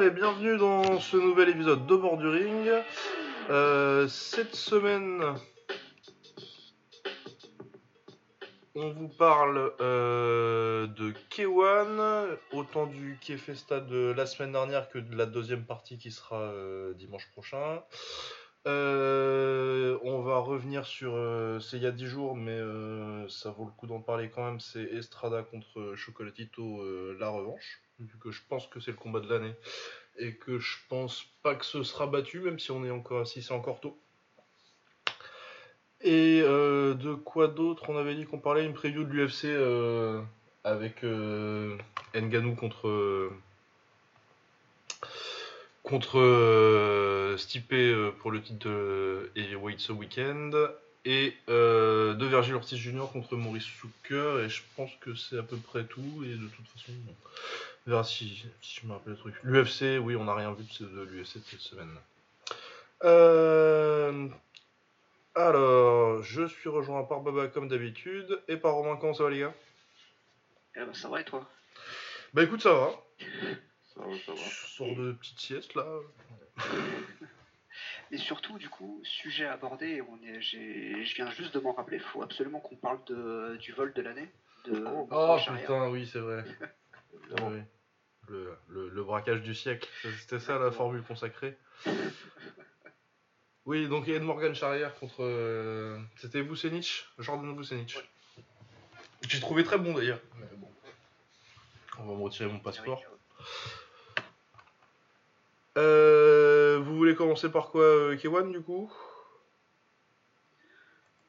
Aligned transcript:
Et 0.00 0.10
bienvenue 0.10 0.56
dans 0.56 0.98
ce 0.98 1.16
nouvel 1.16 1.50
épisode 1.50 1.86
de 1.86 1.94
Bord. 1.94 2.18
Euh, 3.48 4.08
cette 4.08 4.56
semaine, 4.56 5.22
on 8.74 8.90
vous 8.90 9.06
parle 9.06 9.72
euh, 9.80 10.88
de 10.88 11.12
K1, 11.30 12.36
autant 12.52 12.86
du 12.86 13.20
K-Festa 13.20 13.78
de 13.78 14.12
la 14.16 14.26
semaine 14.26 14.50
dernière 14.50 14.88
que 14.88 14.98
de 14.98 15.14
la 15.14 15.26
deuxième 15.26 15.64
partie 15.64 15.96
qui 15.96 16.10
sera 16.10 16.40
euh, 16.40 16.92
dimanche 16.94 17.30
prochain. 17.30 17.80
On 18.66 20.22
va 20.22 20.38
revenir 20.38 20.86
sur. 20.86 21.12
c'est 21.60 21.76
il 21.76 21.84
y 21.84 21.86
a 21.86 21.92
10 21.92 22.06
jours, 22.06 22.34
mais 22.34 22.58
ça 23.28 23.50
vaut 23.50 23.66
le 23.66 23.70
coup 23.70 23.86
d'en 23.86 24.00
parler 24.00 24.28
quand 24.28 24.44
même. 24.44 24.58
C'est 24.58 24.82
Estrada 24.82 25.44
contre 25.44 25.94
Chocolatito, 25.94 26.82
la 27.16 27.28
revanche. 27.28 27.83
Vu 28.00 28.18
que 28.18 28.30
je 28.30 28.40
pense 28.48 28.66
que 28.66 28.80
c'est 28.80 28.90
le 28.90 28.96
combat 28.96 29.20
de 29.20 29.28
l'année. 29.28 29.54
Et 30.18 30.34
que 30.34 30.58
je 30.58 30.76
pense 30.88 31.24
pas 31.42 31.54
que 31.54 31.64
ce 31.64 31.82
sera 31.82 32.06
battu, 32.06 32.40
même 32.40 32.58
si 32.58 32.70
on 32.70 32.84
est 32.84 32.90
encore. 32.90 33.26
si 33.26 33.42
c'est 33.42 33.54
encore 33.54 33.80
tôt. 33.80 33.98
Et 36.04 36.42
euh, 36.42 36.92
de 36.92 37.14
quoi 37.14 37.48
d'autre? 37.48 37.84
On 37.88 37.96
avait 37.96 38.14
dit 38.14 38.26
qu'on 38.26 38.38
parlait 38.38 38.66
une 38.66 38.74
preview 38.74 39.04
de 39.04 39.10
l'UFC 39.10 39.46
euh, 39.46 40.20
avec 40.62 41.02
euh, 41.02 41.78
Nganou 42.14 42.54
contre. 42.54 43.30
contre 45.82 47.34
Stipe 47.38 47.74
pour 48.18 48.30
le 48.30 48.42
titre 48.42 48.68
de 48.68 49.30
Heavyweight 49.34 49.80
ce 49.80 49.92
week-end 49.92 50.50
et 51.06 51.34
de 51.48 52.26
Virgil 52.26 52.54
Ortiz 52.54 52.78
Jr. 52.78 53.06
contre 53.12 53.36
Maurice 53.36 53.66
Zucker 53.80 54.44
et 54.44 54.48
je 54.48 54.62
pense 54.76 54.90
que 55.00 55.14
c'est 55.14 55.38
à 55.38 55.42
peu 55.42 55.56
près 55.56 55.84
tout 55.84 56.22
et 56.24 56.34
de 56.34 56.46
toute 56.46 56.66
façon 56.68 56.92
si, 58.04 58.46
si 58.60 58.80
je 58.80 58.86
me 58.86 58.92
rappelle 58.92 59.12
le 59.12 59.18
truc. 59.18 59.34
L'UFC, 59.42 59.98
oui 60.00 60.16
on 60.16 60.24
n'a 60.24 60.34
rien 60.34 60.52
vu 60.52 60.64
de, 60.80 61.02
l'UFC 61.02 61.38
de 61.38 61.44
cette 61.44 61.60
semaine. 61.60 61.96
Euh, 63.02 64.28
alors, 65.34 66.22
je 66.22 66.46
suis 66.46 66.68
rejoint 66.68 67.04
par 67.04 67.20
Baba 67.20 67.48
comme 67.48 67.68
d'habitude 67.68 68.40
et 68.48 68.56
par 68.56 68.74
Romain, 68.74 68.96
comment 68.96 69.14
ça 69.14 69.24
va 69.24 69.30
les 69.30 69.40
gars? 69.40 69.54
Eh 70.76 70.80
ben, 70.80 70.94
ça 70.94 71.08
va 71.08 71.20
et 71.20 71.24
toi? 71.24 71.48
Bah 72.32 72.42
écoute 72.42 72.62
ça 72.62 72.72
va, 72.72 72.90
Ça 73.94 74.00
va, 74.00 74.18
ça 74.26 74.32
va. 74.32 74.38
je 74.38 74.66
sors 74.66 74.96
de 74.96 75.12
petite 75.12 75.38
sieste 75.38 75.74
là. 75.74 75.86
Et 78.10 78.18
surtout, 78.18 78.58
du 78.58 78.68
coup, 78.68 79.00
sujet 79.02 79.46
abordé, 79.46 80.00
on 80.02 80.22
est, 80.22 80.40
j'ai, 80.40 81.04
je 81.04 81.14
viens 81.16 81.30
juste 81.32 81.54
de 81.54 81.60
m'en 81.60 81.72
rappeler, 81.72 81.96
il 81.96 82.02
faut 82.02 82.22
absolument 82.22 82.60
qu'on 82.60 82.76
parle 82.76 83.02
de, 83.06 83.56
du 83.56 83.72
vol 83.72 83.92
de 83.92 84.02
l'année. 84.02 84.30
De 84.66 84.84
Oh. 84.86 85.08
Oh 85.10 85.36
putain, 85.38 85.88
oui, 85.88 86.08
c'est 86.10 86.20
vrai. 86.20 86.44
Oui. 87.42 87.60
Le, 88.28 88.56
le- 88.68 88.88
le 88.88 89.04
braquage 89.04 89.42
du 89.42 89.54
siècle, 89.54 89.88
c'était 90.18 90.40
ça 90.40 90.58
la 90.58 90.70
formule 90.70 91.02
consacrée. 91.02 91.56
Oui, 93.66 93.88
donc 93.88 94.08
Ed 94.08 94.22
Morgan 94.22 94.54
Charrière 94.54 94.94
contre. 94.94 95.22
euh, 95.22 95.98
C'était 96.16 96.42
Vucenic, 96.42 97.06
Jordan 97.18 97.56
Vucenic. 97.56 97.94
Ouais. 97.96 98.44
J'ai 99.28 99.40
trouvé 99.40 99.64
très 99.64 99.78
bon 99.78 99.94
d'ailleurs. 99.94 100.20
Mais 100.36 100.46
bon. 100.56 100.70
On 101.98 102.04
va 102.06 102.14
me 102.14 102.22
retirer 102.22 102.48
mon 102.50 102.58
passeport. 102.60 103.02
Euh, 105.76 106.78
vous 106.84 106.96
voulez 106.96 107.14
commencer 107.14 107.50
par 107.50 107.70
quoi, 107.70 107.82
euh, 107.82 108.16
Kewan, 108.16 108.50
du 108.52 108.60
coup? 108.60 108.92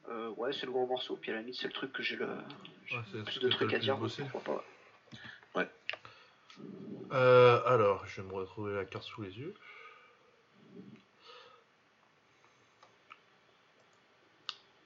Euh, 0.10 0.30
ouais, 0.32 0.54
c'est 0.54 0.66
le 0.68 0.72
gros 0.72 0.86
morceau, 0.86 1.18
puis 1.18 1.32
à 1.32 1.36
la 1.36 1.40
limite, 1.42 1.56
c'est 1.56 1.68
le 1.68 1.74
truc 1.74 1.92
que 1.92 2.04
j'ai 2.04 2.16
le 2.16 2.26
Ouais, 2.28 3.24
plus 3.26 3.40
de 3.40 3.50
trucs 3.50 3.74
à 3.74 3.80
dire, 3.80 3.98
pourquoi 3.98 4.42
pas. 4.56 4.64
Euh, 7.12 7.62
alors, 7.66 8.06
je 8.08 8.22
vais 8.22 8.28
me 8.28 8.34
retrouver 8.34 8.74
la 8.76 8.86
carte 8.86 9.06
sous 9.06 9.22
les 9.22 9.38
yeux. 9.38 9.54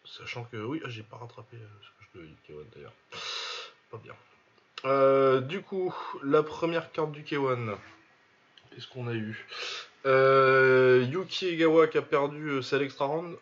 Sachant 0.06 0.44
que, 0.46 0.58
oui, 0.58 0.82
ah, 0.84 0.90
j'ai 0.90 1.04
pas 1.04 1.18
rattrapé 1.18 1.56
euh, 1.56 1.68
ce 1.82 1.88
que 1.88 2.06
je 2.14 2.20
devais 2.20 2.28
dire, 2.28 2.38
K1 2.50 2.76
d'ailleurs. 2.76 2.94
Pas 3.90 3.98
bien. 3.98 4.16
Euh, 4.86 5.42
du 5.42 5.62
coup, 5.62 5.96
la 6.24 6.44
première 6.44 6.92
carte 6.92 7.12
du 7.12 7.24
K1. 7.24 7.76
Qu'est-ce 8.72 8.88
qu'on 8.88 9.08
a 9.08 9.14
eu? 9.14 9.46
Euh, 10.06 11.06
Yuki 11.10 11.48
Egawa 11.48 11.88
qui 11.88 11.98
a 11.98 12.02
perdu 12.02 12.64
c'est 12.64 12.80
l'extra 12.80 13.06
round 13.06 13.38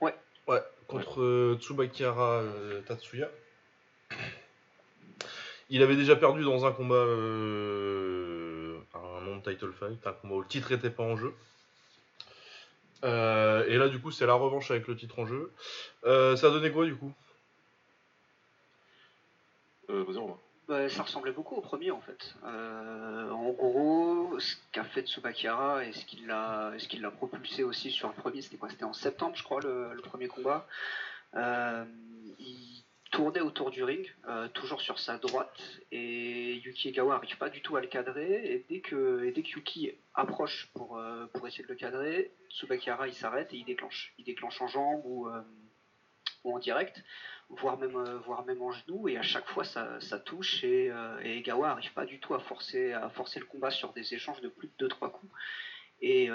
Ouais. 0.00 0.14
Ouais, 0.46 0.62
contre 0.86 1.58
Tsubakihara 1.60 2.40
euh, 2.40 2.80
Tatsuya. 2.82 3.28
Il 5.70 5.82
avait 5.82 5.96
déjà 5.96 6.16
perdu 6.16 6.44
dans 6.44 6.64
un 6.64 6.72
combat, 6.72 6.94
euh, 6.94 8.78
un 8.94 9.20
non-title 9.22 9.72
fight, 9.72 10.06
un 10.06 10.12
combat 10.12 10.34
où 10.36 10.40
le 10.40 10.46
titre 10.48 10.72
n'était 10.72 10.90
pas 10.90 11.02
en 11.02 11.16
jeu. 11.16 11.34
Euh, 13.04 13.64
et 13.68 13.76
là, 13.76 13.88
du 13.88 14.00
coup, 14.00 14.10
c'est 14.10 14.26
la 14.26 14.34
revanche 14.34 14.70
avec 14.70 14.88
le 14.88 14.96
titre 14.96 15.18
en 15.18 15.26
jeu. 15.26 15.52
Euh, 16.04 16.36
ça 16.36 16.48
a 16.48 16.50
donné 16.50 16.72
quoi, 16.72 16.84
du 16.86 16.96
coup? 16.96 17.12
Euh, 19.90 20.04
Vas-y, 20.04 20.16
Romain. 20.16 20.38
Bah, 20.68 20.88
ça 20.90 21.02
ressemblait 21.02 21.32
beaucoup 21.32 21.54
au 21.54 21.62
premier 21.62 21.90
en 21.90 22.00
fait. 22.02 22.34
Euh, 22.44 23.30
en 23.30 23.50
gros, 23.52 24.38
ce 24.38 24.54
qu'a 24.70 24.84
fait 24.84 25.00
Tsubakihara 25.00 25.86
et 25.86 25.94
ce 25.94 26.04
qui 26.04 26.26
l'a, 26.26 26.74
ce 26.76 26.86
qui 26.86 26.98
l'a 26.98 27.10
propulsé 27.10 27.62
aussi 27.62 27.90
sur 27.90 28.08
le 28.08 28.14
premier, 28.14 28.42
c'était 28.42 28.58
quoi? 28.58 28.68
C'était 28.68 28.84
en 28.84 28.92
septembre, 28.92 29.34
je 29.34 29.42
crois, 29.42 29.62
le, 29.62 29.94
le 29.94 30.02
premier 30.02 30.28
combat. 30.28 30.66
Euh, 31.36 31.86
il 32.38 32.67
tournait 33.10 33.40
autour 33.40 33.70
du 33.70 33.82
ring, 33.82 34.06
euh, 34.28 34.48
toujours 34.48 34.80
sur 34.80 34.98
sa 34.98 35.18
droite, 35.18 35.80
et 35.92 36.54
Yuki 36.56 36.88
Egawa 36.88 37.14
n'arrive 37.14 37.38
pas 37.38 37.48
du 37.48 37.62
tout 37.62 37.76
à 37.76 37.80
le 37.80 37.86
cadrer. 37.86 38.52
Et 38.52 38.66
dès 38.68 38.80
que, 38.80 39.32
Yuki 39.34 39.92
approche 40.14 40.68
pour, 40.74 40.98
euh, 40.98 41.26
pour 41.32 41.46
essayer 41.46 41.64
de 41.64 41.68
le 41.68 41.74
cadrer, 41.74 42.32
Tsubakihara 42.50 43.08
il 43.08 43.14
s'arrête 43.14 43.52
et 43.52 43.56
il 43.56 43.64
déclenche. 43.64 44.14
Il 44.18 44.24
déclenche 44.24 44.60
en 44.60 44.68
jambe 44.68 45.02
ou, 45.04 45.28
euh, 45.28 45.40
ou 46.44 46.54
en 46.54 46.58
direct 46.58 47.02
voire 47.50 47.78
même, 47.78 47.96
en 47.96 48.72
genou, 48.72 49.08
et 49.08 49.16
à 49.16 49.22
chaque 49.22 49.48
fois 49.48 49.64
ça, 49.64 50.18
touche, 50.26 50.62
et, 50.64 50.92
et 51.22 51.38
Egawa 51.38 51.68
n'arrive 51.68 51.94
pas 51.94 52.04
du 52.04 52.20
tout 52.20 52.34
à 52.34 52.40
forcer, 52.40 52.92
à 52.92 53.08
forcer 53.08 53.40
le 53.40 53.46
combat 53.46 53.70
sur 53.70 53.94
des 53.94 54.12
échanges 54.12 54.42
de 54.42 54.48
plus 54.48 54.70
de 54.76 54.86
2-3 54.86 55.10
coups. 55.10 55.32
Et, 56.02 56.28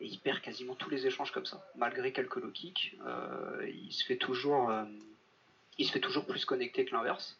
il 0.00 0.20
perd 0.20 0.42
quasiment 0.42 0.74
tous 0.74 0.90
les 0.90 1.06
échanges 1.06 1.32
comme 1.32 1.46
ça, 1.46 1.64
malgré 1.74 2.12
quelques 2.12 2.36
low 2.36 2.50
kicks. 2.50 2.98
il 3.66 3.92
se 3.92 4.04
fait 4.04 4.18
toujours, 4.18 4.70
il 5.78 5.86
se 5.86 5.92
fait 5.92 6.00
toujours 6.00 6.26
plus 6.26 6.44
connecté 6.44 6.84
que 6.84 6.94
l'inverse. 6.94 7.38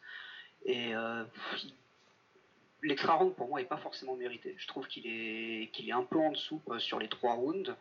Et 0.64 0.94
euh, 0.94 1.24
l'extra 2.82 3.14
round 3.14 3.34
pour 3.34 3.48
moi 3.48 3.60
est 3.60 3.66
pas 3.66 3.76
forcément 3.78 4.16
mérité. 4.16 4.54
Je 4.58 4.66
trouve 4.66 4.86
qu'il 4.86 5.06
est, 5.06 5.70
qu'il 5.72 5.88
est 5.88 5.92
un 5.92 6.04
peu 6.04 6.18
en 6.18 6.30
dessous 6.32 6.62
euh, 6.70 6.78
sur 6.78 6.98
les 6.98 7.08
trois 7.08 7.34
rounds. 7.34 7.74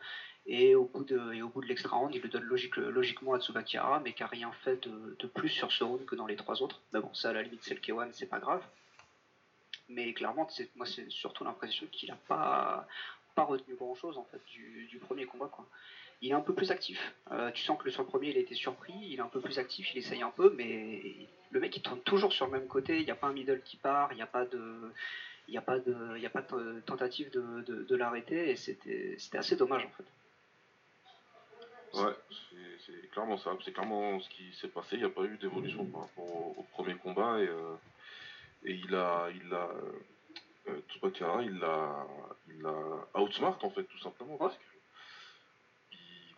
Et 0.46 0.74
au 0.74 0.84
bout 0.84 1.04
de, 1.04 1.34
et 1.34 1.42
au 1.42 1.48
bout 1.48 1.60
de 1.60 1.66
l'extra 1.66 1.96
round, 1.96 2.14
il 2.14 2.22
le 2.22 2.28
donne 2.28 2.44
logique, 2.44 2.76
logiquement 2.76 3.34
à 3.34 3.40
Tsubakihara, 3.40 4.00
mais 4.00 4.14
qui 4.14 4.22
a 4.22 4.26
rien 4.26 4.50
fait 4.64 4.82
de, 4.88 5.16
de 5.18 5.26
plus 5.26 5.50
sur 5.50 5.70
ce 5.70 5.84
round 5.84 6.04
que 6.06 6.14
dans 6.14 6.26
les 6.26 6.36
trois 6.36 6.62
autres. 6.62 6.80
Mais 6.92 7.00
bon, 7.00 7.12
ça 7.12 7.30
à 7.30 7.32
la 7.34 7.42
limite 7.42 7.62
c'est 7.62 7.74
le 7.74 7.80
K1, 7.80 8.08
c'est 8.12 8.26
pas 8.26 8.38
grave. 8.38 8.64
Mais 9.90 10.12
clairement, 10.14 10.48
moi 10.74 10.86
c'est 10.86 11.10
surtout 11.10 11.44
l'impression 11.44 11.86
qu'il 11.92 12.10
a 12.10 12.16
pas, 12.28 12.86
pas 13.34 13.44
retenu 13.44 13.74
grand 13.74 13.94
chose 13.94 14.16
en 14.16 14.24
fait 14.24 14.40
du, 14.46 14.86
du 14.86 14.98
premier 14.98 15.26
combat 15.26 15.48
quoi. 15.48 15.66
Il 16.20 16.30
est 16.30 16.34
un 16.34 16.40
peu 16.40 16.52
plus 16.52 16.70
actif. 16.70 17.14
Euh, 17.30 17.50
tu 17.52 17.62
sens 17.62 17.78
que 17.78 17.90
sur 17.90 18.02
le 18.02 18.08
premier 18.08 18.30
il 18.30 18.36
a 18.36 18.40
été 18.40 18.54
surpris, 18.54 18.94
il 19.02 19.18
est 19.18 19.22
un 19.22 19.28
peu 19.28 19.40
plus 19.40 19.58
actif, 19.58 19.94
il 19.94 19.98
essaye 19.98 20.22
un 20.22 20.30
peu, 20.30 20.52
mais 20.56 21.00
le 21.50 21.60
mec 21.60 21.76
il 21.76 21.80
tourne 21.80 22.00
toujours 22.00 22.32
sur 22.32 22.46
le 22.46 22.52
même 22.52 22.66
côté. 22.66 22.98
Il 22.98 23.04
n'y 23.04 23.10
a 23.10 23.14
pas 23.14 23.28
un 23.28 23.32
middle 23.32 23.62
qui 23.62 23.76
part, 23.76 24.12
il 24.12 24.16
n'y 24.16 24.22
a 24.22 24.26
pas 24.26 24.44
de, 24.44 24.92
il 25.46 25.52
n'y 25.52 25.58
a 25.58 25.62
pas 25.62 25.78
de, 25.78 26.16
il 26.16 26.22
y 26.22 26.26
a 26.26 26.30
pas 26.30 26.42
de 26.42 26.80
tentative 26.80 27.30
de, 27.30 27.62
de, 27.62 27.84
de 27.84 27.96
l'arrêter 27.96 28.50
et 28.50 28.56
c'était, 28.56 29.16
assez 29.34 29.54
dommage 29.56 29.84
en 29.84 29.90
fait. 29.90 30.04
Ouais, 31.94 32.14
c'est- 32.30 33.10
clairement 33.10 33.38
ça. 33.38 33.56
C'est 33.64 33.72
clairement 33.72 34.20
ce 34.20 34.28
qui 34.28 34.52
s'est 34.54 34.68
passé. 34.68 34.96
Il 34.96 34.98
n'y 35.00 35.04
a 35.06 35.10
pas 35.10 35.24
eu 35.24 35.36
d'évolution 35.38 35.84
par 35.86 36.02
rapport 36.02 36.24
au, 36.24 36.54
au 36.58 36.62
premier 36.64 36.94
combat. 36.94 37.40
Et, 37.40 37.48
euh, 37.48 37.74
et 38.64 38.72
il 38.72 38.94
a. 38.94 39.28
Il 39.34 39.52
a 39.54 39.68
euh, 40.68 40.80
il 41.42 41.58
l'a 41.58 42.06
il 42.48 42.60
l'a 42.62 43.20
outsmart 43.20 43.58
en 43.62 43.70
fait, 43.70 43.84
tout 43.84 43.98
simplement. 43.98 44.36
Parce 44.36 44.54
que, 44.54 44.62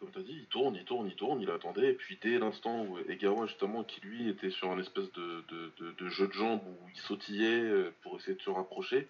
comme 0.00 0.11
tu 0.11 0.19
as 0.19 0.23
dit, 0.23 0.32
il 0.41 0.47
tourne, 0.47 0.75
il 0.75 0.85
tourne, 0.85 1.06
il 1.06 1.14
tourne, 1.14 1.41
il 1.41 1.50
attendait. 1.50 1.91
Et 1.91 1.93
puis 1.94 2.19
dès 2.20 2.38
l'instant 2.38 2.85
où 2.87 2.99
Egawa, 3.08 3.47
justement, 3.47 3.85
qui 3.85 4.00
lui 4.00 4.29
était 4.29 4.50
sur 4.50 4.70
un 4.70 4.79
espèce 4.79 5.12
de, 5.12 5.44
de, 5.49 5.73
de- 5.79 5.93
de 5.93 6.08
jeu 6.08 6.26
de 6.26 6.32
jambes 6.32 6.62
où 6.67 6.88
il 6.93 6.99
sautillait 7.00 7.61
euh, 7.62 7.93
pour 8.02 8.17
essayer 8.17 8.35
de 8.37 8.43
se 8.43 8.50
rapprocher 8.50 9.06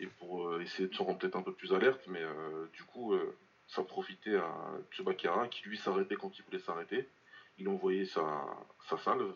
et 0.00 0.06
pour 0.06 0.48
euh, 0.48 0.60
essayer 0.60 0.88
de 0.88 0.94
se 0.94 1.02
rendre 1.02 1.18
peut-être 1.18 1.36
un 1.36 1.42
peu 1.42 1.52
plus 1.52 1.72
alerte, 1.72 2.00
mais 2.08 2.22
euh, 2.22 2.66
du 2.74 2.82
coup. 2.84 3.14
euh, 3.14 3.34
ça 3.70 3.82
profitait 3.82 4.36
à 4.36 4.50
Tsubakihara 4.92 5.46
qui 5.46 5.62
lui 5.68 5.76
s'arrêtait 5.76 6.16
quand 6.16 6.38
il 6.38 6.42
voulait 6.42 6.58
s'arrêter. 6.58 7.06
Il 7.58 7.68
envoyait 7.68 8.06
sa, 8.06 8.46
sa 8.88 8.96
salve. 8.96 9.34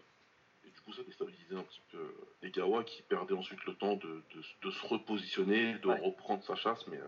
Et 0.65 0.71
du 0.71 0.81
coup, 0.81 0.91
ça 0.95 1.03
déstabilisait 1.03 1.55
un 1.55 1.63
petit 1.65 1.83
peu 1.91 2.15
Egawa 2.43 2.83
qui 2.83 3.03
perdait 3.03 3.35
ensuite 3.35 3.63
le 3.67 3.75
temps 3.75 3.97
de, 3.97 4.23
de- 4.35 4.43
de 4.63 4.71
se 4.71 4.87
repositionner, 4.87 5.75
de 5.75 5.87
Ouais. 5.89 6.01
reprendre 6.01 6.43
sa 6.45 6.55
chasse. 6.55 6.87
Mais 6.87 6.97
euh, 6.97 7.05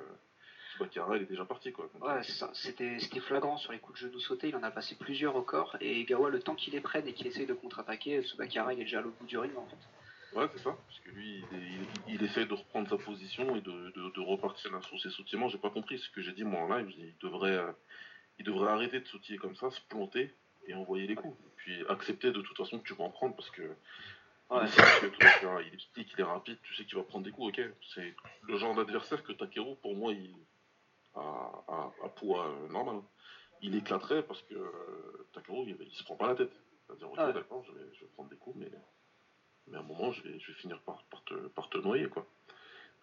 Tsubakihara, 0.74 1.16
il 1.16 1.22
est 1.22 1.26
déjà 1.26 1.44
parti. 1.44 1.72
Quoi, 1.72 1.88
Ouais. 2.00 2.20
C'était, 2.52 2.98
flagrant 3.20 3.56
sur 3.56 3.72
les 3.72 3.78
coups 3.78 4.00
de 4.00 4.06
genou 4.08 4.20
sautés. 4.20 4.48
Il 4.48 4.56
en 4.56 4.62
a 4.62 4.70
passé 4.70 4.96
plusieurs 4.96 5.36
au 5.36 5.42
corps. 5.42 5.76
Et 5.80 6.04
Gawa, 6.04 6.30
le 6.30 6.40
temps 6.40 6.54
qu'il 6.54 6.74
les 6.74 6.80
prenne 6.80 7.06
et 7.06 7.12
qu'il 7.12 7.26
essaye 7.26 7.46
de 7.46 7.54
contre-attaquer, 7.54 8.22
Tsubakihara, 8.22 8.74
il 8.74 8.80
est 8.80 8.84
déjà 8.84 8.98
à 8.98 9.02
l'autre 9.02 9.16
bout 9.18 9.26
du 9.26 9.38
ring 9.38 9.56
en 9.56 9.66
fait. 9.66 9.76
Ouais, 10.38 10.48
c'est 10.52 10.58
ça. 10.58 10.76
Parce 10.86 11.00
que 11.00 11.10
lui, 11.10 11.44
il, 11.52 12.14
il, 12.14 12.22
essaie 12.24 12.44
de 12.44 12.54
reprendre 12.54 12.88
sa 12.88 12.96
position 12.96 13.54
et 13.54 13.60
de, 13.60 13.92
de, 13.92 14.20
repartir 14.20 14.72
là 14.72 14.80
sur 14.82 15.00
ses 15.00 15.10
sautillements. 15.10 15.48
J'ai 15.48 15.58
pas 15.58 15.70
compris 15.70 15.98
ce 15.98 16.10
que 16.10 16.22
j'ai 16.22 16.32
dit 16.32 16.42
moi 16.42 16.62
en 16.62 16.76
live. 16.76 16.92
Il 16.98 17.14
devrait, 17.22 17.56
euh, 17.56 17.70
il 18.40 18.44
devrait 18.44 18.70
arrêter 18.70 18.98
de 18.98 19.06
sautiller 19.06 19.38
comme 19.38 19.54
ça, 19.54 19.70
se 19.70 19.80
planter 19.82 20.34
et 20.66 20.74
envoyer 20.74 21.06
les 21.06 21.14
coups. 21.14 21.36
Puis 21.56 21.84
accepter 21.88 22.32
de 22.32 22.40
toute 22.40 22.56
façon 22.56 22.80
que 22.80 22.84
tu 22.84 22.94
vas 22.94 23.04
en 23.04 23.10
prendre 23.10 23.36
parce 23.36 23.50
que. 23.50 23.62
Ouais. 24.50 24.66
Il, 25.02 25.06
est 25.06 25.10
petit, 25.94 26.06
il 26.14 26.20
est 26.20 26.24
rapide, 26.24 26.58
tu 26.62 26.74
sais 26.74 26.84
qu'il 26.84 26.96
va 26.96 27.02
prendre 27.04 27.24
des 27.24 27.30
coups, 27.30 27.56
ok. 27.56 27.64
C'est 27.94 28.14
le 28.42 28.56
genre 28.58 28.74
d'adversaire 28.74 29.22
que 29.22 29.32
Takeru, 29.32 29.76
pour 29.82 29.96
moi, 29.96 30.12
il 30.12 30.34
a, 31.16 32.08
poids 32.16 32.46
euh, 32.48 32.68
normal. 32.68 33.00
Il 33.62 33.74
éclaterait 33.76 34.22
parce 34.22 34.42
que 34.42 34.54
euh, 34.54 35.26
Takeru, 35.32 35.64
il, 35.66 35.76
il, 35.80 35.94
se 35.94 36.04
prend 36.04 36.16
pas 36.16 36.28
la 36.28 36.34
tête. 36.34 36.52
C'est-à-dire, 36.86 37.10
ok, 37.10 37.34
d'accord, 37.34 37.64
je 37.64 37.72
vais, 37.72 37.94
je 37.94 38.00
vais 38.00 38.10
prendre 38.14 38.28
des 38.28 38.36
coups, 38.36 38.56
mais 38.58 38.70
mais 39.66 39.76
à 39.76 39.80
un 39.80 39.84
moment, 39.84 40.12
je 40.12 40.22
vais, 40.22 40.38
je 40.38 40.52
vais 40.52 40.58
finir 40.58 40.80
par, 40.82 41.02
par, 41.04 41.24
te, 41.24 41.34
par 41.34 41.68
te 41.70 41.78
noyer, 41.78 42.08
quoi. 42.08 42.26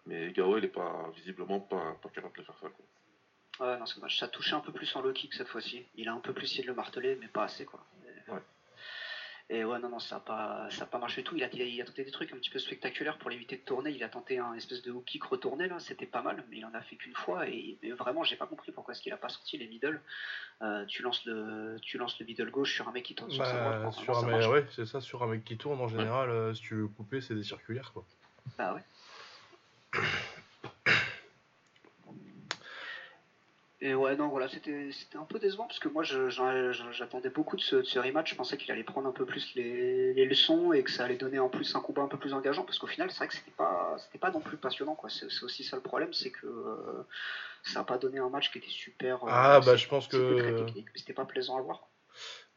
Mais 0.06 0.32
Gao, 0.32 0.56
il 0.58 0.64
est 0.64 0.68
pas, 0.68 1.10
visiblement 1.14 1.60
pas, 1.60 1.96
pas 2.02 2.08
capable 2.08 2.36
de 2.38 2.42
faire 2.42 2.58
ça, 2.60 2.68
quoi. 2.68 3.66
Ouais, 3.66 3.78
non, 3.78 3.86
c'est 3.86 3.96
dommage. 3.96 4.18
Ça 4.18 4.28
touchait 4.28 4.54
un 4.54 4.60
peu 4.60 4.72
plus 4.72 4.94
en 4.96 5.02
low 5.02 5.12
kick 5.12 5.34
cette 5.34 5.48
fois-ci. 5.48 5.86
Il 5.94 6.08
a 6.08 6.14
un 6.14 6.20
peu 6.20 6.32
plus 6.32 6.44
essayé 6.44 6.62
de 6.62 6.68
le 6.68 6.74
marteler, 6.74 7.16
mais 7.16 7.28
pas 7.28 7.44
assez, 7.44 7.64
quoi. 7.64 7.84
Et 9.52 9.66
ouais, 9.66 9.78
non, 9.80 9.90
non, 9.90 9.98
ça 9.98 10.14
n'a 10.14 10.20
pas, 10.22 10.66
ça 10.70 10.84
a 10.84 10.86
pas 10.86 10.96
marché 10.96 11.20
du 11.20 11.28
tout. 11.28 11.36
Il 11.36 11.44
a, 11.44 11.48
il 11.52 11.78
a, 11.78 11.84
tenté 11.84 12.04
des 12.04 12.10
trucs 12.10 12.32
un 12.32 12.36
petit 12.36 12.48
peu 12.48 12.58
spectaculaires 12.58 13.18
pour 13.18 13.28
l'éviter 13.28 13.56
de 13.56 13.60
tourner. 13.60 13.90
Il 13.90 14.02
a 14.02 14.08
tenté 14.08 14.38
un 14.38 14.54
espèce 14.54 14.80
de 14.80 14.90
hook 14.90 15.04
kick 15.04 15.22
retourné, 15.24 15.68
là, 15.68 15.78
c'était 15.78 16.06
pas 16.06 16.22
mal, 16.22 16.42
mais 16.48 16.56
il 16.56 16.64
en 16.64 16.72
a 16.72 16.80
fait 16.80 16.96
qu'une 16.96 17.14
fois. 17.14 17.46
Et 17.46 17.76
mais 17.82 17.90
vraiment, 17.90 18.24
j'ai 18.24 18.36
pas 18.36 18.46
compris 18.46 18.72
pourquoi 18.72 18.94
est-ce 18.94 19.02
qu'il 19.02 19.12
a 19.12 19.18
pas 19.18 19.28
sorti 19.28 19.58
les 19.58 19.68
middle. 19.68 20.00
Euh, 20.62 20.86
tu, 20.86 21.02
lances 21.02 21.26
le, 21.26 21.76
tu 21.82 21.98
lances 21.98 22.18
le 22.18 22.24
middle 22.24 22.50
gauche 22.50 22.74
sur 22.74 22.88
un 22.88 22.92
mec 22.92 23.04
qui 23.04 23.14
tourne 23.14 23.30
sur 23.30 23.44
sa 23.44 23.52
bah, 23.52 23.78
droite. 23.80 23.92
Sur 23.92 24.16
un 24.16 24.48
ouais, 24.48 24.64
c'est 24.70 24.86
ça, 24.86 25.02
sur 25.02 25.22
un 25.22 25.26
mec 25.26 25.44
qui 25.44 25.58
tourne, 25.58 25.82
en 25.82 25.88
général, 25.88 26.30
euh, 26.30 26.54
si 26.54 26.62
tu 26.62 26.74
veux 26.74 26.88
couper, 26.88 27.20
c'est 27.20 27.34
des 27.34 27.42
circulaires, 27.42 27.92
quoi. 27.92 28.06
Bah 28.56 28.74
ouais. 28.74 30.00
Et 33.84 33.96
ouais, 33.96 34.14
non, 34.14 34.28
voilà, 34.28 34.48
c'était 34.48 34.94
un 35.16 35.24
peu 35.24 35.40
décevant 35.40 35.66
parce 35.66 35.80
que 35.80 35.88
moi 35.88 36.04
j'attendais 36.04 37.30
beaucoup 37.30 37.56
de 37.56 37.60
ce, 37.60 37.98
rematch. 37.98 38.30
Je 38.30 38.36
pensais 38.36 38.56
qu'il 38.56 38.70
allait 38.70 38.84
prendre 38.84 39.08
un 39.08 39.12
peu 39.12 39.26
plus 39.26 39.56
les, 39.56 40.24
leçons 40.24 40.72
et 40.72 40.84
que 40.84 40.90
ça 40.90 41.04
allait 41.04 41.16
donner 41.16 41.40
en 41.40 41.48
plus 41.48 41.74
un 41.74 41.80
combat 41.80 42.02
un 42.02 42.06
peu 42.06 42.16
plus 42.16 42.32
engageant 42.32 42.62
parce 42.62 42.78
qu'au 42.78 42.86
final, 42.86 43.10
c'est 43.10 43.18
vrai 43.18 43.26
que 43.26 43.34
c'était 43.34 43.50
pas, 43.50 43.96
pas 44.20 44.30
non 44.30 44.38
plus 44.38 44.56
passionnant. 44.56 44.94
quoi. 44.94 45.10
C'est 45.10 45.26
aussi 45.42 45.64
ça 45.64 45.74
le 45.74 45.82
problème, 45.82 46.12
c'est 46.12 46.30
que 46.30 46.46
euh, 46.46 47.02
ça 47.64 47.80
n'a 47.80 47.84
pas 47.84 47.98
donné 47.98 48.20
un 48.20 48.28
match 48.28 48.52
qui 48.52 48.58
était 48.58 48.68
super. 48.68 49.24
Euh, 49.24 49.28
ah, 49.28 49.60
bah 49.66 49.74
je 49.74 49.88
pense 49.88 50.06
que. 50.06 50.38
Très 50.38 50.64
technique, 50.64 50.86
mais 50.94 51.00
c'était 51.00 51.12
pas 51.12 51.24
plaisant 51.24 51.58
à 51.58 51.62
voir. 51.62 51.88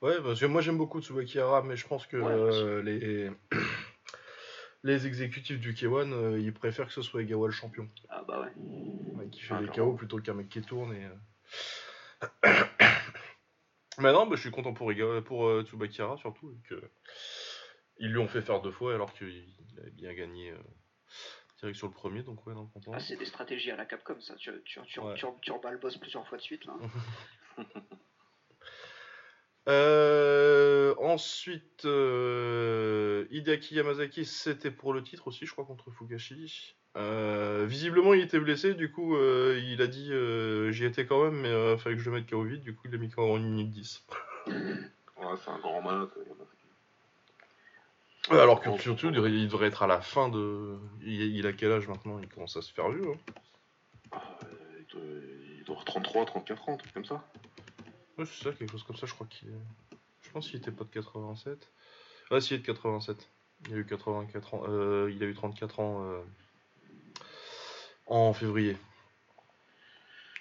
Ouais, 0.04 0.22
parce 0.22 0.40
que 0.40 0.46
moi 0.46 0.62
j'aime 0.62 0.78
beaucoup 0.78 1.02
Tsubaki 1.02 1.40
Hara, 1.40 1.64
mais 1.64 1.76
je 1.76 1.88
pense 1.88 2.06
que 2.06 2.18
euh, 2.18 2.84
les 2.84 3.32
les 4.86 5.08
exécutifs 5.08 5.60
du 5.60 5.74
K1, 5.74 6.14
euh, 6.14 6.40
ils 6.40 6.54
préfèrent 6.54 6.86
que 6.88 6.94
ce 6.94 7.02
soit 7.02 7.24
Egawa 7.24 7.48
le 7.48 7.54
champion. 7.54 7.90
Ah 8.08 8.24
bah 8.26 8.42
ouais. 8.42 9.30
qui 9.32 9.42
fait 9.42 9.56
ah, 9.56 9.62
des 9.62 9.68
KO 9.68 9.94
plutôt 9.94 10.20
qu'un 10.20 10.36
mec 10.36 10.48
qui 10.48 10.62
tourne. 10.62 10.94
Et, 10.94 11.06
euh. 11.06 12.64
Mais 13.98 14.14
non, 14.14 14.28
bah, 14.28 14.36
je 14.36 14.42
suis 14.42 14.52
content 14.52 14.74
pour, 14.74 14.92
Egawa, 14.92 15.24
pour 15.24 15.48
euh, 15.48 15.64
Tsubakira 15.64 16.18
surtout. 16.18 16.56
Que 16.70 16.76
ils 17.98 18.12
lui 18.12 18.20
ont 18.20 18.28
fait 18.28 18.42
faire 18.42 18.62
deux 18.62 18.72
fois 18.72 18.94
alors 18.94 19.12
qu'il 19.14 19.48
a 19.78 19.90
bien 19.90 20.14
gagné 20.14 20.54
direct 21.58 21.78
sur 21.78 21.88
le 21.88 21.94
premier. 21.94 22.22
Donc 22.22 22.46
ouais, 22.46 22.54
non, 22.54 22.68
content. 22.68 22.92
Ah, 22.94 23.00
c'est 23.00 23.16
des 23.16 23.26
stratégies 23.26 23.72
à 23.72 23.78
la 23.78 23.86
Capcom 23.86 24.20
ça. 24.22 24.36
Tu, 24.36 24.52
tu, 24.66 24.80
tu, 24.86 25.00
tu, 25.16 25.26
tu 25.42 25.52
le 25.52 25.78
boss 25.78 25.98
plusieurs 25.98 26.28
fois 26.28 26.38
de 26.38 26.44
suite 26.44 26.66
là. 26.66 26.76
Euh, 29.68 30.94
ensuite, 31.00 31.86
euh, 31.86 33.26
Hideaki 33.32 33.76
Yamazaki, 33.76 34.26
c'était 34.26 34.72
pour 34.72 34.94
le 34.94 35.02
titre 35.02 35.28
aussi, 35.28 35.46
je 35.46 35.52
crois, 35.52 35.66
contre 35.66 35.92
Fukashi. 35.92 36.76
Euh, 36.98 37.66
visiblement, 37.68 38.14
il 38.14 38.22
était 38.22 38.40
blessé, 38.40 38.74
du 38.74 38.92
coup, 38.92 39.18
il 39.18 39.82
a 39.82 39.88
dit 39.88 40.12
j'y 40.72 40.86
étais 40.86 41.06
quand 41.06 41.24
même, 41.24 41.42
mais 41.42 41.74
il 41.74 41.78
fallait 41.78 41.96
que 41.96 42.02
je 42.02 42.10
le 42.10 42.18
mette 42.18 42.30
KO 42.30 42.44
vite, 42.44 42.62
du 42.62 42.76
coup, 42.76 42.84
il 42.86 42.92
l'a 42.92 42.98
mis 42.98 43.10
KO 43.10 43.34
en 43.34 43.38
1 43.38 43.40
minute 43.40 43.72
10. 43.72 44.06
Ouais, 45.18 45.32
c'est 45.44 45.50
un 45.50 45.58
grand 45.60 45.82
malade, 45.82 46.10
alors 48.30 48.60
que 48.60 48.78
surtout, 48.80 49.08
il 49.08 49.48
devrait 49.48 49.68
être 49.68 49.84
à 49.84 49.88
la 49.88 50.02
fin 50.02 50.30
de. 50.30 50.78
Il, 51.04 51.46
a 51.46 51.54
quel 51.54 51.72
âge 51.72 51.88
maintenant? 51.88 52.20
Il 52.20 52.28
commence 52.28 52.58
à 52.58 52.62
se 52.62 52.74
faire 52.74 52.90
vieux. 52.90 53.12
Hein. 53.12 53.34
Ah, 54.12 54.22
il, 54.80 54.86
doit, 54.94 55.02
il 55.58 55.64
doit 55.64 55.76
avoir 55.76 55.86
33, 55.86 56.26
34 56.26 56.70
ans, 56.70 56.74
un 56.74 56.78
truc 56.78 56.94
comme 56.94 57.06
ça. 57.06 57.24
Ouais, 58.18 58.26
c'est 58.26 58.44
ça, 58.44 58.52
quelque 58.54 58.72
chose 58.72 58.84
comme 58.84 58.96
ça, 58.96 59.06
je 59.06 59.14
crois 59.14 59.28
qu'il 59.28 59.50
est... 59.50 59.98
Je 60.26 60.32
pense 60.32 60.50
qu'il 60.50 60.58
était 60.58 60.72
pas 60.72 60.84
de 60.84 60.90
87. 60.90 61.70
Ah, 62.32 62.42
si, 62.42 62.54
il 62.54 62.58
est 62.58 62.60
de 62.60 62.66
87. 62.66 63.30
Il 63.68 63.74
a 63.74 63.78
eu 63.78 63.86
84 63.86 64.54
ans. 64.54 64.64
Euh, 64.68 65.12
il 65.14 65.24
a 65.24 65.28
eu 65.28 65.34
34 65.34 65.80
ans 65.80 66.04
euh, 66.04 66.22
en 68.08 68.34
février. 68.34 68.76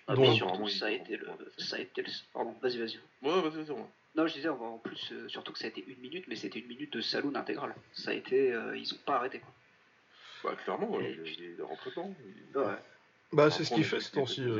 Ah, 0.06 0.14
Donc, 0.14 0.40
ça 0.70 0.86
a 0.86 0.90
été 0.90 1.16
le. 1.16 1.28
Ça 1.58 1.76
a 1.76 1.78
été 1.78 2.02
le... 2.02 2.10
Pardon, 2.32 2.54
vas-y, 2.60 2.78
vas-y. 2.78 2.98
Ouais, 3.22 3.40
vas-y, 3.40 3.62
vas-y. 3.64 3.76
Non, 4.16 4.26
je 4.26 4.34
disais, 4.34 4.48
en 4.48 4.78
plus, 4.78 5.12
euh, 5.12 5.28
surtout 5.28 5.52
que 5.52 5.58
ça 5.58 5.64
a 5.66 5.68
été 5.68 5.84
une 5.86 5.98
minute, 5.98 6.26
mais 6.28 6.36
c'était 6.36 6.60
une 6.60 6.68
minute 6.68 6.92
de 6.92 7.00
saloon 7.00 7.34
intégrale. 7.34 7.74
Ça 7.92 8.10
a 8.10 8.14
été. 8.14 8.48
ils 8.76 8.94
ont 8.94 8.98
pas 9.04 9.16
arrêté, 9.16 9.40
quoi. 9.40 9.52
Bah, 10.44 10.56
clairement, 10.62 10.90
ouais, 10.90 11.16
il, 11.24 11.56
est 11.58 11.62
rentré 11.62 11.90
dedans. 11.90 12.14
Ouais. 12.54 12.76
Bah, 13.32 13.50
c'est 13.50 13.64
ce 13.64 13.74
qu'il 13.74 13.84
fait 13.84 14.00
ce 14.00 14.12
temps-ci 14.12 14.44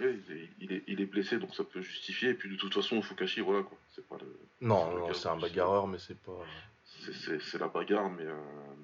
il 0.00 0.72
est, 0.72 0.82
il 0.86 1.00
est, 1.00 1.06
blessé, 1.06 1.38
donc 1.38 1.54
ça 1.54 1.64
peut 1.64 1.80
justifier. 1.80 2.30
Et 2.30 2.34
puis 2.34 2.48
de 2.48 2.56
toute 2.56 2.74
façon, 2.74 3.00
Fukashi, 3.02 3.40
voilà 3.40 3.62
quoi. 3.62 3.78
C'est 3.94 4.06
pas 4.06 4.16
le. 4.18 4.38
Non, 4.60 4.96
non 4.96 5.12
c'est 5.12 5.28
un 5.28 5.36
bagarreur, 5.36 5.86
mais 5.86 5.98
c'est 5.98 6.18
pas. 6.18 6.44
C'est 6.84 7.58
la 7.58 7.68
bagarre, 7.68 8.10
mais 8.10 8.24
euh, 8.24 8.34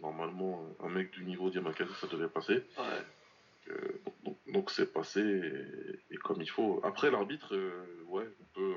normalement, 0.01 0.65
un 0.81 0.89
mec 0.89 1.11
du 1.11 1.25
niveau 1.25 1.51
d'Yamakase, 1.51 1.89
ça 2.01 2.07
devait 2.07 2.29
passer. 2.29 2.65
Ouais. 2.79 3.71
Euh, 3.71 4.01
donc 4.53 4.71
c'est 4.71 4.93
passé 4.93 5.21
et, 6.11 6.17
comme 6.17 6.41
il 6.41 6.51
faut. 6.51 6.81
Après, 6.85 7.11
l'arbitre, 7.11 7.55
euh, 7.55 8.05
ouais, 8.07 8.29
on 8.41 8.45
peut. 8.55 8.75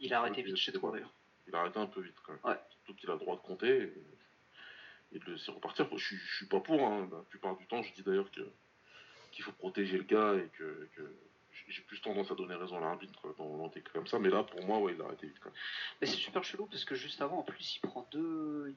il 0.00 0.12
a 0.12 0.20
arrêté 0.20 0.42
vite 0.42 0.56
chez 0.56 0.72
toi 0.72 0.90
d'ailleurs. 0.92 1.12
Il 1.46 1.54
a 1.54 1.60
arrêté 1.60 1.78
un 1.78 1.86
peu 1.86 2.00
vite 2.00 2.16
quand 2.24 2.32
même. 2.32 2.40
Ouais. 2.44 2.60
Surtout 2.70 2.94
qu'il 2.94 3.10
a 3.10 3.14
le 3.14 3.20
droit 3.20 3.36
de 3.36 3.42
compter 3.42 3.92
et, 5.12 5.18
de 5.18 5.32
laisser 5.32 5.50
repartir. 5.50 5.86
Je, 5.96 6.16
je, 6.16 6.36
suis 6.36 6.46
pas 6.46 6.60
pour, 6.60 6.82
hein. 6.84 7.08
la 7.10 7.18
plupart 7.30 7.56
du 7.56 7.66
temps, 7.66 7.82
je 7.82 7.92
dis 7.94 8.02
d'ailleurs 8.02 8.30
que 8.30 8.42
qu'il 9.30 9.44
faut 9.44 9.52
protéger 9.52 9.98
le 9.98 10.04
gars 10.04 10.34
et 10.34 10.48
que 10.56 10.88
j'ai 11.68 11.82
plus 11.82 12.00
tendance 12.00 12.30
à 12.30 12.34
donner 12.34 12.54
raison 12.54 12.76
à 12.78 12.80
l'arbitre 12.80 13.34
dans, 13.38 13.68
des 13.68 13.80
cas 13.80 13.90
comme 13.94 14.06
ça, 14.06 14.18
mais 14.18 14.30
là, 14.30 14.42
pour 14.42 14.64
moi, 14.64 14.78
ouais, 14.78 14.94
il 14.94 15.00
a 15.00 15.04
arrêté 15.04 15.26
vite. 15.26 15.38
Quand 15.40 15.50
même. 15.50 15.58
Mais 16.00 16.06
c'est 16.06 16.16
super 16.16 16.44
chelou 16.44 16.66
parce 16.66 16.84
que 16.84 16.94
juste 16.94 17.20
avant, 17.22 17.38
en 17.38 17.42
plus, 17.42 17.76
il 17.76 17.80
prend 17.80 18.06
deux. 18.12 18.74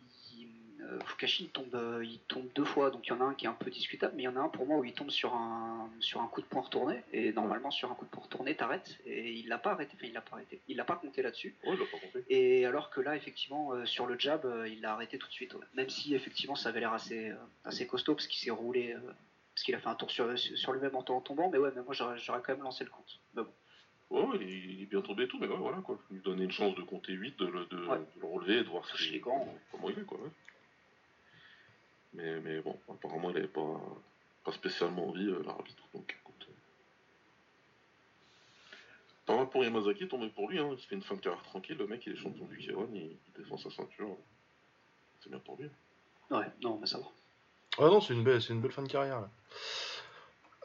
Euh, 0.82 1.00
Fukashi, 1.06 1.46
il 1.46 1.50
tombe, 1.50 1.74
euh, 1.74 2.06
il 2.06 2.20
tombe 2.28 2.48
deux 2.54 2.64
fois, 2.64 2.92
donc 2.92 3.08
il 3.08 3.10
y 3.10 3.14
en 3.14 3.22
a 3.22 3.26
un 3.26 3.34
qui 3.34 3.46
est 3.46 3.50
un 3.50 3.54
peu 3.54 3.72
discutable, 3.72 4.14
mais 4.16 4.24
il 4.24 4.26
y 4.26 4.30
en 4.30 4.36
a 4.36 4.42
un 4.42 4.50
pour 4.50 4.66
moi 4.66 4.78
où 4.78 4.84
il 4.84 4.94
tombe 4.94 5.10
sur 5.10 5.34
un, 5.34 5.90
sur 6.00 6.22
un 6.22 6.28
coup 6.28 6.42
de 6.42 6.46
poing 6.46 6.62
retourné, 6.62 7.04
et 7.12 7.34
normalement, 7.34 7.72
sur 7.72 7.92
un 7.92 7.96
coup 7.96 8.06
de 8.06 8.10
poing 8.10 8.24
retourné, 8.24 8.56
t'arrêtes, 8.56 9.00
et 9.06 9.32
il 9.32 9.48
l'a 9.48 9.58
pas 9.58 9.72
arrêté, 9.72 9.94
enfin, 9.96 10.08
il 10.08 10.14
l'a 10.14 10.22
pas 10.22 10.36
arrêté, 10.36 10.62
il 10.68 10.78
l'a 10.78 10.86
pas 10.86 10.96
compté 10.96 11.22
là-dessus. 11.22 11.56
Ouais, 11.64 11.74
il 11.74 11.80
l'a 11.80 11.86
pas 11.86 11.98
compté. 11.98 12.26
Et 12.30 12.66
alors 12.66 12.90
que 12.90 13.02
là, 13.02 13.16
effectivement, 13.16 13.74
euh, 13.74 13.86
sur 13.86 14.06
le 14.06 14.20
jab, 14.20 14.48
il 14.68 14.82
l'a 14.82 14.94
arrêté 14.94 15.18
tout 15.18 15.28
de 15.28 15.34
suite, 15.34 15.56
même 15.74 15.90
si 15.90 16.14
effectivement, 16.14 16.56
ça 16.56 16.70
avait 16.70 16.80
l'air 16.80 16.94
assez, 16.94 17.32
assez 17.66 17.88
costaud 17.88 18.14
parce 18.14 18.28
qu'il 18.28 18.40
s'est 18.40 18.52
roulé 18.52 18.96
parce 19.58 19.64
qu'il 19.64 19.74
a 19.74 19.80
fait 19.80 19.88
un 19.88 19.96
tour 19.96 20.12
sur, 20.12 20.38
sur 20.38 20.72
lui-même 20.72 20.96
en, 20.96 21.02
tombant, 21.02 21.50
mais 21.50 21.58
ouais, 21.58 21.72
mais 21.76 21.82
moi 21.82 21.96
j'aurais, 21.96 22.20
quand 22.28 22.50
même 22.50 22.62
lancé 22.62 22.84
le 22.84 22.92
compte. 22.92 23.20
Mais 23.34 23.42
bon. 23.42 24.30
Ouais, 24.30 24.38
il, 24.40 24.84
est 24.84 24.86
bien 24.86 25.02
tombé 25.02 25.24
et 25.24 25.28
tout, 25.28 25.40
mais 25.40 25.48
ouais, 25.48 25.58
voilà 25.58 25.80
quoi. 25.80 25.98
Lui 26.12 26.22
donner 26.22 26.44
une 26.44 26.52
chance 26.52 26.76
de 26.76 26.84
compter 26.84 27.14
8, 27.14 27.40
de, 27.40 27.46
de, 27.48 27.78
le 27.78 28.28
relever, 28.28 28.58
de 28.58 28.70
voir 28.70 28.88
si, 28.88 29.14
les 29.14 29.20
gants. 29.20 29.52
comment 29.72 29.90
il 29.90 29.98
est 29.98 30.04
quoi. 30.04 30.20
Ouais. 30.20 30.30
Mais, 32.14 32.40
mais 32.42 32.62
bon, 32.62 32.80
apparemment 32.88 33.32
il 33.32 33.38
avait 33.38 33.48
pas, 33.48 33.82
pas 34.46 34.52
spécialement 34.52 35.08
envie, 35.08 35.28
euh, 35.28 35.42
l'arbitre, 35.44 35.84
donc 35.92 36.16
écoute. 36.22 36.48
Pas 39.26 39.38
mal 39.38 39.50
pour 39.50 39.64
Yamazaki, 39.64 40.08
tombé 40.08 40.30
pour 40.30 40.52
lui, 40.52 40.60
hein. 40.60 40.70
il 40.72 40.86
fait 40.86 40.94
une 40.94 41.02
fin 41.02 41.16
de 41.16 41.22
carrière 41.22 41.42
tranquille, 41.42 41.78
le 41.78 41.88
mec 41.88 42.06
il 42.06 42.14
est 42.14 42.16
champion 42.16 42.46
du 42.46 42.58
K1, 42.58 42.90
il, 42.94 43.18
il 43.28 43.34
défend 43.36 43.58
sa 43.58 43.72
ceinture. 43.72 44.18
C'est 45.20 45.32
bien 45.32 45.40
pour 45.40 45.58
lui. 45.58 45.68
Ouais, 46.30 46.46
non, 46.62 46.78
mais 46.80 46.86
ça 46.86 47.00
va. 47.00 47.08
Ah 47.80 47.86
non, 47.86 48.02
c'est 48.02 48.14
une, 48.14 48.24
belle, 48.24 48.42
c'est 48.42 48.54
une 48.54 48.62
belle 48.62 48.72
fin 48.72 48.84
de 48.84 48.92
carrière. 48.92 49.22
Là. 49.22 49.30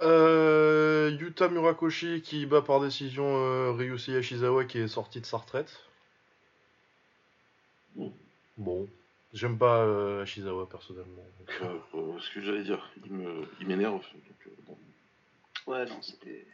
Euh, 0.02 1.16
Yuta 1.20 1.48
Murakoshi 1.48 2.22
qui 2.22 2.46
bat 2.46 2.62
par 2.62 2.80
décision 2.80 3.24
euh, 3.36 3.72
Ryusei 3.72 4.14
Yashizawa 4.14 4.64
qui 4.64 4.78
est 4.78 4.88
sorti 4.88 5.20
de 5.20 5.26
sa 5.26 5.36
retraite. 5.36 5.72
Bon. 8.56 8.88
J'aime 9.32 9.58
pas 9.58 9.78
euh, 9.78 10.22
Ashizawa 10.22 10.68
personnellement. 10.68 11.24
Euh, 11.62 12.18
ce 12.18 12.34
que 12.34 12.42
j'allais 12.42 12.64
dire, 12.64 12.90
il, 13.04 13.12
me, 13.12 13.48
il 13.60 13.66
m'énerve. 13.66 14.02
Ouais, 15.66 15.84
non, 15.86 16.02
c'était 16.02 16.46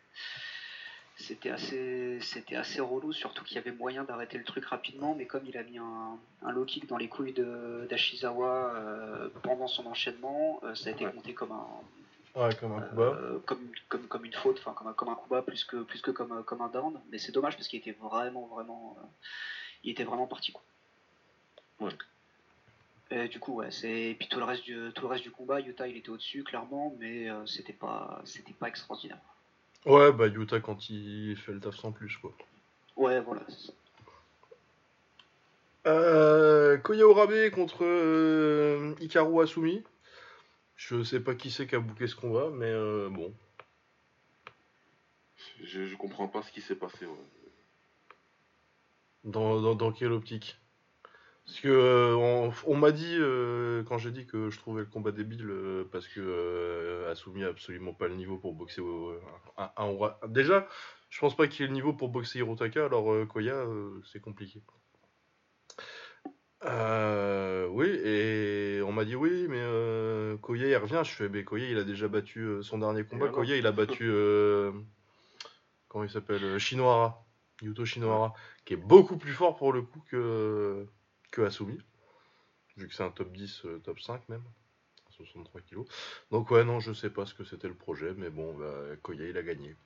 c'était 1.18 1.50
assez, 1.50 2.20
c'était 2.20 2.54
assez 2.54 2.80
relou, 2.80 3.12
surtout 3.12 3.44
qu'il 3.44 3.56
y 3.56 3.58
avait 3.58 3.72
moyen 3.72 4.04
d'arrêter 4.04 4.38
le 4.38 4.44
truc 4.44 4.64
rapidement, 4.64 5.16
mais 5.16 5.26
comme 5.26 5.44
il 5.46 5.58
a 5.58 5.64
mis 5.64 5.78
un, 5.78 6.16
un 6.42 6.52
low 6.52 6.64
kick 6.64 6.86
dans 6.86 6.96
les 6.96 7.08
couilles 7.08 7.32
de, 7.32 7.86
d'Ashizawa 7.90 8.74
euh, 8.76 9.28
pendant 9.42 9.66
son 9.66 9.86
enchaînement, 9.86 10.60
euh, 10.62 10.76
ça 10.76 10.90
a 10.90 10.92
été 10.92 11.04
compté 11.06 11.34
comme 11.34 11.52
un, 11.52 11.66
Ouais, 12.36 12.54
comme 12.54 12.72
un. 12.72 12.88
Euh, 12.96 13.40
comme, 13.40 13.58
comme, 13.88 14.06
comme, 14.06 14.24
une 14.24 14.32
faute, 14.32 14.58
enfin 14.60 14.72
comme 14.74 14.86
un, 14.86 14.92
comme 14.92 15.08
un 15.08 15.16
Kuba 15.16 15.42
plus 15.42 15.64
que, 15.64 15.78
plus 15.78 16.00
que 16.00 16.12
comme, 16.12 16.44
comme 16.44 16.60
un 16.60 16.68
down. 16.68 17.00
Mais 17.10 17.18
c'est 17.18 17.32
dommage 17.32 17.56
parce 17.56 17.66
qu'il 17.66 17.80
était 17.80 17.96
vraiment, 18.00 18.46
vraiment. 18.46 18.96
il 19.82 19.90
était 19.90 20.04
vraiment 20.04 20.28
parti. 20.28 20.52
Quoi. 20.52 20.62
Ouais. 21.80 21.92
Et 23.10 23.26
du 23.26 23.40
coup, 23.40 23.54
ouais, 23.54 23.72
c'est 23.72 24.10
et 24.10 24.14
puis 24.14 24.28
tout 24.28 24.38
le 24.38 24.44
reste 24.44 24.62
du 24.62 24.92
tout 24.94 25.02
le 25.02 25.08
reste 25.08 25.24
du 25.24 25.32
combat, 25.32 25.60
Utah 25.60 25.88
il 25.88 25.96
était 25.96 26.10
au-dessus 26.10 26.44
clairement, 26.44 26.94
mais 27.00 27.28
c'était 27.46 27.72
pas 27.72 28.20
c'était 28.24 28.52
pas 28.52 28.68
extraordinaire. 28.68 29.18
Ouais, 29.88 30.12
bah 30.12 30.28
Utah 30.28 30.60
quand 30.60 30.90
il 30.90 31.36
fait 31.36 31.52
le 31.52 31.60
taf 31.60 31.74
sans 31.74 31.90
plus, 31.92 32.16
quoi. 32.18 32.32
Ouais, 32.94 33.20
voilà. 33.20 33.42
c'est 33.48 33.68
ça. 33.68 33.72
Euh, 35.86 36.76
Koya 36.76 37.06
Orabe 37.06 37.50
contre 37.50 37.84
euh, 37.84 38.94
Hikaru 39.00 39.42
Asumi. 39.42 39.82
Je 40.76 41.02
sais 41.02 41.20
pas 41.20 41.34
qui 41.34 41.50
c'est 41.50 41.66
qui 41.66 41.74
a 41.74 41.80
bouqué 41.80 42.06
ce 42.06 42.14
combat, 42.14 42.50
mais 42.52 42.70
euh, 42.70 43.08
bon. 43.08 43.34
Je, 45.62 45.86
je 45.86 45.96
comprends 45.96 46.28
pas 46.28 46.42
ce 46.42 46.52
qui 46.52 46.60
s'est 46.60 46.76
passé. 46.76 47.06
ouais. 47.06 47.16
Dans, 49.24 49.60
dans, 49.60 49.74
dans 49.74 49.92
quelle 49.92 50.12
optique? 50.12 50.58
Parce 51.48 51.60
que 51.60 51.68
euh, 51.68 52.14
on, 52.14 52.52
on 52.66 52.76
m'a 52.76 52.92
dit, 52.92 53.16
euh, 53.18 53.82
quand 53.84 53.96
j'ai 53.96 54.10
dit 54.10 54.26
que 54.26 54.50
je 54.50 54.58
trouvais 54.58 54.82
le 54.82 54.86
combat 54.86 55.12
débile, 55.12 55.48
euh, 55.48 55.88
parce 55.90 56.06
que 56.06 57.06
Asumi 57.10 57.42
a 57.42 57.48
absolument 57.48 57.94
pas 57.94 58.06
le 58.06 58.16
niveau 58.16 58.36
pour 58.36 58.52
boxer 58.52 58.82
au, 58.82 59.14
un, 59.56 59.70
un. 59.78 60.28
Déjà, 60.28 60.68
je 61.08 61.18
pense 61.18 61.34
pas 61.34 61.48
qu'il 61.48 61.64
ait 61.64 61.68
le 61.68 61.72
niveau 61.72 61.94
pour 61.94 62.10
boxer 62.10 62.40
Hirotaka, 62.40 62.84
alors 62.84 63.26
Koya, 63.28 63.64
c'est 64.12 64.20
compliqué. 64.20 64.60
Oui, 66.62 67.88
et 68.04 68.82
on 68.84 68.92
m'a 68.92 69.06
dit 69.06 69.16
oui, 69.16 69.46
mais 69.48 69.56
euh, 69.58 70.36
Koya 70.36 70.68
il 70.68 70.76
revient. 70.76 71.00
Je 71.02 71.12
fais, 71.12 71.30
mais 71.30 71.44
Koya 71.44 71.70
il 71.70 71.78
a 71.78 71.84
déjà 71.84 72.08
battu 72.08 72.58
son 72.60 72.76
dernier 72.76 73.04
combat. 73.04 73.28
Koya 73.28 73.56
il 73.56 73.66
a 73.66 73.72
battu, 73.72 74.12
comment 75.88 76.04
il 76.04 76.10
s'appelle 76.10 76.58
Shinohara, 76.58 77.24
Yuto 77.62 77.86
Shinohara, 77.86 78.34
qui 78.66 78.74
est 78.74 78.76
beaucoup 78.76 79.16
plus 79.16 79.32
fort 79.32 79.56
pour 79.56 79.72
le 79.72 79.80
coup 79.80 80.02
que, 80.10 80.86
que 81.30 81.42
Asumi, 81.42 81.78
vu 82.76 82.88
que 82.88 82.94
c'est 82.94 83.02
un 83.02 83.10
top 83.10 83.32
10, 83.32 83.64
euh, 83.64 83.78
top 83.80 84.00
5 84.00 84.28
même, 84.28 84.44
à 85.08 85.12
63 85.12 85.60
kilos. 85.62 85.86
Donc 86.30 86.50
ouais, 86.50 86.64
non, 86.64 86.80
je 86.80 86.92
sais 86.92 87.10
pas 87.10 87.26
ce 87.26 87.34
que 87.34 87.44
c'était 87.44 87.68
le 87.68 87.74
projet, 87.74 88.14
mais 88.16 88.30
bon, 88.30 88.54
bah, 88.56 88.96
Koya 89.02 89.28
il 89.28 89.36
a 89.36 89.42
gagné. 89.42 89.76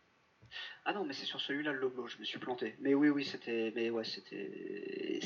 Ah 0.85 0.93
non, 0.93 1.05
mais 1.05 1.15
c'est 1.15 1.25
sur 1.25 1.41
celui-là 1.41 1.73
le 1.73 1.79
logo, 1.79 2.07
je 2.09 2.19
me 2.19 2.25
suis 2.25 2.39
planté. 2.39 2.77
Mais 2.81 2.93
oui, 2.95 3.09
oui, 3.09 3.25
c'était, 3.25 3.73
mais 3.75 3.89
ouais, 3.89 4.05
c'était, 4.05 5.21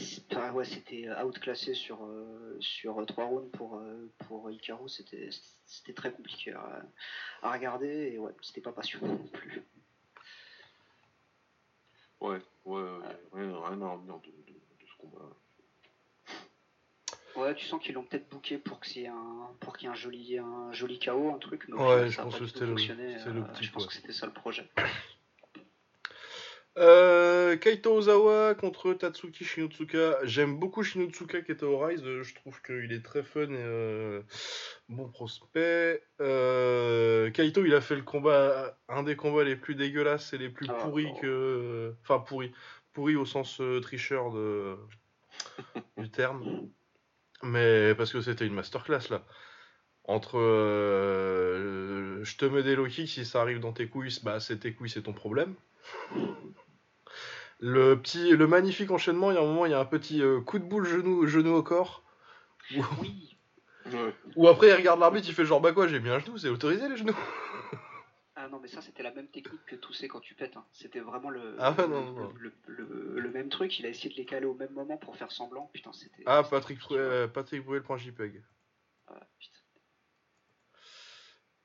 ouais, 0.52 0.64
c'était 0.64 1.08
outclassé 1.22 1.74
sur 1.74 2.04
euh, 2.04 2.56
sur 2.60 3.04
trois 3.06 3.24
rounds 3.24 3.50
pour 3.52 3.76
euh, 3.76 4.06
pour 4.28 4.50
Hikaru, 4.50 4.88
c'était 4.88 5.30
c'était 5.64 5.94
très 5.94 6.12
compliqué 6.12 6.52
à, 6.52 6.82
à 7.42 7.52
regarder 7.52 8.12
et 8.12 8.18
ouais, 8.18 8.32
c'était 8.42 8.60
pas 8.60 8.72
passionnant 8.72 9.14
non 9.14 9.26
plus. 9.28 9.62
Ouais, 12.20 12.40
ouais, 12.64 12.82
ouais, 12.82 13.16
rien, 13.32 13.60
rien 13.66 13.82
à 13.82 13.88
revenir 13.92 14.18
de, 14.20 14.30
de, 14.30 14.52
de 14.52 14.86
ce 14.86 14.96
combat. 14.98 15.36
Ouais, 17.36 17.54
tu 17.54 17.66
sens 17.66 17.82
qu'ils 17.82 17.94
l'ont 17.94 18.02
peut-être 18.04 18.28
booké 18.30 18.56
pour 18.58 18.80
qu'il 18.80 19.02
y 19.02 19.04
ait 19.04 19.08
un 19.08 19.50
pour 19.60 19.76
qu'il 19.76 19.86
y 19.86 19.90
ait 19.90 19.92
un 19.92 19.96
joli 19.96 20.38
un 20.38 20.72
joli 20.72 20.98
KO, 20.98 21.32
un 21.34 21.38
truc, 21.38 21.64
mais 21.68 21.74
Ouais, 21.74 22.08
final, 22.08 22.08
je 22.10 22.20
pense 22.20 22.38
que 22.38 22.46
c'était 22.46 22.64
le- 22.66 22.72
euh, 22.72 23.44
Je 23.60 23.70
pense 23.70 23.86
que 23.86 23.92
c'était 23.92 24.12
ça 24.12 24.26
le 24.26 24.32
projet. 24.32 24.68
Euh, 26.78 27.56
Kaito 27.56 27.94
Ozawa 27.94 28.54
contre 28.54 28.92
Tatsuki 28.92 29.44
Shinotsuka. 29.44 30.18
J'aime 30.24 30.58
beaucoup 30.58 30.82
Shinotsuka 30.82 31.40
qui 31.40 31.52
était 31.52 31.64
au 31.64 31.78
Rise. 31.78 32.02
euh, 32.04 32.22
Je 32.22 32.34
trouve 32.34 32.60
qu'il 32.60 32.92
est 32.92 33.02
très 33.02 33.22
fun 33.22 33.44
et 33.48 33.48
euh, 33.52 34.20
bon 34.90 35.08
prospect. 35.08 36.02
Euh, 36.20 37.30
Kaito, 37.30 37.64
il 37.64 37.74
a 37.74 37.80
fait 37.80 37.96
le 37.96 38.02
combat, 38.02 38.78
un 38.90 39.02
des 39.04 39.16
combats 39.16 39.44
les 39.44 39.56
plus 39.56 39.74
dégueulasses 39.74 40.34
et 40.34 40.38
les 40.38 40.50
plus 40.50 40.66
Ah, 40.68 40.74
pourris 40.74 41.08
oh. 41.14 41.18
que. 41.20 41.94
Enfin, 42.02 42.18
pourris. 42.18 42.52
Pourris 42.92 43.16
au 43.16 43.24
sens 43.24 43.58
euh, 43.62 43.80
tricheur 43.80 44.30
de... 44.32 44.76
du 45.96 46.10
terme. 46.10 46.68
Mais 47.42 47.94
parce 47.94 48.12
que 48.12 48.20
c'était 48.20 48.46
une 48.46 48.54
masterclass 48.54 49.10
là. 49.10 49.22
Entre 50.04 50.38
euh, 50.38 52.22
je 52.22 52.36
te 52.36 52.44
mets 52.44 52.62
des 52.62 52.76
low 52.76 52.86
kicks, 52.86 53.08
si 53.08 53.24
ça 53.24 53.40
arrive 53.40 53.58
dans 53.58 53.72
tes 53.72 53.88
couilles, 53.88 54.16
bah 54.22 54.38
c'est 54.38 54.58
tes 54.58 54.72
couilles, 54.72 54.90
c'est 54.90 55.02
ton 55.02 55.12
problème. 55.12 55.54
Le 57.58 57.96
petit, 58.00 58.30
le 58.30 58.46
magnifique 58.46 58.90
enchaînement, 58.90 59.30
il 59.30 59.34
y 59.34 59.38
a 59.38 59.40
un 59.40 59.46
moment, 59.46 59.66
il 59.66 59.72
y 59.72 59.74
a 59.74 59.80
un 59.80 59.84
petit 59.84 60.22
euh, 60.22 60.40
coup 60.40 60.58
de 60.58 60.64
boule 60.64 60.86
genou, 60.86 61.26
genou 61.26 61.54
au 61.54 61.62
corps. 61.62 62.04
Où, 62.76 62.84
Oui. 63.00 63.36
Où 64.36 64.48
après 64.48 64.68
il 64.68 64.74
regarde 64.74 65.00
l'arbitre, 65.00 65.28
il 65.28 65.34
fait 65.34 65.44
genre 65.44 65.60
bah 65.60 65.72
quoi, 65.72 65.86
j'ai 65.88 66.00
mis 66.00 66.10
un 66.10 66.18
genou, 66.18 66.38
c'est 66.38 66.48
autorisé 66.48 66.88
les 66.88 66.96
genoux. 66.96 67.16
Ah 68.46 68.48
non, 68.48 68.60
mais 68.60 68.68
ça 68.68 68.80
c'était 68.80 69.02
la 69.02 69.10
même 69.10 69.26
technique 69.26 69.64
que 69.66 69.74
tousser 69.74 70.06
quand 70.06 70.20
tu 70.20 70.34
pètes. 70.34 70.56
hein. 70.56 70.64
C'était 70.72 71.00
vraiment 71.00 71.30
le, 71.30 71.56
Ah 71.58 71.74
le, 71.76 71.88
non, 71.88 72.12
non. 72.12 72.32
le, 72.38 72.52
le- 72.68 73.18
le 73.18 73.30
même 73.30 73.48
truc. 73.48 73.76
Il 73.80 73.86
a 73.86 73.88
essayé 73.88 74.08
de 74.08 74.14
les 74.14 74.24
caler 74.24 74.46
au 74.46 74.54
même 74.54 74.72
moment 74.72 74.96
pour 74.98 75.16
faire 75.16 75.32
semblant. 75.32 75.68
Putain, 75.72 75.92
c'était. 75.92 76.22
Ah 76.26 76.44
Patrick, 76.48 76.78
euh, 76.92 77.26
Patrick 77.26 77.64
Bruel 77.64 77.82
point 77.82 77.96
JPEG. 77.96 78.44
Putain. 79.40 79.58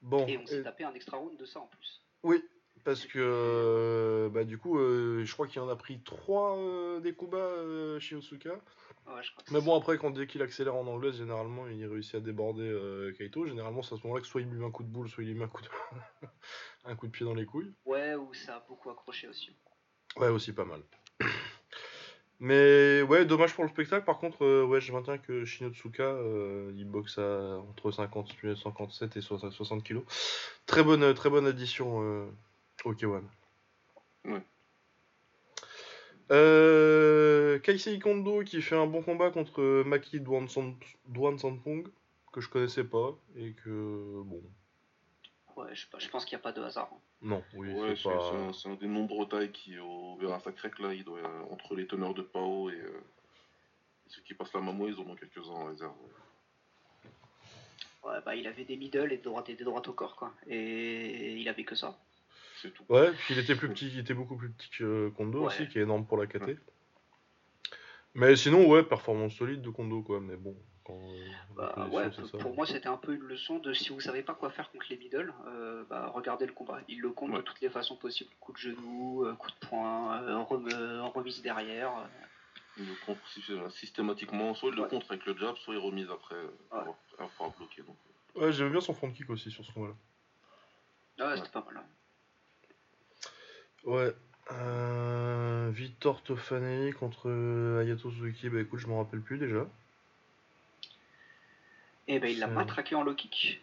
Bon, 0.02 0.28
Et 0.28 0.38
on 0.40 0.46
s'est 0.48 0.64
tapé 0.64 0.84
un 0.86 0.94
extra 0.96 1.18
round 1.18 1.38
de 1.38 1.46
ça 1.46 1.60
en 1.60 1.68
plus. 1.68 2.02
oui, 2.24 2.44
parce 2.84 3.06
que 3.06 3.20
euh, 3.20 4.30
bah 4.30 4.44
du 4.44 4.58
coup, 4.58 4.80
euh, 4.80 5.24
je 5.24 5.32
crois 5.34 5.46
qu'il 5.48 5.62
en 5.62 5.70
a 5.70 5.76
pris 5.76 6.02
trois 6.02 6.58
euh, 6.58 7.00
des 7.00 7.14
combats 7.14 7.38
euh, 7.38 8.00
Shinotsuka. 8.00 8.50
Ouais, 9.08 9.22
je 9.24 9.32
crois 9.32 9.44
que 9.44 9.54
Mais 9.54 9.62
bon, 9.62 9.78
après, 9.78 9.98
quand 10.00 10.10
dès 10.10 10.26
qu'il 10.26 10.42
accélère 10.42 10.76
en 10.76 10.88
anglaise, 10.88 11.18
généralement, 11.18 11.68
il 11.68 11.86
réussit 11.86 12.16
à 12.16 12.20
déborder 12.20 13.12
Kaito. 13.18 13.46
Généralement, 13.46 13.84
c'est 13.84 13.94
à 13.94 13.98
ce 13.98 14.04
moment-là 14.04 14.22
que 14.22 14.28
soit 14.28 14.42
il 14.42 14.48
lui 14.48 14.58
met 14.60 14.66
un 14.66 14.72
coup 14.72 14.84
de 14.84 14.88
boule, 14.90 15.08
soit 15.10 15.24
il 15.24 15.30
lui 15.30 15.36
met 15.38 15.46
un 15.46 15.48
coup 15.50 15.62
de, 15.62 15.68
un 16.86 16.96
coup 16.96 17.08
de 17.08 17.12
pied 17.12 17.26
dans 17.26 17.34
les 17.34 17.46
couilles. 17.46 17.72
Ouais, 17.86 18.16
où 18.16 18.34
ça 18.34 18.58
a 18.58 18.66
beaucoup 18.68 18.90
accroché 18.90 19.28
aussi. 19.28 19.56
Ouais, 20.18 20.30
aussi 20.30 20.54
pas 20.54 20.66
mal. 20.66 20.82
Mais 22.40 23.04
ouais, 23.04 23.24
dommage 23.26 23.54
pour 23.54 23.64
le 23.64 23.70
spectacle. 23.70 24.04
Par 24.04 24.18
contre, 24.18 24.44
euh, 24.44 24.66
ouais, 24.66 24.82
je 24.82 24.92
maintiens 24.92 25.20
que 25.20 25.46
Shinotsuka, 25.46 26.04
euh, 26.04 26.72
il 26.76 26.86
boxe 26.86 27.20
à 27.20 27.60
entre 27.60 27.92
50, 27.92 28.34
57 28.56 29.16
et 29.16 29.22
60 29.22 29.52
60 29.52 29.84
kilos. 29.84 30.04
Très 30.66 30.84
bonne, 30.84 31.14
très 31.14 31.30
bonne 31.30 31.46
addition 31.46 32.02
euh, 32.02 32.26
au 32.84 32.94
K1. 32.94 33.22
Ouais. 34.26 34.42
Euh, 36.32 37.60
Kaisei 37.60 38.00
Kondo 38.00 38.44
qui 38.44 38.62
fait 38.62 38.76
un 38.76 38.88
bon 38.88 39.04
combat 39.04 39.30
contre 39.30 39.84
Maki 39.84 40.20
Duan 40.20 40.48
Sanpong, 40.48 41.88
que 42.32 42.42
je 42.42 42.50
connaissais 42.50 42.86
pas, 42.86 43.16
et 43.36 43.52
que 43.52 44.22
bon, 44.24 44.42
Ouais, 45.58 45.68
je, 45.74 45.82
sais 45.82 45.88
pas, 45.92 46.00
je 46.00 46.08
pense 46.10 46.26
qu'il 46.26 46.36
n'y 46.38 46.42
a 46.42 46.44
pas 46.44 46.52
de 46.52 46.62
hasard. 46.62 46.90
hein. 46.94 46.98
non, 47.22 47.44
oui, 47.54 47.72
ouais, 47.74 47.96
c'est 47.96 48.04
c'est 48.04 48.10
pas. 48.10 48.30
c'est 48.32 48.36
un, 48.38 48.54
c'est 48.54 48.70
un 48.70 48.76
des 48.76 48.88
nombreux 48.88 49.28
tailles 49.28 49.52
qui, 49.52 49.78
au 49.80 50.16
Vera 50.16 50.40
Sacrec, 50.40 50.80
là, 50.80 50.94
il 50.94 51.04
doit, 51.04 51.20
euh, 51.20 51.44
entre 51.52 51.76
les 51.76 51.86
teneurs 51.88 52.14
de 52.14 52.22
Pao 52.22 52.70
et 52.70 52.74
euh, 52.76 53.02
ceux 54.08 54.22
qui 54.24 54.34
passent 54.34 54.54
la 54.54 54.62
Mamo, 54.62 54.88
ils 54.88 55.00
en 55.00 55.04
ont 55.10 55.16
quelques-uns 55.16 55.52
en 55.52 55.66
réserve. 55.66 55.94
Ouais, 58.04 58.20
bah 58.26 58.36
il 58.36 58.48
avait 58.48 58.66
des 58.66 58.78
middle 58.78 59.12
et 59.14 59.18
des 59.18 59.24
droites, 59.24 59.50
et 59.50 59.56
des 59.56 59.64
droites 59.64 59.88
au 59.88 59.94
corps, 59.94 60.16
quoi. 60.16 60.34
Et 60.48 61.34
il 61.38 61.48
avait 61.48 61.64
que 61.64 61.76
ça. 61.76 62.00
C'est 62.62 62.74
tout. 62.74 62.84
Ouais, 62.90 63.12
puis 63.12 63.34
il 63.36 63.40
était 63.40 63.56
plus 63.56 63.70
petit, 63.70 63.88
il 63.90 64.00
était 64.00 64.14
beaucoup 64.16 64.36
plus 64.36 64.50
petit 64.52 64.70
que 64.72 65.10
Kondo 65.10 65.42
Ouais. 65.42 65.48
aussi, 65.48 65.68
qui 65.68 65.78
est 65.80 65.84
énorme 65.84 66.06
pour 66.06 66.18
la 66.18 66.26
KT. 66.28 66.42
Ouais. 66.48 66.58
Mais 68.16 68.36
sinon, 68.36 68.68
ouais, 68.68 68.84
performance 68.84 69.34
solide 69.36 69.62
de 69.62 69.70
Kondo, 69.70 70.02
quoi. 70.02 70.20
Mais 70.20 70.36
bon, 70.36 70.56
quand. 70.84 71.00
euh, 71.00 71.32
Bah, 71.56 71.88
ouais, 71.92 72.10
pour 72.40 72.56
moi 72.56 72.66
c'était 72.66 72.88
un 72.88 72.98
peu 72.98 73.14
une 73.14 73.22
leçon 73.24 73.60
de 73.60 73.74
si 73.74 73.90
vous 73.90 74.00
savez 74.02 74.24
pas 74.24 74.34
quoi 74.34 74.50
faire 74.50 74.72
contre 74.72 74.86
les 74.90 74.98
middle, 74.98 75.34
euh, 75.48 75.84
bah, 75.90 76.12
regardez 76.14 76.46
le 76.46 76.54
combat. 76.54 76.80
Il 76.88 77.00
le 77.02 77.12
compte 77.12 77.32
de 77.32 77.38
Ouais. 77.38 77.44
toutes 77.44 77.62
les 77.62 77.70
façons 77.70 77.96
possibles. 77.96 78.30
Coup 78.40 78.52
de 78.54 78.58
genou, 78.58 79.26
euh, 79.26 79.34
coup 79.36 79.50
de 79.50 79.68
poing, 79.68 80.22
euh, 80.24 80.38
rem- 80.40 81.02
remise 81.14 81.42
derrière. 81.42 81.92
Il 82.78 82.88
le 82.88 82.96
contre 82.96 83.28
sy- 83.28 83.44
systématiquement, 83.70 84.54
soit 84.54 84.70
il 84.70 84.76
le 84.76 84.84
Ouais. 84.84 84.88
contre 84.90 85.12
avec 85.12 85.26
le 85.26 85.38
jab, 85.38 85.56
soit 85.58 85.74
il 85.74 85.80
remise 85.80 86.10
après, 86.10 86.36
pour 86.70 86.78
Ouais. 86.78 86.82
avoir- 86.82 86.96
pour 87.36 87.46
avoir 87.46 87.58
bloqué. 87.58 87.82
Donc, 87.84 87.98
Ouais, 88.36 88.52
j'aimais 88.54 88.70
bien 88.70 88.80
son 88.82 88.94
front 88.94 89.12
kick 89.12 89.30
aussi 89.30 89.52
sur 89.52 89.66
ce 89.66 89.72
combat-là. 89.74 89.94
Ah 91.20 91.28
ouais, 91.28 91.38
c'était 91.38 91.50
pas 91.50 91.64
mal. 91.66 91.78
hein. 91.78 91.86
Ouais. 93.84 94.14
Euh, 94.52 95.70
Victor 95.74 96.24
contre 96.94 97.30
Ayato 97.82 98.10
Suzuki, 98.10 98.50
bah 98.50 98.62
écoute, 98.62 98.80
je 98.80 98.88
m'en 98.88 99.00
rappelle 99.04 99.22
plus 99.22 99.38
déjà. 99.38 99.68
Et 102.08 102.20
ben 102.20 102.30
il 102.30 102.40
l'a 102.40 102.48
matraqué 102.48 102.96
en 102.96 103.04
low 103.04 103.14
kick. 103.14 103.62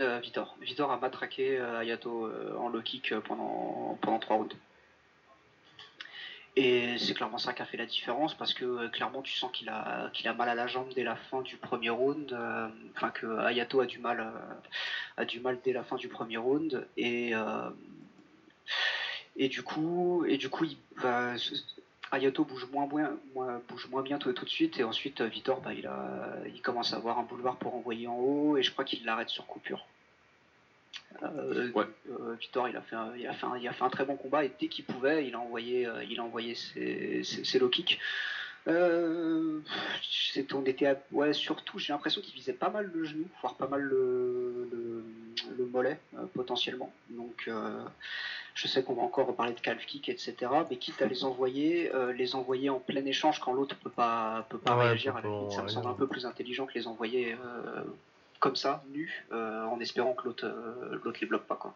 Euh, 0.00 0.18
Vitor. 0.20 0.56
Vitor 0.60 0.90
a 0.90 0.96
matraqué 0.98 1.58
euh, 1.58 1.78
Ayato 1.78 2.24
euh, 2.26 2.56
en 2.56 2.68
low 2.68 2.80
kick 2.80 3.14
pendant, 3.20 3.98
pendant 4.00 4.18
3 4.18 4.36
rounds. 4.36 4.56
Et 6.56 6.98
c'est 6.98 7.14
clairement 7.14 7.38
ça 7.38 7.52
qui 7.52 7.62
a 7.62 7.64
fait 7.64 7.76
la 7.76 7.86
différence 7.86 8.34
parce 8.34 8.54
que 8.54 8.88
clairement 8.88 9.22
tu 9.22 9.32
sens 9.38 9.52
qu'il 9.52 9.68
a, 9.68 10.10
qu'il 10.12 10.26
a 10.26 10.34
mal 10.34 10.48
à 10.48 10.54
la 10.54 10.66
jambe 10.66 10.88
dès 10.94 11.04
la 11.04 11.14
fin 11.16 11.42
du 11.42 11.56
premier 11.56 11.90
round. 11.90 12.32
euh, 12.32 12.68
Enfin 12.96 13.10
que 13.10 13.26
Ayato 13.40 13.80
a 13.80 13.86
du 13.86 13.98
mal, 13.98 14.20
euh, 14.20 14.54
a 15.16 15.24
du 15.24 15.38
mal 15.40 15.58
dès 15.64 15.72
la 15.72 15.84
fin 15.84 15.96
du 15.96 16.08
premier 16.08 16.38
round. 16.38 16.86
Et, 16.96 17.34
euh, 17.34 17.70
et 19.36 19.48
du 19.48 19.62
coup, 19.62 20.24
et 20.26 20.38
du 20.38 20.48
coup 20.48 20.64
il, 20.64 20.76
va- 20.96 21.34
Ayato 22.12 22.44
bouge 22.44 22.66
moins 22.72 22.86
bouge 22.86 23.86
moins 23.88 24.02
bien 24.02 24.18
tout, 24.18 24.32
tout 24.32 24.44
de 24.44 24.50
suite 24.50 24.78
et 24.80 24.84
ensuite 24.84 25.20
euh, 25.20 25.26
Vitor 25.26 25.60
bah, 25.60 25.72
il, 25.72 25.86
a, 25.86 26.36
il 26.52 26.60
commence 26.60 26.92
à 26.92 26.96
avoir 26.96 27.18
un 27.18 27.22
boulevard 27.22 27.56
pour 27.56 27.74
envoyer 27.74 28.06
en 28.08 28.16
haut 28.16 28.56
et 28.56 28.62
je 28.62 28.70
crois 28.72 28.84
qu'il 28.84 29.04
l'arrête 29.04 29.28
sur 29.28 29.46
coupure. 29.46 29.86
Euh, 31.22 31.70
Ouais. 31.72 31.84
euh, 32.10 32.34
Vitor 32.40 32.68
il 32.68 32.76
a, 32.76 32.80
fait 32.80 32.96
un, 32.96 33.14
il, 33.16 33.26
a 33.26 33.32
fait 33.32 33.46
un, 33.46 33.56
il 33.56 33.66
a 33.68 33.72
fait 33.72 33.84
un 33.84 33.90
très 33.90 34.04
bon 34.04 34.16
combat 34.16 34.44
et 34.44 34.50
dès 34.60 34.68
qu'il 34.68 34.84
pouvait 34.84 35.26
il 35.26 35.34
a 35.34 35.40
envoyé, 35.40 35.88
il 36.08 36.18
a 36.18 36.22
envoyé 36.24 36.54
ses, 36.54 37.22
ses, 37.22 37.44
ses 37.44 37.58
low 37.58 37.68
kicks. 37.68 37.98
Euh, 38.68 39.60
on 40.52 40.64
était 40.66 40.86
à- 40.86 40.98
ouais, 41.12 41.32
surtout, 41.32 41.78
j'ai 41.78 41.94
l'impression 41.94 42.20
qu'il 42.20 42.34
visait 42.34 42.52
pas 42.52 42.68
mal 42.68 42.90
le 42.92 43.04
genou, 43.04 43.26
voire 43.40 43.54
pas 43.54 43.66
mal 43.66 43.80
le, 43.80 44.68
le, 44.70 45.04
le 45.56 45.64
mollet 45.64 45.98
euh, 46.18 46.26
potentiellement. 46.34 46.92
Donc, 47.08 47.44
euh, 47.48 47.82
je 48.54 48.68
sais 48.68 48.82
qu'on 48.82 48.94
va 48.94 49.02
encore 49.02 49.26
reparler 49.26 49.54
de 49.54 49.60
calf 49.60 49.84
kick, 49.86 50.08
etc. 50.08 50.34
Mais 50.68 50.76
quitte 50.76 51.00
à 51.02 51.06
les 51.06 51.24
envoyer, 51.24 51.94
euh, 51.94 52.12
les 52.12 52.34
envoyer 52.34 52.70
en 52.70 52.78
plein 52.78 53.04
échange 53.04 53.40
quand 53.40 53.52
l'autre 53.52 53.76
peut 53.76 53.90
pas 53.90 54.46
peut 54.48 54.58
pas 54.58 54.76
Ouais, 54.76 54.86
réagir. 54.86 55.16
À 55.16 55.22
la 55.22 55.28
limite, 55.28 55.52
ça 55.52 55.62
me 55.62 55.68
semble 55.68 55.88
un 55.88 55.94
peu 55.94 56.06
plus 56.06 56.26
intelligent 56.26 56.66
que 56.66 56.74
les 56.74 56.86
envoyer 56.86 57.34
euh, 57.34 57.82
comme 58.38 58.56
ça, 58.56 58.82
nus, 58.92 59.24
euh, 59.32 59.64
en 59.64 59.78
espérant 59.80 60.14
que 60.14 60.24
l'autre 60.24 60.52
l'autre 61.02 61.18
les 61.20 61.26
bloque 61.26 61.46
pas 61.46 61.56
quoi. 61.56 61.74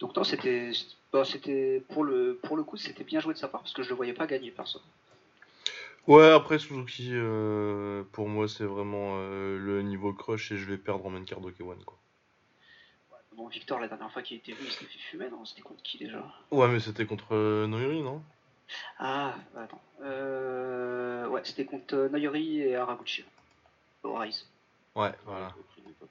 Donc 0.00 0.16
non, 0.16 0.24
c'était 0.24 0.72
bah, 1.12 1.24
c'était 1.24 1.82
pour 1.90 2.04
le 2.04 2.38
pour 2.42 2.56
le 2.56 2.64
coup, 2.64 2.76
c'était 2.76 3.04
bien 3.04 3.20
joué 3.20 3.34
de 3.34 3.38
sa 3.38 3.48
part 3.48 3.60
parce 3.60 3.72
que 3.72 3.82
je 3.82 3.90
le 3.90 3.94
voyais 3.94 4.14
pas 4.14 4.26
gagner 4.26 4.50
personne. 4.50 4.82
Ouais, 6.08 6.28
après 6.28 6.58
Suzuki, 6.58 7.10
euh, 7.12 8.02
pour 8.10 8.28
moi, 8.28 8.48
c'est 8.48 8.64
vraiment 8.64 9.18
euh, 9.18 9.56
le 9.58 9.82
niveau 9.82 10.12
crush 10.12 10.50
et 10.50 10.56
je 10.56 10.64
vais 10.64 10.76
perdre 10.76 11.06
en 11.06 11.10
main 11.10 11.22
card 11.22 11.38
K1 11.40 11.84
quoi. 11.84 11.98
Bon, 13.36 13.46
Victor, 13.48 13.80
la 13.80 13.88
dernière 13.88 14.10
fois 14.12 14.22
qu'il 14.22 14.36
était 14.36 14.52
venu, 14.52 14.66
il 14.66 14.72
s'était 14.72 14.86
fait 14.86 14.98
fumer, 14.98 15.30
non? 15.30 15.44
C'était 15.44 15.62
contre 15.62 15.82
qui 15.82 15.98
déjà? 15.98 16.22
Ouais, 16.50 16.68
mais 16.68 16.80
c'était 16.80 17.06
contre 17.06 17.34
euh, 17.34 17.66
Noiri, 17.66 18.02
non? 18.02 18.22
Ah, 18.98 19.34
attends. 19.56 19.80
Euh... 20.02 21.26
Ouais, 21.28 21.40
c'était 21.44 21.64
contre 21.64 21.94
euh, 21.94 22.08
Noyori 22.08 22.60
et 22.60 22.76
Haraguchi. 22.76 23.24
Au 24.02 24.14
Rise. 24.14 24.46
Ouais, 24.94 25.12
voilà. 25.24 25.54
Au 25.58 25.62
prix 25.62 25.82
des 25.82 25.92
top. 25.94 26.08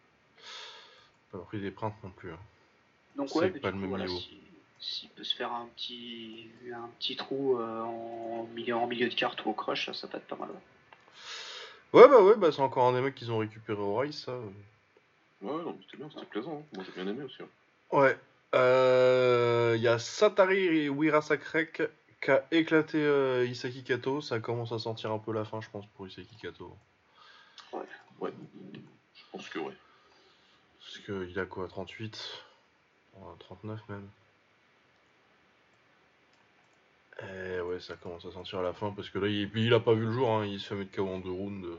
Pas 1.31 1.37
pris 1.39 1.61
des 1.61 1.71
printes 1.71 1.95
non 2.03 2.09
plus. 2.09 2.31
hein. 2.31 2.39
Donc 3.15 3.35
ouais, 3.35 3.51
mais 3.53 3.59
pas 3.59 3.71
du 3.71 3.73
le 3.73 3.73
coup, 3.73 3.79
même 3.81 3.89
voilà, 3.89 4.05
niveau. 4.05 4.19
si- 4.19 4.41
s'il 4.79 5.09
peut 5.09 5.23
se 5.23 5.35
faire 5.35 5.51
un 5.53 5.67
petit, 5.75 6.47
un 6.73 6.89
petit 6.99 7.15
trou 7.15 7.59
euh, 7.59 7.81
en, 7.83 8.47
milieu, 8.55 8.75
en 8.75 8.87
milieu 8.87 9.07
de 9.09 9.13
carte 9.13 9.45
ou 9.45 9.49
au 9.49 9.53
crush, 9.53 9.85
ça, 9.85 9.93
ça 9.93 10.07
peut 10.07 10.17
être 10.17 10.25
pas 10.27 10.35
mal. 10.37 10.49
ouais. 10.49 12.01
Ouais, 12.01 12.07
bah 12.07 12.21
ouais, 12.23 12.35
bah 12.37 12.51
c'est 12.51 12.61
encore 12.61 12.87
un 12.87 12.93
des 12.93 13.01
mecs 13.01 13.13
qu'ils 13.15 13.31
ont 13.31 13.37
récupéré 13.39 13.79
au 13.79 13.97
Rise, 13.97 14.23
ça. 14.23 14.33
Ouais, 15.41 15.63
non, 15.63 15.73
mais 15.73 15.83
c'était 15.85 15.97
bien, 15.97 16.09
c'était 16.09 16.25
plaisant. 16.25 16.59
hein. 16.59 16.65
Moi, 16.73 16.83
j'ai 16.85 16.91
bien 17.03 17.11
aimé 17.11 17.23
aussi. 17.23 17.41
hein. 17.41 17.47
Ouais. 17.91 18.17
Euh, 18.53 19.73
Il 19.77 19.81
y 19.81 19.87
a 19.87 19.97
Satari 19.97 20.89
Wirasakrek 20.89 21.83
qui 22.21 22.31
a 22.31 22.45
éclaté 22.51 22.97
euh, 23.03 23.45
Isaki 23.45 23.83
Kato. 23.83 24.21
Ça 24.21 24.39
commence 24.39 24.71
à 24.71 24.79
sentir 24.79 25.11
un 25.11 25.19
peu 25.19 25.31
la 25.33 25.45
fin, 25.45 25.61
je 25.61 25.69
pense, 25.69 25.85
pour 25.87 26.07
Isaki 26.07 26.35
Kato. 26.35 26.75
Ouais, 27.73 28.31
je 29.15 29.21
pense 29.31 29.49
que 29.49 29.59
ouais. 29.59 29.73
Parce 30.79 30.97
qu'il 30.99 31.39
a 31.39 31.45
quoi 31.45 31.67
38 31.67 32.43
Ouais, 33.15 33.33
39 33.39 33.79
même. 33.89 34.07
Et 37.23 37.61
ouais, 37.61 37.79
ça 37.79 37.95
commence 37.95 38.25
à 38.25 38.31
sentir 38.31 38.61
la 38.61 38.73
fin 38.73 38.91
parce 38.91 39.09
que 39.09 39.19
là, 39.19 39.27
il, 39.27 39.49
puis 39.49 39.65
il 39.65 39.73
a 39.73 39.79
pas 39.79 39.93
vu 39.93 40.05
le 40.05 40.11
jour, 40.11 40.29
hein, 40.31 40.45
il 40.45 40.59
se 40.59 40.67
fait 40.69 40.75
mettre 40.75 40.91
KO 40.95 41.07
en 41.07 41.19
deux 41.19 41.29
rounds. 41.31 41.65
euh. 41.65 41.77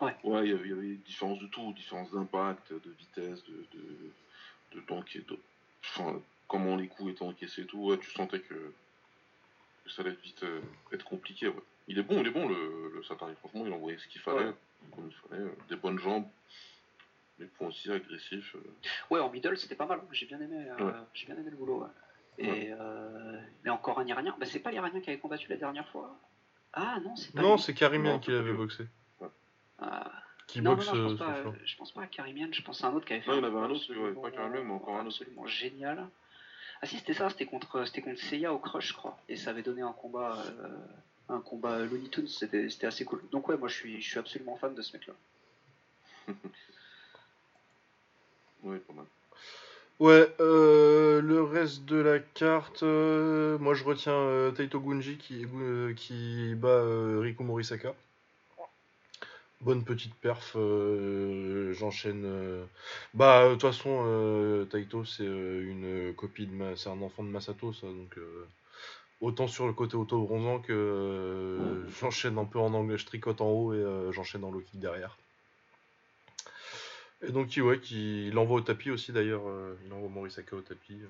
Ouais, 0.00 0.14
il 0.24 0.50
y 0.50 0.54
avait, 0.54 0.64
il 0.64 0.70
y 0.70 0.72
avait 0.72 0.94
différence 0.96 1.38
de 1.38 1.46
tout, 1.46 1.72
différence 1.74 2.10
d'impact, 2.10 2.72
de 2.72 2.90
vitesse, 2.98 3.42
de, 3.44 3.64
de, 3.78 4.12
de 4.76 4.80
tank 4.86 5.14
et 5.16 5.20
de. 5.20 5.38
Enfin, 5.84 6.20
comment 6.48 6.76
les 6.76 6.88
coups 6.88 7.10
étaient 7.12 7.22
encaissés 7.22 7.62
et 7.62 7.66
tout, 7.66 7.78
ouais, 7.86 7.98
tu 7.98 8.10
sentais 8.10 8.40
que, 8.40 8.54
que 9.84 9.90
ça 9.90 10.02
allait 10.02 10.16
vite 10.22 10.42
euh, 10.42 10.60
être 10.92 11.04
compliqué, 11.04 11.48
ouais. 11.48 11.54
Il 11.88 11.98
est 11.98 12.02
bon, 12.02 12.20
il 12.20 12.26
est 12.26 12.30
bon 12.30 12.46
le, 12.48 12.92
le 12.94 13.02
Satari, 13.04 13.34
franchement, 13.36 13.64
il 13.66 13.72
envoyait 13.72 13.98
ce 13.98 14.06
qu'il 14.08 14.20
fallait, 14.20 14.46
Ouais. 14.46 14.54
comme 14.94 15.08
il 15.08 15.28
fallait, 15.28 15.42
euh, 15.42 15.54
des 15.68 15.76
bonnes 15.76 15.98
jambes, 15.98 16.26
les 17.38 17.46
points 17.46 17.68
aussi 17.68 17.90
agressifs. 17.90 18.54
euh. 18.54 18.62
Ouais, 19.10 19.20
en 19.20 19.30
middle, 19.30 19.56
c'était 19.56 19.74
pas 19.74 19.86
mal. 19.86 20.00
J'ai 20.12 20.26
bien 20.26 20.40
aimé, 20.40 20.66
euh, 20.78 20.84
Ouais. 20.84 20.92
j'ai 21.14 21.26
bien 21.26 21.36
aimé 21.36 21.50
le 21.50 21.56
boulot. 21.56 21.82
ouais. 21.82 21.88
Et 22.38 22.72
euh, 22.72 23.38
mais 23.64 23.70
encore 23.70 23.98
un 23.98 24.06
Iranien. 24.06 24.34
Bah, 24.38 24.46
c'est 24.46 24.60
pas 24.60 24.70
l'Iranien 24.70 25.00
qui 25.00 25.10
avait 25.10 25.18
combattu 25.18 25.48
la 25.48 25.56
dernière 25.56 25.86
fois. 25.88 26.16
Ah 26.72 26.98
non, 27.04 27.14
c'est 27.16 27.34
pas. 27.34 27.42
Non, 27.42 27.56
lui. 27.56 27.62
c'est 27.62 27.74
Karimian 27.74 28.12
Non, 28.14 28.18
qui 28.20 28.30
l'avait 28.30 28.52
boxé. 28.52 28.84
Ah, 29.80 30.10
Qui 30.46 30.60
non, 30.60 30.70
non, 30.70 30.76
boxe 30.76 30.88
non, 30.88 30.94
je 30.94 31.00
euh, 31.00 31.04
pense 31.08 31.18
pas. 31.18 31.52
Je 31.64 31.76
pense 31.76 31.92
pas 31.92 32.02
à 32.02 32.06
Karimian. 32.06 32.48
Je 32.52 32.62
pense 32.62 32.84
à 32.84 32.88
un 32.88 32.92
autre 32.94 33.06
qui 33.06 33.12
avait 33.14 33.22
fait. 33.22 33.30
Non, 33.30 33.38
il 33.38 33.42
y 33.42 33.44
en 33.44 33.48
avait 33.48 33.58
un 33.58 33.70
autre, 33.70 33.88
ouais, 33.88 33.96
pas 33.96 34.28
absolument- 34.28 34.30
Karimian, 34.30 34.64
mais 34.64 34.72
encore 34.74 34.96
un 34.96 35.06
autre. 35.06 35.16
Absolument 35.20 35.46
génial. 35.46 36.06
Ah 36.82 36.86
si, 36.86 36.96
c'était 36.98 37.14
ça. 37.14 37.28
C'était 37.30 37.46
contre, 37.46 37.84
c'était 37.86 38.02
contre 38.02 38.20
Seiya 38.20 38.52
au 38.52 38.58
crush, 38.58 38.88
je 38.88 38.94
crois. 38.94 39.18
Et 39.28 39.36
ça 39.36 39.50
avait 39.50 39.62
donné 39.62 39.82
un 39.82 39.92
combat, 39.92 40.38
euh, 40.46 40.68
un 41.28 41.40
combat 41.40 41.78
Looney 41.80 42.08
Tunes. 42.08 42.28
C'était, 42.28 42.68
c'était 42.70 42.86
assez 42.86 43.04
cool. 43.04 43.22
Donc 43.30 43.48
ouais, 43.48 43.56
moi 43.56 43.68
je 43.68 43.74
suis, 43.74 44.00
je 44.00 44.08
suis 44.08 44.18
absolument 44.18 44.56
fan 44.56 44.74
de 44.74 44.82
ce 44.82 44.92
mec-là. 44.96 45.14
Ouais, 48.62 48.78
pas 48.78 48.92
mal. 48.92 49.06
Ouais, 50.00 50.34
euh, 50.40 51.20
le 51.20 51.42
reste 51.42 51.84
de 51.84 51.96
la 51.96 52.18
carte, 52.18 52.82
euh, 52.82 53.58
moi 53.58 53.74
je 53.74 53.84
retiens 53.84 54.12
euh, 54.12 54.50
Taito 54.50 54.80
Gunji 54.80 55.16
qui, 55.16 55.46
euh, 55.54 55.92
qui 55.94 56.54
bat 56.56 56.68
euh, 56.68 57.20
Riku 57.22 57.42
Morisaka. 57.42 57.94
Bonne 59.60 59.84
petite 59.84 60.14
perf, 60.14 60.54
euh, 60.56 61.72
j'enchaîne. 61.74 62.24
euh, 62.24 62.64
Bah, 63.14 63.46
de 63.48 63.52
toute 63.52 63.62
façon, 63.62 64.02
euh, 64.06 64.64
Taito 64.64 65.04
c'est 65.04 65.24
euh, 65.26 65.62
une 65.70 66.14
copie 66.14 66.46
de. 66.46 66.52
Ma... 66.54 66.76
C'est 66.76 66.88
un 66.88 67.00
enfant 67.02 67.22
de 67.24 67.28
Masato, 67.28 67.72
ça, 67.72 67.86
donc. 67.86 68.16
euh, 68.18 68.46
Autant 69.20 69.48
sur 69.48 69.66
le 69.66 69.72
côté 69.74 69.96
auto-bronzant 69.96 70.60
que 70.60 70.72
euh, 70.72 71.88
j'enchaîne 72.00 72.38
un 72.38 72.44
peu 72.46 72.58
en 72.60 72.74
anglais, 72.74 72.98
je 72.98 73.06
tricote 73.06 73.40
en 73.42 73.48
haut 73.50 73.74
et 73.74 73.78
euh, 73.78 74.12
j'enchaîne 74.12 74.44
en 74.44 74.50
low 74.52 74.60
kick 74.60 74.80
derrière. 74.80 75.18
Et 77.22 77.32
donc, 77.32 77.56
il- 77.56 77.62
ouais, 77.62 77.80
qui, 77.80 78.26
il 78.28 78.38
envoie 78.38 78.58
au 78.58 78.60
tapis 78.62 78.90
aussi 78.90 79.12
d'ailleurs. 79.12 79.48
euh, 79.48 79.74
il 79.86 79.92
envoie 79.92 80.08
Morisaka 80.10 80.56
au 80.56 80.60
tapis. 80.60 81.00
euh. 81.02 81.08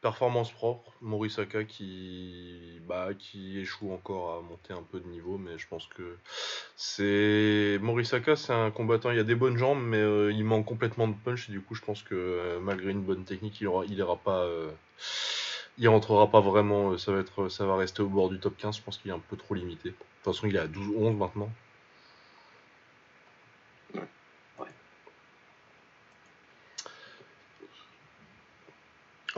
Performance 0.00 0.50
propre. 0.52 0.92
Morisaka 1.02 1.64
qui, 1.64 2.80
bah, 2.88 3.10
qui 3.18 3.58
échoue 3.58 3.92
encore 3.92 4.34
à 4.38 4.40
monter 4.40 4.72
un 4.72 4.82
peu 4.82 4.98
de 4.98 5.06
niveau, 5.06 5.36
mais 5.36 5.58
je 5.58 5.68
pense 5.68 5.86
que 5.88 6.16
c'est. 6.76 7.78
Morisaka, 7.82 8.34
c'est 8.36 8.52
un 8.54 8.70
combattant, 8.70 9.10
il 9.10 9.18
a 9.18 9.24
des 9.24 9.34
bonnes 9.34 9.58
jambes, 9.58 9.82
mais 9.82 9.98
euh, 9.98 10.32
il 10.32 10.44
manque 10.44 10.64
complètement 10.64 11.06
de 11.08 11.14
punch. 11.24 11.48
Et 11.50 11.52
du 11.52 11.60
coup, 11.60 11.74
je 11.74 11.82
pense 11.82 12.02
que 12.02 12.14
euh, 12.14 12.60
malgré 12.60 12.90
une 12.92 13.02
bonne 13.02 13.24
technique, 13.24 13.60
il, 13.60 13.66
aura, 13.68 13.84
il 13.84 13.94
ira 13.98 14.16
pas. 14.16 14.40
euh, 14.44 14.70
il 15.78 15.88
rentrera 15.88 16.30
pas 16.30 16.40
vraiment. 16.40 16.96
Ça 16.98 17.12
va, 17.12 17.22
ça 17.50 17.66
va 17.66 17.76
rester 17.76 18.02
au 18.02 18.08
bord 18.08 18.30
du 18.30 18.38
top 18.40 18.56
15. 18.56 18.76
Je 18.78 18.82
pense 18.82 18.98
qu'il 18.98 19.10
est 19.10 19.14
un 19.14 19.18
peu 19.18 19.36
trop 19.36 19.54
limité. 19.54 19.90
De 19.90 19.94
toute 19.94 20.34
façon, 20.34 20.46
il 20.46 20.56
est 20.56 20.58
à 20.60 20.66
12-11 20.66 21.16
maintenant. 21.16 21.50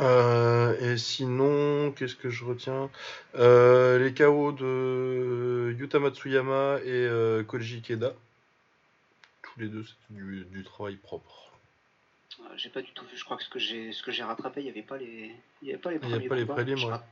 Euh, 0.02 0.76
et 0.80 0.96
sinon, 0.98 1.92
qu'est-ce 1.92 2.16
que 2.16 2.28
je 2.28 2.44
retiens? 2.44 2.90
Euh, 3.36 3.98
Les 3.98 4.12
KO 4.12 4.52
de 4.52 5.74
Yuta 5.78 5.98
Matsuyama 5.98 6.78
et 6.84 6.88
euh, 6.90 7.44
Koji 7.44 7.76
Ikeda. 7.78 8.12
Tous 9.42 9.60
les 9.60 9.68
deux, 9.68 9.84
c'était 9.84 10.14
du, 10.20 10.44
du 10.44 10.64
travail 10.64 10.96
propre. 10.96 11.52
J'ai 12.56 12.70
pas 12.70 12.82
du 12.82 12.90
tout 12.92 13.04
vu. 13.04 13.16
Je 13.16 13.24
crois 13.24 13.36
que 13.36 13.44
ce 13.44 13.48
que 13.48 13.58
j'ai, 13.58 13.92
ce 13.92 14.02
que 14.02 14.10
j'ai 14.10 14.22
rattrapé, 14.24 14.60
il 14.60 14.66
y 14.66 14.70
avait 14.70 14.82
pas 14.82 14.96
les, 14.98 15.30
il 15.62 15.68
y 15.68 15.72
avait 15.72 15.80
pas 15.80 15.90
les 15.92 15.98
premiers 15.98 16.28
pas 16.28 16.34
les 16.34 16.44
je, 16.76 16.86
ouais. 16.86 16.92
rat- 16.92 17.06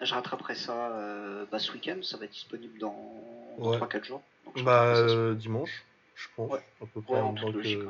je 0.00 0.14
rattraperai 0.14 0.54
ça 0.54 0.90
bah, 1.50 1.58
ce 1.58 1.72
week-end. 1.72 1.98
Ça 2.02 2.16
va 2.18 2.24
être 2.26 2.32
disponible 2.32 2.78
dans, 2.78 3.56
dans 3.58 3.70
Ouais. 3.70 3.78
3-4 3.78 4.04
jours. 4.04 4.22
Donc, 4.44 4.62
Bah, 4.62 5.34
dimanche, 5.34 5.84
je 6.14 6.28
pense. 6.36 6.52
Ouais. 6.52 6.60
À 6.82 6.86
peu 6.86 7.00
près 7.00 7.20
en 7.20 7.34
que-. 7.34 7.88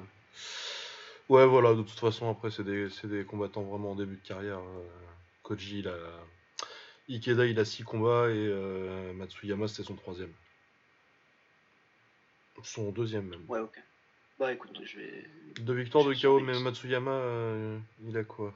Ouais, 1.29 1.45
voilà, 1.47 1.75
de 1.75 1.83
toute 1.83 1.99
façon, 1.99 2.31
après, 2.31 2.51
c'est 2.51 2.63
des, 2.65 2.89
c'est 2.89 3.09
des 3.09 3.25
combattants 3.25 3.63
vraiment 3.63 3.93
en 3.93 3.97
début 3.97 4.17
de 4.17 4.27
carrière. 4.27 4.59
euh, 4.61 4.89
Koji, 5.43 5.81
il 5.81 5.89
a. 5.89 5.97
Ikeda, 7.09 7.47
il 7.47 7.59
a 7.61 7.65
6 7.65 7.85
combats 7.85 8.29
et 8.31 8.35
euh, 8.37 9.13
Matsuyama, 9.13 9.69
c'était 9.69 9.85
son 9.85 9.95
troisième. 9.95 10.33
Son 12.65 12.91
deuxième 12.91 13.29
même. 13.29 13.45
Ouais, 13.49 13.61
ok. 13.61 13.81
Bah 14.39 14.53
écoute, 14.53 14.79
je 14.85 14.99
vais. 14.99 15.25
Deux 15.61 15.75
victoires 15.75 16.05
de 16.05 16.15
KO, 16.15 16.41
mais 16.41 16.59
Matsuyama, 16.59 17.11
euh, 17.13 17.79
il 18.05 18.17
a 18.17 18.25
quoi? 18.25 18.53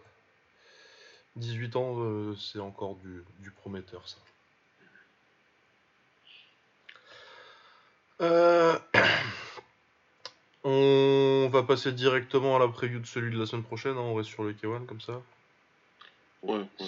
18 1.36 1.76
ans, 1.76 1.94
euh, 1.98 2.34
c'est 2.36 2.58
encore 2.58 2.96
du, 2.96 3.22
du 3.38 3.50
prometteur, 3.52 4.06
ça. 4.08 4.18
Euh, 8.20 8.78
On 10.62 11.48
va 11.50 11.62
passer 11.62 11.92
directement 11.92 12.56
à 12.56 12.58
la 12.58 12.68
preview 12.68 13.00
de 13.00 13.06
celui 13.06 13.32
de 13.34 13.38
la 13.40 13.46
semaine 13.46 13.64
prochaine, 13.64 13.96
hein, 13.96 14.00
on 14.00 14.14
reste 14.14 14.28
sur 14.28 14.42
le 14.44 14.52
K1 14.52 14.84
comme 14.86 15.00
ça. 15.00 15.20
Ouais, 16.42 16.58
ouais. 16.58 16.86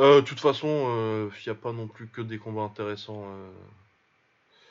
Euh, 0.00 0.20
De 0.20 0.26
toute 0.26 0.40
façon, 0.40 1.30
il 1.32 1.42
n'y 1.46 1.50
a 1.52 1.54
pas 1.54 1.72
non 1.72 1.86
plus 1.86 2.08
que 2.08 2.20
des 2.20 2.38
combats 2.38 2.62
intéressants. 2.62 3.24
euh. 3.24 3.50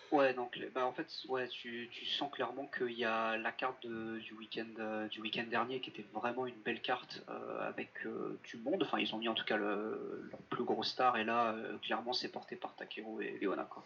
Ouais, 0.09 0.33
donc 0.33 0.57
bah 0.73 0.85
en 0.85 0.93
fait, 0.93 1.05
ouais, 1.27 1.49
tu, 1.49 1.89
tu 1.91 2.05
sens 2.05 2.31
clairement 2.31 2.65
qu'il 2.77 2.97
y 2.97 3.03
a 3.03 3.35
la 3.35 3.51
carte 3.51 3.85
de- 3.85 4.19
du 4.19 4.33
week-end 4.35 4.65
euh, 4.79 5.05
du 5.09 5.19
week-end 5.19 5.43
dernier 5.49 5.81
qui 5.81 5.89
était 5.89 6.05
vraiment 6.13 6.45
une 6.47 6.55
belle 6.63 6.81
carte 6.81 7.21
euh, 7.27 7.67
avec 7.67 7.89
euh, 8.05 8.39
du 8.45 8.55
monde. 8.55 8.83
Enfin, 8.83 8.99
ils 8.99 9.13
ont 9.13 9.17
mis 9.17 9.27
en 9.27 9.33
tout 9.33 9.43
cas 9.43 9.57
le, 9.57 10.29
leur 10.31 10.39
plus 10.49 10.63
gros 10.63 10.83
star 10.83 11.17
et 11.17 11.25
là, 11.25 11.51
euh, 11.51 11.77
clairement, 11.79 12.13
c'est 12.13 12.29
porté 12.29 12.55
par 12.55 12.73
Takeru 12.75 13.21
et 13.25 13.37
Leona. 13.41 13.67
Quoi. 13.69 13.83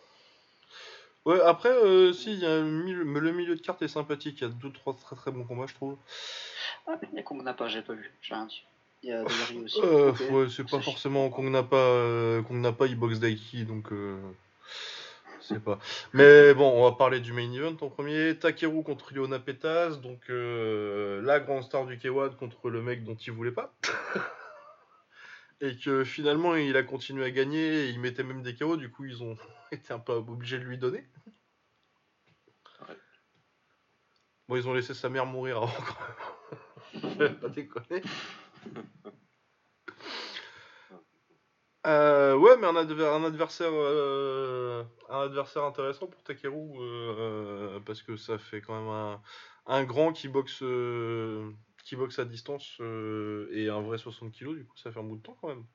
Ouais, 1.25 1.39
après, 1.41 1.69
euh, 1.69 2.13
si, 2.13 2.33
il 2.33 2.39
y 2.39 2.45
a 2.45 2.57
le 2.57 2.65
milieu, 2.65 3.03
le 3.03 3.31
milieu 3.31 3.55
de 3.55 3.61
carte 3.61 3.81
est 3.83 3.87
sympathique, 3.87 4.39
il 4.41 4.43
y 4.43 4.47
a 4.47 4.49
deux 4.49 4.71
trois 4.71 4.95
très 4.95 5.15
très 5.15 5.31
bons 5.31 5.43
combats, 5.43 5.67
je 5.67 5.75
trouve. 5.75 5.97
Ah, 6.87 6.95
il 7.11 7.15
y 7.15 7.19
a 7.19 7.23
qu'on 7.23 7.41
n'a 7.41 7.53
pas, 7.53 7.67
j'ai 7.67 7.81
pas 7.81 7.93
vu, 7.93 8.11
j'ai 8.21 8.33
rien 8.33 8.45
dit. 8.45 8.63
Il 9.03 9.09
y 9.09 9.13
a 9.13 9.23
aussi. 9.23 9.79
Euh, 9.83 10.11
ouais, 10.29 10.47
c'est 10.49 10.69
pas 10.69 10.79
forcément 10.79 11.29
pas 11.29 11.75
euh, 11.75 12.43
qu'on 12.43 12.53
n'a 12.53 12.71
pas 12.71 12.85
e-box 12.85 13.19
Daiki 13.19 13.65
donc 13.65 13.91
euh, 13.91 14.15
c'est 15.41 15.63
pas. 15.63 15.79
Mais 16.13 16.53
bon, 16.53 16.71
on 16.71 16.83
va 16.83 16.95
parler 16.95 17.19
du 17.19 17.33
main 17.33 17.51
event 17.51 17.75
en 17.81 17.89
premier. 17.89 18.37
Takeru 18.37 18.83
contre 18.83 19.11
Yona 19.13 19.39
Petas, 19.39 19.97
donc 19.97 20.19
euh, 20.29 21.21
la 21.23 21.39
grande 21.39 21.63
star 21.63 21.87
du 21.87 21.97
K1 21.97 22.35
contre 22.35 22.69
le 22.69 22.81
mec 22.81 23.03
dont 23.03 23.15
il 23.15 23.33
voulait 23.33 23.51
pas. 23.51 23.73
Et 25.61 25.77
que 25.77 26.03
finalement 26.03 26.55
il 26.55 26.75
a 26.75 26.83
continué 26.83 27.23
à 27.23 27.31
gagner, 27.31 27.85
et 27.85 27.89
il 27.89 27.99
mettait 28.01 28.23
même 28.23 28.41
des 28.43 28.53
KO, 28.55 28.75
du 28.75 28.91
coup 28.91 29.05
ils 29.05 29.23
ont 29.23 29.37
été 29.71 29.93
un 29.93 29.99
peu 29.99 30.11
obligés 30.13 30.59
de 30.59 30.65
lui 30.65 30.77
donner. 30.77 31.07
Ouais. 32.79 32.97
Bon, 34.47 34.55
ils 34.57 34.67
ont 34.67 34.73
laissé 34.73 34.93
sa 34.93 35.09
mère 35.09 35.25
mourir 35.25 35.57
avant 35.57 35.67
quand 35.67 37.15
même. 37.19 37.35
Pas 37.39 37.49
déconner. 37.49 38.01
Euh, 41.87 42.35
ouais, 42.37 42.57
mais 42.57 42.67
un, 42.67 42.75
adver- 42.75 43.07
un 43.07 43.23
adversaire, 43.23 43.71
euh, 43.73 44.83
un 45.09 45.21
adversaire 45.21 45.63
intéressant 45.63 46.05
pour 46.07 46.21
Takeru 46.23 46.73
euh, 46.79 47.79
parce 47.79 48.03
que 48.03 48.17
ça 48.17 48.37
fait 48.37 48.61
quand 48.61 48.79
même 48.79 48.89
un, 48.89 49.21
un 49.65 49.83
grand 49.83 50.13
qui 50.13 50.27
boxe, 50.27 50.61
qui 51.91 51.97
boxe 51.97 52.19
à 52.19 52.23
distance 52.23 52.77
euh, 52.79 53.49
et 53.51 53.67
un 53.67 53.81
vrai 53.81 53.97
60 53.97 54.31
kg. 54.31 54.55
Du 54.55 54.63
coup, 54.65 54.77
ça 54.77 54.93
fait 54.93 54.99
un 55.01 55.03
bout 55.03 55.17
de 55.17 55.21
temps 55.23 55.37
quand 55.41 55.49
même. 55.49 55.65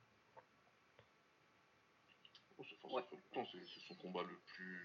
Oh, 2.56 2.64
ça, 2.64 2.70
fait- 2.70 2.94
Ouais. 2.94 3.02
c'est 3.52 3.58
c'est 3.66 3.86
son 3.86 3.94
combat 3.96 4.22
le 4.22 4.34
plus, 4.46 4.80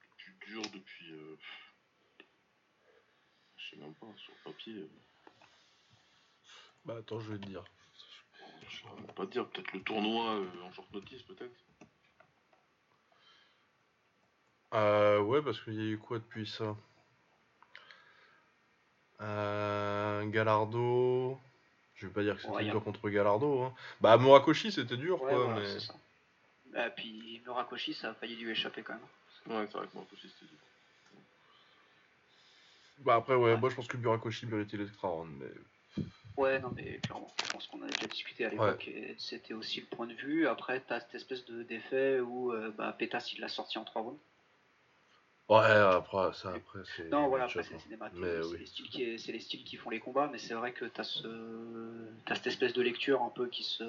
le 0.00 0.06
plus 0.18 0.46
dur 0.46 0.62
depuis. 0.72 1.12
euh, 1.14 1.36
Je 3.56 3.70
sais 3.70 3.76
même 3.78 3.92
pas, 3.94 4.06
sur 4.18 4.32
le 4.44 4.52
papier. 4.52 4.88
Bah 6.84 6.98
attends, 6.98 7.18
je 7.18 7.32
vais 7.32 7.38
te 7.40 7.48
dire. 7.48 7.64
Je 8.68 8.86
même 8.86 9.12
pas 9.16 9.26
dire, 9.26 9.50
peut-être 9.50 9.72
le 9.72 9.82
tournoi 9.82 10.36
euh, 10.36 10.62
en 10.62 10.72
short 10.72 10.92
notice, 10.92 11.22
peut-être. 11.22 11.56
Euh, 14.74 15.20
ouais, 15.22 15.42
parce 15.42 15.60
qu'il 15.60 15.74
y 15.74 15.80
a 15.80 15.90
eu 15.90 15.98
quoi 15.98 16.20
depuis 16.20 16.46
ça? 16.46 16.76
Euh, 19.20 20.24
Galardo. 20.26 21.38
Je 21.94 22.06
vais 22.06 22.12
pas 22.12 22.22
dire 22.22 22.36
que 22.36 22.42
c'était 22.42 22.56
a- 22.56 22.62
dur 22.64 22.82
contre 22.82 23.08
Galardo. 23.10 23.62
Hein. 23.62 23.74
Bah 24.00 24.16
Murakoshi, 24.16 24.72
c'était 24.72 24.96
dur 24.96 25.20
Ouais, 25.22 25.30
quoi. 25.32 25.44
voilà, 25.44 25.60
mais... 25.60 25.66
c'est 25.66 25.80
ça. 25.86 25.94
Et 26.86 26.90
puis 26.96 27.42
Murakoshi, 27.44 27.94
ça 27.94 28.10
a 28.10 28.14
failli 28.14 28.36
lui 28.36 28.50
échapper 28.52 28.82
quand 28.82 28.94
même. 28.94 29.56
Ouais, 29.58 29.66
c'est 29.70 29.76
vrai 29.78 29.86
que 29.86 30.14
aussi 30.14 30.28
c'était 30.28 30.46
dur. 30.50 30.58
Bah 33.00 33.14
après, 33.16 33.34
ouais, 33.34 33.52
Ouais. 33.54 33.56
moi 33.58 33.70
je 33.70 33.74
pense 33.76 33.86
que 33.88 33.96
Murakoshi 33.96 34.46
méritait 34.46 34.76
l'extra 34.76 35.08
round. 35.08 35.30
Mais... 35.38 36.04
Ouais, 36.36 36.58
non, 36.60 36.70
mais 36.74 36.98
clairement, 37.00 37.30
je 37.44 37.50
pense 37.50 37.66
qu'on 37.66 37.82
avait 37.82 37.90
déjà 37.92 38.06
discuté 38.06 38.44
à 38.44 38.50
l'époque 38.50 38.86
et 38.88 39.14
c'était 39.18 39.52
aussi 39.54 39.80
le 39.80 39.86
point 39.86 40.06
de 40.06 40.14
vue. 40.14 40.46
Après, 40.46 40.80
t'as 40.80 41.00
cette 41.00 41.14
espèce 41.14 41.44
de 41.46 41.62
d'effet 41.64 42.20
où 42.20 42.52
euh, 42.52 42.70
bah, 42.76 42.94
Pétas 42.98 43.30
il 43.34 43.40
l'a 43.40 43.48
sorti 43.48 43.78
en 43.78 43.84
3 43.84 44.02
rounds. 44.02 44.20
Ouais, 45.50 45.58
après, 45.66 46.32
ça, 46.32 46.50
après, 46.54 46.78
c'est. 46.96 47.08
Non, 47.10 47.28
voilà, 47.28 47.44
après 47.44 47.62
c'est 47.64 47.70
hein. 47.70 47.76
le 47.76 47.80
cinéma. 47.80 48.10
Mais 48.14 48.40
c'est 48.40 48.46
oui. 48.48 48.58
les 48.60 48.66
styles 48.66 48.88
qui, 48.88 49.18
c'est 49.18 49.32
les 49.32 49.40
styles 49.40 49.64
qui 49.64 49.76
font 49.76 49.90
les 49.90 49.98
combats, 50.00 50.28
mais 50.30 50.38
c'est 50.38 50.54
vrai 50.54 50.72
que 50.72 50.84
t'as 50.84 51.02
ce, 51.04 51.26
t'as 52.24 52.36
cette 52.36 52.46
espèce 52.46 52.72
de 52.72 52.82
lecture 52.82 53.20
un 53.22 53.30
peu 53.30 53.48
qui 53.48 53.64
se. 53.64 53.82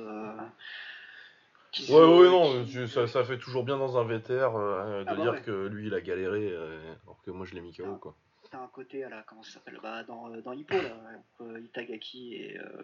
qui 1.71 1.83
se- 1.83 1.91
Ouais, 1.93 1.99
ouais, 2.19 2.29
non, 2.29 2.65
qui- 2.65 2.87
ça, 2.87 3.05
ça 3.07 3.23
fait 3.23 3.37
toujours 3.37 3.63
bien 3.63 3.77
dans 3.77 3.97
un 3.97 4.03
VTR 4.03 4.55
euh, 4.55 5.03
de 5.03 5.09
Ah 5.09 5.13
bah 5.15 5.21
dire 5.21 5.31
ouais. 5.33 5.41
que 5.43 5.67
lui 5.67 5.87
il 5.87 5.93
a 5.93 6.01
galéré, 6.01 6.49
euh, 6.51 6.81
alors 7.03 7.21
que 7.23 7.31
moi 7.31 7.45
je 7.45 7.53
l'ai 7.53 7.61
mis 7.61 7.73
KO 7.73 7.83
Ah. 7.87 7.97
quoi. 8.01 8.15
T'as 8.49 8.59
un 8.59 8.67
côté 8.67 9.03
à 9.05 9.09
la. 9.09 9.21
Comment 9.23 9.43
ça 9.43 9.51
s'appelle 9.51 9.79
bah, 9.81 10.03
dans, 10.03 10.27
dans 10.29 10.51
Hippo, 10.51 10.75
là, 10.75 10.97
entre 11.39 11.57
Itagaki 11.59 12.35
et, 12.35 12.59
euh, 12.59 12.81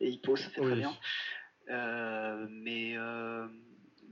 et 0.00 0.08
Hippo, 0.08 0.36
ça 0.36 0.48
fait 0.48 0.60
très 0.62 0.70
Oui. 0.72 0.78
bien. 0.78 0.92
Euh, 1.70 2.46
mais, 2.48 2.96
euh, 2.96 3.46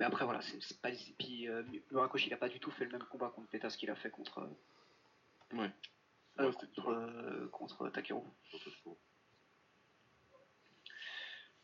mais 0.01 0.07
après, 0.07 0.25
voilà, 0.25 0.41
c'est 0.41 0.81
pas. 0.81 0.91
et 0.91 0.97
Puis 1.19 1.47
euh, 1.49 1.63
Murakoshi, 1.93 2.27
il 2.29 2.35
a 2.35 2.39
pas 2.39 2.49
du 2.49 2.59
tout 2.59 2.71
fait 2.73 2.85
le 2.87 2.91
même 2.91 3.05
combat 3.05 3.29
contre 3.29 3.49
Pétas 3.49 3.77
qu'il 3.79 3.91
a 3.91 3.95
fait 3.95 4.11
contre, 4.11 4.49
Ouais. 5.53 5.71
euh, 6.41 6.47
Ouais, 6.47 6.53
c'était 6.53 6.67
contre, 6.75 6.89
euh, 6.91 7.49
contre 7.49 7.89
Takeru. 7.91 8.23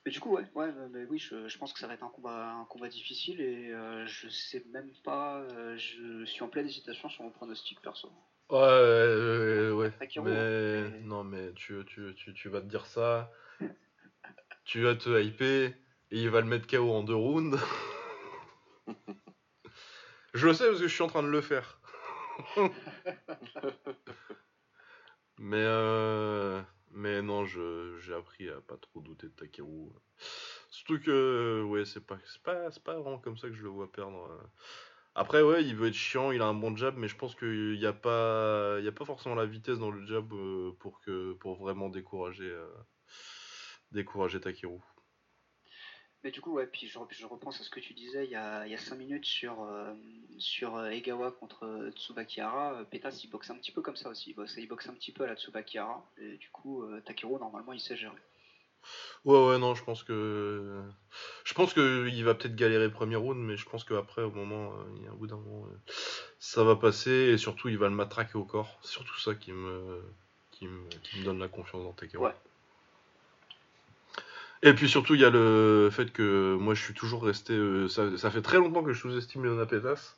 Mais 0.05 0.13
du 0.13 0.21
coup, 0.21 0.37
ouais, 0.37 0.45
ouais, 0.55 0.71
mais- 0.91 1.05
oui, 1.07 1.19
je, 1.19 1.49
je 1.49 1.59
pense 1.59 1.73
que 1.73 1.81
ça 1.81 1.89
va 1.89 1.95
être 1.95 2.05
un 2.05 2.11
combat, 2.11 2.53
un 2.53 2.65
combat 2.67 2.89
difficile 2.89 3.41
et 3.41 3.73
euh, 3.73 4.07
je 4.07 4.29
sais 4.29 4.63
même 4.71 4.93
pas. 5.03 5.41
euh, 5.41 5.77
je 5.79 6.25
suis 6.27 6.43
en 6.45 6.49
pleine 6.49 6.67
hésitation 6.67 7.09
sur 7.09 7.25
mon 7.25 7.31
pronostic 7.31 7.81
perso. 7.81 8.13
Ouais, 8.51 8.59
ouais, 8.59 9.71
ouais. 9.71 9.91
Takeru, 9.93 10.29
Mais 10.31 10.91
mais- 10.91 11.01
non, 11.01 11.25
mais 11.25 11.53
tu, 11.55 11.83
tu, 11.87 12.15
tu, 12.17 12.35
tu 12.35 12.49
vas 12.51 12.61
te 12.61 12.67
dire 12.67 12.87
ça, 12.87 13.33
tu 14.65 14.83
vas 14.83 14.95
te 14.95 15.21
hyper 15.21 15.71
et 16.11 16.23
il 16.23 16.31
va 16.31 16.41
le 16.41 16.47
mettre 16.47 16.69
KO 16.69 16.93
en 16.93 17.03
deux 17.03 17.17
rounds. 17.17 17.59
je 20.35 20.47
le 20.47 20.55
sais 20.55 20.67
parce 20.67 20.81
que 20.81 20.89
je 20.89 20.95
suis 20.95 21.03
en 21.03 21.09
train 21.09 21.23
de 21.23 21.29
le 21.29 21.41
faire. 21.41 21.81
mais 25.39 25.57
euh, 25.63 26.63
mais 26.91 27.23
non, 27.23 27.45
j'ai 27.47 28.15
appris 28.15 28.49
à 28.49 28.61
pas 28.61 28.77
trop 28.77 29.01
douter 29.01 29.29
de 29.29 29.33
Takeru. 29.33 29.91
Surtout 30.71 31.01
que 31.01 31.63
ouais, 31.65 31.85
c'est 31.85 32.05
pas 32.07 32.19
pas 32.45 32.71
pas 32.85 32.95
vraiment 32.99 33.19
comme 33.19 33.37
ça 33.39 33.49
que 33.49 33.55
je 33.55 33.63
le 33.63 33.69
vois 33.69 33.91
perdre. 33.93 34.29
euh. 34.31 34.47
Après 35.15 35.43
ouais, 35.43 35.65
il 35.65 35.77
veut 35.77 35.89
être 35.89 35.95
chiant, 35.95 36.31
il 36.33 36.43
a 36.43 36.47
un 36.47 36.55
bon 36.55 36.77
jab, 36.77 36.97
mais 36.97 37.09
je 37.09 37.17
pense 37.17 37.35
qu'il 37.35 37.79
n'y 37.79 37.87
a 37.87 37.93
pas 37.93 38.77
il 38.81 38.85
y 38.85 38.89
a 38.89 38.93
pas 38.93 39.05
forcément 39.05 39.35
la 39.35 39.47
vitesse 39.47 39.79
dans 39.79 39.91
le 39.91 40.05
jab 40.07 40.33
euh, 40.33 40.73
pour 40.81 41.01
que 41.01 41.37
vraiment 41.45 41.89
décourager 41.91 42.51
euh, 42.51 42.69
décourager 43.91 44.41
Takeru. 44.41 44.81
Mais 46.27 46.33
du 46.33 46.41
coup, 46.41 46.55
ouais, 46.55 46.67
puis 46.67 46.89
je, 46.89 46.99
je 47.11 47.25
repense 47.25 47.61
à 47.61 47.63
ce 47.63 47.71
que 47.71 47.79
tu 47.79 47.95
disais 47.95 48.25
il 48.25 48.33
y 48.33 48.35
a, 48.35 48.67
il 48.67 48.73
y 48.73 48.75
a 48.75 48.79
5 48.79 48.97
minutes 48.97 49.25
sur, 49.27 49.63
euh, 49.63 49.95
sur 50.39 50.75
euh, 50.75 50.91
Egawa 50.91 51.31
contre 51.31 51.67
euh, 51.67 51.93
Tsubaki 51.93 52.41
Hara. 52.41 52.73
Euh, 52.73 52.83
Pétas, 52.83 53.21
il 53.23 53.31
boxe 53.31 53.49
un 53.51 53.55
petit 53.55 53.71
peu 53.71 53.81
comme 53.81 53.95
ça 53.95 54.09
aussi. 54.09 54.31
Il 54.31 54.35
boxe, 54.35 54.57
il 54.59 54.67
boxe 54.67 54.89
un 54.89 54.95
petit 54.95 55.13
peu 55.13 55.23
à 55.23 55.29
la 55.29 55.37
Tsubaki 55.37 55.79
Hara. 55.79 56.05
Et 56.19 56.37
du 56.39 56.49
coup, 56.51 56.83
euh, 56.83 57.01
Takeru, 57.03 57.39
normalement, 57.39 57.73
il 57.73 57.79
sait 57.79 57.97
gérer. 57.97 58.17
Ouais 59.25 59.39
ouais 59.47 59.59
non, 59.61 59.77
je 59.77 59.85
pense 59.85 60.03
que 60.03 60.83
je 61.45 61.55
pense 61.55 61.73
que 61.73 62.09
il 62.09 62.25
va 62.25 62.35
peut-être 62.35 62.57
galérer 62.57 62.87
le 62.87 62.93
premier 62.93 63.17
round, 63.17 63.39
mais 63.39 63.57
je 63.57 63.69
pense 63.69 63.85
qu'après 63.85 64.23
au 64.23 64.33
moment 64.33 64.73
il 64.97 65.05
y 65.05 65.07
a 65.07 65.11
un 65.11 65.15
bout 65.15 65.27
d'un 65.27 65.37
moment 65.37 65.67
ça 66.41 66.63
va 66.63 66.75
passer 66.77 67.11
et 67.11 67.39
surtout 67.39 67.69
il 67.69 67.79
va 67.79 67.89
le 67.89 67.95
matraquer 67.95 68.37
au 68.37 68.45
corps. 68.45 68.79
C'est 68.83 68.93
surtout 68.93 69.19
ça 69.19 69.35
qui 69.37 69.53
me 69.53 70.03
qui 70.51 70.67
me, 70.67 70.89
qui 71.03 71.21
me 71.21 71.25
donne 71.25 71.39
la 71.39 71.49
confiance 71.49 71.83
dans 71.83 71.93
Takeru. 71.93 72.25
Ouais. 72.27 72.35
Et 74.63 74.75
puis 74.75 74.89
surtout, 74.89 75.15
il 75.15 75.21
y 75.21 75.25
a 75.25 75.31
le 75.31 75.89
fait 75.93 76.13
que 76.13 76.57
moi 76.61 76.75
je 76.75 76.83
suis 76.83 76.95
toujours 76.95 77.25
resté. 77.25 77.53
euh, 77.55 77.89
ça, 77.89 78.17
ça 78.19 78.31
fait 78.31 78.43
très 78.43 78.59
longtemps 78.59 78.83
que 78.83 78.93
je 78.93 79.01
sous-estime 79.01 79.45
Leona 79.45 79.67
Petas. 79.67 80.17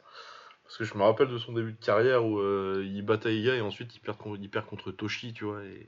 Parce 0.64 0.78
que 0.78 0.84
je 0.84 0.94
me 0.96 1.02
rappelle 1.02 1.28
de 1.28 1.38
son 1.38 1.52
début 1.52 1.72
de 1.72 1.84
carrière 1.84 2.24
où 2.26 2.38
euh, 2.40 2.84
il 2.86 3.02
battait 3.04 3.36
Iga 3.36 3.54
et 3.56 3.60
ensuite 3.62 3.94
il 3.96 4.00
perd, 4.00 4.18
con- 4.18 4.36
il 4.40 4.50
perd 4.50 4.66
contre 4.66 4.92
Toshi, 4.92 5.32
tu 5.32 5.44
vois. 5.44 5.64
Et... 5.64 5.86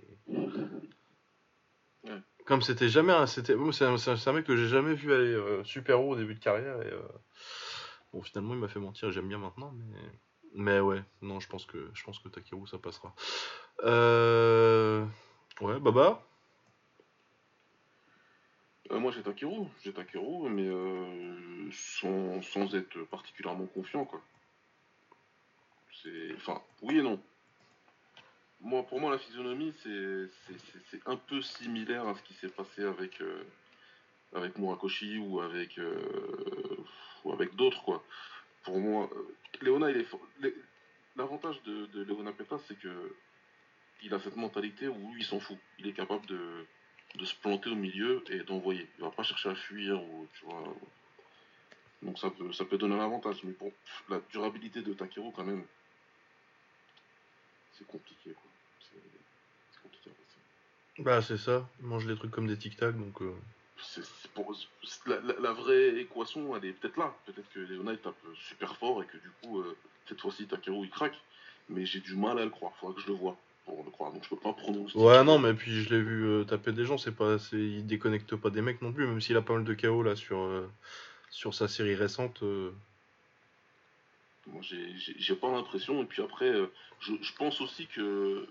Ouais. 2.04 2.20
Comme 2.46 2.62
c'était 2.62 2.88
jamais. 2.88 3.12
un- 3.12 3.26
c'était 3.26 3.54
moi, 3.54 3.72
C'est 3.72 3.84
un, 3.86 3.96
c'est 3.98 4.10
un- 4.10 4.16
c'est 4.16 4.30
un 4.30 4.32
mec 4.32 4.44
que 4.46 4.56
j'ai 4.56 4.68
jamais 4.68 4.94
vu 4.94 5.12
aller 5.12 5.32
euh, 5.34 5.64
super 5.64 6.00
haut 6.02 6.12
au 6.12 6.16
début 6.16 6.34
de 6.34 6.40
carrière. 6.40 6.80
Et, 6.82 6.92
euh, 6.92 7.00
Bon, 8.12 8.22
finalement, 8.22 8.54
il 8.54 8.60
m'a 8.60 8.68
fait 8.68 8.80
mentir 8.80 9.08
et 9.08 9.12
j'aime 9.12 9.28
bien 9.28 9.38
maintenant. 9.38 9.72
Mais... 9.76 9.96
mais 10.54 10.80
ouais, 10.80 11.02
non, 11.22 11.40
je 11.40 11.48
pense 11.48 11.64
que, 11.66 11.90
je 11.94 12.02
pense 12.04 12.18
que 12.18 12.28
Takeru 12.28 12.66
ça 12.66 12.78
passera. 12.78 13.14
Euh... 13.84 15.04
Ouais, 15.60 15.78
Baba? 15.80 16.22
Euh, 18.90 18.98
moi 18.98 19.12
j'ai 19.12 19.22
Takeru, 19.22 19.66
j'ai 19.82 19.92
Takeru, 19.92 20.48
mais 20.50 20.66
euh, 20.66 21.70
sans, 21.70 22.42
sans 22.42 22.74
être 22.74 23.02
particulièrement 23.04 23.66
confiant 23.66 24.04
quoi. 24.04 24.20
C'est, 26.02 26.34
enfin, 26.36 26.60
oui 26.82 26.98
et 26.98 27.02
non. 27.02 27.20
Moi, 28.62 28.82
pour 28.82 29.00
moi, 29.00 29.10
la 29.10 29.18
physionomie, 29.18 29.72
c'est, 29.82 30.28
c'est, 30.90 31.00
un 31.06 31.16
peu 31.16 31.40
similaire 31.40 32.06
à 32.06 32.14
ce 32.14 32.22
qui 32.22 32.34
s'est 32.34 32.48
passé 32.48 32.84
avec, 32.84 33.20
euh, 33.22 33.42
avec 34.34 34.58
Murakoshi 34.58 35.18
ou 35.18 35.40
avec, 35.40 35.80
ou 37.24 37.32
avec 37.32 37.54
d'autres 37.56 37.82
quoi. 37.82 38.04
Pour 38.64 38.78
moi, 38.78 39.08
Léona, 39.62 39.90
il 39.90 39.96
est 39.98 40.54
L'avantage 41.16 41.62
de, 41.62 41.86
de 41.86 42.02
Léona 42.02 42.32
Petas, 42.32 42.60
c'est 42.68 42.78
que 42.78 43.14
il 44.02 44.14
a 44.14 44.20
cette 44.20 44.36
mentalité 44.36 44.88
où 44.88 45.14
il 45.18 45.24
s'en 45.24 45.40
fout. 45.40 45.58
Il 45.78 45.86
est 45.86 45.92
capable 45.92 46.24
de, 46.26 46.66
de 47.16 47.24
se 47.24 47.34
planter 47.34 47.70
au 47.70 47.74
milieu 47.74 48.22
et 48.30 48.40
d'envoyer. 48.44 48.86
Il 48.98 49.02
va 49.04 49.10
pas 49.10 49.22
chercher 49.22 49.48
à 49.50 49.54
fuir 49.54 50.02
ou 50.02 50.26
tu 50.38 50.44
vois. 50.44 50.62
Donc 52.02 52.18
ça 52.18 52.30
peut, 52.30 52.52
ça 52.52 52.64
peut 52.64 52.78
donner 52.78 52.94
un 52.94 53.04
avantage. 53.04 53.42
Mais 53.44 53.52
bon, 53.52 53.72
la 54.08 54.20
durabilité 54.32 54.80
de 54.82 54.92
Takeru 54.94 55.32
quand 55.34 55.44
même, 55.44 55.64
c'est 57.72 57.86
compliqué 57.86 58.30
quoi. 58.32 58.50
C'est 59.72 59.82
compliqué. 59.82 60.10
à. 60.10 61.02
Bah, 61.02 61.22
c'est 61.22 61.36
ça. 61.38 61.68
Il 61.80 61.86
mange 61.86 62.06
des 62.06 62.16
trucs 62.16 62.30
comme 62.30 62.46
des 62.46 62.56
tic-tac 62.58 62.96
donc. 62.96 63.20
euh, 63.22 63.34
pour- 64.34 64.54
la, 65.06 65.20
la- 65.20 65.40
la 65.40 65.52
vraie 65.52 66.00
équation, 66.00 66.54
elle 66.56 66.64
est 66.66 66.72
peut-être 66.72 66.96
là. 66.98 67.14
Peut-être 67.26 67.48
que 67.50 67.60
Léona 67.60 67.92
il 67.92 67.98
tape 67.98 68.14
super 68.48 68.76
fort 68.76 69.02
et 69.02 69.06
que 69.06 69.16
du 69.16 69.30
coup, 69.42 69.60
euh, 69.60 69.76
cette 70.06 70.20
fois-ci 70.20 70.46
Takeru 70.46 70.84
il 70.84 70.90
craque. 70.90 71.18
Mais 71.68 71.86
j'ai 71.86 72.00
du 72.00 72.16
mal 72.16 72.38
à 72.38 72.44
le 72.44 72.50
croire. 72.50 72.72
Faudra 72.76 72.94
que 72.96 73.00
je 73.02 73.06
le 73.06 73.14
vois 73.14 73.36
pour 73.70 73.84
le 73.84 73.90
croire, 73.90 74.12
donc 74.12 74.24
je 74.24 74.28
peux 74.28 74.36
pas 74.36 74.52
prononcer. 74.52 74.98
Ouais, 74.98 75.22
non, 75.24 75.38
mais 75.38 75.54
puis 75.54 75.70
je 75.82 75.90
l'ai 75.94 76.02
vu 76.02 76.24
euh, 76.26 76.44
taper 76.44 76.72
des 76.72 76.84
gens, 76.84 76.98
c'est 76.98 77.14
pas, 77.14 77.38
c'est, 77.38 77.56
il 77.56 77.86
déconnecte 77.86 78.34
pas 78.36 78.50
des 78.50 78.62
mecs 78.62 78.82
non 78.82 78.92
plus, 78.92 79.06
même 79.06 79.20
s'il 79.20 79.36
a 79.36 79.42
pas 79.42 79.54
mal 79.54 79.64
de 79.64 79.74
KO 79.74 80.02
là 80.02 80.16
sur, 80.16 80.38
euh, 80.38 80.68
sur 81.30 81.54
sa 81.54 81.68
série 81.68 81.94
récente. 81.94 82.42
euh. 82.42 82.72
Moi, 84.46 84.62
j'ai- 84.62 84.96
j'ai 84.98 85.14
j'ai 85.18 85.34
pas 85.36 85.50
l'impression. 85.52 86.02
Et 86.02 86.06
puis 86.06 86.22
après, 86.22 86.52
je, 87.00 87.12
je 87.20 87.32
pense 87.34 87.60
aussi 87.60 87.86
que, 87.86 88.46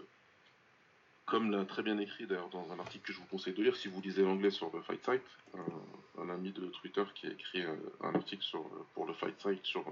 comme 1.26 1.52
l'a 1.52 1.66
très 1.66 1.84
bien 1.84 1.98
écrit 1.98 2.26
d'ailleurs 2.26 2.50
dans 2.50 2.72
un 2.72 2.80
article 2.80 3.06
que 3.08 3.14
je 3.14 3.20
vous 3.20 3.26
conseille 3.26 3.54
de 3.54 3.62
lire, 3.64 3.76
si 3.76 3.88
vous 3.90 4.02
lisez 4.02 4.22
l'anglais 4.24 4.52
sur 4.52 4.72
le 4.74 4.82
Fight 4.82 5.04
Site, 5.04 5.22
un, 5.56 6.22
un 6.24 6.30
ami 6.30 6.52
de 6.52 6.66
Twitter 6.68 7.04
qui 7.16 7.28
a 7.28 7.32
écrit 7.32 7.64
euh, 7.64 7.76
un 8.02 8.16
article 8.16 8.44
sur, 8.44 8.64
pour 8.94 9.06
le 9.06 9.14
Fight 9.14 9.36
Site 9.42 9.66
sur 9.66 9.84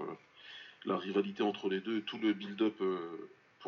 la 0.84 0.96
rivalité 0.96 1.42
entre 1.42 1.68
les 1.68 1.80
deux 1.80 1.98
et 1.98 2.02
tout 2.02 2.18
le 2.18 2.32
build-up 2.32 2.76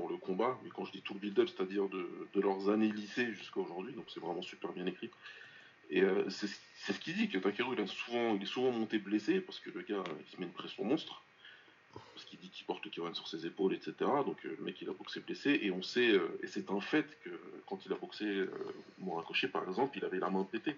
le 0.09 0.17
combat. 0.17 0.59
Mais 0.63 0.71
quand 0.71 0.85
je 0.85 0.93
dis 0.93 1.03
tout 1.03 1.15
build-up, 1.15 1.49
c'est-à-dire 1.49 1.89
de, 1.89 2.09
leurs 2.35 2.69
années 2.71 2.91
lycée 2.91 3.33
jusqu'à 3.35 3.61
aujourd'hui, 3.61 3.93
donc 3.93 4.07
c'est 4.13 4.21
vraiment 4.21 4.43
super 4.43 4.73
bien 4.73 4.87
écrit. 4.87 5.11
Et 5.91 6.03
euh, 6.03 6.29
c'est 6.31 6.49
ce 6.93 6.99
qu'il 7.01 7.15
dit 7.15 7.29
que 7.29 7.39
Takeru 7.39 7.75
il, 7.77 7.83
est 7.83 8.47
souvent 8.47 8.71
monté 8.71 8.99
blessé 8.99 9.41
parce 9.41 9.59
que 9.59 9.71
le 9.71 9.83
gars 9.83 10.05
il 10.21 10.33
se 10.33 10.41
met 10.41 10.47
une 10.47 10.53
pression 10.53 10.85
monstre 10.85 11.25
parce 11.93 12.25
qu'il 12.25 12.39
dit 12.39 12.49
qu'il 12.49 12.65
porte 12.65 12.85
le 12.85 12.93
Kiwan 12.93 13.13
sur 13.13 13.27
ses 13.27 13.45
épaules, 13.45 13.75
etc. 13.75 13.95
Donc 13.99 14.39
euh, 14.47 14.55
le 14.57 14.65
mec 14.65 14.81
il 14.81 14.89
a 14.89 14.93
boxé 14.93 15.19
blessé 15.19 15.59
et 15.63 15.73
on 15.73 15.83
sait, 15.83 16.11
euh, 16.11 16.39
et 16.45 16.47
c'est 16.47 16.71
un 16.71 16.81
fait 16.81 17.19
que 17.25 17.31
quand 17.67 17.85
il 17.85 17.93
a 17.93 17.97
boxé 17.97 18.25
euh, 18.25 18.51
Morakoshi 18.99 19.49
par 19.49 19.67
exemple, 19.67 19.99
il 19.99 20.05
avait 20.05 20.21
la 20.21 20.31
main 20.31 20.45
pétée. 20.45 20.77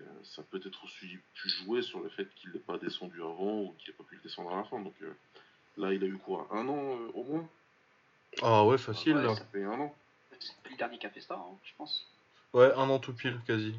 Euh, 0.00 0.04
ça 0.24 0.42
peut 0.42 0.60
être 0.64 0.84
aussi 0.84 1.18
pu 1.34 1.48
jouer 1.48 1.82
sur 1.82 2.00
le 2.00 2.08
fait 2.08 2.28
qu'il 2.34 2.50
n'ait 2.50 2.58
pas 2.58 2.78
descendu 2.78 3.22
avant 3.22 3.62
ou 3.62 3.74
qu'il 3.78 3.90
n'ait 3.90 3.96
pas 3.96 4.04
pu 4.04 4.16
le 4.16 4.20
descendre 4.22 4.52
à 4.52 4.56
la 4.56 4.64
fin. 4.64 4.80
Donc 4.80 4.94
euh, 5.02 5.12
là 5.76 5.92
il 5.92 6.02
a 6.02 6.06
eu 6.06 6.18
quoi? 6.18 6.48
Un 6.50 6.68
an 6.68 6.96
euh, 6.96 7.10
au 7.14 7.24
moins? 7.24 7.48
Ah 8.42 8.64
ouais, 8.64 8.78
facile 8.78 9.16
Ouais, 9.16 9.22
là. 9.24 9.34
Ça 9.34 9.44
fait 9.52 9.64
un 9.64 9.80
an. 9.80 9.94
C'est 10.38 10.70
le 10.70 10.76
dernier 10.76 10.98
qui 10.98 11.06
a 11.06 11.10
fait 11.10 11.20
ça, 11.20 11.34
hein, 11.34 11.56
je 11.64 11.72
pense. 11.76 12.06
Ouais, 12.52 12.72
un 12.74 12.88
an 12.88 12.98
tout 12.98 13.12
pile, 13.12 13.40
quasi. 13.46 13.74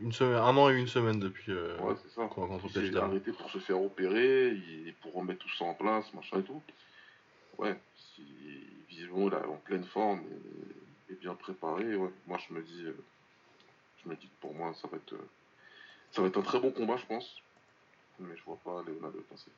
Une 0.00 0.12
semaine, 0.12 0.38
un 0.38 0.56
an 0.56 0.70
et 0.70 0.74
une 0.74 0.88
semaine 0.88 1.20
depuis. 1.20 1.52
euh, 1.52 1.78
Ouais, 1.80 1.94
c'est 2.02 2.10
ça. 2.10 2.28
Il 2.64 2.70
s'est 2.70 2.96
arrêté 2.96 3.32
pour 3.32 3.50
se 3.50 3.58
faire 3.58 3.80
opérer, 3.80 4.48
et 4.48 4.94
pour 5.02 5.14
remettre 5.14 5.40
tout 5.40 5.54
ça 5.56 5.64
en 5.64 5.74
place, 5.74 6.12
machin 6.14 6.40
et 6.40 6.42
tout. 6.42 6.62
Ouais, 7.58 7.78
si, 7.94 8.24
visiblement 8.88 9.28
il 9.28 9.34
est 9.34 9.44
en 9.44 9.56
pleine 9.56 9.84
forme 9.84 10.20
et, 11.08 11.12
et 11.12 11.16
bien 11.16 11.34
préparé, 11.34 11.94
ouais. 11.94 12.10
Moi 12.26 12.38
je 12.48 12.54
me 12.54 12.62
dis, 12.62 12.84
euh, 12.86 12.96
je 14.02 14.08
me 14.08 14.16
dis 14.16 14.26
que 14.26 14.40
pour 14.40 14.54
moi 14.54 14.72
ça 14.80 14.88
va 14.88 14.96
être, 14.96 15.12
euh, 15.12 15.28
ça 16.12 16.22
va 16.22 16.28
être 16.28 16.38
un 16.38 16.42
très 16.42 16.58
bon 16.60 16.70
combat, 16.70 16.96
je 16.96 17.06
pense. 17.06 17.42
Mais 18.18 18.34
je 18.36 18.42
vois 18.44 18.58
pas 18.64 18.82
Léonard 18.86 19.10
le 19.12 19.20
passer. 19.22 19.50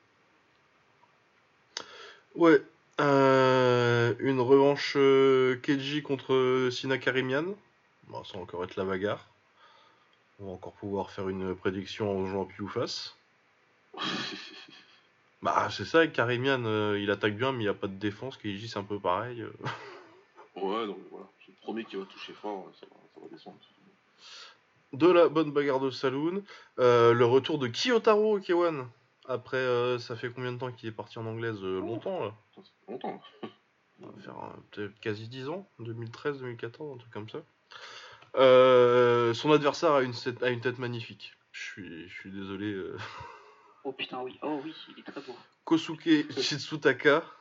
Ouais. 2.34 2.60
Euh, 3.02 4.14
une 4.20 4.40
revanche 4.40 4.94
euh, 4.96 5.56
Keiji 5.56 6.02
contre 6.02 6.68
Sina 6.70 6.98
Karimian. 6.98 7.44
Bon, 8.08 8.22
ça 8.24 8.36
va 8.36 8.42
encore 8.44 8.62
être 8.64 8.76
la 8.76 8.84
bagarre. 8.84 9.26
On 10.40 10.46
va 10.46 10.52
encore 10.52 10.72
pouvoir 10.74 11.10
faire 11.10 11.28
une 11.28 11.54
prédiction 11.54 12.10
en 12.10 12.26
jouant 12.26 12.44
pile 12.44 12.62
ou 12.62 12.68
face. 12.68 13.16
Bah, 15.42 15.66
c'est 15.72 15.84
ça, 15.84 16.06
Karimian, 16.06 16.64
euh, 16.66 17.00
il 17.00 17.10
attaque 17.10 17.36
bien, 17.36 17.50
mais 17.50 17.58
il 17.58 17.62
n'y 17.62 17.68
a 17.68 17.74
pas 17.74 17.88
de 17.88 17.96
défense. 17.96 18.36
Keiji, 18.36 18.68
c'est 18.68 18.78
un 18.78 18.84
peu 18.84 19.00
pareil. 19.00 19.42
euh. 19.42 19.50
ouais, 20.54 20.86
donc 20.86 20.98
voilà, 21.10 21.26
c'est 21.44 21.50
le 21.50 21.56
premier 21.60 21.84
qui 21.84 21.96
va 21.96 22.04
toucher 22.04 22.32
fort, 22.32 22.70
ça 22.78 22.86
va, 22.88 22.94
ça 23.12 23.20
va 23.20 23.26
descendre. 23.28 23.56
De 24.92 25.08
la 25.10 25.28
bonne 25.28 25.50
bagarre 25.50 25.80
de 25.80 25.90
Saloon. 25.90 26.44
Euh, 26.78 27.12
le 27.12 27.24
retour 27.24 27.58
de 27.58 27.66
Kiyotaro 27.66 28.38
Kewan. 28.38 28.86
Après, 29.26 29.56
euh, 29.56 29.98
ça 29.98 30.14
fait 30.14 30.30
combien 30.30 30.52
de 30.52 30.58
temps 30.58 30.70
qu'il 30.70 30.88
est 30.88 30.92
parti 30.92 31.18
en 31.18 31.26
anglaise 31.26 31.58
Euh, 31.64 31.80
Longtemps, 31.80 32.22
là? 32.22 32.34
Ça, 32.54 32.62
longtemps. 32.92 33.20
là. 33.42 33.48
Ça 34.00 34.06
va 34.06 34.22
faire 34.22 34.44
euh, 34.44 34.56
peut-être 34.70 35.00
quasi 35.00 35.28
10 35.28 35.48
ans, 35.48 35.68
2013, 35.80 36.38
2014, 36.40 36.94
un 36.94 36.98
truc 36.98 37.12
comme 37.12 37.28
ça. 37.28 37.42
Euh, 38.36 39.34
son 39.34 39.52
adversaire 39.52 39.92
a 39.92 40.02
une, 40.02 40.14
set- 40.14 40.42
a 40.42 40.48
une 40.50 40.60
tête 40.60 40.78
magnifique. 40.78 41.36
Je 41.52 41.60
suis, 41.62 42.08
je 42.08 42.14
suis 42.14 42.30
désolé. 42.30 42.72
euh. 42.72 42.96
Oh 43.84 43.92
putain, 43.92 44.20
oui. 44.22 44.38
Oh 44.42 44.60
oui, 44.64 44.74
il 44.90 45.00
est 45.00 45.10
très 45.10 45.20
beau. 45.20 45.36
Kosuke 45.64 46.30
Shitsutaka. 46.40 47.24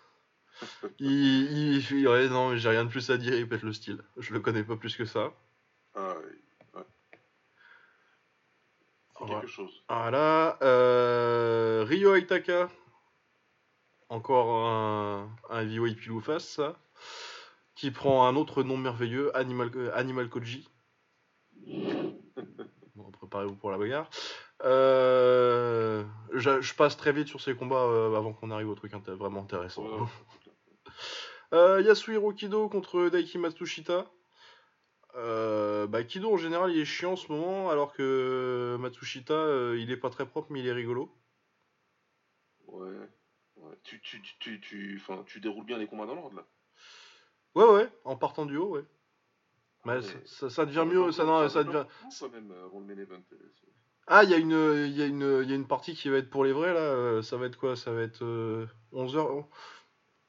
Il, 0.99 1.07
il, 1.09 1.77
il- 1.91 2.07
ouais, 2.07 2.27
non, 2.29 2.55
j'ai 2.55 2.69
rien 2.69 2.85
de 2.85 2.89
plus 2.89 3.09
à 3.09 3.17
dire, 3.17 3.33
il 3.33 3.47
pète 3.49 3.63
le 3.63 3.73
style. 3.73 3.97
Je 4.17 4.31
le 4.33 4.39
connais 4.41 4.63
pas 4.63 4.75
plus 4.75 4.95
que 4.95 5.05
ça. 5.05 5.33
Ah. 5.95 6.13
C'est 6.73 6.79
Ouais. 9.23 9.29
quelque 9.29 9.47
chose. 9.47 9.71
Voilà. 9.89 10.59
euh, 10.61 11.83
Ryo 11.87 12.13
Aitaka. 12.15 12.69
Encore 14.11 14.67
un, 14.67 15.29
un 15.49 15.61
heavyweight 15.61 15.97
pile 15.97 16.11
ou 16.11 16.19
face, 16.19 16.45
ça. 16.45 16.75
Qui 17.75 17.91
prend 17.91 18.27
un 18.27 18.35
autre 18.35 18.61
nom 18.61 18.75
merveilleux, 18.75 19.35
Animal, 19.37 19.71
euh, 19.75 19.89
Animal 19.95 20.29
Koji. 20.29 20.67
Bon, 22.95 23.09
préparez-vous 23.09 23.55
pour 23.55 23.71
la 23.71 23.77
bagarre. 23.77 24.09
Euh, 24.65 26.03
je, 26.33 26.59
je 26.59 26.75
passe 26.75 26.97
très 26.97 27.13
vite 27.13 27.29
sur 27.29 27.39
ces 27.39 27.55
combats 27.55 27.85
euh, 27.85 28.17
avant 28.17 28.33
qu'on 28.33 28.51
arrive 28.51 28.67
au 28.67 28.75
truc 28.75 28.91
inté- 28.91 29.13
vraiment 29.13 29.41
intéressant. 29.43 29.83
Ouais. 29.83 30.07
Euh, 31.53 31.81
Yasuhiro 31.81 32.31
Kido 32.31 32.69
contre 32.69 33.09
Daiki 33.09 33.37
Matsushita. 33.37 34.09
Bah, 35.13 36.03
Kido 36.07 36.31
en 36.33 36.37
général 36.37 36.71
il 36.71 36.79
est 36.79 36.85
chiant 36.85 37.13
en 37.13 37.15
ce 37.17 37.29
moment 37.29 37.69
alors 37.69 37.91
que 37.91 38.77
Matsushita 38.79 39.73
il 39.75 39.91
est 39.91 39.97
pas 39.97 40.09
très 40.09 40.25
propre 40.25 40.47
mais 40.49 40.61
il 40.61 40.67
est 40.67 40.71
rigolo. 40.71 41.13
Ouais. 42.67 43.00
Tu, 43.83 43.99
tu, 44.01 44.21
tu, 44.21 44.59
tu, 44.61 45.01
tu, 45.25 45.39
déroules 45.39 45.65
bien 45.65 45.77
les 45.77 45.87
combats 45.87 46.05
dans 46.05 46.15
l'ordre 46.15 46.35
là. 46.37 46.45
Ouais 47.55 47.65
ouais, 47.65 47.89
en 48.05 48.15
partant 48.15 48.45
du 48.45 48.57
haut 48.57 48.75
ouais. 48.75 48.85
Mais 49.85 49.93
Ouais. 49.93 50.49
ça, 50.49 50.65
devient 50.65 50.85
mieux, 50.87 51.11
ça, 51.11 51.25
non, 51.25 51.49
ça 51.49 51.63
devient... 51.63 51.85
Même, 52.31 52.51
euh, 52.51 52.65
avant 52.65 52.79
le 52.79 52.85
main 52.85 53.01
event. 53.01 53.15
euh, 53.33 53.51
c'est- 53.59 53.67
Ah, 54.07 54.23
il 54.23 54.29
y, 54.29 54.33
a 54.33 54.37
une- 54.37 54.85
il 54.85 54.95
y, 54.95 55.01
a 55.01 55.05
une- 55.07 55.41
il 55.43 55.49
y 55.49 55.53
a 55.53 55.55
une 55.55 55.67
partie 55.67 55.95
qui 55.95 56.09
va 56.09 56.17
être 56.17 56.29
pour 56.29 56.43
les 56.43 56.51
vrais 56.53 56.73
là, 56.73 56.79
euh, 56.79 57.21
ça 57.23 57.37
va 57.37 57.47
être 57.47 57.57
quoi 57.57 57.75
Ça 57.75 57.91
va 57.91 58.01
être 58.01 58.23
11h... 58.93 59.45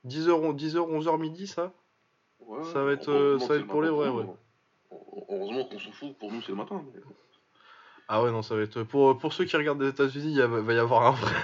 10h, 0.05 0.55
10h, 0.55 0.79
11h 0.79 1.19
midi 1.19 1.47
ça? 1.47 1.73
Ouais, 2.41 2.65
Ça 2.65 2.83
va 2.83 2.93
être, 2.93 3.09
euh, 3.11 3.39
ça 3.39 3.47
va 3.49 3.55
être 3.57 3.61
le 3.63 3.67
pour 3.69 3.83
les 3.83 3.91
vrais, 3.91 4.09
ouais. 4.09 4.27
Heureusement 5.29 5.65
qu'on 5.67 5.79
s'en 5.79 5.93
fout, 5.93 6.17
pour 6.19 6.33
nous 6.33 6.41
c'est 6.43 6.49
le 6.49 6.57
matin. 6.57 6.83
mais- 6.95 7.01
Ah 8.09 8.23
ouais 8.23 8.31
non 8.33 8.43
ça 8.43 8.57
va 8.57 8.63
être... 8.63 8.83
Pour, 8.83 9.19
pour 9.19 9.33
ceux 9.33 9.45
qui 9.45 9.57
regardent 9.57 9.81
des 9.83 9.89
États-Unis, 9.89 10.33
il 10.35 10.43
va 10.43 10.73
y 10.73 10.79
avoir 10.79 11.07
un 11.07 11.11
vrai, 11.13 11.35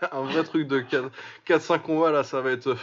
un 0.12 0.22
vrai 0.22 0.44
truc 0.44 0.66
de 0.66 0.80
4-5 0.80 1.82
combats 1.82 2.10
là, 2.10 2.24
ça 2.24 2.40
va 2.40 2.52
être... 2.52 2.76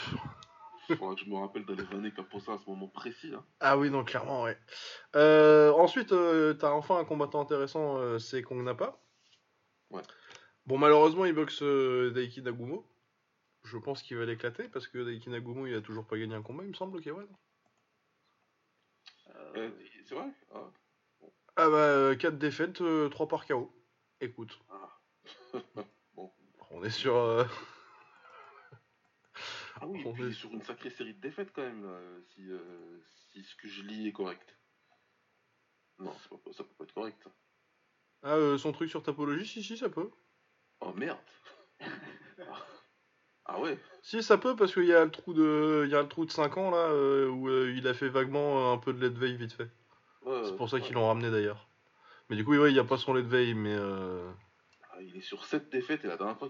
Il 0.89 0.95
faudra 0.97 1.15
que 1.15 1.21
je 1.21 1.29
me 1.29 1.37
rappelle 1.37 1.65
d'aller 1.65 1.83
vanner 1.83 2.11
Caposa 2.11 2.53
à 2.53 2.57
ce 2.57 2.69
moment 2.69 2.87
précis. 2.87 3.29
Là. 3.29 3.43
Ah 3.59 3.77
oui, 3.77 3.89
non, 3.89 4.03
clairement, 4.03 4.43
ouais. 4.43 4.57
Euh, 5.15 5.71
ensuite, 5.71 6.11
euh, 6.11 6.53
t'as 6.53 6.71
enfin 6.71 6.97
un 6.97 7.05
combattant 7.05 7.41
intéressant, 7.41 7.97
euh, 7.97 8.19
c'est 8.19 8.41
Kong 8.41 8.63
Napa. 8.63 8.99
Ouais. 9.91 10.01
Bon, 10.65 10.77
malheureusement, 10.77 11.25
il 11.25 11.33
boxe 11.33 11.61
euh, 11.61 12.11
Daiki 12.11 12.41
Nagumo. 12.41 12.85
Je 13.63 13.77
pense 13.77 14.03
qu'il 14.03 14.17
va 14.17 14.25
l'éclater 14.25 14.67
parce 14.67 14.87
que 14.87 14.97
Daiki 15.03 15.29
Nagumo, 15.29 15.67
il 15.67 15.75
a 15.75 15.81
toujours 15.81 16.05
pas 16.05 16.17
gagné 16.17 16.35
un 16.35 16.41
combat, 16.41 16.63
il 16.63 16.69
me 16.69 16.73
semble. 16.73 16.99
Euh, 17.07 17.25
Euh, 19.55 19.69
c'est 20.05 20.15
vrai? 20.15 20.27
Ah. 20.53 20.69
Ah 21.55 21.69
bah, 21.69 22.15
4 22.17 22.37
défaites, 22.37 22.81
3 23.11 23.27
par 23.27 23.45
KO. 23.45 23.71
Écoute, 24.19 24.59
Ah. 24.69 24.89
on 26.73 26.83
est 26.83 26.89
sur. 26.89 27.15
euh, 27.15 27.45
Ah 29.79 29.87
oui, 29.87 30.03
On 30.05 30.13
est- 30.15 30.19
il 30.19 30.27
est 30.29 30.33
sur 30.33 30.51
une 30.53 30.61
sacrée 30.61 30.89
série 30.89 31.13
de 31.13 31.19
défaites 31.21 31.51
quand 31.53 31.63
même, 31.63 31.83
là, 31.85 31.99
si, 32.33 32.49
euh, 32.49 32.99
si 33.31 33.43
ce 33.43 33.55
que 33.55 33.67
je 33.67 33.81
lis 33.83 34.07
est 34.07 34.11
correct. 34.11 34.57
Non, 35.99 36.13
ça 36.13 36.29
peut 36.29 36.73
pas 36.77 36.83
être 36.83 36.93
correct. 36.93 37.27
Ah, 38.23 38.35
euh, 38.35 38.57
son 38.57 38.71
truc 38.71 38.89
sur 38.89 39.03
Tapologie, 39.03 39.45
si, 39.45 39.63
si, 39.63 39.77
ça 39.77 39.89
peut. 39.89 40.09
Oh 40.81 40.93
merde 40.93 41.17
Ah 43.45 43.59
ouais 43.59 43.77
Si, 44.01 44.23
ça 44.23 44.37
peut 44.37 44.55
parce 44.55 44.73
qu'il 44.73 44.85
y 44.85 44.93
a 44.93 45.03
le 45.03 45.11
trou 45.11 45.33
de, 45.33 45.85
y 45.89 45.95
a 45.95 46.01
le 46.01 46.07
trou 46.07 46.25
de 46.25 46.31
5 46.31 46.57
ans 46.57 46.71
là 46.71 46.77
euh, 46.89 47.27
où 47.29 47.49
euh, 47.49 47.73
il 47.75 47.87
a 47.87 47.93
fait 47.93 48.07
vaguement 48.09 48.71
euh, 48.71 48.73
un 48.73 48.77
peu 48.77 48.93
de 48.93 48.99
lait 49.01 49.09
de 49.09 49.17
veille 49.19 49.35
vite 49.35 49.51
fait. 49.53 49.69
Ouais, 50.25 50.41
C'est 50.43 50.55
pour 50.55 50.69
ça 50.69 50.79
qu'ils 50.79 50.93
l'ont 50.95 51.07
ramené 51.07 51.29
d'ailleurs. 51.29 51.67
Mais 52.29 52.35
du 52.37 52.45
coup, 52.45 52.55
ouais, 52.55 52.71
il 52.71 52.73
n'y 52.73 52.79
a 52.79 52.83
pas 52.85 52.97
son 52.97 53.13
lait 53.13 53.23
de 53.23 53.27
veille, 53.27 53.53
mais. 53.53 53.75
euh, 53.75 54.31
il 55.01 55.17
est 55.17 55.21
sur 55.21 55.45
7 55.45 55.69
défaites 55.71 56.03
et 56.05 56.07
la 56.07 56.17
dernière 56.17 56.37
fois 56.37 56.49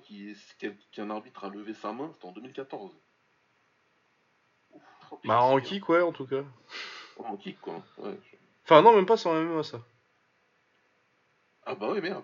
qu'un 0.92 1.10
arbitre 1.10 1.44
a 1.46 1.50
levé 1.50 1.74
sa 1.74 1.92
main, 1.94 2.10
c'était 2.14 2.26
en 2.26 2.32
2014. 2.32 2.92
oh, 4.74 4.80
putain, 5.18 5.28
Bah, 5.34 5.42
en 5.42 5.60
kick, 5.60 5.88
ouais, 5.90 6.02
en 6.02 6.12
tout 6.12 6.26
cas. 6.28 6.44
En 7.18 7.38
kick 7.38 7.60
quoi. 7.62 7.76
Ouais, 7.98 8.18
je- 8.32 8.38
Enfin, 8.66 8.82
non, 8.82 8.96
même 8.96 9.06
pas, 9.06 9.16
en 9.28 9.36
MMA 9.36 9.64
ça. 9.64 9.80
Ah 11.66 11.76
bah 11.76 11.90
ouais, 11.92 12.02
merde 12.02 12.24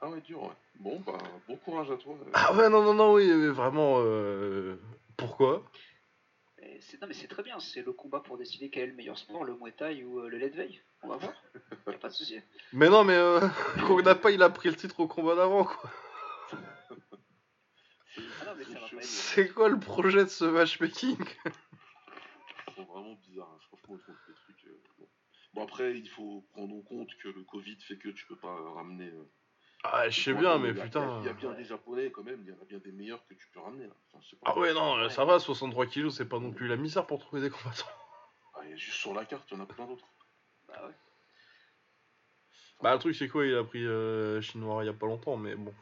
Ah 0.00 0.08
ouais, 0.08 0.20
dur, 0.20 0.42
ouais. 0.42 0.48
Bon, 0.80 1.00
bah, 1.00 1.18
bon 1.48 1.56
courage 1.56 1.90
à 1.90 1.96
toi. 1.96 2.14
euh. 2.14 2.30
Ah 2.34 2.54
ouais, 2.54 2.68
non, 2.68 2.82
non, 2.82 2.94
non, 2.94 3.12
oui, 3.14 3.28
mais 3.32 3.48
vraiment. 3.48 3.96
euh, 3.98 4.76
Pourquoi? 5.16 5.62
Et 6.62 6.78
Non 7.00 7.08
mais 7.08 7.14
c'est 7.14 7.26
très 7.28 7.42
bien, 7.42 7.58
c'est 7.58 7.82
le 7.82 7.92
combat 7.92 8.20
pour 8.20 8.38
décider 8.38 8.70
quel 8.70 8.84
est 8.84 8.86
le 8.88 8.92
meilleur 8.94 9.18
sport, 9.18 9.44
le 9.44 9.54
Muay 9.56 9.72
Thai 9.72 10.04
ou 10.04 10.20
euh, 10.20 10.28
le 10.28 10.38
lait 10.38 10.50
de 10.50 10.56
veille. 10.56 10.80
On 11.02 11.08
va 11.08 11.16
voir. 11.16 11.32
Y 11.86 11.90
a 11.90 11.98
pas 11.98 12.08
de 12.08 12.14
souci. 12.14 12.38
Mais 12.72 12.88
non, 12.88 13.02
mais 13.04 13.16
euh, 13.16 13.40
Kong 13.86 14.04
Napa, 14.04 14.30
il 14.30 14.42
a 14.42 14.50
pris 14.50 14.68
le 14.68 14.76
titre 14.76 15.00
au 15.00 15.08
combat 15.08 15.34
d'avant, 15.34 15.64
quoi. 15.64 15.90
Ah 16.52 18.44
non 18.46 18.54
mais 18.56 18.64
ça 18.64 18.78
va 18.78 18.88
pas 18.88 18.96
être. 18.96 19.02
C'est 19.04 19.48
quoi 19.48 19.68
le 19.68 19.80
projet 19.80 20.24
de 20.24 20.28
ce 20.30 20.44
matchmaking 20.44 21.16
franchement, 22.66 23.96
ils 23.96 24.00
font 24.00 24.12
des 24.28 24.34
trucs. 24.34 24.64
euh, 24.66 24.80
bon. 24.98 25.08
Bon, 25.54 25.62
après, 25.64 25.98
il 25.98 26.08
faut 26.08 26.44
prendre 26.52 26.74
en 26.74 26.80
compte 26.82 27.14
que 27.16 27.28
le 27.28 27.42
Covid 27.44 27.76
fait 27.80 27.96
que 27.96 28.08
tu 28.10 28.26
peux 28.26 28.36
pas 28.36 28.54
ramener. 28.74 29.08
euh, 29.08 29.24
Ah, 29.84 30.08
je 30.08 30.20
sais 30.20 30.32
bien, 30.34 30.58
mais 30.58 30.72
putain. 30.72 31.20
Il 31.20 31.26
y 31.26 31.28
a 31.28 31.32
bien 31.32 31.52
des 31.54 31.64
Japonais 31.64 32.10
quand 32.10 32.22
même, 32.22 32.40
il 32.44 32.50
y 32.50 32.52
en 32.56 32.62
a 32.62 32.64
bien 32.64 32.78
des 32.78 32.92
meilleurs 32.92 33.26
que 33.26 33.34
tu 33.34 33.46
peux 33.52 33.60
ramener. 33.60 33.86
là. 33.86 33.92
Enfin, 34.12 34.24
c'est 34.28 34.38
pas- 34.38 34.52
Ah 34.54 34.58
ouais, 34.58 34.72
non, 34.72 34.96
Ouais. 35.02 35.10
ça 35.10 35.24
va, 35.24 35.38
63 35.40 35.86
kilos, 35.86 36.14
c'est 36.16 36.28
pas 36.28 36.38
non 36.38 36.52
plus 36.52 36.68
la 36.68 36.76
misère 36.76 37.04
pour 37.06 37.18
trouver 37.18 37.42
des 37.42 37.50
combattants. 37.50 37.86
Ah, 38.54 38.60
il 38.64 38.70
y 38.70 38.72
a 38.74 38.76
juste 38.76 38.96
sur 38.98 39.12
la 39.12 39.24
carte, 39.24 39.44
il 39.50 39.56
y 39.56 39.60
en 39.60 39.64
a 39.64 39.66
plein 39.66 39.86
d'autres. 39.86 40.06
Bah 40.68 40.80
ouais. 40.86 40.94
Bah, 42.80 42.92
le 42.94 42.98
truc, 43.00 43.14
c'est 43.16 43.28
quoi 43.28 43.44
Il 43.44 43.54
a 43.56 43.64
pris 43.64 43.84
euh, 43.84 44.40
Chinois 44.40 44.84
il 44.84 44.86
y 44.86 44.90
a 44.90 44.92
pas 44.92 45.06
longtemps, 45.06 45.36
mais 45.36 45.54
bon. 45.56 45.74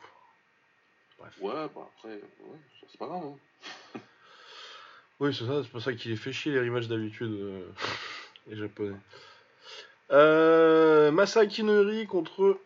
Bref. 1.18 1.36
Ouais, 1.42 1.68
bah 1.74 1.88
après, 1.96 2.14
ouais, 2.14 2.58
c'est 2.90 2.98
pas 2.98 3.06
grave. 3.06 3.22
Hein. 3.24 4.00
Oui, 5.20 5.34
c'est 5.34 5.44
ça, 5.46 5.62
c'est 5.62 5.68
pour 5.68 5.82
ça 5.82 5.92
qu'il 5.92 6.10
est 6.12 6.16
fait 6.16 6.32
chier 6.32 6.50
les 6.50 6.60
rematchs 6.60 6.86
d'habitude, 6.88 7.30
euh, 7.30 7.68
les 8.46 8.56
japonais. 8.56 8.96
Euh, 10.12 11.10
Masaki 11.10 11.62
Noiri 11.62 12.06
contre 12.06 12.58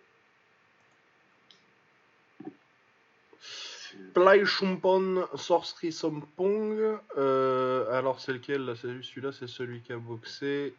C'est- 3.40 3.98
Plai 4.14 4.44
Chumpon 4.44 5.26
Sorcery 5.34 5.92
Sompong. 5.92 6.98
Euh, 7.16 7.90
alors, 7.98 8.20
c'est 8.20 8.32
lequel? 8.32 8.64
Là 8.64 8.74
C'est- 8.76 9.02
Celui-là, 9.02 9.32
c'est 9.32 9.48
celui 9.48 9.80
qui 9.82 9.92
a 9.92 9.98
boxé. 9.98 10.74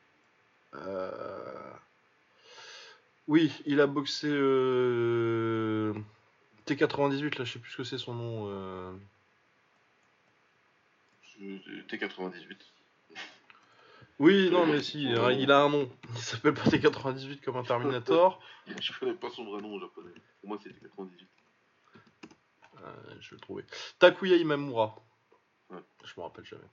Euh, 0.75 1.71
Oui, 3.27 3.51
il 3.65 3.81
a 3.81 3.87
boxé 3.87 4.27
euh, 4.29 5.93
T98, 6.67 7.37
là, 7.39 7.43
je 7.45 7.53
sais 7.53 7.59
plus 7.59 7.71
ce 7.71 7.77
que 7.77 7.83
c'est 7.83 7.97
son 7.97 8.13
nom. 8.13 8.47
euh. 8.49 8.91
c'est- 11.23 11.97
T98. 11.97 12.57
Oui, 14.19 14.49
non, 14.49 14.65
mais 14.65 14.81
si, 14.81 15.03
il 15.03 15.51
a 15.51 15.63
un 15.63 15.69
nom. 15.69 15.89
Il 16.15 16.21
s'appelle 16.21 16.53
pas 16.53 16.61
T98 16.63 17.41
comme 17.43 17.57
un 17.57 17.63
Terminator. 17.63 18.41
Je 18.81 18.91
connais 18.99 19.13
pas 19.13 19.29
son 19.29 19.43
vrai 19.45 19.61
nom 19.61 19.75
en 19.75 19.79
japonais. 19.79 20.11
Pour 20.39 20.49
moi, 20.49 20.57
c'est 20.63 20.69
T98. 20.69 21.27
Euh, 22.83 23.15
je 23.19 23.31
vais 23.31 23.35
le 23.35 23.41
trouver. 23.41 23.65
Takuya 23.99 24.37
Imamura. 24.37 24.95
Ouais. 25.69 25.79
Je 26.03 26.13
me 26.17 26.23
rappelle 26.23 26.45
jamais. 26.45 26.63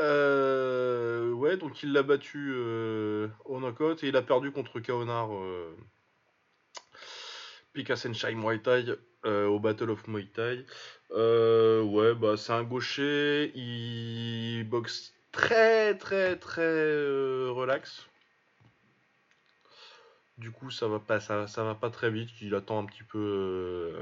Euh, 0.00 1.32
ouais, 1.32 1.56
donc 1.56 1.82
il 1.82 1.92
l'a 1.92 2.02
battu 2.02 2.52
euh, 2.54 3.28
au 3.44 3.60
knockout 3.60 4.02
et 4.02 4.08
il 4.08 4.16
a 4.16 4.22
perdu 4.22 4.50
contre 4.50 4.80
Kaonar 4.80 5.34
euh, 5.34 5.76
Pika 7.74 7.94
Senshai 7.94 8.34
Muay 8.34 8.58
Thai 8.60 8.86
euh, 9.26 9.46
au 9.46 9.60
Battle 9.60 9.90
of 9.90 10.08
Muay 10.08 10.26
Thai. 10.26 10.64
Ouais, 11.10 12.14
bah 12.14 12.36
c'est 12.38 12.54
un 12.54 12.64
gaucher. 12.64 13.52
Il 13.54 14.64
boxe 14.64 15.12
très 15.30 15.96
très 15.98 16.36
très 16.36 16.94
relax. 17.50 18.08
Du 20.38 20.50
coup, 20.50 20.70
ça 20.70 20.88
va 20.88 20.98
pas, 20.98 21.20
ça, 21.20 21.46
ça 21.46 21.62
va 21.62 21.74
pas 21.74 21.90
très 21.90 22.10
vite. 22.10 22.30
Il 22.40 22.54
attend 22.54 22.82
un 22.82 22.86
petit 22.86 23.04
peu 23.04 23.94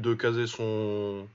de 0.00 0.14
caser 0.14 0.46
son 0.46 1.28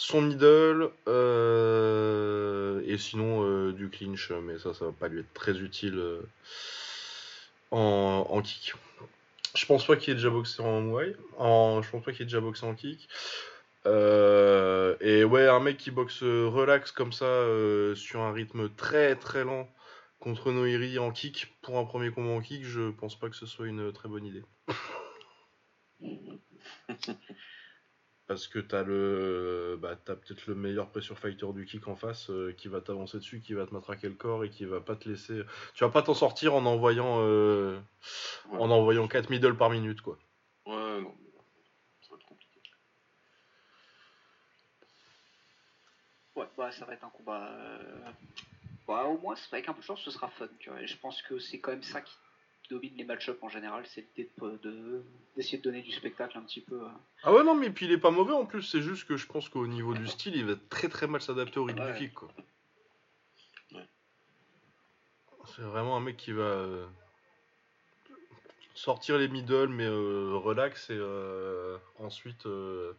son 0.00 0.22
middle 0.22 0.90
euh, 1.08 2.80
et 2.86 2.96
sinon 2.96 3.44
euh, 3.44 3.72
du 3.72 3.90
clinch, 3.90 4.30
mais 4.30 4.58
ça, 4.58 4.72
ça 4.72 4.86
va 4.86 4.92
pas 4.92 5.08
lui 5.08 5.20
être 5.20 5.34
très 5.34 5.58
utile 5.58 5.98
euh, 5.98 6.22
en, 7.70 8.40
kick. 8.42 8.72
Je 9.54 9.66
pense 9.66 9.86
pas 9.86 9.96
qu'il 9.96 10.12
ait 10.12 10.16
déjà 10.16 10.30
boxé 10.30 10.62
en 10.62 10.80
Muay, 10.80 11.14
je 11.38 11.90
pense 11.90 12.02
pas 12.02 12.12
qu'il 12.12 12.22
ait 12.22 12.24
déjà 12.24 12.40
boxé 12.40 12.64
en 12.64 12.74
kick. 12.74 13.10
Et 13.84 15.24
ouais, 15.24 15.48
un 15.48 15.60
mec 15.60 15.76
qui 15.76 15.90
boxe 15.90 16.22
relax 16.22 16.92
comme 16.92 17.12
ça 17.12 17.44
sur 17.94 18.20
un 18.20 18.32
rythme 18.32 18.70
très 18.70 19.16
très 19.16 19.44
lent 19.44 19.68
contre 20.18 20.50
Noiri 20.50 20.98
en 20.98 21.10
kick 21.10 21.54
pour 21.60 21.78
un 21.78 21.84
premier 21.84 22.10
combat 22.10 22.30
en 22.30 22.40
kick, 22.40 22.64
je 22.64 22.90
pense 22.90 23.18
pas 23.18 23.28
que 23.28 23.36
ce 23.36 23.44
soit 23.44 23.66
une 23.66 23.92
très 23.92 24.08
bonne 24.08 24.24
idée. 24.24 24.44
Parce 28.30 28.46
que 28.46 28.60
t'as 28.60 28.84
le, 28.84 29.76
bah, 29.82 29.96
t'as 29.96 30.14
peut-être 30.14 30.46
le 30.46 30.54
meilleur 30.54 30.88
pressure 30.88 31.18
fighter 31.18 31.52
du 31.52 31.64
kick 31.66 31.88
en 31.88 31.96
face 31.96 32.30
euh, 32.30 32.52
qui 32.56 32.68
va 32.68 32.80
t'avancer 32.80 33.18
dessus, 33.18 33.40
qui 33.40 33.54
va 33.54 33.66
te 33.66 33.74
matraquer 33.74 34.08
le 34.08 34.14
corps 34.14 34.44
et 34.44 34.50
qui 34.50 34.64
va 34.66 34.80
pas 34.80 34.94
te 34.94 35.08
laisser. 35.08 35.42
Tu 35.74 35.82
vas 35.82 35.90
pas 35.90 36.00
t'en 36.02 36.14
sortir 36.14 36.54
en 36.54 36.64
envoyant, 36.64 37.16
euh, 37.22 37.80
Ouais. 38.50 38.58
en 38.60 38.70
envoyant 38.70 39.08
4 39.08 39.30
middle 39.30 39.56
par 39.56 39.68
minute 39.70 40.00
quoi. 40.00 40.16
Ouais, 40.64 41.00
non, 41.00 41.12
mais 41.20 41.30
ça 42.02 42.10
va 42.14 42.18
être 42.20 42.26
compliqué. 42.28 42.60
Ouais, 46.36 46.46
bah 46.56 46.70
ça 46.70 46.84
va 46.84 46.94
être 46.94 47.04
un 47.04 47.10
combat. 47.10 47.48
euh, 47.50 48.10
Bah, 48.86 49.06
au 49.06 49.18
moins, 49.18 49.34
c'est 49.34 49.52
avec 49.56 49.68
un 49.68 49.72
peu 49.72 49.80
de 49.80 49.86
chance, 49.86 50.02
ce 50.04 50.12
sera 50.12 50.28
fun. 50.28 50.46
Tu 50.60 50.70
vois. 50.70 50.80
Et 50.80 50.86
je 50.86 50.96
pense 50.98 51.20
que 51.22 51.40
c'est 51.40 51.58
quand 51.58 51.72
même 51.72 51.82
ça 51.82 52.00
qui 52.00 52.14
domine 52.70 52.94
les 52.96 53.04
match-up 53.04 53.38
en 53.42 53.48
général, 53.48 53.84
c'est 53.86 54.00
l'idée 54.16 54.30
de- 54.40 54.56
de- 54.62 55.02
d'essayer 55.36 55.58
de, 55.58 55.62
donner 55.64 55.82
du 55.82 55.90
spectacle 55.92 56.38
un 56.38 56.42
petit 56.42 56.60
peu. 56.60 56.82
euh. 56.82 56.88
Ah 57.24 57.32
ouais 57.32 57.42
non 57.44 57.54
mais 57.54 57.70
puis 57.70 57.86
il 57.86 57.92
est 57.92 57.98
pas 57.98 58.10
mauvais 58.10 58.32
en 58.32 58.46
plus, 58.46 58.62
c'est 58.62 58.80
juste 58.82 59.06
que 59.06 59.16
je 59.16 59.26
pense 59.26 59.48
qu'au 59.48 59.66
niveau 59.66 59.92
du 59.94 60.06
style, 60.06 60.36
il 60.36 60.44
va 60.46 60.54
très 60.70 60.88
très 60.88 61.06
mal 61.06 61.20
s'adapter 61.20 61.58
au 61.60 61.64
rythme 61.64 61.80
Ouais. 61.82 61.92
du 61.92 61.98
kick 61.98 62.14
quoi. 62.14 62.28
Ouais. 63.72 63.86
C'est 65.56 65.62
vraiment 65.62 65.96
un 65.96 66.00
mec 66.00 66.16
qui 66.16 66.32
va 66.32 66.42
euh, 66.42 66.86
sortir 68.74 69.18
les 69.18 69.28
middle 69.28 69.68
mais 69.68 69.86
euh, 69.86 70.36
relax 70.36 70.90
et 70.90 70.96
euh, 70.96 71.76
ensuite 71.98 72.46
euh, 72.46 72.92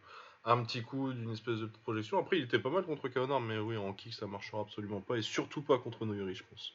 un 0.44 0.62
petit 0.64 0.82
coup 0.82 1.12
d'une 1.12 1.32
espèce 1.32 1.60
de 1.60 1.66
projection. 1.66 2.18
Après 2.18 2.38
il 2.38 2.44
était 2.44 2.58
pas 2.58 2.70
mal 2.70 2.84
contre 2.84 3.08
Kaonar 3.08 3.40
mais 3.40 3.58
oui 3.58 3.76
en 3.76 3.92
kick 3.94 4.12
ça 4.12 4.26
marchera 4.26 4.60
absolument 4.60 5.00
pas 5.00 5.16
et 5.16 5.22
surtout 5.22 5.62
pas 5.62 5.78
contre 5.78 6.04
Noyuri 6.04 6.34
je 6.34 6.44
pense. 6.44 6.74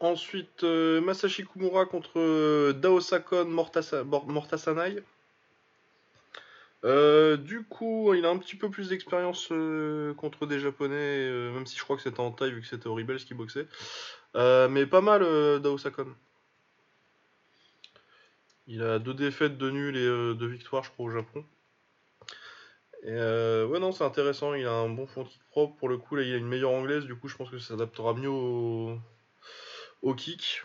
Ensuite, 0.00 0.64
euh, 0.64 1.00
Masashi 1.00 1.44
Kumura 1.44 1.84
contre 1.84 2.18
euh, 2.18 2.72
Mortasa- 3.44 4.02
Mor- 4.04 4.26
Mortasanai. 4.26 5.02
Euh, 6.84 7.36
du 7.36 7.64
coup, 7.64 8.14
il 8.14 8.24
a 8.24 8.30
un 8.30 8.38
petit 8.38 8.56
peu 8.56 8.70
plus 8.70 8.88
d'expérience 8.88 9.48
contre 10.16 10.46
des 10.46 10.58
japonais, 10.58 11.30
même 11.52 11.66
si 11.66 11.76
je 11.76 11.82
crois 11.84 11.96
que 11.96 12.02
c'était 12.02 12.20
en 12.20 12.32
taille 12.32 12.52
vu 12.52 12.62
que 12.62 12.66
c'était 12.66 12.86
horrible 12.86 13.20
ce 13.20 13.26
qui 13.26 13.34
boxait. 13.34 13.66
Mais 14.34 14.86
pas 14.86 15.02
mal, 15.02 15.20
Daosakon. 15.60 16.14
Il 18.66 18.82
a 18.82 18.98
deux 18.98 19.12
défaites, 19.14 19.58
deux 19.58 19.70
nuls 19.70 19.96
et 19.96 20.34
deux 20.36 20.46
victoires, 20.46 20.84
je 20.84 20.90
crois, 20.90 21.06
au 21.06 21.10
Japon. 21.10 21.44
Et 23.02 23.08
euh, 23.08 23.66
ouais, 23.66 23.80
non, 23.80 23.92
c'est 23.92 24.04
intéressant. 24.04 24.54
Il 24.54 24.66
a 24.66 24.72
un 24.72 24.88
bon 24.88 25.06
fond 25.06 25.22
de 25.22 25.28
kick 25.28 25.42
propre. 25.50 25.76
Pour 25.76 25.88
le 25.88 25.96
coup, 25.98 26.16
là, 26.16 26.22
il 26.22 26.34
a 26.34 26.36
une 26.36 26.46
meilleure 26.46 26.70
anglaise. 26.72 27.04
Du 27.06 27.14
coup, 27.16 27.28
je 27.28 27.36
pense 27.36 27.50
que 27.50 27.58
ça 27.58 27.68
s'adaptera 27.68 28.14
mieux 28.14 28.28
au, 28.28 28.98
au 30.02 30.14
kick. 30.14 30.62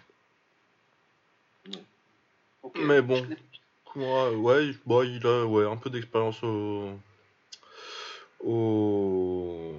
Mais 2.76 3.02
bon. 3.02 3.26
Kumura, 3.92 4.32
ouais, 4.32 4.68
il- 4.68 4.80
bah, 4.86 5.06
il 5.06 5.26
a 5.26 5.46
ouais, 5.46 5.66
un 5.66 5.78
peu 5.78 5.90
d'expérience 5.90 6.44
au... 6.44 6.90
au... 8.42 9.74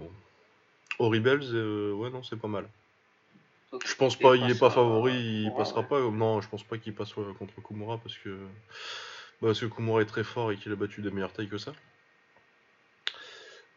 au 0.99 1.09
Rebels. 1.09 1.43
et, 1.43 1.55
euh, 1.55 1.93
ouais, 1.93 2.11
non, 2.11 2.23
c'est 2.23 2.37
pas 2.37 2.49
mal. 2.49 2.69
Je 3.85 3.95
pense 3.95 4.17
pas, 4.17 4.37
il 4.37 4.51
est 4.51 4.59
pas 4.59 4.71
favori, 4.71 5.13
il 5.45 5.53
passera 5.55 5.83
ouais. 5.83 5.87
pas. 5.89 6.01
Non, 6.01 6.41
je 6.41 6.49
pense 6.49 6.63
pas 6.65 6.79
qu'il 6.79 6.95
passe 6.95 7.13
euh, 7.19 7.35
contre 7.35 7.61
Kumura 7.63 7.99
parce 7.99 8.17
que 8.17 8.31
bah, 9.43 9.49
parce 9.49 9.61
que 9.61 9.67
Kumura 9.67 10.01
est 10.01 10.07
très 10.07 10.25
fort 10.25 10.51
et 10.53 10.57
qu'il 10.57 10.73
a 10.73 10.77
battu 10.77 11.03
des 11.03 11.11
meilleures 11.11 11.33
tailles 11.33 11.49
que 11.49 11.59
ça. 11.59 11.73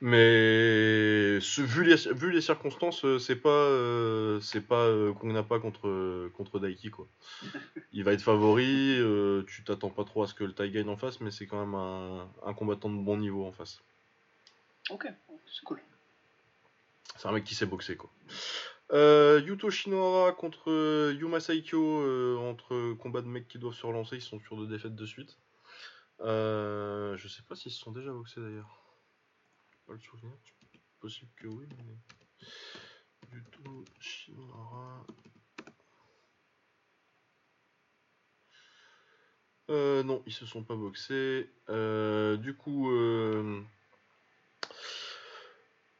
Mais 0.01 1.39
ce- 1.41 1.61
vu 1.61 1.83
les 1.83 1.95
vu 2.13 2.31
les 2.31 2.41
circonstances, 2.41 3.03
euh, 3.03 3.19
c'est 3.19 3.35
pas 3.35 3.49
euh, 3.49 4.39
c'est 4.39 4.61
pas 4.65 4.85
euh, 4.85 5.13
qu'on 5.13 5.33
n'a 5.33 5.43
pas 5.43 5.59
contre 5.59 6.29
contre 6.29 6.59
Daiki 6.59 6.89
quoi. 6.89 7.07
Il 7.91 8.03
va 8.05 8.13
être 8.13 8.21
favori, 8.21 8.97
euh, 8.99 9.43
tu 9.47 9.63
t'attends 9.63 9.89
pas 9.89 10.05
trop 10.05 10.23
à 10.23 10.27
ce 10.27 10.33
que 10.33 10.43
le 10.45 10.53
taille 10.53 10.71
gagne 10.71 10.87
en 10.89 10.95
face, 10.95 11.19
mais 11.21 11.31
c'est 11.31 11.47
quand 11.47 11.59
même 11.59 11.75
un, 11.75 12.29
un 12.45 12.53
combattant 12.53 12.89
de 12.89 12.95
bon 12.97 13.17
niveau 13.17 13.45
en 13.45 13.51
face. 13.51 13.81
Ok, 14.89 15.05
c'est 15.53 15.63
cool. 15.65 15.81
C'est 17.17 17.27
un 17.27 17.31
mec 17.33 17.43
qui 17.43 17.55
sait 17.55 17.65
boxer 17.65 17.97
quoi. 17.97 18.09
Yuto 18.93 19.69
Shinohara 19.69 20.31
contre 20.31 21.11
Yuma 21.19 21.39
Saikyo 21.41 22.39
entre 22.39 22.93
combats 22.93 23.21
de 23.21 23.27
mecs 23.27 23.47
qui 23.47 23.59
doivent 23.59 23.73
se 23.75 23.85
relancer, 23.85 24.15
ils 24.15 24.21
sont 24.21 24.39
sur 24.39 24.55
deux 24.55 24.67
défaites 24.67 24.95
de 24.95 25.05
suite. 25.05 25.37
Je 26.21 27.27
sais 27.27 27.43
pas 27.49 27.55
s'ils 27.55 27.71
se 27.73 27.79
sont 27.79 27.91
déjà 27.91 28.11
boxés 28.11 28.39
d'ailleurs. 28.39 28.79
Pas 29.89 29.95
le 29.95 30.01
souvenir. 30.01 30.37
Possible 30.99 31.31
que 31.35 31.47
oui, 31.47 31.65
mais. 31.79 31.97
Yuto 33.33 33.83
Shinohara. 33.99 35.03
Euh, 39.71 40.03
non, 40.03 40.21
ils 40.27 40.31
se 40.33 40.45
sont 40.45 40.63
pas 40.63 40.75
boxés. 40.75 41.49
Euh, 41.69 42.37
du 42.37 42.55
coup, 42.55 42.91
euh, 42.91 43.63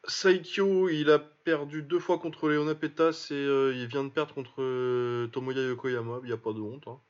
Saikyo, 0.03 0.89
il 0.89 1.09
a 1.09 1.17
perdu 1.17 1.81
deux 1.81 1.99
fois 1.99 2.19
contre 2.19 2.47
Leona 2.47 2.75
Petas 2.75 3.29
et 3.31 3.43
il 3.73 3.87
vient 3.87 4.03
de 4.03 4.09
perdre 4.09 4.35
contre 4.35 5.25
Tomoya 5.31 5.63
Yokoyama. 5.63 6.19
Il 6.21 6.27
n'y 6.27 6.31
a 6.31 6.37
pas 6.37 6.53
de 6.53 6.61
honte. 6.61 6.87
hein. 6.87 7.01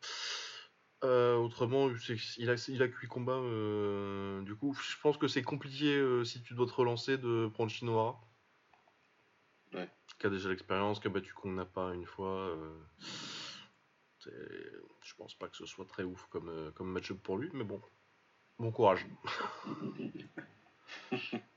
Euh, 1.03 1.35
autrement, 1.37 1.89
il 2.37 2.49
a, 2.49 2.65
il 2.67 2.81
a 2.81 2.87
que 2.87 2.97
8 2.99 3.07
combats. 3.07 3.31
euh, 3.33 4.41
du 4.41 4.55
coup, 4.55 4.73
je 4.73 4.97
pense 5.01 5.17
que 5.17 5.27
c'est 5.27 5.43
compliqué 5.43 5.95
euh, 5.95 6.23
si 6.25 6.41
tu 6.41 6.53
dois 6.53 6.67
te 6.67 6.73
relancer 6.73 7.17
de 7.17 7.49
prendre 7.53 7.71
Shinohara. 7.71 8.19
Ouais. 9.73 9.89
Qui 10.19 10.27
a 10.27 10.29
déjà 10.29 10.49
l'expérience, 10.49 10.99
qui 10.99 11.07
a 11.07 11.09
battu 11.09 11.33
Kong 11.33 11.55
Napa 11.55 11.93
une 11.93 12.05
fois. 12.05 12.57
je 14.25 15.15
pense 15.15 15.35
pas 15.35 15.47
que 15.47 15.55
ce 15.55 15.65
soit 15.65 15.85
très 15.85 16.03
ouf 16.03 16.25
comme, 16.29 16.71
comme 16.75 16.91
match-up 16.91 17.19
pour 17.23 17.37
lui, 17.37 17.49
mais 17.53 17.63
bon. 17.63 17.81
Bon 18.57 18.71
courage. 18.71 19.05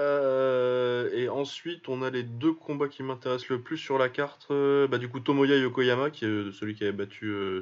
Euh, 0.00 1.10
et 1.12 1.28
ensuite, 1.28 1.88
on 1.88 2.02
a 2.02 2.10
les 2.10 2.22
deux 2.22 2.52
combats 2.52 2.88
qui 2.88 3.02
m'intéressent 3.02 3.50
le 3.50 3.60
plus 3.60 3.78
sur 3.78 3.98
la 3.98 4.08
carte. 4.08 4.46
Euh, 4.50 4.86
bah, 4.88 4.98
du 4.98 5.08
coup, 5.08 5.20
Tomoya 5.20 5.56
Yokoyama, 5.56 6.10
qui 6.10 6.24
est 6.24 6.28
euh, 6.28 6.52
celui 6.52 6.74
qui 6.74 6.84
avait 6.84 6.92
battu 6.92 7.26
euh. 7.26 7.60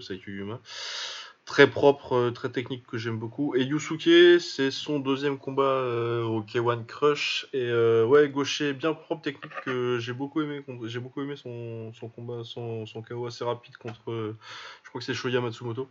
Très 1.45 1.69
propre, 1.69 2.31
très 2.31 2.51
technique 2.51 2.87
que 2.87 2.97
j'aime 2.97 3.19
beaucoup. 3.19 3.57
Et 3.57 3.65
Yusuke, 3.65 4.41
c'est 4.41 4.71
son 4.71 5.01
deuxième 5.01 5.37
combat 5.37 5.83
au 6.23 6.43
K1 6.43 6.87
Crush. 6.87 7.49
Et 7.53 7.73
ouais, 8.05 8.29
gaucher 8.29 8.73
bien 8.73 8.95
propre, 8.95 9.23
technique 9.23 9.53
que 9.65 9.99
j'ai 9.99 10.13
beaucoup 10.13 10.43
aimé. 10.43 10.63
J'ai 10.85 11.01
beaucoup 11.01 11.23
aimé 11.23 11.35
son, 11.35 11.93
son 11.93 12.09
combat, 12.09 12.45
son, 12.45 12.87
son 12.87 13.03
KO 13.03 13.27
assez 13.27 13.43
rapide 13.43 13.77
contre, 13.79 14.03
je 14.07 14.89
crois 14.89 15.01
que 15.01 15.05
c'est 15.05 15.15
Shoya 15.15 15.41
Matsumoto. 15.41 15.89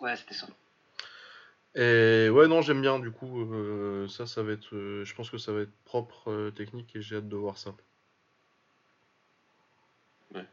Ouais, 0.00 0.16
c'était 0.16 0.34
ça. 0.34 0.46
Et 1.78 2.28
ouais, 2.28 2.48
non, 2.48 2.60
j'aime 2.60 2.80
bien, 2.82 2.98
du 2.98 3.12
coup, 3.12 3.40
euh, 3.52 4.08
ça, 4.08 4.26
ça 4.26 4.42
va 4.42 4.52
être, 4.52 4.74
euh, 4.74 5.04
je 5.04 5.14
pense 5.14 5.30
que 5.30 5.38
ça 5.38 5.52
va 5.52 5.60
être 5.60 5.72
propre, 5.84 6.28
euh, 6.28 6.50
technique, 6.50 6.96
et 6.96 7.00
j'ai 7.02 7.16
hâte 7.16 7.28
de 7.28 7.36
voir 7.36 7.56
ça. 7.56 7.72
Ouais. 10.34 10.44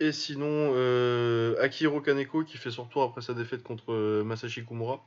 Et 0.00 0.10
sinon, 0.10 0.72
euh, 0.74 1.54
Akihiro 1.60 2.00
Kaneko 2.00 2.42
qui 2.42 2.56
fait 2.58 2.72
son 2.72 2.84
retour 2.84 3.04
après 3.04 3.22
sa 3.22 3.34
défaite 3.34 3.62
contre 3.62 3.92
euh, 3.92 4.24
Masashi 4.24 4.64
Kumura. 4.66 5.00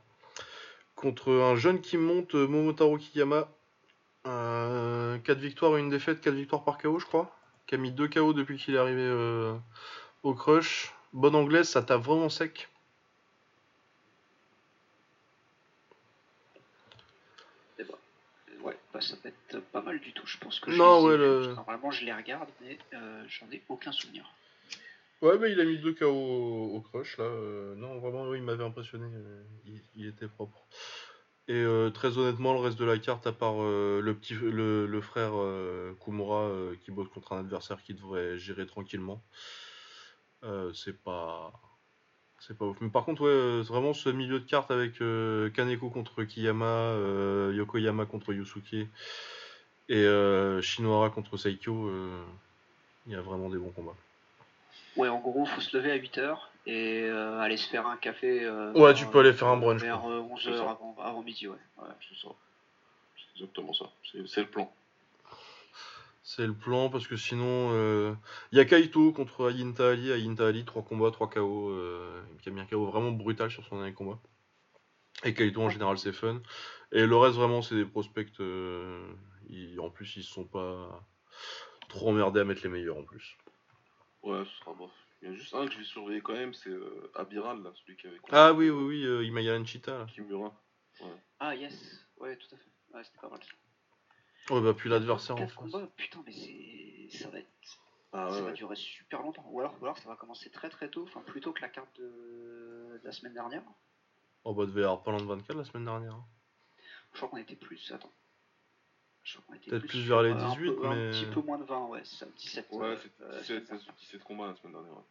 Contre 0.95 1.33
un 1.33 1.57
jeune 1.57 1.81
qui 1.81 1.97
monte, 1.97 2.33
euh, 2.35 2.47
Momotaro 2.47 2.97
Kiyama. 2.97 3.49
4 4.23 5.39
victoires 5.39 5.77
et 5.77 5.81
une 5.81 5.89
défaite, 5.89 6.21
4 6.21 6.33
victoires 6.33 6.63
par 6.63 6.77
KO, 6.77 6.99
je 6.99 7.05
crois. 7.05 7.35
Qui 7.67 7.75
a 7.75 7.77
mis 7.77 7.91
2 7.91 8.07
KO 8.07 8.33
depuis 8.33 8.57
qu'il 8.57 8.75
est 8.75 8.77
arrivé 8.77 9.01
euh, 9.01 9.53
au 10.23 10.33
crush. 10.33 10.93
Bonne 11.13 11.35
anglaise, 11.35 11.67
ça 11.69 11.81
tape 11.83 12.01
vraiment 12.01 12.29
sec. 12.29 12.69
Ouais, 18.63 18.77
bah, 18.95 19.01
ça 19.01 19.17
peut 19.17 19.27
être 19.27 19.59
pas 19.73 19.81
mal 19.81 19.99
du 19.99 20.13
tout. 20.13 20.25
Je 20.25 20.37
pense 20.37 20.61
que 20.61 20.71
Non, 20.71 21.01
je 21.01 21.07
ouais, 21.07 21.17
le- 21.17 21.53
Normalement, 21.53 21.91
je 21.91 22.05
les 22.05 22.13
regarde, 22.13 22.47
mais 22.61 22.77
euh, 22.93 23.25
j'en 23.27 23.51
ai 23.51 23.61
aucun 23.67 23.91
souvenir. 23.91 24.23
Ouais, 25.21 25.37
mais 25.37 25.51
il 25.51 25.59
a 25.59 25.65
mis 25.65 25.77
2 25.79 25.93
KO 25.93 26.05
au, 26.07 26.75
au 26.77 26.81
crush 26.81 27.17
là. 27.17 27.25
euh, 27.25 27.75
non, 27.75 27.99
vraiment, 27.99 28.23
oui, 28.29 28.37
il 28.37 28.43
m'avait 28.43 28.63
impressionné. 28.63 29.05
euh, 29.13 29.43
il, 29.65 29.81
il 29.95 30.07
était 30.07 30.29
propre. 30.29 30.65
Et 31.49 31.55
euh, 31.55 31.89
très 31.89 32.17
honnêtement, 32.17 32.53
le 32.53 32.59
reste 32.61 32.79
de 32.79 32.85
la 32.85 32.97
carte, 32.97 33.27
à 33.27 33.33
part 33.33 33.55
le 33.57 34.13
petit, 34.13 34.33
le, 34.33 34.85
le 34.87 35.01
frère 35.01 35.33
Kumura 35.99 36.49
qui 36.85 36.91
bosse 36.91 37.09
contre 37.09 37.33
un 37.33 37.41
adversaire 37.41 37.83
qui 37.83 37.93
devrait 37.93 38.37
gérer 38.37 38.65
tranquillement, 38.65 39.21
c'est 40.73 41.03
pas, 41.03 41.51
c'est 42.47 42.57
pas 42.57 42.65
ouf. 42.65 42.77
Mais 42.81 42.89
par 42.89 43.05
contre, 43.05 43.23
ouais, 43.23 43.29
euh, 43.29 43.61
vraiment 43.61 43.93
ce 43.93 44.09
milieu 44.09 44.39
de 44.39 44.45
carte 44.45 44.71
avec 44.71 45.01
euh, 45.01 45.49
Kaneko 45.49 45.89
contre 45.89 46.23
Kiyama, 46.23 46.65
euh, 46.65 47.53
Yokoyama 47.55 48.05
contre 48.05 48.33
Yusuke 48.33 48.73
et 48.73 48.87
euh, 49.91 50.61
Shinohara 50.61 51.09
contre 51.09 51.37
Saikyo, 51.37 51.87
euh, 51.87 52.23
il 53.07 53.13
y 53.13 53.15
a 53.15 53.21
vraiment 53.21 53.49
des 53.49 53.57
bons 53.57 53.71
combats. 53.71 53.95
Ouais, 54.97 55.09
en 55.09 55.19
gros, 55.19 55.45
faut 55.45 55.61
se 55.61 55.75
lever 55.77 55.91
à 55.91 55.97
8h 55.97 56.37
et 56.67 57.01
euh, 57.03 57.39
aller 57.39 57.57
se 57.57 57.69
faire 57.69 57.85
un 57.85 57.97
café. 57.97 58.43
euh, 58.43 58.71
Ouais, 58.73 58.85
vers, 58.85 58.93
tu 58.95 59.05
peux 59.07 59.19
aller 59.19 59.33
faire 59.33 59.49
un 59.49 59.57
brunch, 59.57 59.81
Vers 59.81 59.99
quoi. 60.01 60.11
11h 60.19 60.39
C'est 60.43 60.53
ça. 60.57 60.69
avant, 60.71 60.95
avant 61.01 61.21
midi, 61.21 61.47
ouais. 61.47 61.55
ouais. 61.79 61.89
C'est 62.09 62.17
ça. 62.25 62.33
C'est 63.17 63.41
exactement 63.41 63.73
ça. 63.73 63.85
C'est 64.27 64.41
le 64.41 64.47
plan. 64.47 64.71
C'est 66.27 66.47
le 66.47 66.55
plan 66.55 66.89
parce 66.89 67.07
que 67.07 67.15
sinon, 67.17 67.69
euh, 67.73 68.11
il 68.51 68.57
y 68.57 68.61
a 68.61 68.65
Kaito 68.65 69.13
contre 69.13 69.51
Ayinta 69.51 69.91
Ali. 69.91 70.11
Ayinta 70.11 70.47
Ali, 70.47 70.65
3 70.65 70.81
combats, 70.81 71.11
3 71.11 71.29
KO. 71.29 71.69
Euh, 71.69 72.19
qui 72.41 72.49
a 72.49 72.51
mis 72.51 72.59
un 72.59 72.65
KO 72.65 72.83
vraiment 72.87 73.11
brutal 73.11 73.51
sur 73.51 73.63
son 73.63 73.75
dernier 73.77 73.93
combat. 73.93 74.19
Et 75.23 75.35
Kaito 75.35 75.61
en 75.61 75.69
général, 75.69 75.99
c'est 75.99 76.13
fun. 76.13 76.41
Et 76.91 77.05
le 77.05 77.15
reste, 77.15 77.35
vraiment, 77.35 77.61
c'est 77.61 77.75
des 77.75 77.85
prospects. 77.85 78.27
euh, 78.39 79.07
ils- 79.49 79.79
en 79.79 79.91
plus, 79.91 80.15
ils 80.15 80.23
se 80.23 80.31
sont 80.31 80.45
pas 80.45 81.07
trop 81.89 82.09
emmerdés 82.09 82.39
à 82.39 82.43
mettre 82.43 82.63
les 82.63 82.69
meilleurs 82.69 82.97
en 82.97 83.03
plus. 83.03 83.37
Ouais, 84.23 84.43
ce 84.45 84.51
sera 84.59 84.73
bof. 84.73 84.91
Il 85.21 85.29
y 85.29 85.31
a 85.31 85.35
juste 85.35 85.53
un 85.53 85.67
que 85.67 85.73
je 85.73 85.77
vais 85.77 85.83
surveiller 85.83 86.21
quand 86.21 86.33
même, 86.33 86.55
c'est 86.55 86.71
euh, 86.71 87.11
Abiral, 87.13 87.61
là, 87.61 87.71
celui 87.75 87.97
qui 87.97 88.07
avait 88.07 88.17
Ah 88.31 88.51
oui, 88.51 88.71
oui, 88.71 88.83
oui, 88.83 89.05
euh, 89.05 89.23
Imaya 89.23 89.59
Nchita. 89.59 89.99
là. 89.99 90.05
Kimura. 90.07 90.51
Ah, 91.39 91.55
yes, 91.55 92.07
ouais, 92.17 92.35
tout 92.35 92.47
à 92.55 92.57
fait. 92.57 92.71
Ouais, 92.95 93.03
c'était 93.03 93.19
pas 93.19 93.29
mal. 93.29 93.39
Ouais, 94.49 94.61
bah, 94.61 94.73
puis 94.73 94.89
l'adversaire 94.89 95.35
en 95.35 95.39
4 95.39 95.49
face. 95.49 95.71
combats, 95.71 95.87
putain, 95.97 96.19
mais 96.25 96.31
c'est. 96.31 97.17
Ça 97.17 97.29
va 97.29 97.39
être. 97.39 97.47
Ah 98.13 98.29
ça 98.29 98.35
ouais, 98.35 98.41
va 98.41 98.47
ouais. 98.47 98.53
durer 98.53 98.75
super 98.75 99.21
longtemps. 99.21 99.45
Ou 99.49 99.59
alors, 99.59 99.75
ou 99.81 99.85
alors 99.85 99.97
ça 99.97 100.07
va 100.07 100.15
commencer 100.15 100.49
très 100.49 100.69
très 100.69 100.89
tôt, 100.89 101.03
enfin 101.03 101.21
plus 101.21 101.41
tôt 101.41 101.51
que 101.51 101.61
la 101.61 101.69
carte 101.69 101.89
de, 101.99 102.03
de 102.03 103.01
la 103.03 103.11
semaine 103.11 103.33
dernière. 103.33 103.63
Oh, 104.43 104.53
bah, 104.53 104.65
devait 104.65 104.81
y 104.81 104.83
avoir 104.83 105.01
pas 105.03 105.11
loin 105.11 105.19
de 105.21 105.25
24 105.25 105.57
la 105.57 105.65
semaine 105.65 105.85
dernière. 105.85 106.13
hein. 106.13 106.25
Je 107.13 107.17
crois 107.17 107.29
qu'on 107.29 107.37
était 107.37 107.55
plus. 107.55 107.91
Attends. 107.91 108.11
Peut-être 109.49 109.87
plus 109.87 110.07
vers 110.07 110.21
les 110.21 110.29
euh, 110.29 110.35
un 110.37 110.49
18, 110.49 110.71
peu- 110.73 110.85
Un 110.85 110.95
mais- 110.95 111.09
petit 111.11 111.25
peu 111.25 111.41
moins 111.41 111.57
de 111.57 111.63
20, 111.63 111.85
ouais, 111.87 112.01
c'est 112.03 112.17
ça, 112.17 112.25
17. 112.37 112.67
Ouais, 112.73 112.85
euh, 112.85 112.97
c'est 113.01 113.23
euh, 113.23 113.39
17, 113.39 113.45
semaine 113.45 113.65
dernière. 113.79 113.95
17 113.95 114.23
combats 114.23 114.47
la 114.47 114.55
semaine 114.55 114.73
dernière. 114.73 114.93
ouais. 114.93 115.03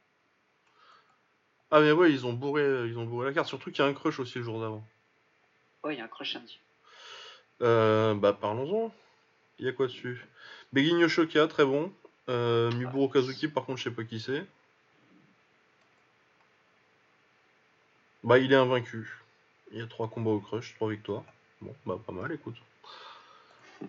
Ah, 1.73 1.81
mais 1.81 1.91
ouais, 1.91 2.13
ils 2.13 2.25
ont 2.25 2.33
bourré, 2.33 2.63
ils 2.87 2.97
ont 2.97 3.07
bourré 3.07 3.27
la 3.27 3.33
carte. 3.35 3.49
Surtout 3.49 3.73
qu'il 3.73 3.81
y 3.81 3.83
a 3.83 3.91
un 3.91 3.95
crush 3.95 4.21
aussi 4.21 4.39
le 4.39 4.45
jour 4.45 4.61
d'avant. 4.61 4.85
Ouais, 5.83 5.97
il 5.97 5.99
y 5.99 6.01
a 6.01 6.05
un 6.05 6.09
crush 6.09 6.33
samedi. 6.35 6.61
Euh, 7.63 8.15
bah 8.15 8.33
parlons-en. 8.33 8.93
Y 9.65 9.69
a 9.69 9.73
quoi 9.73 9.87
dessus 9.87 10.27
Beginho 10.75 11.09
Shoka, 11.09 11.47
très 11.49 11.65
bon. 11.65 11.91
Euh, 12.29 12.71
Miburo 12.73 13.09
Kazuki, 13.09 13.49
par 13.49 13.65
contre, 13.65 13.79
je 13.79 13.85
sais 13.85 13.91
pas 13.91 14.05
qui 14.05 14.21
c'est. 14.21 14.45
Bah, 18.23 18.39
il 18.39 18.53
est 18.53 18.57
invaincu. 18.57 19.23
Il 19.73 19.79
y 19.79 19.83
a 19.83 19.87
3 19.87 20.09
combats 20.09 20.33
au 20.33 20.41
crush, 20.41 20.75
3 20.75 20.91
victoires. 20.91 21.25
Bon, 21.63 21.75
bah 21.87 21.99
pas 22.07 22.13
mal, 22.13 22.31
écoute. 22.33 22.57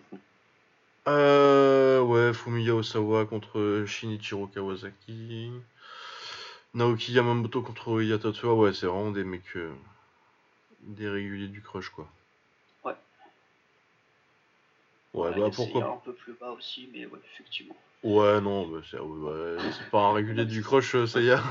Euh, 1.08 2.00
ouais, 2.00 2.34
Fumiya 2.34 2.74
Osawa 2.74 3.26
contre 3.26 3.84
Shinichiro 3.86 4.48
Kawasaki. 4.48 5.52
Naoki 6.74 7.12
Yamamoto 7.12 7.62
contre 7.62 8.02
Iya 8.02 8.18
Tatsuya. 8.18 8.52
Ouais, 8.54 8.74
c'est 8.74 8.86
vraiment 8.86 9.12
des 9.12 9.22
mecs. 9.22 9.54
euh, 9.54 9.72
des 10.80 11.08
réguliers 11.08 11.46
du 11.46 11.62
crush, 11.62 11.90
quoi. 11.90 12.08
Ouais. 12.84 12.96
Ouais, 15.16 15.30
y 15.30 15.40
bah 15.40 15.46
a 15.46 15.50
pourquoi 15.50 15.94
un 15.94 15.96
peu 16.04 16.12
plus 16.12 16.34
bas 16.34 16.50
aussi, 16.50 16.90
mais 16.92 17.06
ouais, 17.06 17.18
effectivement. 17.32 17.74
Ouais, 18.02 18.38
non, 18.42 18.68
bah, 18.68 18.80
c'est 18.90 19.00
ouais, 19.00 19.56
pas 19.90 20.02
un 20.02 20.12
régulier 20.12 20.44
du 20.44 20.62
crush, 20.62 20.94
euh, 20.94 21.06
Seiya. 21.06 21.42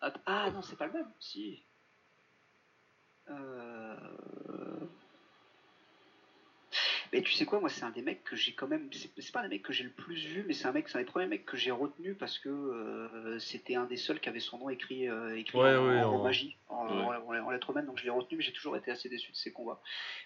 Ah, 0.00 0.12
ah, 0.26 0.50
non, 0.50 0.60
c'est 0.60 0.76
pas 0.76 0.88
le 0.88 0.92
même, 0.92 1.12
si. 1.20 1.64
Euh... 3.30 3.96
Mais 7.12 7.22
tu 7.22 7.32
sais 7.32 7.44
quoi, 7.44 7.60
moi 7.60 7.68
c'est 7.68 7.84
un 7.84 7.90
des 7.90 8.02
mecs 8.02 8.24
que 8.24 8.36
j'ai 8.36 8.52
quand 8.52 8.66
même. 8.68 8.88
C'est 8.92 9.10
c'est 9.18 9.32
pas 9.32 9.40
un 9.40 9.44
des 9.44 9.48
mecs 9.56 9.62
que 9.62 9.72
j'ai 9.72 9.84
le 9.84 9.90
plus 9.90 10.24
vu, 10.26 10.44
mais 10.46 10.54
c'est 10.54 10.66
un 10.66 10.72
mec, 10.72 10.88
c'est 10.88 10.98
un 10.98 11.00
des 11.00 11.06
premiers 11.06 11.26
mecs 11.26 11.44
que 11.46 11.56
j'ai 11.56 11.70
retenu 11.70 12.14
parce 12.14 12.38
que 12.38 12.48
euh, 12.48 13.38
c'était 13.38 13.74
un 13.76 13.84
des 13.84 13.96
seuls 13.96 14.20
qui 14.20 14.28
avait 14.28 14.40
son 14.40 14.58
nom 14.58 14.68
écrit, 14.70 15.08
euh, 15.08 15.36
écrit 15.36 15.58
Ouais, 15.58 15.76
en, 15.76 15.86
ouais, 15.88 16.02
en 16.02 16.14
en- 16.14 16.22
magie, 16.22 16.56
en, 16.68 16.86
Ouais. 16.86 17.16
en- 17.16 17.46
en 17.46 17.50
lettres 17.50 17.70
humaines, 17.70 17.86
donc 17.86 17.98
je 17.98 18.04
l'ai 18.04 18.10
retenu, 18.10 18.36
mais 18.38 18.42
j'ai 18.44 18.52
toujours 18.52 18.76
été 18.76 18.90
assez 18.90 19.08
déçu 19.08 19.30
de 19.32 19.36
ses 19.36 19.52
combats. 19.52 19.80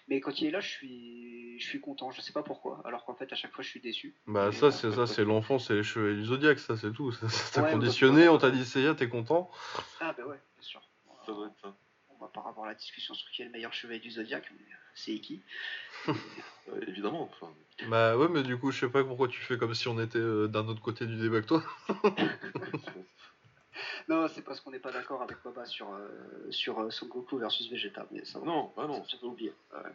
Mais 0.07 0.19
quand 0.21 0.41
il 0.41 0.47
est 0.47 0.51
là, 0.51 0.59
je 0.59 0.69
suis, 0.69 1.59
je 1.59 1.65
suis 1.67 1.79
content, 1.81 2.11
je 2.11 2.21
sais 2.21 2.33
pas 2.33 2.43
pourquoi, 2.43 2.81
alors 2.85 3.05
qu'en 3.05 3.15
fait 3.15 3.31
à 3.31 3.35
chaque 3.35 3.51
fois 3.53 3.63
je 3.63 3.69
suis 3.69 3.81
déçu. 3.81 4.15
Bah, 4.27 4.51
ça, 4.51 4.71
c'est 4.71 4.91
ça, 4.91 5.07
c'est 5.07 5.23
l'enfance 5.23 5.69
et 5.69 5.75
les 5.75 5.83
cheveux 5.83 6.15
du 6.15 6.25
zodiaque, 6.25 6.59
ça, 6.59 6.75
c'est 6.77 6.91
tout. 6.91 7.11
Ça 7.11 7.27
t'a 7.53 7.63
Ouais, 7.63 7.71
conditionné, 7.71 8.27
on 8.29 8.37
t'a 8.37 8.51
dit 8.51 8.65
Seiya, 8.65 8.95
t'es 8.95 9.07
content. 9.09 9.49
Ah, 9.99 10.13
bah 10.17 10.23
ouais, 10.25 10.37
bien 10.55 10.63
sûr. 10.63 10.81
Ça 11.25 11.31
doit 11.33 11.47
être 11.47 11.59
ça. 11.61 11.75
Va 12.33 12.41
pas 12.41 12.49
avoir 12.49 12.67
la 12.67 12.75
discussion 12.75 13.13
sur 13.13 13.29
qui 13.31 13.41
est 13.41 13.45
le 13.45 13.51
meilleur 13.51 13.73
chevalier 13.73 13.99
du 13.99 14.11
zodiaque, 14.11 14.51
mais 14.57 14.65
c'est 14.95 15.19
qui 15.19 15.41
Euh, 16.69 16.79
évidemment. 16.87 17.23
Enfin, 17.23 17.51
Bah, 17.89 18.15
ouais, 18.15 18.27
mais 18.29 18.43
du 18.43 18.55
coup, 18.55 18.71
je 18.71 18.81
sais 18.81 18.89
pas 18.89 19.03
pourquoi 19.03 19.27
tu 19.27 19.39
fais 19.41 19.57
comme 19.57 19.73
si 19.73 19.87
on 19.87 19.99
était 19.99 20.19
euh, 20.19 20.47
d'un 20.47 20.67
autre 20.67 20.81
côté 20.81 21.07
du 21.07 21.17
débat 21.17 21.41
que 21.41 21.47
toi. 21.47 21.63
Non, 24.07 24.27
c'est 24.27 24.41
parce 24.43 24.59
qu'on 24.59 24.71
n'est 24.71 24.79
pas 24.79 24.91
d'accord 24.91 25.21
avec 25.21 25.37
Baba 25.43 25.65
sur, 25.65 25.91
euh, 25.91 26.51
sur 26.51 26.79
euh, 26.79 26.89
Son 26.89 27.07
Goku 27.07 27.37
versus 27.37 27.69
Vegeta, 27.69 28.05
mais 28.11 28.25
ça 28.25 28.39
va. 28.39 28.45
non, 28.45 28.73
bah 28.75 28.85
non. 28.87 29.03
J'avais 29.07 29.23
oublié. 29.25 29.53
Ouais. 29.73 29.79
Ah, 29.83 29.89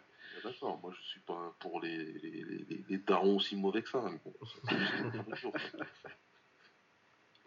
D'accord, 0.44 0.78
moi 0.80 0.92
je 0.96 1.02
suis 1.06 1.20
pas 1.20 1.54
pour 1.60 1.80
les, 1.80 2.04
les, 2.04 2.84
les, 2.88 2.98
darons 2.98 3.36
aussi 3.36 3.56
mauvais 3.56 3.82
que 3.82 3.88
ça. 3.90 4.02
Mais 4.02 4.18
bon, 4.24 4.32
ça. 4.46 5.48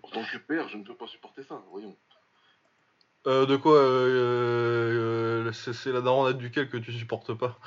En 0.04 0.10
tant 0.10 0.24
que 0.24 0.38
père, 0.38 0.68
je 0.70 0.78
ne 0.78 0.84
peux 0.84 0.96
pas 0.96 1.08
supporter 1.08 1.44
ça, 1.44 1.64
voyons. 1.72 1.96
Euh, 3.28 3.46
de 3.46 3.58
quoi 3.58 3.76
euh, 3.78 5.46
euh, 5.48 5.52
C'est 5.52 5.74
c'est 5.74 5.92
la 5.92 6.02
daronne 6.02 6.38
duquel 6.38 6.70
que 6.70 6.78
tu 6.78 6.92
supportes 6.94 7.34
pas 7.34 7.60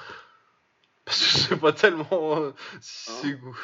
Parce 1.04 1.18
que 1.20 1.26
c'est 1.30 1.60
pas 1.60 1.72
tellement. 1.72 2.36
euh, 2.40 2.52
c'est 2.80 3.34
goût. 3.34 3.58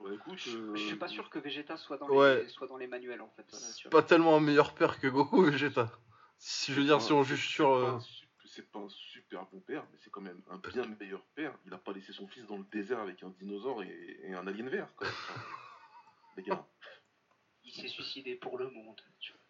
Bah, 0.00 0.10
écoute, 0.14 0.36
Je 0.38 0.58
euh, 0.58 0.74
je 0.76 0.82
suis 0.82 0.96
pas 0.96 1.08
sûr 1.08 1.30
que 1.30 1.38
Vegeta 1.38 1.76
soit 1.76 1.96
dans, 1.96 2.08
Ouais. 2.08 2.42
les, 2.42 2.48
soit 2.48 2.66
dans 2.66 2.76
les 2.76 2.86
manuels 2.86 3.22
en 3.22 3.30
fait. 3.30 3.46
C'est 3.50 3.88
pas 3.88 4.02
tellement 4.02 4.36
un 4.36 4.40
meilleur 4.40 4.74
père 4.74 4.98
que 5.00 5.06
Goku, 5.08 5.42
Vegeta. 5.44 5.90
Si 6.38 6.72
je 6.72 6.80
veux 6.80 6.84
dire, 6.86 7.00
si 7.00 7.12
on 7.12 7.22
juge 7.22 7.48
sur. 7.48 8.00
C'est 8.46 8.70
pas 8.70 8.78
un 8.78 8.88
super 8.90 9.46
bon 9.46 9.58
père, 9.60 9.84
mais 9.90 9.98
c'est 10.04 10.10
quand 10.10 10.20
même 10.20 10.40
un 10.50 10.58
bien 10.58 10.86
meilleur 11.00 11.22
père. 11.34 11.52
Il 11.66 11.72
a 11.74 11.78
pas 11.78 11.92
laissé 11.92 12.12
son 12.12 12.28
fils 12.28 12.46
dans 12.46 12.58
le 12.58 12.64
désert 12.70 13.00
avec 13.00 13.22
un 13.24 13.30
dinosaure 13.40 13.82
et, 13.82 14.20
et 14.22 14.34
un 14.34 14.46
alien 14.46 14.68
vert, 14.68 14.88
quoi. 14.96 15.08
Enfin, 15.08 15.40
les 16.36 16.42
gars. 16.44 16.64
Il 17.64 17.72
s'est 17.72 17.88
suicidé 17.88 18.34
pour 18.36 18.58
le 18.58 18.68
monde. 18.70 19.00
tu 19.18 19.32
vois. 19.32 19.40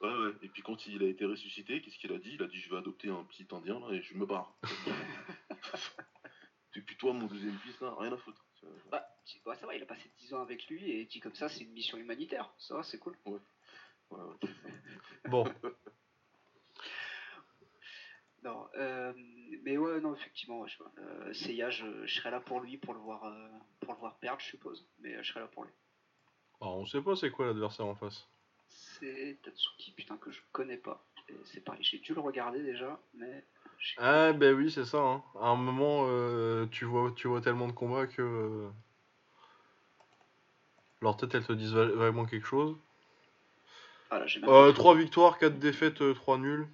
Ouais, 0.00 0.08
ouais. 0.08 0.32
Et 0.42 0.48
puis 0.48 0.62
quand 0.62 0.86
il 0.86 1.02
a 1.02 1.06
été 1.06 1.24
ressuscité, 1.24 1.80
qu'est-ce 1.80 1.98
qu'il 1.98 2.12
a 2.12 2.18
dit? 2.18 2.32
Il 2.34 2.42
a 2.42 2.46
dit 2.46 2.58
Je 2.58 2.70
vais 2.70 2.78
adopter 2.78 3.08
un 3.10 3.24
petit 3.24 3.46
indien 3.52 3.78
là 3.80 3.92
et 3.92 4.02
je 4.02 4.14
me 4.14 4.26
barre. 4.26 4.54
et 6.74 6.80
puis 6.80 6.96
toi, 6.96 7.12
mon 7.12 7.26
deuxième 7.26 7.58
fils 7.58 7.80
là, 7.80 7.94
rien 7.98 8.12
à 8.12 8.16
foutre. 8.16 8.44
Bah, 8.90 9.06
bah, 9.44 9.54
ça 9.56 9.66
va, 9.66 9.74
il 9.74 9.82
a 9.82 9.86
passé 9.86 10.10
10 10.18 10.34
ans 10.34 10.42
avec 10.42 10.66
lui 10.68 10.90
et 10.90 11.04
dit 11.06 11.20
comme 11.20 11.34
ça, 11.34 11.48
c'est 11.48 11.64
une 11.64 11.72
mission 11.72 11.98
humanitaire. 11.98 12.52
Ça 12.58 12.76
va, 12.76 12.82
c'est 12.82 12.98
cool. 12.98 13.16
Ouais, 13.26 13.38
ouais. 14.10 14.18
Bon, 15.28 15.44
Non, 18.42 18.66
euh, 18.76 19.12
mais 19.62 19.76
ouais, 19.76 20.00
non, 20.00 20.14
effectivement, 20.14 20.60
ouais, 20.60 20.68
je 20.68 20.78
vois. 20.78 20.90
Euh, 20.98 21.32
Seiya, 21.34 21.68
je, 21.70 22.06
je 22.06 22.14
serais 22.14 22.30
là 22.30 22.40
pour 22.40 22.60
lui, 22.60 22.78
pour 22.78 22.94
le 22.94 23.00
voir, 23.00 23.24
euh, 23.24 23.48
pour 23.80 23.92
le 23.92 23.98
voir 24.00 24.18
perdre, 24.18 24.40
je 24.40 24.46
suppose. 24.46 24.88
Mais 24.98 25.14
euh, 25.14 25.22
je 25.22 25.28
serais 25.28 25.40
là 25.40 25.46
pour 25.48 25.64
lui. 25.64 25.72
alors, 26.60 26.78
on 26.78 26.86
sait 26.86 27.02
pas 27.02 27.16
c'est 27.16 27.30
quoi 27.30 27.46
l'adversaire 27.46 27.86
en 27.86 27.94
face? 27.94 28.26
C'est 29.00 29.38
Tatsuki, 29.42 29.92
putain, 29.92 30.16
que 30.18 30.30
je 30.30 30.40
connais 30.52 30.76
pas. 30.76 31.04
C'est 31.44 31.64
pareil, 31.64 31.82
j'ai 31.82 31.98
dû 31.98 32.12
le 32.14 32.20
regarder 32.20 32.62
déjà, 32.62 33.00
mais. 33.14 33.44
Ah, 33.96 34.32
ben 34.32 34.54
oui, 34.54 34.70
c'est 34.70 34.84
ça. 34.84 34.98
Hein. 34.98 35.22
À 35.40 35.48
un 35.48 35.56
moment, 35.56 36.04
euh, 36.08 36.66
tu, 36.66 36.84
vois, 36.84 37.12
tu 37.16 37.28
vois 37.28 37.40
tellement 37.40 37.66
de 37.68 37.72
combats 37.72 38.06
que. 38.06 38.20
euh, 38.22 38.68
Leur 41.00 41.16
tête, 41.16 41.34
elles 41.34 41.46
te 41.46 41.52
disent 41.52 41.72
vraiment 41.72 42.26
quelque 42.26 42.46
chose. 42.46 42.76
Voilà, 44.10 44.26
même 44.26 44.48
Euh, 44.50 44.68
pas- 44.70 44.74
3 44.74 44.94
victoires, 44.96 45.38
4 45.38 45.58
défaites, 45.58 46.02
3 46.14 46.36
nuls. 46.36 46.68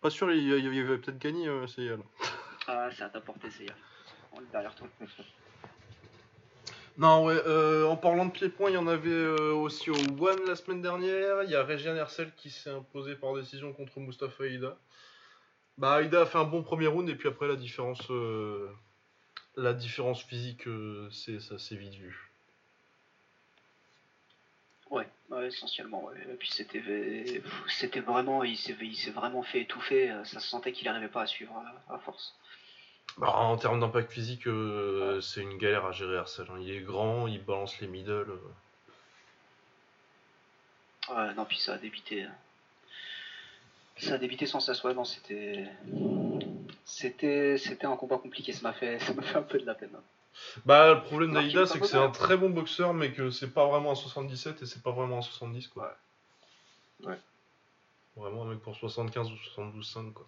Pas 0.00 0.10
sûr, 0.10 0.32
il, 0.32 0.42
il, 0.42 0.72
il 0.72 0.80
avait 0.80 0.98
peut-être 0.98 1.18
gagné, 1.18 1.46
euh, 1.46 1.66
Seiya, 1.66 1.96
là. 1.96 2.02
Ah, 2.66 2.90
ça 2.90 3.08
t'a 3.10 3.20
porté 3.20 3.50
Seiya. 3.50 3.74
On 4.32 4.40
est 4.40 4.50
derrière 4.50 4.74
toi. 4.74 4.88
Non, 6.98 7.24
ouais, 7.24 7.40
euh, 7.46 7.86
en 7.86 7.96
parlant 7.96 8.26
de 8.26 8.32
pied-point, 8.32 8.70
il 8.70 8.74
y 8.74 8.76
en 8.76 8.88
avait 8.88 9.08
euh, 9.08 9.52
aussi 9.52 9.88
au 9.88 9.94
One 9.94 10.44
la 10.48 10.56
semaine 10.56 10.82
dernière. 10.82 11.44
Il 11.44 11.50
y 11.50 11.54
a 11.54 11.62
Régian 11.62 11.94
Hercel 11.94 12.32
qui 12.36 12.50
s'est 12.50 12.70
imposé 12.70 13.14
par 13.14 13.34
décision 13.36 13.72
contre 13.72 14.00
Mustafa 14.00 14.44
Aida. 14.44 14.76
Bah, 15.78 16.02
Aida 16.02 16.22
a 16.22 16.26
fait 16.26 16.38
un 16.38 16.44
bon 16.44 16.64
premier 16.64 16.88
round 16.88 17.08
et 17.08 17.14
puis 17.14 17.28
après 17.28 17.46
la 17.46 17.54
différence, 17.54 18.10
euh, 18.10 18.68
la 19.56 19.74
différence 19.74 20.24
physique, 20.24 20.66
euh, 20.66 21.08
c'est 21.12 21.38
ça 21.38 21.56
s'est 21.56 21.76
vite 21.76 21.94
vu. 21.94 22.32
Ouais, 24.90 25.08
ouais, 25.30 25.46
essentiellement, 25.46 26.04
ouais. 26.06 26.16
Et 26.32 26.34
puis 26.34 26.50
c'était, 26.50 26.82
c'était 27.68 28.00
vraiment, 28.00 28.42
il 28.42 28.56
s'est, 28.56 28.76
il 28.80 28.96
s'est 28.96 29.12
vraiment 29.12 29.44
fait 29.44 29.60
étouffer. 29.60 30.12
Ça 30.24 30.40
se 30.40 30.48
sentait 30.48 30.72
qu'il 30.72 30.86
n'arrivait 30.88 31.06
pas 31.06 31.22
à 31.22 31.26
suivre 31.26 31.62
à 31.88 31.98
force. 32.00 32.34
Bah, 33.18 33.34
en 33.36 33.56
termes 33.56 33.80
d'impact 33.80 34.12
physique, 34.12 34.46
euh, 34.46 35.20
c'est 35.20 35.40
une 35.42 35.58
galère 35.58 35.84
à 35.86 35.92
gérer 35.92 36.14
Hercel. 36.14 36.46
hein. 36.50 36.58
Il 36.60 36.70
est 36.70 36.80
grand, 36.80 37.26
il 37.26 37.42
balance 37.44 37.80
les 37.80 37.88
middle. 37.88 38.10
euh. 38.30 38.38
Ouais, 41.10 41.34
non, 41.34 41.44
puis 41.44 41.58
ça 41.58 41.74
a 41.74 41.78
débité. 41.78 42.24
euh. 42.24 42.28
Ça 43.96 44.14
a 44.14 44.18
débité 44.18 44.46
sans 44.46 44.60
s'asseoir, 44.60 44.94
non, 44.94 45.04
c'était. 45.04 45.66
C'était, 46.84 47.58
c'était 47.58 47.86
un 47.86 47.96
combat 47.96 48.16
compliqué, 48.18 48.52
ça 48.52 48.62
m'a 48.62 48.72
fait, 48.72 48.98
ça 49.04 49.12
m'a 49.14 49.22
fait 49.22 49.36
un 49.36 49.42
peu 49.42 49.58
de 49.58 49.66
la 49.66 49.74
peine. 49.74 49.90
hein. 49.96 50.02
Bah, 50.64 50.94
le 50.94 51.00
problème 51.02 51.32
d'Aïda, 51.32 51.66
c'est 51.66 51.80
que 51.80 51.86
c'est 51.86 51.96
un 51.96 52.10
très 52.10 52.36
bon 52.36 52.50
boxeur, 52.50 52.94
mais 52.94 53.10
que 53.12 53.30
c'est 53.30 53.52
pas 53.52 53.66
vraiment 53.66 53.90
un 53.90 53.94
77 53.96 54.62
et 54.62 54.66
c'est 54.66 54.82
pas 54.82 54.92
vraiment 54.92 55.18
un 55.18 55.22
70, 55.22 55.66
quoi. 55.68 55.96
Ouais. 57.02 57.18
Vraiment 58.16 58.42
un 58.44 58.50
mec 58.50 58.60
pour 58.60 58.76
75 58.76 59.32
ou 59.32 59.34
72,5, 59.34 60.12
quoi. 60.12 60.26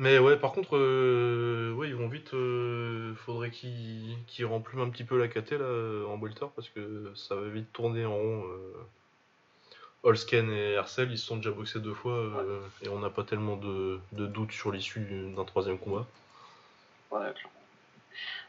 Mais 0.00 0.18
ouais, 0.18 0.38
par 0.38 0.52
contre, 0.52 0.78
euh, 0.78 1.74
ouais, 1.74 1.88
ils 1.88 1.94
vont 1.94 2.08
vite. 2.08 2.32
euh, 2.32 3.14
faudrait 3.16 3.50
qu'ils 3.50 4.16
qu'ils 4.26 4.46
remplument 4.46 4.84
un 4.84 4.88
petit 4.88 5.04
peu 5.04 5.18
la 5.18 5.28
KT 5.28 5.52
là, 5.52 6.08
en 6.08 6.18
welter 6.18 6.46
parce 6.56 6.70
que 6.70 7.12
ça 7.14 7.34
va 7.34 7.46
vite 7.48 7.70
tourner 7.72 8.06
en 8.06 8.14
rond. 8.16 8.44
Euh. 8.46 8.72
Holsken 10.02 10.50
et 10.50 10.72
Hercel, 10.72 11.12
ils 11.12 11.18
se 11.18 11.26
sont 11.26 11.36
déjà 11.36 11.50
boxés 11.50 11.80
deux 11.80 11.92
fois 11.92 12.14
euh, 12.14 12.60
et 12.82 12.88
on 12.88 13.00
n'a 13.00 13.10
pas 13.10 13.24
tellement 13.24 13.56
de, 13.56 14.00
de 14.12 14.26
doutes 14.26 14.52
sur 14.52 14.72
l'issue 14.72 15.06
d'un 15.36 15.44
troisième 15.44 15.76
combat. 15.78 16.06
Ouais, 17.10 17.30
clairement. 17.34 17.60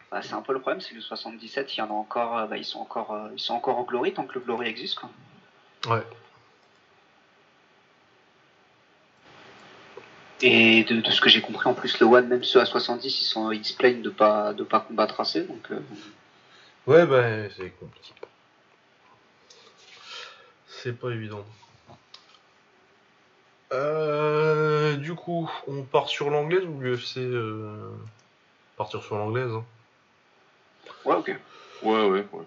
Bah, 0.10 0.22
c'est 0.22 0.34
un 0.34 0.41
peu 0.41 0.54
le 0.54 0.62
problème, 0.62 0.80
c'est 0.80 0.91
que 0.91 0.95
le 0.95 1.02
77, 1.02 1.76
il 1.76 1.80
y 1.80 1.82
en 1.82 1.89
a 1.89 1.93
encore, 1.93 2.38
euh, 2.38 2.45
bah, 2.45 2.56
ils 2.56 2.64
sont 2.64 2.80
encore, 2.80 3.12
euh, 3.12 3.28
ils 3.34 3.39
sont 3.41 3.56
encore 3.56 3.78
en 3.78 3.84
glory 3.84 4.14
tant 4.14 4.26
que 4.26 4.36
le 4.36 4.39
glory 4.39 4.68
existe, 4.68 4.99
quoi. 4.99 5.10
Ouais. 5.89 6.04
Et 10.43 10.83
de, 10.85 11.01
de 11.01 11.11
ce 11.11 11.21
que 11.21 11.29
j'ai 11.29 11.41
compris, 11.41 11.67
en 11.69 11.73
plus, 11.73 11.99
le 11.99 12.05
One, 12.07 12.27
même 12.27 12.43
ceux 12.43 12.59
à 12.59 12.65
70, 12.65 13.21
ils, 13.21 13.25
sont, 13.25 13.51
ils 13.51 13.63
se 13.63 13.75
plaignent 13.75 14.01
de 14.01 14.09
pas, 14.09 14.53
de 14.53 14.63
pas 14.63 14.79
combattre 14.79 15.19
assez, 15.21 15.41
donc. 15.43 15.69
euh, 15.71 15.79
Ouais, 16.87 17.05
bah, 17.05 17.47
c'est 17.55 17.69
compliqué. 17.79 18.11
C'est 20.67 20.97
pas 20.99 21.09
évident. 21.11 21.45
Euh, 23.71 24.97
du 24.97 25.13
coup, 25.13 25.49
on 25.67 25.83
part 25.83 26.09
sur 26.09 26.29
l'anglaise 26.29 26.65
ou 26.65 26.79
l'UFC 26.81 27.17
euh... 27.19 27.91
Partir 28.77 29.03
sur 29.03 29.15
l'anglaise. 29.17 29.51
hein. 29.51 29.63
Ouais, 31.05 31.15
ok. 31.15 31.35
Ouais, 31.83 32.05
ouais, 32.07 32.25
ouais. 32.33 32.45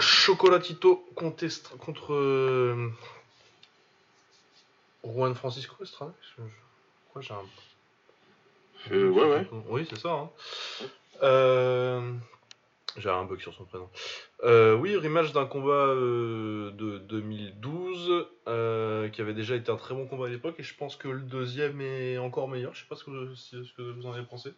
Chocolatito 0.00 1.04
contre, 1.14 1.44
Estra- 1.44 1.76
contre 1.76 2.14
euh, 2.14 2.90
Juan 5.04 5.34
Francisco 5.34 5.76
Estrada 5.84 6.12
Je- 6.36 6.42
Quoi, 7.18 7.26
j'ai 7.26 7.34
un. 7.34 8.94
Euh, 8.94 9.10
ouais, 9.10 9.24
ouais. 9.26 9.46
Oui, 9.68 9.86
c'est 9.90 9.98
ça. 9.98 10.10
hein. 10.12 10.30
Euh, 11.22 12.12
J'ai 12.96 13.10
un 13.10 13.24
bug 13.24 13.40
sur 13.40 13.52
son 13.54 13.64
prénom. 13.64 13.88
Euh, 14.44 14.74
oui, 14.76 14.96
rematch 14.96 15.32
d'un 15.32 15.46
combat 15.46 15.72
euh, 15.72 16.70
de 16.72 16.98
2012 16.98 18.26
euh, 18.46 19.08
qui 19.08 19.20
avait 19.20 19.34
déjà 19.34 19.56
été 19.56 19.70
un 19.72 19.76
très 19.76 19.94
bon 19.94 20.06
combat 20.06 20.26
à 20.26 20.28
l'époque 20.28 20.54
et 20.58 20.62
je 20.62 20.74
pense 20.76 20.94
que 20.96 21.08
le 21.08 21.20
deuxième 21.20 21.80
est 21.80 22.18
encore 22.18 22.48
meilleur. 22.48 22.72
Je 22.74 22.80
sais 22.82 22.86
pas 22.88 22.94
ce 22.96 23.04
que, 23.04 23.10
vous- 23.10 23.34
ce 23.34 23.56
que 23.76 23.82
vous 23.82 24.06
en 24.06 24.12
avez 24.12 24.24
pensé. 24.24 24.52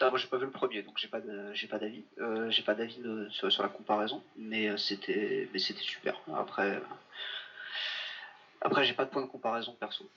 Ah, 0.00 0.10
moi, 0.10 0.18
j'ai 0.18 0.26
pas 0.26 0.36
vu 0.36 0.44
le 0.46 0.50
premier, 0.50 0.82
donc 0.82 0.98
j'ai 0.98 1.08
pas, 1.08 1.20
de- 1.20 1.54
j'ai 1.54 1.68
pas 1.68 1.78
d'avis. 1.78 2.02
Euh, 2.18 2.50
j'ai 2.50 2.62
pas 2.62 2.74
d'avis 2.74 2.98
de- 2.98 3.28
sur, 3.30 3.50
sur 3.52 3.62
la 3.62 3.68
comparaison, 3.68 4.20
mais 4.36 4.68
euh, 4.68 4.76
c'était, 4.76 5.48
mais 5.52 5.60
c'était 5.60 5.80
super. 5.80 6.20
Après, 6.36 6.74
euh, 6.76 6.80
après, 8.60 8.84
j'ai 8.84 8.92
pas 8.94 9.04
de 9.04 9.10
point 9.10 9.22
de 9.22 9.28
comparaison 9.28 9.72
perso. 9.78 10.08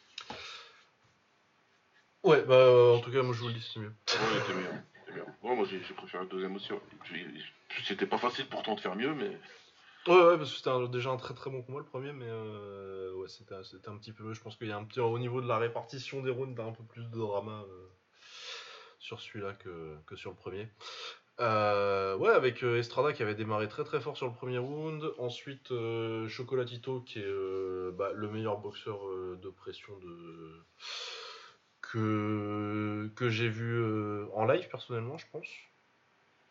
Ouais, 2.28 2.44
bah 2.44 2.56
euh, 2.56 2.96
en 2.98 3.00
tout 3.00 3.10
cas, 3.12 3.22
moi 3.24 3.34
je 3.34 3.40
vous 3.42 3.48
le 3.48 3.54
dis, 3.54 3.62
c'est 3.74 3.80
mieux. 3.80 3.88
Ouais, 3.88 4.40
c'était 4.42 4.54
mieux. 4.54 4.68
c'était 5.06 5.18
mieux. 5.18 5.26
Ouais, 5.44 5.56
moi 5.56 5.66
j'ai 5.70 5.82
j'ai 5.82 5.94
préféré 5.94 6.24
le 6.26 6.30
deuxième 6.30 6.56
aussi. 6.58 6.74
ouais. 6.74 6.80
J'ai- 7.10 7.26
C'était 7.86 8.06
pas 8.06 8.18
facile 8.18 8.48
pourtant 8.50 8.76
de 8.76 8.82
faire 8.82 8.96
mieux, 8.98 9.14
mais. 9.14 9.30
Ouais, 10.08 10.22
ouais, 10.26 10.38
parce 10.38 10.52
que 10.52 10.58
c'était 10.58 10.70
un- 10.70 10.88
déjà 10.88 11.10
un 11.10 11.16
très 11.18 11.34
très 11.34 11.50
bon 11.50 11.62
combat 11.62 11.80
le 11.80 11.86
premier, 11.86 12.12
mais 12.12 12.28
euh, 12.28 13.14
ouais, 13.14 13.30
c'était 13.30 13.56
un- 13.56 13.64
c'était 13.64 13.88
un 13.88 13.98
petit 13.98 14.12
peu. 14.12 14.34
Je 14.34 14.42
pense 14.42 14.58
qu'il 14.58 14.68
y 14.68 14.72
a 14.74 14.78
un 14.78 14.84
petit. 14.84 15.00
Au 15.00 15.18
niveau 15.20 15.42
de 15.42 15.48
la 15.48 15.58
répartition 15.58 16.22
des 16.22 16.32
rounds, 16.32 16.54
t'as 16.56 16.66
un 16.66 16.74
peu 16.74 16.84
plus 16.84 17.04
de 17.10 17.18
drama 17.18 17.64
euh, 17.70 17.88
sur 19.00 19.22
celui-là 19.22 19.54
que, 19.54 19.96
que 20.06 20.18
sur 20.18 20.32
le 20.32 20.36
premier. 20.36 20.68
Euh, 21.40 22.18
ouais, 22.18 22.32
avec 22.32 22.64
euh, 22.64 22.80
Estrada 22.80 23.14
qui 23.14 23.22
avait 23.22 23.36
démarré 23.36 23.70
très 23.70 23.84
très 23.86 24.02
fort 24.02 24.18
sur 24.18 24.28
le 24.28 24.34
premier 24.34 24.58
round. 24.58 25.14
Ensuite, 25.18 25.72
euh, 25.72 26.28
Chocolatito 26.28 27.02
qui 27.02 27.20
est 27.20 27.26
euh, 27.26 27.92
bah, 27.94 28.12
le 28.14 28.28
meilleur 28.30 28.58
boxeur 28.58 29.08
euh, 29.08 29.38
de 29.42 29.50
pression 29.50 29.98
de 30.00 30.56
que, 31.92 33.10
que 33.16 33.30
j'ai 33.30 33.50
vu 33.50 33.74
euh, 33.76 34.26
en 34.34 34.46
live 34.46 34.68
personnellement, 34.70 35.18
je 35.18 35.26
pense. 35.32 35.48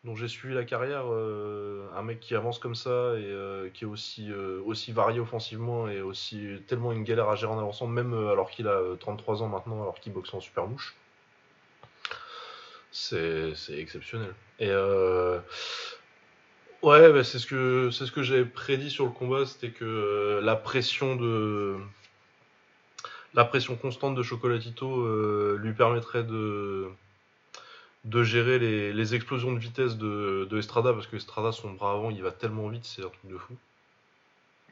dont 0.05 0.15
j'ai 0.15 0.29
suivi 0.29 0.55
la 0.55 0.65
carrière, 0.65 1.05
euh, 1.11 1.89
un 1.97 2.03
mec 2.03 2.21
qui 2.21 2.35
avance 2.35 2.59
comme 2.59 2.75
ça 2.77 3.15
et 3.19 3.25
euh, 3.25 3.69
qui 3.71 3.85
est 3.85 3.87
aussi, 3.87 4.31
aussi 4.65 4.93
varié 4.93 5.21
offensivement 5.21 5.89
et 5.89 6.01
aussi 6.01 6.63
tellement 6.69 6.93
une 6.93 7.05
galère 7.05 7.29
à 7.29 7.35
gérer 7.35 7.53
en 7.53 7.59
avançant, 7.59 7.87
même 7.87 8.15
alors 8.15 8.51
qu'il 8.51 8.69
a 8.69 8.73
euh, 8.73 8.97
33 8.97 9.43
ans 9.43 9.49
maintenant, 9.49 9.83
alors 9.83 10.01
qu'il 10.01 10.13
boxe 10.13 10.33
en 10.33 10.41
super 10.41 10.67
mouche. 10.67 10.95
C'est 12.93 13.53
exceptionnel. 13.71 14.33
Et 14.59 14.71
ouais, 16.83 17.13
bah, 17.13 17.25
c'est 17.25 17.39
ce 17.39 17.47
que 17.47 17.91
ce 17.91 18.11
que 18.11 18.23
j'avais 18.23 18.47
prédit 18.47 18.91
sur 18.91 19.05
le 19.05 19.11
combat, 19.11 19.45
c'était 19.45 19.71
que 19.71 20.41
la 20.43 20.57
pression 20.57 21.17
de 21.17 21.77
la 23.37 23.45
pression 23.45 23.77
constante 23.77 24.15
de 24.17 24.23
Chocolatito 24.23 25.01
euh, 25.03 25.59
lui 25.63 25.73
permettrait 25.75 26.25
de 26.25 26.89
de 28.05 28.23
gérer 28.23 28.59
les, 28.61 28.93
les 28.93 29.15
explosions 29.17 29.53
de 29.53 29.59
vitesse 29.59 29.97
de, 29.97 30.47
de 30.49 30.59
Estrada 30.59 30.93
parce 30.93 31.07
que 31.09 31.17
Estrada 31.17 31.53
son 31.53 31.73
bras 31.73 31.93
avant 31.93 32.11
il 32.11 32.23
va 32.23 32.31
tellement 32.33 32.69
vite 32.69 32.85
c'est 32.85 33.03
un 33.05 33.09
truc 33.09 33.31
de 33.31 33.39
fou 33.39 33.55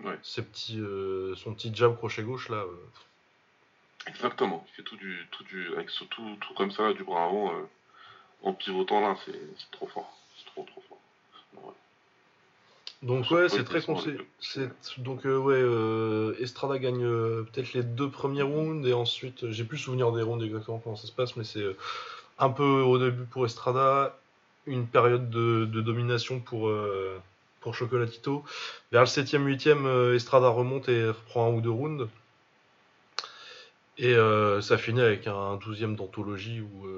Ouais. 0.02 0.18
Ses 0.24 0.42
petits, 0.42 0.80
euh, 0.80 1.36
son 1.36 1.54
petit 1.54 1.72
jab 1.72 1.96
crochet 1.96 2.24
gauche 2.24 2.48
là 2.48 2.56
euh, 2.56 2.88
Exactement. 4.08 4.66
Il 4.68 4.74
fait 4.74 4.82
tout 4.82 4.96
du, 4.96 5.24
tout 5.30 5.44
du, 5.44 5.72
avec 5.74 5.88
ce- 5.88 6.02
tout, 6.04 6.36
tout 6.40 6.52
comme 6.54 6.72
ça, 6.72 6.92
du 6.92 7.04
bras 7.04 7.26
avant, 7.26 7.52
en 8.42 8.52
pivotant 8.52 9.00
là, 9.00 9.16
c'est 9.24 9.40
c'est 9.56 9.70
trop 9.70 9.86
fort. 9.86 10.16
C'est 10.36 10.46
trop, 10.46 10.64
trop 10.64 10.82
fort. 10.88 10.98
Ouais. 11.54 11.72
Donc 13.04 13.30
ouais, 13.30 13.50
c'est 13.50 13.64
très 13.64 13.82
conseillé. 13.82 14.16
donc 14.96 15.26
euh, 15.26 15.36
ouais, 15.36 15.56
euh, 15.58 16.34
Estrada 16.40 16.78
gagne 16.78 17.04
euh, 17.04 17.42
peut-être 17.42 17.74
les 17.74 17.82
deux 17.82 18.08
premiers 18.08 18.42
rounds 18.42 18.88
et 18.88 18.94
ensuite 18.94 19.50
j'ai 19.50 19.64
plus 19.64 19.76
souvenir 19.76 20.10
des 20.12 20.22
rounds 20.22 20.42
exactement 20.42 20.78
comment 20.78 20.96
ça 20.96 21.06
se 21.06 21.12
passe, 21.12 21.36
mais 21.36 21.44
c'est 21.44 21.64
un 22.38 22.48
peu 22.48 22.64
au 22.64 22.98
début 22.98 23.24
pour 23.24 23.44
Estrada, 23.44 24.18
une 24.66 24.86
période 24.86 25.28
de, 25.28 25.66
de 25.66 25.80
domination 25.82 26.40
pour 26.40 26.70
pour 27.60 27.74
Chocolatito. 27.74 28.42
Vers 28.90 29.02
le 29.02 29.06
7ème, 29.06 29.44
8ème, 29.44 29.86
euh, 29.86 30.14
Estrada 30.14 30.48
remonte 30.48 30.88
et 30.88 31.08
reprend 31.08 31.48
un 31.48 31.54
ou 31.54 31.60
deux 31.60 31.70
rounds. 31.70 32.08
Et 33.98 34.14
ça 34.60 34.76
finit 34.76 35.00
avec 35.00 35.28
un 35.28 35.56
12ème 35.56 35.94
d'anthologie 35.94 36.60
où 36.60 36.88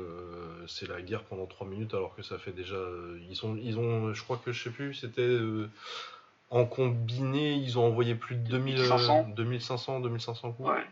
c'est 0.69 0.89
la 0.89 1.01
guerre 1.03 1.25
pendant 1.25 1.47
3 1.47 1.67
minutes 1.67 1.95
alors 1.95 2.15
que 2.15 2.23
ça 2.23 2.39
fait 2.39 2.53
déjà. 2.53 2.75
euh, 2.77 3.19
ils, 3.29 3.37
sont, 3.37 3.57
ils 3.57 3.79
ont, 3.79 4.13
je 4.15 4.23
crois 4.23 4.41
que 4.45 4.53
je 4.53 4.63
sais 4.65 4.71
plus, 4.71 4.95
c'était. 4.95 5.23
euh, 5.23 5.69
en 6.51 6.65
combiné, 6.65 7.55
ils 7.55 7.79
ont 7.79 7.87
envoyé 7.87 8.15
plus 8.15 8.37
de 8.37 8.49
2000, 8.49 8.75
euh, 8.75 8.79
2500. 8.83 9.29
2500, 9.31 10.01
2500 10.01 10.53
coups. 10.53 10.69
Ouais, 10.69 10.87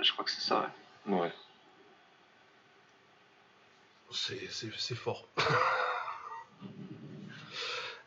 je 0.00 0.12
crois 0.12 0.24
que 0.24 0.30
c'est 0.30 0.40
ça. 0.40 0.70
ouais. 1.06 1.20
Ouais. 1.20 1.32
C'est, 4.12 4.40
c'est, 4.50 4.70
c'est 4.76 4.94
fort. 4.94 5.26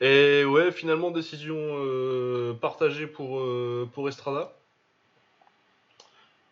Et 0.01 0.43
ouais, 0.43 0.71
finalement, 0.71 1.11
décision 1.11 1.55
euh, 1.57 2.53
partagée 2.53 3.07
pour, 3.07 3.39
euh, 3.39 3.89
pour 3.93 4.09
Estrada. 4.09 4.53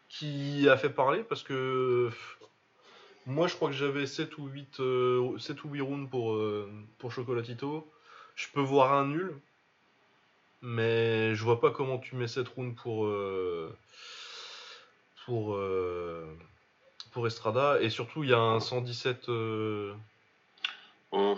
Qui 0.10 0.68
a 0.70 0.78
fait 0.78 0.90
parler 0.90 1.24
parce 1.24 1.44
que 1.44 2.10
moi 3.26 3.48
je 3.48 3.56
crois 3.56 3.70
que 3.70 3.76
j'avais 3.76 4.06
7 4.06 4.38
ou 4.38 4.48
8, 4.48 4.80
euh, 4.80 5.38
7 5.38 5.64
ou 5.64 5.70
8 5.70 5.82
rounds 5.82 6.10
pour, 6.10 6.34
euh, 6.34 6.70
pour 6.98 7.12
Chocolatito. 7.12 7.90
Je 8.36 8.48
peux 8.54 8.62
voir 8.62 8.94
un 8.94 9.08
nul. 9.08 9.34
Mais 10.64 11.34
je 11.34 11.44
vois 11.44 11.60
pas 11.60 11.72
comment 11.72 11.98
tu 11.98 12.16
mets 12.16 12.28
7 12.28 12.48
rounds 12.50 12.76
pour, 12.76 13.06
euh, 13.06 13.76
pour, 15.26 15.58
pour 17.12 17.28
Estrada. 17.28 17.82
Et 17.82 17.90
surtout, 17.90 18.24
il 18.24 18.30
y 18.30 18.34
a 18.34 18.40
un 18.40 18.60
117, 18.60 19.30
euh, 19.30 19.94
Oh, 21.12 21.38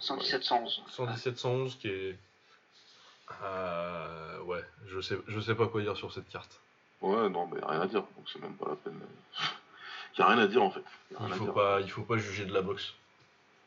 117, 0.00 0.42
111. 0.42 0.82
117 0.88 1.38
111 1.38 1.76
qui 1.76 1.88
est. 1.88 2.18
Ouais, 4.44 4.64
je 4.86 5.00
sais, 5.00 5.16
je 5.28 5.40
sais 5.40 5.54
pas 5.54 5.68
quoi 5.68 5.80
dire 5.82 5.96
sur 5.96 6.12
cette 6.12 6.28
carte. 6.28 6.60
ouais, 7.02 7.28
non, 7.28 7.46
mais 7.46 7.60
rien 7.64 7.80
à 7.82 7.86
dire. 7.86 8.00
Donc 8.16 8.28
c'est 8.32 8.40
même 8.40 8.54
pas 8.54 8.70
la 8.70 8.76
peine. 8.76 8.98
Il 10.18 10.22
y 10.22 10.24
a 10.24 10.26
rien 10.26 10.38
à 10.38 10.46
dire 10.48 10.62
en 10.62 10.70
fait. 10.70 10.82
Il 11.12 11.16
faut 11.34 11.44
pas, 11.52 11.80
il 11.80 11.90
faut 11.90 12.02
pas 12.02 12.16
juger 12.18 12.44
de 12.44 12.52
la 12.52 12.60
boxe. 12.62 12.94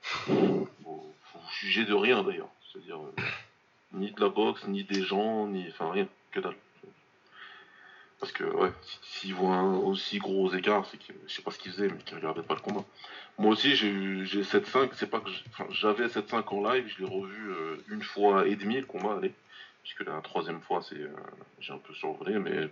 Faut, 0.01 0.67
faut 0.83 1.39
juger 1.61 1.85
de 1.85 1.93
rien 1.93 2.23
d'ailleurs. 2.23 2.49
C'est-à-dire 2.71 2.97
euh, 2.99 3.21
ni 3.93 4.11
de 4.11 4.19
la 4.21 4.29
boxe, 4.29 4.65
ni 4.67 4.83
des 4.83 5.01
gens, 5.03 5.47
ni 5.47 5.67
enfin 5.69 5.91
rien, 5.91 6.07
que 6.31 6.39
dalle. 6.39 6.55
Parce 8.19 8.31
que 8.33 8.43
ouais, 8.43 8.71
si- 8.83 8.99
s'ils 9.19 9.33
voient 9.33 9.55
un 9.55 9.77
aussi 9.77 10.19
gros 10.19 10.53
écart, 10.53 10.85
c'est 10.85 10.97
que 10.97 11.13
je 11.27 11.33
sais 11.33 11.41
pas 11.41 11.51
ce 11.51 11.57
qu'ils 11.57 11.71
faisaient, 11.71 11.87
mais 11.87 11.97
qu'ils 12.03 12.17
regardaient 12.17 12.43
pas 12.43 12.53
le 12.53 12.59
combat. 12.59 12.83
Moi 13.37 13.51
aussi 13.51 13.75
j'ai 13.75 13.87
eu 13.87 14.25
j'ai 14.25 14.43
7-5, 14.43 14.89
c'est 14.93 15.09
pas 15.09 15.19
que 15.21 15.29
j'avais 15.71 16.07
7-5 16.07 16.43
en 16.53 16.71
live, 16.71 16.85
je 16.87 17.03
l'ai 17.03 17.09
revu 17.09 17.49
euh, 17.51 17.77
une 17.89 18.03
fois 18.03 18.45
et 18.47 18.55
demi 18.55 18.75
le 18.75 18.85
combat, 18.85 19.15
allez. 19.17 19.33
Puisque 19.83 20.01
la 20.01 20.21
troisième 20.21 20.61
fois 20.61 20.81
c'est 20.87 20.99
euh, 20.99 21.09
j'ai 21.59 21.73
un 21.73 21.79
peu 21.79 21.93
survolé, 21.95 22.37
mais 22.37 22.69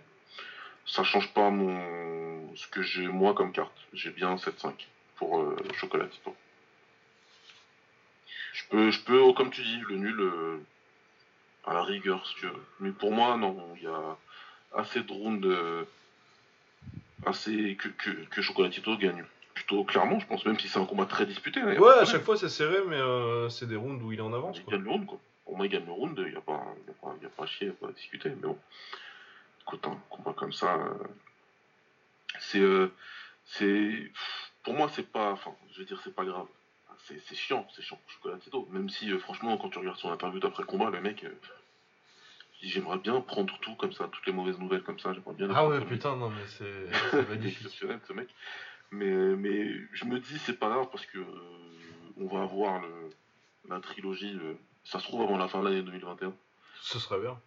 ça 0.86 1.02
change 1.04 1.32
pas 1.32 1.50
mon 1.50 2.54
ce 2.56 2.66
que 2.66 2.82
j'ai 2.82 3.06
moi 3.06 3.34
comme 3.34 3.52
carte. 3.52 3.72
J'ai 3.92 4.10
bien 4.10 4.34
7-5 4.36 4.72
pour 5.16 5.40
euh, 5.40 5.56
Chocolatito. 5.74 6.34
Je 8.52 8.64
peux, 8.68 8.90
je 8.90 9.00
peux, 9.00 9.18
oh, 9.20 9.32
comme 9.32 9.50
tu 9.50 9.62
dis, 9.62 9.80
le 9.88 9.96
nul 9.96 10.20
euh, 10.20 10.58
à 11.64 11.74
la 11.74 11.82
rigueur, 11.82 12.26
si 12.26 12.34
tu 12.36 12.46
veux. 12.46 12.64
Mais 12.80 12.90
pour 12.90 13.12
moi, 13.12 13.36
non, 13.36 13.56
il 13.76 13.82
y 13.84 13.86
a 13.86 14.16
assez 14.74 15.02
de 15.02 15.12
rounds, 15.12 15.46
euh, 15.46 15.84
assez 17.26 17.76
que, 17.76 17.88
que, 17.88 18.10
que 18.10 18.42
Chocolatito 18.42 18.96
gagne 18.96 19.24
plutôt 19.54 19.84
clairement, 19.84 20.18
je 20.18 20.26
pense, 20.26 20.44
même 20.46 20.58
si 20.58 20.68
c'est 20.68 20.78
un 20.78 20.84
combat 20.84 21.06
très 21.06 21.26
disputé. 21.26 21.60
hein, 21.60 21.76
Ouais, 21.76 21.90
à 22.00 22.04
chaque 22.04 22.22
fois 22.22 22.36
c'est 22.36 22.48
serré, 22.48 22.78
mais 22.88 22.98
c'est 23.50 23.66
des 23.68 23.76
rounds 23.76 24.02
où 24.02 24.12
il 24.12 24.18
est 24.18 24.22
en 24.22 24.32
avance. 24.32 24.56
Il 24.58 24.64
Quoi. 24.64 24.74
gagne 24.74 24.84
le 24.84 24.90
round, 24.90 25.06
quoi. 25.06 25.20
Pour 25.44 25.56
moi, 25.56 25.66
il 25.66 25.68
gagne 25.70 25.84
le 25.86 25.92
round, 25.92 26.16
il 26.18 26.30
n'y 26.30 26.36
a, 26.36 26.40
pas- 26.40 26.64
y 26.86 26.90
a, 26.90 26.94
pas- 27.00 27.14
y 27.20 27.26
a 27.26 27.28
pas 27.28 27.42
à 27.42 27.46
chier, 27.46 27.66
y 27.66 27.70
a 27.70 27.72
pas 27.72 27.88
à 27.88 27.92
discuter. 27.92 28.28
Mais 28.30 28.36
bon, 28.36 28.58
un 29.86 29.96
combat 30.10 30.32
comme 30.32 30.52
ça, 30.52 30.76
euh, 30.76 30.94
c'est. 32.38 32.60
euh, 32.60 32.88
c'est 33.44 34.12
pour 34.62 34.74
moi, 34.74 34.88
c'est 34.88 35.10
pas. 35.10 35.32
Enfin, 35.32 35.54
je 35.72 35.78
veux 35.80 35.84
dire, 35.84 36.00
c'est 36.04 36.14
pas 36.14 36.24
grave. 36.24 36.46
C'est 37.06 37.18
c'est 37.26 37.34
chiant, 37.34 37.66
c'est 37.74 37.82
chiant, 37.82 37.98
Chocolatito. 38.08 38.68
Même 38.70 38.88
si, 38.88 39.10
euh, 39.10 39.18
franchement, 39.18 39.56
quand 39.56 39.70
tu 39.70 39.78
regardes 39.78 39.98
son 39.98 40.10
interview 40.12 40.38
d'après 40.40 40.64
combat, 40.64 40.90
le 40.90 41.00
mec. 41.00 41.24
J'aimerais 42.62 42.98
bien 42.98 43.18
prendre 43.22 43.58
tout 43.60 43.74
comme 43.76 43.92
ça, 43.92 44.06
toutes 44.12 44.26
les 44.26 44.32
mauvaises 44.34 44.58
nouvelles 44.58 44.82
comme 44.82 44.98
ça. 44.98 45.14
J'aimerais 45.14 45.32
bien. 45.34 45.48
Ah 45.54 45.66
ouais, 45.66 45.82
putain, 45.82 46.14
non, 46.16 46.28
mais 46.28 46.46
c'est 46.46 47.28
magnifique. 47.28 47.56
exceptionnel 47.64 48.00
ce 48.06 48.12
mec. 48.12 48.28
Mais, 48.90 49.06
mais 49.36 49.70
je 49.94 50.04
me 50.04 50.18
dis 50.20 50.38
c'est 50.40 50.58
pas 50.58 50.68
grave 50.68 50.88
parce 50.92 51.06
que 51.06 51.18
euh, 51.18 51.24
on 52.18 52.26
va 52.26 52.42
avoir 52.42 52.80
le, 52.82 53.08
la 53.68 53.80
trilogie. 53.80 54.36
euh, 54.42 54.54
ça 54.84 54.98
se 54.98 55.04
trouve 55.04 55.22
avant 55.22 55.38
la 55.38 55.48
fin 55.48 55.60
de 55.60 55.68
l'année 55.68 55.80
2021. 55.82 56.34
Ce 56.82 56.98
serait 56.98 57.20
bien. 57.20 57.40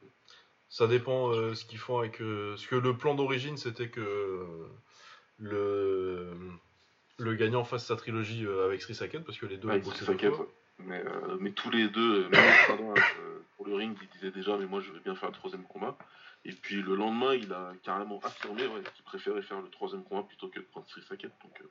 Ça 0.70 0.88
dépend 0.88 1.32
euh, 1.32 1.54
ce 1.54 1.66
qu'ils 1.66 1.78
font 1.80 2.00
avec. 2.00 2.20
euh, 2.22 2.52
Parce 2.52 2.66
que 2.66 2.76
le 2.76 2.98
plan 2.98 3.14
d'origine, 3.16 3.58
c'était 3.58 3.90
que 3.90 4.02
euh, 4.02 4.68
le 5.38 6.34
le 7.20 7.36
gagnant 7.36 7.64
fasse 7.64 7.86
sa 7.86 7.96
trilogie 7.96 8.44
euh, 8.46 8.66
avec 8.66 8.82
Sri 8.82 8.96
Saket, 8.96 9.24
parce 9.24 9.38
que 9.38 9.46
les 9.46 9.58
deux 9.58 9.68
Ouais, 9.68 9.80
deux 9.80 9.92
est- 9.92 10.32
fois. 10.32 10.48
mais, 10.80 11.04
mais 11.40 11.52
tous 11.52 11.70
les 11.70 11.88
deux, 11.88 12.28
même 12.30 12.54
pour 13.56 13.68
le 13.68 13.76
ring, 13.76 13.96
il 14.02 14.10
disait 14.10 14.32
déjà 14.32 14.58
mais 14.58 14.66
moi 14.66 14.82
je 14.82 14.92
veux 14.92 15.00
bien 15.00 15.14
faire 15.16 15.30
le 15.30 15.36
troisième 15.36 15.64
combat. 15.64 15.96
Et 16.44 16.52
puis 16.52 16.82
le 16.82 16.96
lendemain, 16.96 17.36
il 17.36 17.54
a 17.54 17.72
carrément 17.84 18.20
affirmé 18.24 18.64
ouais, 18.66 18.82
qu'il 18.96 19.06
préférait 19.06 19.44
faire 19.44 19.62
le 19.62 19.70
troisième 19.70 20.04
combat 20.04 20.24
plutôt 20.24 20.48
que 20.50 20.60
de 20.60 20.66
prendre 20.66 20.88
Sri 20.90 21.04
Saket. 21.04 21.32
Donc 21.44 21.62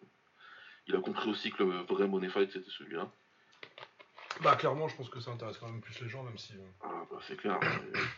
il 0.87 0.95
a 0.95 1.01
compris 1.01 1.29
aussi 1.29 1.51
que 1.51 1.65
le 1.65 1.79
vrai 1.93 2.07
money 2.07 2.29
fight 2.29 2.51
c'était 2.53 2.71
celui-là. 2.71 3.11
Bah, 4.43 4.57
clairement, 4.57 4.89
je 4.89 4.97
pense 4.97 5.09
que 5.09 5.21
ça 5.21 5.31
intéresse 5.31 5.59
quand 5.59 5.69
même 5.69 5.81
plus 5.81 6.01
les 6.01 6.09
gens, 6.09 6.23
même 6.23 6.37
si. 6.39 6.55
euh, 6.55 6.59
Ah, 6.83 7.05
bah, 7.11 7.19
c'est 7.27 7.37
clair. 7.37 7.59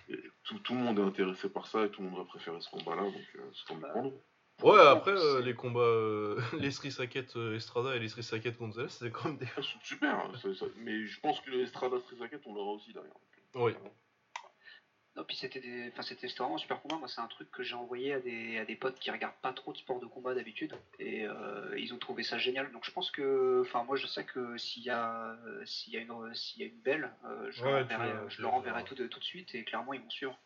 Et- 0.09 0.13
et 0.15 0.21
tout, 0.45 0.59
tout 0.61 0.75
le 0.75 0.81
monde 0.81 0.99
est 0.99 1.03
intéressé 1.03 1.49
par 1.49 1.67
ça 1.67 1.85
et 1.85 1.91
tout 1.91 2.03
le 2.03 2.09
monde 2.09 2.19
va 2.19 2.25
préférer 2.25 2.61
ce 2.61 2.71
combat-là, 2.71 3.03
donc 3.03 3.29
euh, 3.37 3.51
c'est 3.53 3.67
pour 3.67 4.03
nous. 4.03 4.13
Ouais, 4.63 4.81
après, 4.87 5.11
euh, 5.13 5.41
les 5.43 5.55
combats, 5.55 5.81
euh, 5.81 6.41
les 6.69 6.71
Sri 6.71 6.93
Saket 6.93 7.37
euh, 7.37 7.57
Estrada 7.57 7.97
et 7.97 7.99
les 7.99 8.09
Sri 8.09 8.23
Saket 8.23 8.57
Gonzalez, 8.57 8.89
c'est 8.89 9.11
quand 9.11 9.25
même 9.27 9.37
des. 9.39 9.47
Sont 9.47 9.79
super, 9.83 10.17
hein, 10.19 10.33
ça- 10.41 10.67
mais 10.77 11.05
je 11.07 11.21
pense 11.21 11.41
que 11.41 11.51
le 11.51 11.63
Estrada 11.63 11.99
Street 12.01 12.17
Sacket, 12.19 12.41
on 12.47 12.55
l'aura 12.55 12.73
aussi 12.73 12.93
derrière. 12.93 13.13
Oui. 13.57 13.73
Non, 15.17 15.23
puis 15.25 15.37
c'était 15.37 15.61
des... 15.61 15.91
enfin, 15.93 16.03
c'était 16.03 16.27
vraiment 16.27 16.57
un 16.57 16.59
super 16.59 16.81
combat. 16.83 16.97
Moi, 16.97 17.07
c'est 17.07 17.21
un 17.21 17.29
truc 17.29 17.49
que 17.53 17.63
j'ai 17.63 17.75
envoyé 17.77 18.15
à 18.15 18.21
des, 18.21 18.59
à 18.59 18.65
des 18.65 18.75
potes 18.75 18.99
qui 18.99 19.11
regardent 19.13 19.41
pas 19.43 19.53
trop 19.53 19.73
de 19.73 19.79
sport 19.79 20.01
de 20.01 20.07
combat 20.07 20.35
d'habitude. 20.35 20.75
Et 20.99 21.25
euh, 21.25 21.79
ils 21.79 21.95
ont 21.95 21.99
trouvé 21.99 22.25
ça 22.25 22.37
génial. 22.39 22.73
Donc 22.73 22.85
je 22.85 22.91
pense 22.91 23.11
que. 23.13 23.63
Enfin, 23.65 23.85
moi, 23.85 23.95
je 23.97 24.07
sais 24.09 24.25
que 24.25 24.57
s'il 24.59 24.83
y, 24.83 24.91
a... 24.91 25.37
s'il 25.67 25.93
y, 25.93 25.97
a 25.97 26.01
une... 26.01 26.35
s'il 26.35 26.63
y 26.63 26.65
a 26.65 26.67
une 26.67 26.81
belle, 26.81 27.13
euh, 27.27 27.51
je, 27.53 27.63
Ouais, 27.63 27.71
leur 27.71 27.83
enverrai, 27.85 28.13
je 28.29 28.43
leur 28.43 28.55
enverrai 28.55 28.85
tout 28.85 28.97
de, 28.97 29.07
tout 29.07 29.21
de 29.21 29.25
suite. 29.25 29.55
Et 29.55 29.63
clairement, 29.65 29.93
ils 29.93 30.01
vont 30.01 30.11
suivre. 30.11 30.37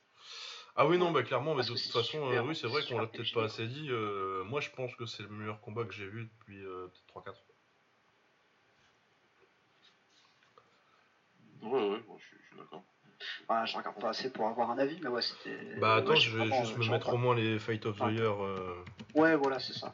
Ah 0.77 0.87
oui, 0.87 0.97
non, 0.99 1.11
bah 1.11 1.23
clairement, 1.25 1.55
mais 1.57 1.62
de 1.62 1.69
toute 1.69 1.79
façon, 1.81 2.03
super, 2.03 2.45
euh, 2.45 2.47
oui, 2.47 2.55
c'est 2.55 2.69
vrai 2.69 2.83
qu'on 2.87 2.99
l'a 3.01 3.07
peut-être 3.09 3.33
pas 3.35 3.45
assez 3.45 3.66
dit. 3.66 3.89
euh, 3.91 4.45
moi, 4.45 4.61
je 4.61 4.71
pense 4.71 4.95
que 4.95 5.07
c'est 5.07 5.25
le 5.25 5.29
meilleur 5.31 5.61
combat 5.61 5.85
que 5.85 5.93
j'ai 5.93 6.07
vu 6.07 6.31
depuis 6.39 6.62
euh, 6.64 6.87
peut-être 6.87 7.27
3-4 7.27 7.31
ans. 7.31 7.35
Ouais, 11.62 11.91
ouais, 11.91 12.03
moi, 12.07 12.16
je 12.21 12.27
suis 12.27 12.57
d'accord. 12.57 12.85
Enfin, 13.47 13.64
je 13.66 13.77
regarde 13.77 13.99
pas 14.01 14.11
assez 14.11 14.31
pour 14.31 14.47
avoir 14.49 14.71
un 14.71 14.79
avis, 14.79 14.99
mais 15.03 15.09
ouais, 15.09 15.23
c'était. 15.23 15.59
Bah 15.79 15.97
attends, 15.97 16.11
ouais, 16.11 16.16
je 16.16 16.31
vais 16.31 16.39
vraiment, 16.47 16.64
juste 16.64 16.77
euh, 16.77 16.85
me 16.85 16.91
mettre 16.91 17.12
au 17.12 17.16
moins 17.16 17.35
les 17.35 17.59
Fight 17.59 17.85
of 17.87 17.97
the 17.97 18.03
Ah. 18.05 18.11
Year 18.11 18.45
euh, 18.45 18.85
Ouais, 19.14 19.37
voilà, 19.37 19.59
c'est 19.59 19.73
ça. 19.73 19.93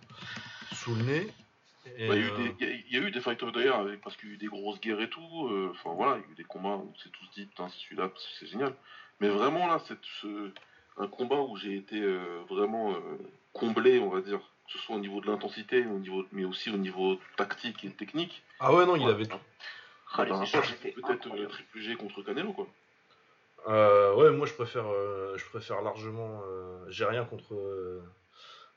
sous 0.72 0.94
le 0.94 1.02
nez. 1.04 1.26
Bah, 1.86 1.90
il 1.90 2.06
y, 2.06 2.10
a 2.12 2.16
eu 2.16 2.30
euh, 2.30 2.36
des- 2.36 2.54
il 2.60 2.66
y 2.66 2.70
a- 2.70 2.74
il 2.74 2.92
y 2.92 2.96
a 2.96 3.00
eu 3.06 3.10
des 3.10 3.20
fighters 3.20 3.52
d'ailleurs, 3.52 3.80
avec- 3.80 4.00
parce 4.00 4.16
qu'il 4.16 4.28
y 4.30 4.32
a 4.32 4.34
eu 4.34 4.38
des 4.38 4.46
grosses 4.46 4.80
guerres 4.80 5.00
et 5.00 5.08
tout. 5.10 5.48
euh, 5.48 5.70
Enfin 5.72 5.94
voilà, 5.94 6.16
il 6.16 6.22
y 6.22 6.28
a 6.28 6.32
eu 6.32 6.34
des 6.34 6.44
combats 6.44 6.76
où 6.76 6.92
c'est 7.02 7.10
tous 7.10 7.30
dit, 7.34 7.46
putain, 7.46 7.68
c'est 7.68 7.78
celui-là, 7.84 8.08
parce 8.08 8.24
que 8.24 8.30
c'est 8.40 8.46
génial. 8.46 8.74
Mais 9.20 9.28
vraiment 9.28 9.66
là, 9.66 9.80
c'est 9.86 9.98
ce, 10.20 10.50
un 10.96 11.06
combat 11.06 11.40
où 11.40 11.56
j'ai 11.56 11.76
été 11.76 12.00
euh, 12.00 12.40
vraiment 12.48 12.92
euh, 12.92 13.18
comblé, 13.52 13.98
on 14.00 14.08
va 14.10 14.20
dire, 14.22 14.38
que 14.66 14.72
ce 14.72 14.78
soit 14.78 14.96
au 14.96 15.00
niveau 15.00 15.20
de 15.20 15.26
l'intensité, 15.26 15.84
au 15.86 15.98
niveau, 15.98 16.24
mais 16.32 16.44
aussi 16.44 16.70
au 16.70 16.76
niveau 16.78 17.18
tactique 17.36 17.84
et 17.84 17.90
technique. 17.90 18.42
Ah 18.60 18.72
ouais, 18.74 18.86
non, 18.86 18.96
il 18.96 19.04
Ouais. 19.04 19.10
avait 19.12 19.26
tout. 19.26 19.38
Ah, 20.16 20.22
étaient 20.24 20.92
Peut-être 20.92 21.26
euh, 21.34 21.46
triple 21.46 21.80
G 21.80 21.96
contre 21.96 22.22
Canelo, 22.22 22.52
quoi. 22.52 22.68
Euh, 23.68 24.14
ouais, 24.14 24.30
moi 24.30 24.46
je 24.46 24.52
préfère, 24.54 24.86
euh, 24.86 25.36
je 25.38 25.44
préfère 25.46 25.80
largement. 25.82 26.42
euh, 26.46 26.84
J'ai 26.88 27.04
rien 27.06 27.24
contre 27.24 27.54
euh, 27.54 28.02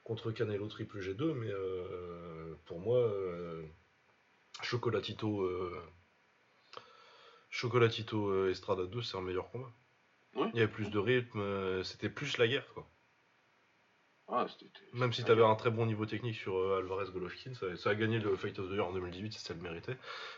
contre 0.03 0.31
Canelo 0.31 0.67
Triple 0.67 0.99
G2, 0.99 1.33
mais 1.33 1.51
euh, 1.51 2.55
pour 2.65 2.79
moi, 2.79 2.97
euh, 2.99 3.63
Chocolatito, 4.61 5.41
euh, 5.41 5.81
Chocolatito 7.49 8.29
euh, 8.29 8.49
Estrada 8.51 8.85
2, 8.85 9.01
c'est 9.01 9.17
un 9.17 9.21
meilleur 9.21 9.49
combat. 9.51 9.71
Ouais. 10.35 10.49
Il 10.53 10.59
y 10.59 10.63
avait 10.63 10.71
plus 10.71 10.89
de 10.89 10.99
rythme, 10.99 11.39
euh, 11.39 11.83
c'était 11.83 12.09
plus 12.09 12.37
la 12.37 12.47
guerre, 12.47 12.67
quoi. 12.73 12.87
Ah, 14.29 14.45
c'était- 14.49 14.69
Même 14.93 15.13
si 15.13 15.23
tu 15.23 15.31
avais 15.31 15.43
un 15.43 15.55
très 15.55 15.71
bon 15.71 15.85
niveau 15.85 16.05
technique 16.05 16.35
sur 16.35 16.57
euh, 16.57 16.79
Alvarez 16.79 17.11
Golovkin, 17.11 17.53
ça, 17.53 17.75
ça 17.77 17.91
a 17.91 17.95
gagné 17.95 18.19
le 18.19 18.35
Fight 18.35 18.59
of 18.59 18.67
the 18.69 18.73
Year 18.73 18.85
en 18.85 18.91
2018, 18.91 19.31
c'est 19.33 19.39
ça 19.47 19.53
le 19.53 19.61
méritait. 19.61 19.97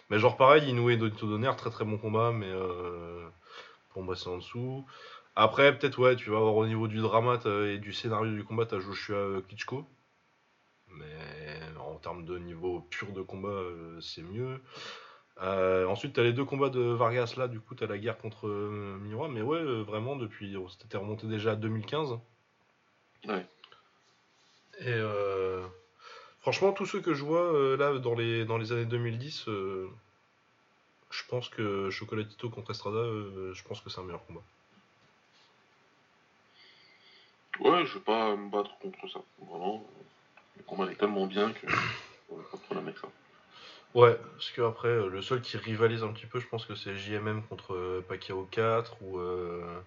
Mais 0.10 0.20
genre 0.20 0.38
pareil, 0.38 0.70
Inoue 0.70 0.92
et 0.92 0.98
Donito 0.98 1.28
Donner, 1.28 1.52
très 1.58 1.72
très 1.72 1.86
bon 1.86 1.98
combat, 1.98 2.32
mais 2.32 2.50
euh, 2.50 3.28
c'est 4.16 4.30
en 4.30 4.38
dessous. 4.38 4.86
Après, 5.36 5.78
peut-être 5.78 6.00
ouais, 6.00 6.16
tu 6.16 6.30
vas 6.30 6.38
avoir 6.38 6.56
au 6.56 6.68
niveau 6.68 6.88
du 6.88 6.98
drama 6.98 7.40
et 7.46 7.78
du 7.78 7.94
scénario 7.94 8.34
du 8.34 8.44
combat, 8.44 8.66
t'as 8.66 8.80
Joshua 8.80 9.16
euh, 9.16 9.42
Klitschko. 9.42 9.86
Mais 10.92 11.06
en 11.80 11.96
termes 11.96 12.26
de 12.26 12.38
niveau 12.38 12.82
pur 12.90 13.12
de 13.14 13.22
combat, 13.22 13.50
euh, 13.50 14.00
c'est 14.02 14.22
mieux. 14.22 14.60
Euh, 15.42 15.86
ensuite, 15.86 16.14
t'as 16.14 16.24
les 16.24 16.34
deux 16.34 16.44
combats 16.46 16.70
de 16.70 16.82
Vargas 16.82 17.36
là, 17.38 17.48
du 17.48 17.60
coup, 17.60 17.76
t'as 17.76 17.88
la 17.88 17.98
guerre 17.98 18.18
contre 18.18 18.48
euh, 18.48 18.98
Miura. 19.02 19.30
Mais 19.30 19.42
ouais, 19.42 19.64
vraiment, 19.84 20.16
depuis, 20.16 20.58
on 20.58 20.68
s'était 20.68 20.98
remonté 20.98 21.28
déjà 21.28 21.52
à 21.52 21.56
2015. 21.56 22.20
Ouais. 23.28 23.46
Et 24.82 24.88
euh, 24.88 25.66
franchement, 26.40 26.72
tous 26.72 26.86
ceux 26.86 27.02
que 27.02 27.14
je 27.14 27.24
vois 27.24 27.78
là 27.78 27.98
dans 28.00 28.16
les, 28.16 28.46
dans 28.46 28.58
les 28.58 28.72
années 28.72 28.86
2010, 28.86 29.48
euh, 29.48 29.90
je 31.12 31.24
pense 31.28 31.50
que 31.50 31.90
Chocolatito 31.90 32.50
contre 32.50 32.72
Estrada, 32.72 32.98
euh, 32.98 33.54
je 33.54 33.64
pense 33.64 33.82
que 33.82 33.90
c'est 33.90 34.00
un 34.00 34.04
meilleur 34.04 34.26
combat. 34.26 34.42
Ouais, 37.60 37.86
je 37.86 37.96
vais 37.96 38.04
pas 38.04 38.36
me 38.36 38.50
battre 38.50 38.78
contre 38.80 39.10
ça. 39.10 39.20
Vraiment, 39.40 39.86
le 40.58 40.64
combat 40.64 40.90
est 40.92 40.96
tellement 40.96 41.26
bien 41.26 41.52
que 41.52 41.68
on 42.32 42.36
va 42.38 42.44
pas 42.44 42.58
de 42.58 42.62
problème 42.64 42.88
avec 42.88 43.00
ça. 43.00 43.08
Ouais, 43.96 44.18
parce 44.34 44.52
que 44.52 44.62
après, 44.62 44.88
euh, 44.88 45.08
le 45.10 45.22
seul 45.22 45.42
qui 45.42 45.58
rivalise 45.58 46.04
un 46.04 46.14
petit 46.14 46.28
peu, 46.28 46.40
je 46.40 46.48
pense 46.48 46.66
que 46.66 46.76
c'est 46.76 46.96
JMM 46.96 47.42
contre 47.50 47.74
euh, 47.74 48.06
Pacquiao 48.08 48.46
4 48.52 49.02
ou. 49.02 49.18
euh, 49.20 49.82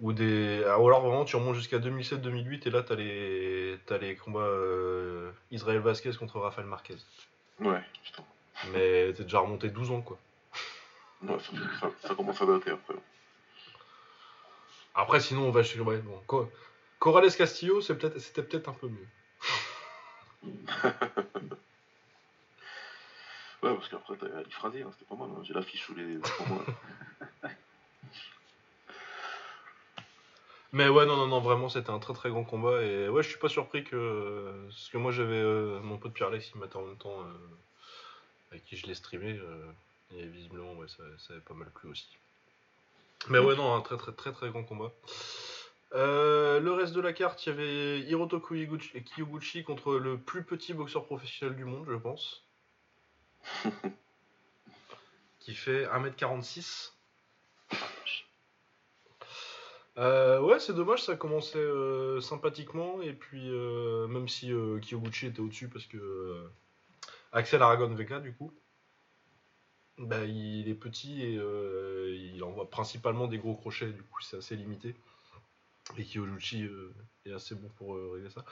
ou 0.00 0.12
des. 0.12 0.64
ah, 0.66 0.78
ou 0.80 0.86
alors 0.88 1.00
vraiment, 1.02 1.24
tu 1.24 1.36
remontes 1.36 1.54
jusqu'à 1.56 1.78
2007-2008 1.78 2.66
et 2.66 2.70
là, 2.70 2.82
t'as 2.82 2.94
les, 2.96 3.78
t'as 3.86 3.98
les 3.98 4.16
combats 4.16 4.40
euh, 4.40 5.30
Israël 5.50 5.78
Vasquez 5.80 6.12
contre 6.18 6.38
Rafael 6.40 6.66
Marquez. 6.66 6.96
Ouais, 7.60 7.82
putain. 8.02 8.24
Mais 8.72 9.12
t'es 9.12 9.22
déjà 9.24 9.40
remonté 9.40 9.68
12 9.68 9.90
ans 9.90 10.00
quoi. 10.02 10.18
Ouais, 11.22 11.36
ça, 11.40 11.52
ça- 11.80 12.08
ça 12.08 12.14
commence 12.14 12.40
à 12.42 12.46
dater 12.46 12.70
après. 12.70 12.94
Après, 14.94 15.20
sinon, 15.20 15.42
on 15.48 15.50
va 15.50 15.62
chez. 15.62 15.78
Ouais, 15.80 15.98
bon. 15.98 16.20
Co- 16.26 16.50
Corrales 16.98 17.30
Castillo, 17.34 17.80
c'est 17.80 17.96
peut-être- 17.96 18.18
c'était 18.18 18.42
peut-être 18.42 18.68
un 18.68 18.72
peu 18.74 18.88
mieux. 18.88 19.06
Ouais, 23.62 23.74
parce 23.74 23.88
qu'après, 23.88 24.16
t'as 24.16 24.26
Ali 24.38 24.50
Frazier, 24.50 24.82
hein, 24.82 24.90
c'était 24.92 25.06
pas 25.08 25.16
mal. 25.16 25.28
hein. 25.34 25.40
J'ai 25.42 25.54
l'affiche 25.54 25.82
sous 25.82 25.94
les. 25.94 26.04
moi. 26.46 26.64
Mais 30.72 30.88
ouais, 30.88 31.06
non, 31.06 31.16
non, 31.16 31.26
non, 31.26 31.40
vraiment, 31.40 31.68
c'était 31.70 31.90
un 31.90 31.98
très 31.98 32.12
très 32.12 32.28
grand 32.28 32.44
combat. 32.44 32.82
Et 32.82 33.08
ouais, 33.08 33.22
je 33.22 33.28
suis 33.30 33.38
pas 33.38 33.48
surpris 33.48 33.82
que. 33.82 34.66
Parce 34.68 34.88
que 34.90 34.98
moi, 34.98 35.10
j'avais 35.10 35.36
euh, 35.40 35.80
mon 35.80 35.96
pote 35.96 36.12
Pierre-Alex 36.12 36.50
qui 36.50 36.58
m'attend 36.58 36.80
en 36.80 36.86
même 36.86 36.98
temps, 36.98 37.20
euh, 37.22 37.32
qui 38.60 38.76
je 38.76 38.86
l'ai 38.86 38.94
streamé. 38.94 39.32
euh, 39.38 39.72
et 40.16 40.26
visiblement, 40.26 40.72
ouais, 40.74 40.88
ça, 40.88 41.02
ça 41.18 41.34
avait 41.34 41.42
pas 41.42 41.54
mal 41.54 41.68
plu 41.74 41.90
aussi. 41.90 42.08
Mais 43.28 43.38
ouais, 43.38 43.56
non, 43.56 43.74
un 43.74 43.80
très 43.80 43.96
très 43.96 44.12
très 44.12 44.32
très 44.32 44.50
grand 44.50 44.62
combat. 44.62 44.92
Euh, 45.94 46.60
le 46.60 46.72
reste 46.72 46.94
de 46.94 47.00
la 47.00 47.12
carte, 47.12 47.44
il 47.46 47.48
y 47.50 47.52
avait 47.52 48.00
Hiroto 48.00 48.40
Kyoguchi 48.40 49.64
contre 49.64 49.94
le 49.94 50.18
plus 50.18 50.42
petit 50.42 50.74
boxeur 50.74 51.06
professionnel 51.06 51.56
du 51.56 51.64
monde, 51.64 51.86
je 51.88 51.96
pense. 51.96 52.44
qui 55.40 55.54
fait 55.54 55.86
1m46. 55.86 56.92
Euh, 59.98 60.40
ouais, 60.40 60.60
c'est 60.60 60.74
dommage, 60.74 61.02
ça 61.04 61.16
commençait 61.16 61.56
euh, 61.56 62.20
sympathiquement, 62.20 63.00
et 63.00 63.12
puis 63.14 63.48
même 63.48 64.28
si 64.28 64.48
Kyoguchi 64.48 65.26
était 65.26 65.40
au-dessus 65.40 65.68
parce 65.68 65.86
que 65.86 66.48
Axel 67.36 67.62
Aragon 67.62 67.94
Vega, 67.94 68.18
du 68.18 68.32
coup, 68.34 68.52
bah, 69.98 70.24
il 70.24 70.68
est 70.68 70.74
petit 70.74 71.22
et 71.22 71.36
euh, 71.36 72.14
il 72.34 72.42
envoie 72.42 72.68
principalement 72.70 73.26
des 73.26 73.38
gros 73.38 73.54
crochets, 73.54 73.90
du 73.92 74.02
coup, 74.02 74.20
c'est 74.22 74.38
assez 74.38 74.56
limité. 74.56 74.94
Et 75.98 76.04
Kyoguchi 76.04 76.64
euh, 76.64 76.92
est 77.26 77.32
assez 77.32 77.54
bon 77.54 77.68
pour 77.76 77.94
euh, 77.94 78.10
régler 78.14 78.30
ça. 78.30 78.44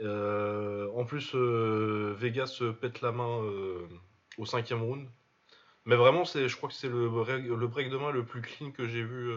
Euh, 0.00 0.88
en 0.94 1.04
plus, 1.04 1.34
Vega 1.34 2.46
se 2.46 2.70
pète 2.70 3.00
la 3.00 3.12
main 3.12 3.42
au 4.36 4.46
cinquième 4.46 4.82
round. 4.82 5.08
Mais 5.86 5.96
vraiment, 5.96 6.24
c'est, 6.24 6.48
je 6.48 6.56
crois 6.56 6.68
que 6.68 6.74
c'est 6.74 6.88
le, 6.88 7.08
break- 7.08 7.46
le 7.46 7.66
break 7.66 7.88
de 7.90 7.96
main 7.96 8.10
le 8.10 8.24
plus 8.24 8.42
clean 8.42 8.70
que 8.72 8.86
j'ai 8.86 9.02
vu 9.02 9.32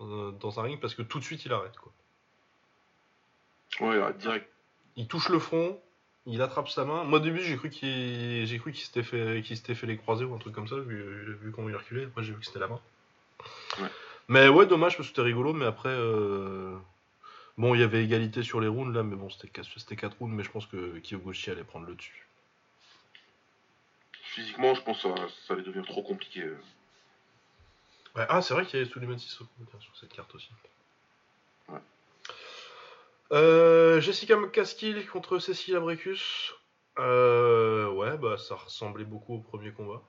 dans- 0.00 0.58
un 0.58 0.62
ring 0.62 0.80
parce 0.80 0.94
que 0.94 1.02
tout 1.02 1.18
de 1.18 1.24
suite 1.24 1.44
il 1.44 1.52
arrête. 1.52 1.76
Quoi. 1.76 1.92
Ouais, 3.80 4.12
direct. 4.14 4.50
Il 4.96 5.06
touche 5.06 5.28
le 5.28 5.38
front, 5.38 5.80
il 6.28 6.42
attrape 6.42 6.68
sa 6.68 6.84
main. 6.84 7.04
Moi 7.04 7.18
au 7.18 7.22
début 7.22 7.42
j'ai 7.42 7.56
cru 7.56 7.70
qu'il, 7.70 8.46
j'ai 8.46 8.58
cru 8.58 8.72
qu'il 8.72 8.84
s'était 8.84 9.02
fait, 9.02 9.42
qu'il 9.42 9.56
s'était 9.56 9.74
fait 9.74 9.86
les 9.86 9.96
croisés 9.96 10.24
ou 10.24 10.34
un 10.34 10.38
truc 10.38 10.54
comme 10.54 10.68
ça 10.68 10.76
vu, 10.76 11.36
vu 11.40 11.50
comment 11.52 11.68
il 11.68 11.76
reculait. 11.76 12.04
Après 12.04 12.22
j'ai 12.22 12.32
vu 12.32 12.38
que 12.38 12.46
c'était 12.46 12.60
la 12.60 12.68
main. 12.68 12.80
Ouais. 13.80 13.88
Mais 14.28 14.48
ouais, 14.48 14.66
dommage 14.66 14.96
parce 14.96 15.08
que 15.08 15.14
c'était 15.14 15.26
rigolo. 15.26 15.52
Mais 15.52 15.64
après, 15.64 15.88
euh, 15.88 16.76
bon, 17.56 17.74
il 17.74 17.80
y 17.80 17.84
avait 17.84 18.04
égalité 18.04 18.42
sur 18.42 18.60
les 18.60 18.68
rounds 18.68 18.94
là, 18.94 19.02
mais 19.02 19.16
bon, 19.16 19.30
c'était 19.30 19.48
4, 19.48 19.68
c'était 19.78 19.96
quatre 19.96 20.18
rounds. 20.18 20.34
Mais 20.34 20.44
je 20.44 20.50
pense 20.50 20.66
que 20.66 21.00
Kyoguchi 21.00 21.50
allait 21.50 21.64
prendre 21.64 21.86
le 21.86 21.94
dessus. 21.94 22.26
Physiquement, 24.22 24.74
je 24.74 24.82
pense 24.82 25.02
que 25.02 25.08
ça, 25.08 25.14
ça 25.46 25.54
allait 25.54 25.62
devenir 25.62 25.86
trop 25.86 26.02
compliqué. 26.02 26.42
euh. 26.42 26.60
Ouais, 28.14 28.26
ah, 28.28 28.42
c'est 28.42 28.52
vrai 28.54 28.66
qu'il 28.66 28.78
y 28.78 28.82
avait 28.82 28.90
Suleiman 28.90 29.18
Sissoko 29.18 29.50
sur 29.80 29.96
cette 29.96 30.12
carte 30.12 30.34
aussi. 30.34 30.50
Ouais. 31.68 31.80
Euh, 33.32 34.00
Jessica 34.00 34.36
McCaskill 34.36 35.06
contre 35.06 35.38
Cécile 35.38 35.76
Abrecus. 35.76 36.54
Euh, 36.98 37.90
ouais, 37.92 38.16
bah 38.16 38.36
ça 38.38 38.56
ressemblait 38.56 39.04
beaucoup 39.04 39.34
au 39.34 39.40
premier 39.40 39.72
combat. 39.72 40.02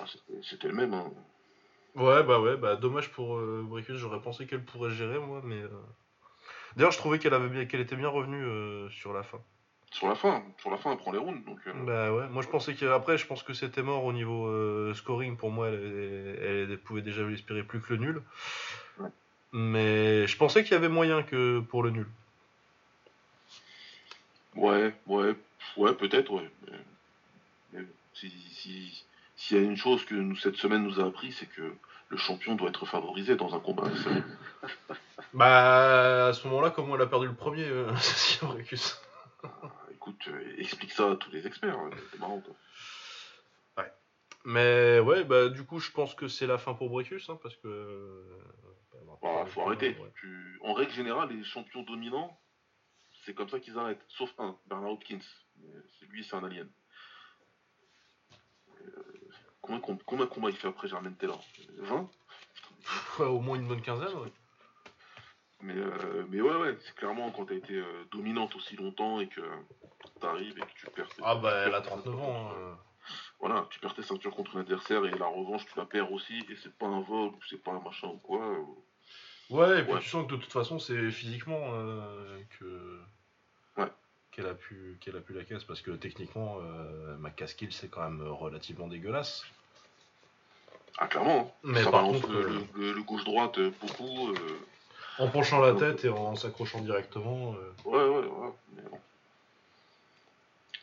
Ah, 0.00 0.04
c'était- 0.42 0.68
le 0.68 0.74
même. 0.74 0.94
Hein. 0.94 1.12
Ouais, 1.94 2.22
bah 2.22 2.40
ouais, 2.40 2.56
bah 2.56 2.76
dommage 2.76 3.10
pour 3.10 3.36
euh, 3.36 3.62
Brecus, 3.66 3.96
j'aurais 3.96 4.20
pensé 4.20 4.46
qu'elle 4.46 4.64
pourrait 4.64 4.90
gérer 4.90 5.18
moi, 5.18 5.40
mais. 5.44 5.60
euh, 5.60 5.68
D'ailleurs, 6.76 6.92
je 6.92 6.98
trouvais 6.98 7.18
qu'elle 7.18 7.34
avait 7.34 7.48
bien, 7.48 7.66
qu'elle 7.66 7.80
était 7.80 7.96
bien 7.96 8.08
revenue 8.08 8.44
euh, 8.44 8.88
sur 8.90 9.12
la 9.12 9.22
fin. 9.22 9.40
Sur 9.90 10.06
la 10.08 10.14
fin, 10.14 10.44
sur 10.58 10.70
la 10.70 10.76
fin, 10.76 10.92
elle 10.92 10.98
prend 10.98 11.12
les 11.12 11.18
rounds. 11.18 11.44
Donc, 11.44 11.58
Bah 11.86 12.12
ouais, 12.12 12.28
moi 12.28 12.42
je 12.42 12.48
pensais 12.48 12.74
qu'après, 12.74 13.16
je 13.18 13.26
pense 13.26 13.42
que 13.42 13.52
c'était 13.54 13.82
mort 13.82 14.04
au 14.04 14.12
niveau 14.12 14.92
scoring. 14.94 15.36
Pour 15.36 15.50
moi, 15.50 15.68
elle, 15.68 16.36
elle- 16.42 16.70
elle 16.70 16.78
pouvait 16.78 17.02
déjà 17.02 17.22
espérer 17.30 17.62
plus 17.62 17.80
que 17.80 17.94
le 17.94 17.98
nul. 18.00 18.22
Mais 19.52 20.26
je 20.26 20.36
pensais 20.36 20.62
qu'il 20.62 20.72
y 20.72 20.76
avait 20.76 20.88
moyen 20.88 21.22
que 21.22 21.60
pour 21.60 21.82
le 21.82 21.90
nul. 21.90 22.06
Ouais, 24.54 24.94
ouais, 25.06 25.34
ouais, 25.76 25.94
peut-être, 25.94 26.32
ouais. 26.32 26.50
Mais, 27.72 27.82
si, 28.14 28.30
si, 28.52 29.04
s'il 29.36 29.56
y 29.56 29.60
a 29.60 29.62
une 29.62 29.76
chose 29.76 30.04
que 30.04 30.14
nous, 30.14 30.36
cette 30.36 30.56
semaine 30.56 30.82
nous 30.82 31.00
a 31.00 31.06
appris, 31.06 31.32
c'est 31.32 31.46
que 31.46 31.72
le 32.08 32.16
champion 32.16 32.54
doit 32.54 32.70
être 32.70 32.86
favorisé 32.86 33.36
dans 33.36 33.54
un 33.54 33.60
combat. 33.60 33.84
Bah 35.34 36.28
à 36.28 36.32
ce 36.32 36.48
moment-là, 36.48 36.70
comment 36.70 36.94
elle 36.96 37.02
a 37.02 37.06
perdu 37.06 37.26
le 37.26 37.34
premier, 37.34 37.66
euh, 37.66 37.92
Écoute, 39.92 40.24
euh, 40.28 40.54
explique 40.56 40.92
ça 40.92 41.12
à 41.12 41.16
tous 41.16 41.30
les 41.30 41.46
experts. 41.46 41.78
hein, 41.78 41.90
C'est 42.10 42.18
marrant, 42.18 42.40
toi. 42.40 42.54
Mais 44.44 45.00
ouais, 45.00 45.24
bah 45.24 45.48
du 45.48 45.64
coup, 45.64 45.78
je 45.80 45.90
pense 45.90 46.14
que 46.14 46.28
c'est 46.28 46.46
la 46.46 46.58
fin 46.58 46.74
pour 46.74 46.88
Brecus, 46.90 47.28
hein, 47.28 47.38
parce 47.42 47.56
que. 47.56 47.66
euh, 47.68 48.38
bah, 48.92 49.18
Bah, 49.22 49.46
faut 49.46 49.62
arrêter. 49.62 49.96
ouais. 50.00 50.12
Tu- 50.20 50.58
En 50.62 50.72
règle 50.74 50.92
générale, 50.92 51.30
les 51.30 51.44
champions 51.44 51.82
dominants, 51.82 52.38
c'est 53.24 53.34
comme 53.34 53.48
ça 53.48 53.58
qu'ils 53.60 53.78
arrêtent. 53.78 54.04
Sauf 54.08 54.32
un, 54.38 54.56
Bernard 54.66 54.92
Hopkins. 54.92 55.18
Lui, 56.08 56.24
c'est 56.24 56.36
un 56.36 56.44
alien. 56.44 56.68
Euh, 58.80 59.02
Combien, 59.60 59.80
com- 59.80 59.98
combien 60.06 60.24
de 60.24 60.30
combats 60.30 60.50
il 60.50 60.56
fait 60.56 60.68
après 60.68 60.88
Germaine 60.88 61.16
Taylor? 61.16 61.44
20 61.78 62.08
Ouais, 63.18 63.26
au 63.26 63.40
moins 63.40 63.56
une 63.56 63.66
bonne 63.68 63.82
quinzaine, 63.82 64.16
ouais. 64.16 64.32
mais, 65.60 65.74
euh, 65.76 66.24
mais 66.30 66.40
ouais, 66.40 66.56
ouais, 66.56 66.78
c'est 66.80 66.94
clairement 66.94 67.30
quand 67.32 67.46
t'as 67.46 67.54
été 67.56 67.74
euh, 67.74 68.04
dominante 68.12 68.54
aussi 68.54 68.76
longtemps 68.76 69.20
et 69.20 69.28
que 69.28 69.40
t'arrives 70.20 70.56
et 70.56 70.60
que 70.62 70.72
tu 70.76 70.86
perds 70.90 71.08
Ah 71.22 71.34
bah 71.34 71.52
elle 71.66 71.74
a 71.74 71.80
perds 71.80 71.90
39 72.02 72.20
ans. 72.20 72.50
hein. 72.52 72.78
Voilà, 73.40 73.66
tu 73.70 73.78
perds 73.78 73.94
tes 73.94 74.02
ceintures 74.02 74.34
contre 74.34 74.56
un 74.56 74.60
adversaire 74.60 75.04
et 75.04 75.10
la 75.10 75.26
revanche, 75.26 75.64
tu 75.66 75.78
la 75.78 75.84
perds 75.84 76.12
aussi 76.12 76.38
et 76.50 76.56
c'est 76.62 76.72
pas 76.76 76.86
un 76.86 77.00
vol 77.02 77.28
ou 77.28 77.38
c'est 77.48 77.62
pas 77.62 77.70
un 77.72 77.80
machin 77.80 78.08
ou 78.08 78.16
quoi. 78.18 78.40
Ouais, 79.50 79.80
et 79.80 79.84
puis 79.84 79.92
Ouais. 79.94 80.00
tu 80.00 80.08
sens 80.08 80.26
que 80.26 80.32
de 80.32 80.36
toute 80.40 80.52
façon, 80.52 80.78
c'est 80.78 81.10
physiquement 81.10 81.70
euh, 81.72 82.40
que 82.58 83.00
Ouais. 83.76 83.88
qu'elle 84.32 84.46
a 84.46 84.54
pu 84.54 84.98
qu'elle 85.00 85.16
a 85.16 85.20
pu 85.20 85.32
la 85.34 85.44
caisse 85.44 85.62
parce 85.64 85.80
que 85.80 85.92
techniquement, 85.92 86.58
euh, 86.60 87.16
ma 87.18 87.30
caskill 87.30 87.72
c'est 87.72 87.88
quand 87.88 88.02
même 88.02 88.22
relativement 88.26 88.88
dégueulasse. 88.88 89.44
Ah, 90.98 91.06
clairement. 91.06 91.52
hein. 91.54 91.58
Mais 91.62 91.84
ça 91.84 91.90
par 91.92 92.02
balance 92.02 92.20
contre, 92.22 92.32
le, 92.32 92.38
euh, 92.40 92.48
le- 92.74 92.80
le- 92.86 92.92
le 92.92 93.02
gauche-droite 93.04 93.60
beaucoup. 93.80 94.30
euh, 94.32 94.58
En 95.20 95.28
penchant 95.28 95.60
la 95.60 95.74
tête 95.74 96.04
et 96.04 96.08
en 96.08 96.34
s'accrochant 96.34 96.80
directement. 96.80 97.54
euh, 97.54 97.72
Ouais, 97.84 98.04
ouais, 98.04 98.26
ouais. 98.26 98.52
Mais 98.74 98.82
bon. 98.82 98.98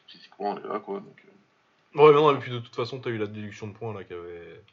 Physiquement, 0.08 0.51
on 0.51 0.58
est 0.58 0.68
là, 0.68 0.80
quoi. 0.80 0.99
Donc, 1.01 1.22
euh, 1.26 1.32
Ouais, 1.95 2.07
mais 2.11 2.13
non, 2.13 2.35
et 2.35 2.39
puis 2.39 2.51
de 2.51 2.59
toute 2.59 2.75
façon, 2.75 2.99
t'as 2.99 3.09
eu 3.09 3.17
la 3.17 3.27
déduction 3.27 3.67
de 3.67 3.73
points 3.73 3.93
là 3.93 4.03
qui 4.03 4.13
avait... 4.13 4.63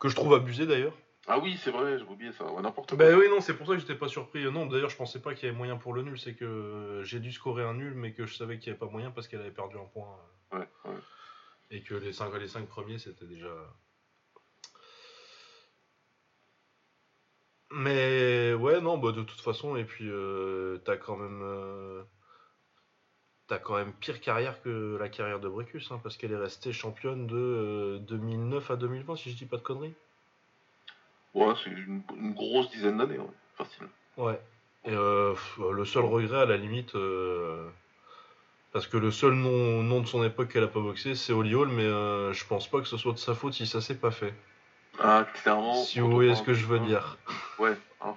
que 0.00 0.08
je 0.08 0.14
trouve 0.16 0.34
abusée 0.34 0.66
d'ailleurs. 0.66 0.96
Ah 1.28 1.38
oui, 1.38 1.56
c'est 1.62 1.70
vrai, 1.70 1.98
j'ai 1.98 2.04
oublié 2.04 2.32
ça. 2.32 2.50
Ouais, 2.52 2.62
n'importe 2.62 2.90
quoi. 2.90 2.98
Bah 2.98 3.16
oui, 3.16 3.28
non, 3.30 3.40
c'est 3.40 3.54
pour 3.56 3.66
ça 3.66 3.74
que 3.74 3.78
j'étais 3.78 3.94
pas 3.94 4.08
surpris. 4.08 4.44
Non, 4.50 4.66
d'ailleurs, 4.66 4.90
je 4.90 4.96
pensais 4.96 5.20
pas 5.20 5.34
qu'il 5.34 5.46
y 5.46 5.48
avait 5.48 5.56
moyen 5.56 5.76
pour 5.76 5.94
le 5.94 6.02
nul. 6.02 6.18
C'est 6.18 6.34
que 6.34 7.02
j'ai 7.04 7.20
dû 7.20 7.30
scorer 7.30 7.62
un 7.62 7.74
nul, 7.74 7.94
mais 7.94 8.12
que 8.12 8.26
je 8.26 8.34
savais 8.34 8.58
qu'il 8.58 8.68
y 8.68 8.70
avait 8.70 8.78
pas 8.78 8.86
moyen 8.88 9.12
parce 9.12 9.28
qu'elle 9.28 9.40
avait 9.40 9.52
perdu 9.52 9.76
un 9.78 9.84
point. 9.84 10.18
Ouais, 10.52 10.68
ouais. 10.84 10.96
Et 11.70 11.82
que 11.82 11.94
les 11.94 12.12
5, 12.12 12.34
les 12.34 12.48
cinq 12.48 12.66
premiers, 12.68 12.98
c'était 12.98 13.26
déjà. 13.26 13.48
Mais 17.70 18.52
ouais, 18.54 18.80
non, 18.80 18.98
bah 18.98 19.12
de 19.12 19.22
toute 19.22 19.40
façon, 19.40 19.76
et 19.76 19.84
puis 19.84 20.08
euh, 20.08 20.78
t'as 20.84 20.96
quand 20.96 21.16
même. 21.16 21.40
euh, 21.42 22.02
T'as 23.52 23.58
quand 23.58 23.76
même 23.76 23.92
pire 23.92 24.18
carrière 24.22 24.62
que 24.62 24.96
la 24.98 25.10
carrière 25.10 25.38
de 25.38 25.46
Brecus, 25.46 25.92
hein, 25.92 26.00
parce 26.02 26.16
qu'elle 26.16 26.32
est 26.32 26.38
restée 26.38 26.72
championne 26.72 27.26
de 27.26 27.36
euh, 27.36 27.98
2009 27.98 28.70
à 28.70 28.76
2020, 28.76 29.14
si 29.16 29.30
je 29.30 29.36
dis 29.36 29.44
pas 29.44 29.58
de 29.58 29.62
conneries. 29.62 29.92
Ouais, 31.34 31.52
c'est 31.62 31.68
une, 31.68 32.00
une 32.16 32.32
grosse 32.32 32.70
dizaine 32.70 32.96
d'années, 32.96 33.18
ouais. 33.18 33.26
facile. 33.58 33.88
Ouais. 34.16 34.40
Et 34.86 34.94
euh, 34.94 35.34
le 35.70 35.84
seul 35.84 36.04
regret, 36.04 36.40
à 36.40 36.46
la 36.46 36.56
limite, 36.56 36.94
euh, 36.94 37.68
parce 38.72 38.86
que 38.86 38.96
le 38.96 39.10
seul 39.10 39.34
nom, 39.34 39.82
nom 39.82 40.00
de 40.00 40.06
son 40.06 40.24
époque 40.24 40.48
qu'elle 40.48 40.64
a 40.64 40.68
pas 40.68 40.80
boxé, 40.80 41.14
c'est 41.14 41.34
Holly 41.34 41.54
Hall, 41.54 41.68
mais 41.68 41.84
euh, 41.84 42.32
je 42.32 42.46
pense 42.46 42.68
pas 42.68 42.80
que 42.80 42.88
ce 42.88 42.96
soit 42.96 43.12
de 43.12 43.18
sa 43.18 43.34
faute 43.34 43.52
si 43.52 43.66
ça 43.66 43.82
s'est 43.82 43.98
pas 43.98 44.12
fait. 44.12 44.32
Ah, 44.98 45.26
clairement. 45.42 45.74
si 45.74 46.00
vous 46.00 46.10
voyez 46.10 46.34
ce 46.34 46.42
que 46.42 46.54
je 46.54 46.64
veux 46.64 46.78
dire. 46.78 47.18
Ouais, 47.58 47.76
hein. 48.00 48.14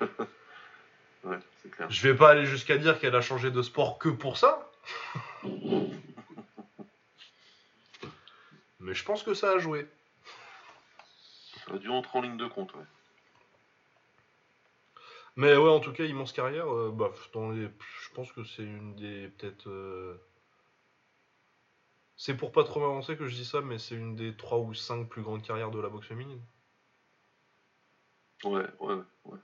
ouais, 1.24 1.38
c'est 1.62 1.70
clair. 1.70 1.90
Je 1.90 2.02
vais 2.08 2.16
pas 2.16 2.30
aller 2.30 2.46
jusqu'à 2.46 2.78
dire 2.78 2.98
qu'elle 2.98 3.14
a 3.16 3.20
changé 3.20 3.50
de 3.50 3.62
sport 3.62 3.98
que 3.98 4.08
pour 4.08 4.36
ça. 4.36 4.70
Mais 8.80 8.94
je 8.94 9.04
pense 9.04 9.22
que 9.22 9.34
ça 9.34 9.52
a 9.52 9.58
joué. 9.58 9.86
Ça 11.66 11.74
a 11.74 11.78
dû 11.78 11.88
entrer 11.88 12.18
en 12.18 12.22
ligne 12.22 12.36
de 12.36 12.46
compte, 12.46 12.74
ouais. 12.74 12.84
Mais 15.36 15.56
ouais, 15.56 15.70
en 15.70 15.80
tout 15.80 15.92
cas, 15.92 16.04
immense 16.04 16.32
carrière. 16.32 16.68
euh, 16.72 16.90
bah, 16.92 17.10
dans 17.32 17.50
les... 17.50 17.68
Je 18.02 18.10
pense 18.14 18.32
que 18.32 18.44
c'est 18.44 18.62
une 18.64 18.94
des. 18.96 19.28
Peut-être. 19.28 19.68
euh, 19.68 20.20
C'est 22.16 22.36
pour 22.36 22.52
pas 22.52 22.64
trop 22.64 22.80
m'avancer 22.80 23.16
que 23.18 23.26
je 23.26 23.34
dis 23.34 23.44
ça, 23.44 23.60
mais 23.60 23.78
c'est 23.78 23.94
une 23.94 24.16
des 24.16 24.34
3 24.36 24.58
ou 24.58 24.72
5 24.74 25.08
plus 25.08 25.22
grandes 25.22 25.42
carrières 25.42 25.70
de 25.70 25.80
la 25.80 25.90
boxe 25.90 26.06
féminine. 26.08 26.40
Ouais, 28.44 28.66
ouais, 28.80 29.02
ouais. 29.24 29.38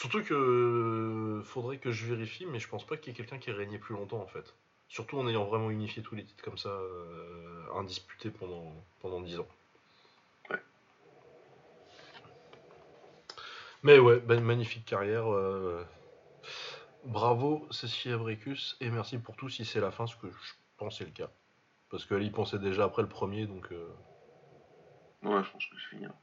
Surtout 0.00 0.22
que. 0.22 1.42
Faudrait 1.44 1.76
que 1.76 1.90
je 1.90 2.06
vérifie, 2.06 2.46
mais 2.46 2.58
je 2.58 2.66
pense 2.68 2.86
pas 2.86 2.96
qu'il 2.96 3.12
y 3.12 3.14
ait 3.14 3.16
quelqu'un 3.18 3.38
qui 3.38 3.50
ait 3.50 3.52
régné 3.52 3.78
plus 3.78 3.94
longtemps 3.94 4.22
en 4.22 4.26
fait. 4.26 4.54
Surtout 4.88 5.18
en 5.18 5.28
ayant 5.28 5.44
vraiment 5.44 5.68
unifié 5.70 6.02
tous 6.02 6.14
les 6.14 6.24
titres 6.24 6.42
comme 6.42 6.56
ça, 6.56 6.70
euh, 6.70 7.66
indisputés 7.74 8.30
pendant, 8.30 8.72
pendant 9.00 9.20
10 9.20 9.38
ans. 9.38 9.46
Ouais. 10.48 10.56
Mais 13.82 13.98
ouais, 13.98 14.20
ben, 14.20 14.40
magnifique 14.42 14.86
carrière. 14.86 15.30
euh, 15.30 15.84
Bravo 17.04 17.66
Cécile 17.70 18.12
Abrecus 18.12 18.78
et 18.80 18.88
merci 18.90 19.18
pour 19.18 19.36
tout 19.36 19.50
si 19.50 19.66
c'est 19.66 19.80
la 19.80 19.90
fin, 19.90 20.06
ce 20.06 20.16
que 20.16 20.30
je 20.30 20.52
pense 20.78 20.96
c'est 20.96 21.04
le 21.04 21.10
cas. 21.10 21.28
Parce 21.90 22.06
qu'elle 22.06 22.22
y 22.22 22.30
pensait 22.30 22.58
déjà 22.58 22.84
après 22.84 23.02
le 23.02 23.08
premier, 23.08 23.46
donc. 23.46 23.70
euh, 23.70 23.86
Ouais, 25.24 25.44
je 25.44 25.50
pense 25.50 25.66
que 25.66 25.76
c'est 25.76 25.90
fini. 25.96 26.06
hein. 26.06 26.14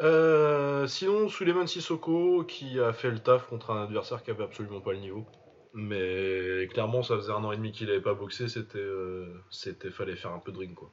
Euh, 0.00 0.86
sinon, 0.86 1.28
Suleiman 1.28 1.66
Sissoko 1.66 2.44
qui 2.44 2.78
a 2.80 2.92
fait 2.92 3.10
le 3.10 3.18
taf 3.18 3.46
contre 3.48 3.70
un 3.72 3.82
adversaire 3.82 4.22
qui 4.22 4.30
avait 4.30 4.44
absolument 4.44 4.80
pas 4.80 4.92
le 4.92 4.98
niveau. 4.98 5.26
Mais 5.74 6.66
clairement, 6.72 7.02
ça 7.02 7.16
faisait 7.16 7.32
un 7.32 7.44
an 7.44 7.52
et 7.52 7.56
demi 7.56 7.72
qu'il 7.72 7.90
avait 7.90 8.00
pas 8.00 8.14
boxé, 8.14 8.48
c'était, 8.48 8.78
euh, 8.78 9.26
c'était, 9.50 9.90
fallait 9.90 10.16
faire 10.16 10.32
un 10.32 10.38
peu 10.38 10.50
de 10.52 10.58
ring 10.58 10.74
quoi. 10.74 10.90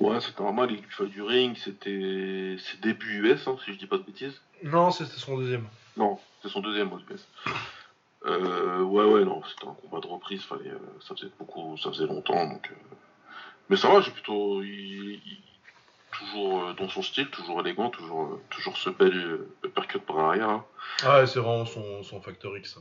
Ouais, 0.00 0.20
c'était 0.20 0.42
normal, 0.42 0.70
il 0.72 0.82
fallait 0.90 1.08
du 1.10 1.22
ring, 1.22 1.56
c'était 1.56 2.56
ses 2.58 2.76
débuts 2.78 3.20
US, 3.20 3.46
hein, 3.46 3.56
si 3.64 3.72
je 3.72 3.78
dis 3.78 3.86
pas 3.86 3.96
de 3.96 4.02
bêtises. 4.02 4.40
Non, 4.62 4.90
c'était 4.90 5.18
son 5.18 5.38
deuxième. 5.38 5.66
Non, 5.96 6.18
c'est 6.42 6.48
son 6.48 6.60
deuxième 6.60 6.92
aux 6.92 6.98
US. 6.98 7.26
Euh, 8.26 8.82
ouais, 8.82 9.04
ouais, 9.04 9.24
non, 9.24 9.42
c'était 9.44 9.68
un 9.68 9.74
combat 9.74 10.00
de 10.00 10.06
reprise, 10.06 10.42
fallait, 10.42 10.70
euh, 10.70 10.78
ça 11.06 11.14
faisait 11.14 11.30
beaucoup, 11.38 11.76
ça 11.78 11.90
faisait 11.90 12.06
longtemps, 12.06 12.46
donc. 12.46 12.70
Mais 13.68 13.76
ça 13.76 13.88
va, 13.88 14.00
j'ai 14.00 14.10
plutôt, 14.10 14.62
il- 14.62 15.20
il- 15.24 15.42
toujours 16.12 16.62
euh, 16.64 16.72
dans 16.74 16.88
son 16.88 17.02
style, 17.02 17.28
toujours 17.30 17.60
élégant, 17.60 17.90
toujours, 17.90 18.32
euh, 18.34 18.40
toujours 18.50 18.76
ce 18.76 18.90
bel 18.90 19.14
euh, 19.16 19.48
uppercut 19.64 19.98
par 20.00 20.18
arrière. 20.18 20.48
hein. 20.48 20.64
Ah, 21.02 21.26
c'est 21.26 21.40
vraiment 21.40 21.64
son, 21.66 22.02
son 22.02 22.20
factor 22.20 22.56
X. 22.56 22.78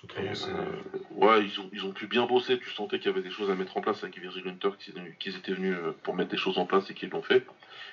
qu'autrement, 0.00 0.26
Et, 0.26 0.34
euh, 0.48 0.66
ouais, 1.10 1.44
ils 1.44 1.60
ont, 1.60 1.68
ils 1.72 1.84
ont 1.84 1.92
pu 1.92 2.06
bien 2.06 2.26
bosser. 2.26 2.58
Tu 2.58 2.70
sentais 2.70 2.98
qu'il 2.98 3.10
y 3.10 3.14
avait 3.14 3.22
des 3.22 3.30
choses 3.30 3.50
à 3.50 3.54
mettre 3.54 3.76
en 3.76 3.80
place 3.80 4.02
avec 4.04 4.18
Virgil 4.18 4.46
Hunter, 4.48 4.70
qu'ils 4.78 4.92
étaient 4.92 5.00
venus- 5.00 5.16
qu'ils 5.18 5.36
étaient 5.36 5.52
venus 5.52 5.76
euh, 5.76 5.92
pour 6.02 6.14
mettre 6.14 6.30
des 6.30 6.36
choses 6.36 6.58
en 6.58 6.66
place 6.66 6.88
et 6.90 6.94
qu'ils 6.94 7.10
l'ont 7.10 7.22
fait. 7.22 7.44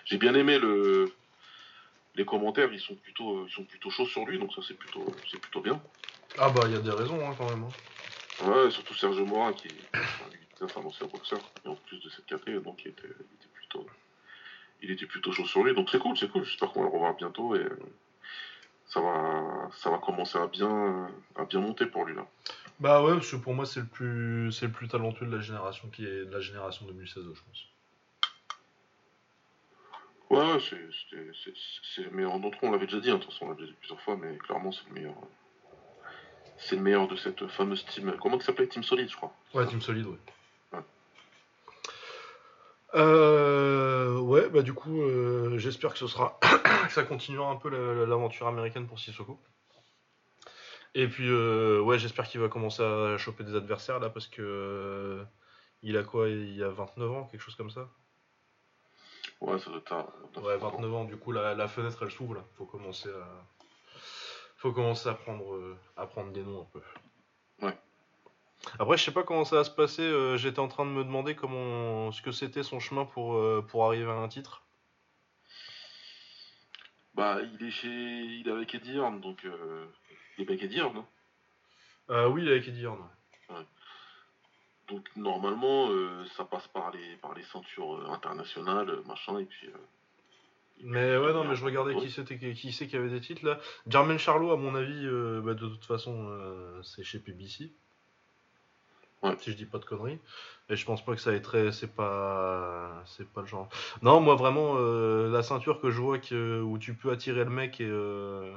J'ai 0.06 0.18
bien 0.18 0.34
aimé 0.36 0.60
le, 0.60 1.12
les 2.16 2.26
commentaires. 2.26 2.72
Ils 2.72 2.80
sont 2.80 2.96
plutôt, 2.96 3.40
euh, 3.40 3.46
ils 3.48 3.54
sont 3.54 3.64
plutôt 3.64 3.90
chauds 3.90 4.06
sur 4.06 4.26
lui, 4.26 4.38
donc 4.40 4.54
ça 4.54 4.62
c'est 4.68 4.78
plutôt, 4.78 5.06
c'est 5.30 5.40
plutôt 5.40 5.62
bien. 5.62 5.82
Ah 6.38 6.50
bah, 6.50 6.64
il 6.68 6.74
y 6.74 6.76
a 6.76 6.80
des 6.80 6.92
raisons 6.92 7.28
hein, 7.28 7.36
quand 7.38 7.50
même. 7.50 7.64
hein. 7.64 7.74
Ouais, 8.38 8.70
surtout 8.70 8.94
Sergio 8.94 9.26
Morin 9.26 9.54
qui, 9.54 9.70
enfin, 9.94 10.26
lui, 10.32 10.40
c'est 10.60 10.78
un 10.78 10.84
ancien 10.84 11.08
boxeur 11.08 11.40
et 11.64 11.70
en 11.70 11.76
plus 11.76 12.00
de 12.04 12.10
cette 12.10 12.26
catégorie, 12.26 12.62
donc 12.64 12.82
il 12.84 12.90
était, 12.90 13.08
il 13.08 13.36
était 13.36 13.48
plutôt, 13.54 13.88
il 14.82 14.92
était 14.92 15.06
plutôt 15.06 15.32
chaud 15.32 15.46
sur 15.46 15.64
lui. 15.64 15.74
Donc 15.74 15.90
c'est 15.90 16.00
cool, 16.00 16.18
c'est 16.18 16.30
cool. 16.30 16.44
J'espère 16.46 16.72
qu'on 16.72 16.82
va 16.82 16.88
le 16.88 16.94
revoir 16.94 17.16
bientôt 17.16 17.56
et 17.56 17.60
euh, 17.60 17.80
ça 18.88 19.00
va, 19.02 19.70
ça 19.72 19.90
va 19.90 19.98
commencer 19.98 20.38
à 20.38 20.48
bien, 20.48 21.08
à 21.36 21.46
bien 21.46 21.60
monter 21.60 21.86
pour 21.86 22.06
lui 22.06 22.16
là. 22.16 22.26
Bah 22.80 23.02
ouais, 23.04 23.14
parce 23.14 23.32
que 23.32 23.38
pour 23.38 23.54
moi, 23.54 23.66
c'est 23.66 23.80
le 23.80 23.86
plus, 23.86 24.52
c'est 24.52 24.66
le 24.66 24.72
plus 24.72 24.88
talentueux 24.88 25.26
de 25.26 25.36
la 25.36 25.42
génération 25.42 25.88
qui 25.90 26.06
est 26.06 26.26
de 26.26 26.32
la 26.32 26.42
génération 26.42 26.86
2016, 26.86 27.24
je 27.34 27.42
pense. 27.42 27.66
Ouais, 30.30 30.40
ouais, 30.54 30.60
c'est, 30.60 30.76
c'était- 30.92 31.32
c'est, 31.44 31.54
c'est 31.84 32.02
le 32.04 32.10
meilleur 32.10 32.38
d'entre 32.40 32.58
eux, 32.58 32.68
on 32.68 32.72
l'avait 32.72 32.88
déjà 32.88 33.00
dit, 33.00 33.10
hein, 33.12 33.16
de 33.16 33.20
toute 33.22 33.32
façon 33.32 33.46
on 33.46 33.50
l'a 33.50 33.56
déjà 33.56 33.68
dit 33.68 33.76
plusieurs 33.80 34.02
fois, 34.02 34.18
mais 34.18 34.36
clairement 34.38 34.72
c'est 34.72 34.88
le 34.90 34.94
meilleur. 34.94 35.14
C'est 36.58 36.76
le 36.76 36.82
meilleur 36.82 37.08
de 37.08 37.16
cette 37.16 37.48
fameuse 37.48 37.86
team. 37.86 38.16
Comment 38.20 38.40
ça 38.40 38.48
s'appelait? 38.48 38.68
Team 38.68 38.82
Solid, 38.84 39.10
je 39.10 39.16
crois. 39.16 39.34
Ouais, 39.54 39.66
team 39.68 39.82
solide, 39.82 40.08
ouais. 40.08 40.18
Ouais. 42.96 43.02
Euh, 43.02 44.20
ouais, 44.20 44.50
bah 44.50 44.62
du 44.62 44.74
coup, 44.74 45.02
euh, 45.02 45.58
j'espère 45.58 45.94
que 45.94 46.00
ce 46.00 46.08
sera, 46.08 46.40
que 46.88 46.92
ça 46.94 47.04
continuera 47.04 47.50
un 47.52 47.56
peu 47.58 47.70
la- 47.70 48.06
l'aventure 48.06 48.48
américaine 48.48 48.88
pour 48.88 49.00
Sissoko. 49.00 49.40
Et 50.94 51.08
puis, 51.08 51.28
euh, 51.28 51.82
ouais, 51.82 52.00
j'espère 52.00 52.28
qu'il 52.28 52.40
va 52.40 52.48
commencer 52.48 52.82
à 52.82 53.18
choper 53.18 53.44
des 53.44 53.56
adversaires 53.56 54.00
là, 54.00 54.10
parce 54.10 54.28
que 54.28 54.42
euh, 54.42 55.24
il 55.82 55.98
a 55.98 56.04
quoi 56.04 56.30
Il 56.30 56.64
a 56.64 56.70
29 56.70 57.12
ans, 57.12 57.26
quelque 57.26 57.42
chose 57.42 57.56
comme 57.56 57.70
ça? 57.70 57.90
Ouais, 59.42 59.60
ça 59.60 59.70
doit 59.70 59.80
être. 59.80 60.42
Ouais, 60.42 60.58
29 60.58 60.94
ans. 60.94 61.04
Du 61.04 61.18
coup, 61.18 61.32
la, 61.34 61.54
la 61.54 61.68
fenêtre 61.68 61.98
elle 62.02 62.12
s'ouvre 62.12 62.36
là. 62.36 62.46
Faut 62.54 62.66
commencer 62.66 63.10
à, 63.10 63.46
faut 64.56 64.72
commencer 64.72 65.10
à 65.10 65.14
prendre, 65.16 65.76
à 65.98 66.08
prendre 66.08 66.32
des 66.32 66.44
noms 66.44 66.62
un 66.62 66.66
peu. 66.72 66.82
Ouais. 67.66 67.78
Après, 68.80 68.98
je 68.98 69.04
sais 69.04 69.12
pas 69.12 69.24
comment 69.24 69.46
ça 69.46 69.58
va 69.58 69.64
se 69.64 69.72
passer. 69.72 70.02
euh, 70.02 70.38
J'étais 70.38 70.60
en 70.60 70.68
train 70.68 70.86
de 70.86 70.92
me 70.92 71.04
demander 71.04 71.36
comment, 71.36 72.12
ce 72.12 72.22
que 72.22 72.32
c'était 72.32 72.64
son 72.64 72.80
chemin 72.80 73.06
pour, 73.06 73.36
euh, 73.36 73.66
pour 73.68 73.86
arriver 73.86 74.10
à 74.10 74.16
un 74.16 74.28
titre. 74.28 74.64
Bah, 77.14 77.38
il 77.42 77.66
est 77.66 77.72
chez. 77.72 77.88
Il 77.90 78.48
est 78.48 78.52
avec 78.52 78.76
Eddie 78.76 78.98
donc. 79.22 79.46
Euh... 79.46 79.86
Il 80.38 80.44
est 80.44 80.50
avec 80.50 80.64
Eddie 80.64 80.82
hein. 80.82 81.06
Euh, 82.10 82.28
oui, 82.28 82.48
avec 82.48 82.68
Eddie 82.68 82.84
Hearn. 82.84 83.00
Donc 84.88 85.10
normalement, 85.16 85.90
ça 86.38 86.46
passe 86.46 86.68
par 86.68 86.92
les, 86.92 87.16
par 87.18 87.34
les 87.34 87.42
ceintures 87.44 88.12
internationales, 88.12 89.00
machin, 89.08 89.40
et 89.40 89.46
puis. 89.46 89.68
euh, 89.68 89.78
Mais 90.84 91.18
ouais, 91.18 91.34
non, 91.34 91.44
mais 91.46 91.56
je 91.56 91.66
regardais 91.66 91.96
qui 91.96 92.12
c'était, 92.12 92.38
qui, 92.38 92.54
qui 92.54 92.72
c'est 92.72 92.88
qui 92.88 92.96
avait 92.96 93.10
des 93.10 93.22
titres 93.22 93.44
là. 93.46 93.60
Jermaine 93.88 94.20
Charlot, 94.20 94.52
à 94.52 94.58
mon 94.58 94.76
avis, 94.76 95.06
euh, 95.08 95.42
bah, 95.44 95.56
de 95.56 95.68
toute 95.68 95.86
façon, 95.86 96.28
euh, 96.30 96.84
c'est 96.84 97.04
chez 97.04 97.18
PBC. 97.20 97.72
Ouais. 99.26 99.36
Si 99.40 99.52
je 99.52 99.58
dis 99.58 99.66
pas 99.66 99.80
de 99.80 99.86
conneries. 99.86 100.20
Et 100.70 100.76
je 100.76 100.86
pense 100.86 101.04
pas 101.04 101.14
que 101.16 101.22
ça 101.22 101.34
ait 101.34 101.42
très. 101.42 101.72
C'est 101.72 101.94
pas. 101.94 103.04
C'est 103.06 103.28
pas 103.28 103.42
le 103.42 103.48
genre. 103.48 103.70
Non, 104.02 104.20
moi 104.20 104.36
vraiment, 104.36 104.76
euh, 104.78 105.30
la 105.30 105.44
ceinture 105.44 105.82
que 105.82 105.92
je 105.92 106.00
vois 106.00 106.20
que, 106.20 106.62
où 106.62 106.78
tu 106.78 106.94
peux 106.94 107.12
attirer 107.12 107.44
le 107.44 107.50
mec 107.50 107.82
et. 107.82 107.88
Euh... 107.88 108.56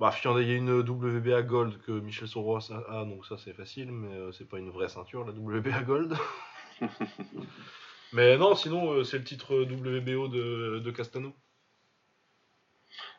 Bah, 0.00 0.12
il 0.24 0.48
y 0.48 0.52
a 0.52 0.56
une 0.56 0.80
WBA 0.80 1.42
Gold 1.42 1.80
que 1.82 1.92
Michel 1.92 2.26
Sorois 2.26 2.58
a, 2.88 3.04
donc 3.04 3.24
ça 3.26 3.38
c'est 3.38 3.52
facile, 3.52 3.92
mais 3.92 4.12
euh, 4.12 4.32
c'est 4.32 4.48
pas 4.48 4.58
une 4.58 4.70
vraie 4.70 4.88
ceinture 4.88 5.24
la 5.24 5.30
WBA 5.30 5.84
Gold. 5.84 6.16
mais 8.12 8.36
non, 8.36 8.56
sinon 8.56 9.04
c'est 9.04 9.18
le 9.18 9.24
titre 9.24 9.54
WBO 9.54 10.26
de, 10.26 10.80
de 10.80 10.90
Castano. 10.90 11.32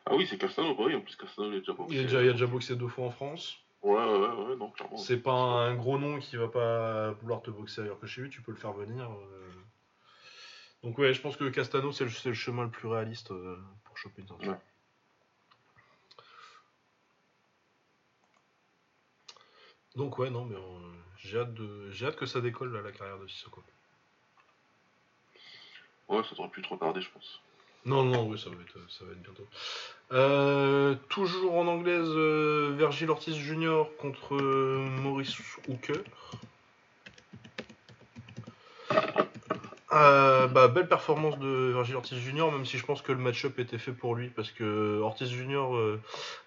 Ah 0.04 0.14
oui, 0.14 0.26
c'est 0.28 0.36
Castano, 0.36 0.74
bah 0.74 0.84
oui, 0.86 0.94
en 0.94 1.00
plus 1.00 1.16
Castano 1.16 1.50
il 1.50 1.56
est 1.56 1.60
déjà 1.60 1.72
boxé. 1.72 1.94
Il, 1.94 2.00
est 2.00 2.04
déjà, 2.04 2.22
il 2.22 2.28
a 2.28 2.32
déjà 2.32 2.46
boxé 2.46 2.76
deux 2.76 2.88
fois 2.88 3.06
en 3.06 3.10
France. 3.10 3.56
Ouais, 3.82 3.92
ouais, 3.94 4.44
ouais, 4.44 4.56
non, 4.56 4.70
clairement. 4.70 4.96
C'est 4.96 5.18
pas 5.18 5.32
un 5.32 5.74
gros 5.74 5.98
nom 5.98 6.18
qui 6.18 6.36
va 6.36 6.48
pas 6.48 7.12
vouloir 7.12 7.42
te 7.42 7.50
boxer 7.50 7.82
ailleurs 7.82 8.00
que 8.00 8.06
chez 8.06 8.22
lui, 8.22 8.30
tu 8.30 8.42
peux 8.42 8.50
le 8.52 8.56
faire 8.56 8.72
venir. 8.72 9.10
euh. 9.10 9.50
Donc 10.82 10.98
ouais, 10.98 11.12
je 11.14 11.20
pense 11.20 11.36
que 11.36 11.48
Castano 11.48 11.92
c'est 11.92 12.04
le, 12.04 12.34
chemin 12.34 12.64
le 12.64 12.70
plus 12.70 12.88
réaliste 12.88 13.30
euh, 13.30 13.58
pour 13.84 13.96
choper 13.98 14.22
une 14.22 14.28
ceinture. 14.28 14.52
Ouais. 14.52 14.58
Donc 19.96 20.18
ouais, 20.18 20.30
non, 20.30 20.44
mais 20.44 20.56
euh, 20.56 20.60
j'ai 21.16 21.38
hâte, 21.38 21.54
de, 21.54 21.90
j'ai 21.90 22.06
hâte 22.06 22.16
que 22.16 22.26
ça 22.26 22.40
décolle 22.40 22.72
là, 22.72 22.82
la 22.82 22.92
carrière 22.92 23.18
de 23.18 23.26
Sissoko. 23.26 23.64
Ouais, 26.08 26.22
ça 26.22 26.30
devrait 26.30 26.50
plus 26.50 26.62
trop 26.62 26.76
tarder, 26.76 27.00
je 27.00 27.10
pense. 27.10 27.40
Non, 27.84 28.04
non, 28.04 28.28
oui, 28.28 28.38
ça 28.38 28.50
va 28.50 28.56
être, 28.62 28.90
ça 28.90 29.04
va 29.04 29.12
être 29.12 29.22
bientôt. 29.22 29.48
Euh, 30.12 30.94
toujours 31.08 31.54
en 31.56 31.66
anglaise, 31.66 32.08
euh, 32.08 32.74
Virgil 32.78 33.10
Ortiz 33.10 33.36
Jr. 33.36 33.84
contre 33.98 34.36
euh, 34.36 34.78
Maurice 35.02 35.36
Hooker. 35.68 36.00
Euh, 39.92 40.46
bah, 40.46 40.68
belle 40.68 40.88
performance 40.88 41.38
de 41.38 41.72
Virgil 41.72 41.96
Ortiz 41.96 42.18
Jr., 42.18 42.52
même 42.52 42.66
si 42.66 42.78
je 42.78 42.84
pense 42.84 43.02
que 43.02 43.12
le 43.12 43.18
match-up 43.18 43.58
était 43.58 43.78
fait 43.78 43.92
pour 43.92 44.14
lui, 44.14 44.28
parce 44.28 44.50
que 44.52 45.00
Ortiz 45.00 45.30
Jr., 45.30 45.98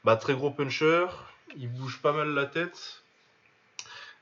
bah, 0.04 0.16
très 0.16 0.34
gros 0.34 0.52
puncher, 0.52 1.08
il 1.58 1.70
bouge 1.70 2.02
pas 2.02 2.14
mal 2.14 2.30
la 2.30 2.46
tête. 2.46 3.04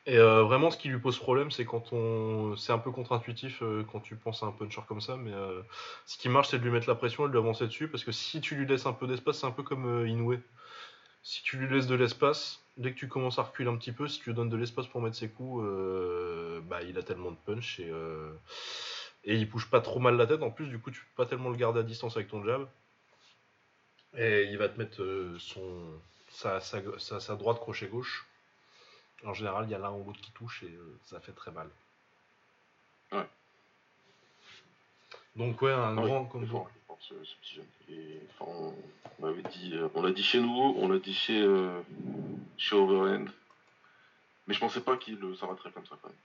Et 0.07 0.17
euh, 0.17 0.43
vraiment, 0.43 0.71
ce 0.71 0.77
qui 0.77 0.87
lui 0.89 0.99
pose 0.99 1.19
problème, 1.19 1.51
c'est 1.51 1.65
quand 1.65 1.91
on. 1.93 2.55
C'est 2.55 2.71
un 2.71 2.77
peu 2.79 2.91
contre-intuitif 2.91 3.61
euh, 3.61 3.83
quand 3.91 3.99
tu 3.99 4.15
penses 4.15 4.41
à 4.41 4.45
un 4.47 4.51
puncher 4.51 4.81
comme 4.87 5.01
ça, 5.01 5.17
mais 5.17 5.33
euh, 5.33 5.61
ce 6.05 6.17
qui 6.17 6.29
marche, 6.29 6.47
c'est 6.49 6.59
de 6.59 6.63
lui 6.63 6.71
mettre 6.71 6.87
la 6.87 6.95
pression 6.95 7.25
et 7.25 7.27
de 7.27 7.33
lui 7.33 7.39
avancer 7.39 7.65
dessus, 7.67 7.89
parce 7.89 8.03
que 8.05 8.13
si 8.13 8.39
tu 8.41 8.55
lui 8.55 8.65
laisses 8.65 8.85
un 8.85 8.93
peu 8.93 9.05
d'espace, 9.07 9.39
c'est 9.39 9.47
un 9.47 9.51
peu 9.51 9.63
comme 9.63 10.07
Inoue. 10.07 10.37
Si 11.23 11.43
tu 11.43 11.57
lui 11.57 11.69
laisses 11.73 11.87
de 11.87 11.95
l'espace, 11.95 12.61
dès 12.77 12.93
que 12.93 12.99
tu 12.99 13.07
commences 13.09 13.39
à 13.39 13.43
reculer 13.43 13.69
un 13.69 13.77
petit 13.77 13.91
peu, 13.93 14.07
si 14.07 14.19
tu 14.21 14.29
lui 14.31 14.35
donnes 14.35 14.49
de 14.49 14.57
l'espace 14.57 14.87
pour 14.87 15.01
mettre 15.01 15.17
ses 15.17 15.29
coups, 15.29 15.63
bah, 16.69 16.81
il 16.83 16.97
a 16.97 17.03
tellement 17.03 17.31
de 17.31 17.37
punch 17.45 17.79
et, 17.79 17.91
et 19.25 19.35
il 19.35 19.47
bouge 19.49 19.69
pas 19.69 19.81
trop 19.81 19.99
mal 19.99 20.17
la 20.17 20.25
tête. 20.27 20.41
En 20.41 20.49
plus, 20.51 20.67
du 20.67 20.79
coup, 20.79 20.89
tu 20.91 21.01
peux 21.01 21.23
pas 21.23 21.29
tellement 21.29 21.49
le 21.49 21.55
garder 21.57 21.79
à 21.79 21.83
distance 21.83 22.15
avec 22.17 22.29
ton 22.29 22.43
jab. 22.43 22.67
Et 24.17 24.43
il 24.51 24.57
va 24.57 24.67
te 24.67 24.77
mettre 24.77 25.01
son, 25.39 26.01
sa, 26.29 26.59
sa, 26.59 26.81
sa- 26.99 27.21
sa 27.21 27.35
droite 27.37 27.59
crochet 27.59 27.87
gauche. 27.87 28.26
En 29.25 29.33
général, 29.33 29.65
il 29.65 29.71
y 29.71 29.75
a 29.75 29.79
l'un 29.79 29.91
ou 29.91 30.03
l'autre 30.03 30.21
qui 30.21 30.31
touche 30.31 30.63
et 30.63 30.67
euh, 30.71 30.97
ça 31.05 31.19
fait 31.19 31.31
très 31.31 31.51
mal. 31.51 31.69
Ouais. 33.11 33.27
Donc 35.35 35.61
ouais, 35.61 35.71
un 35.71 35.97
Ah 35.97 36.01
oui, 36.01 36.09
grand 36.09 36.25
fort, 36.27 36.69
c'est 36.73 36.85
fort, 36.87 36.97
ce, 36.99 37.13
ce 37.23 37.35
petit 37.41 37.55
jeune. 37.55 37.65
Et, 37.89 38.21
enfin, 38.39 38.51
on, 38.51 38.75
on 39.19 39.27
avait 39.27 39.43
dit, 39.43 39.71
euh, 39.73 39.87
on 39.95 40.01
l'a 40.01 40.11
dit 40.11 40.23
chez 40.23 40.39
nous, 40.39 40.75
on 40.77 40.87
l'a 40.87 40.99
dit 40.99 41.13
chez, 41.13 41.41
euh, 41.41 41.81
chez 42.57 42.75
Overend. 42.75 43.25
Mais 44.47 44.53
je 44.53 44.59
pensais 44.59 44.81
pas 44.81 44.97
qu'il 44.97 45.21
euh, 45.23 45.35
s'arrêterait 45.35 45.71
comme 45.71 45.85
ça 45.85 45.97
quand 46.01 46.09
même. 46.09 46.17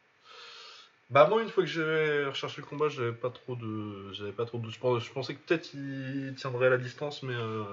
Bah 1.10 1.26
moi 1.28 1.42
une 1.42 1.50
fois 1.50 1.62
que 1.62 1.68
j'avais 1.68 2.24
recherché 2.24 2.62
le 2.62 2.66
combat, 2.66 2.88
j'avais 2.88 3.12
pas 3.12 3.28
trop 3.28 3.54
de 3.54 4.12
j'avais 4.12 4.32
pas 4.32 4.46
trop 4.46 4.56
de 4.56 4.70
je 4.70 5.12
pensais 5.12 5.34
que 5.34 5.40
peut-être 5.40 5.74
il 5.74 6.34
tiendrait 6.38 6.70
la 6.70 6.78
distance 6.78 7.22
mais 7.22 7.34
euh, 7.34 7.64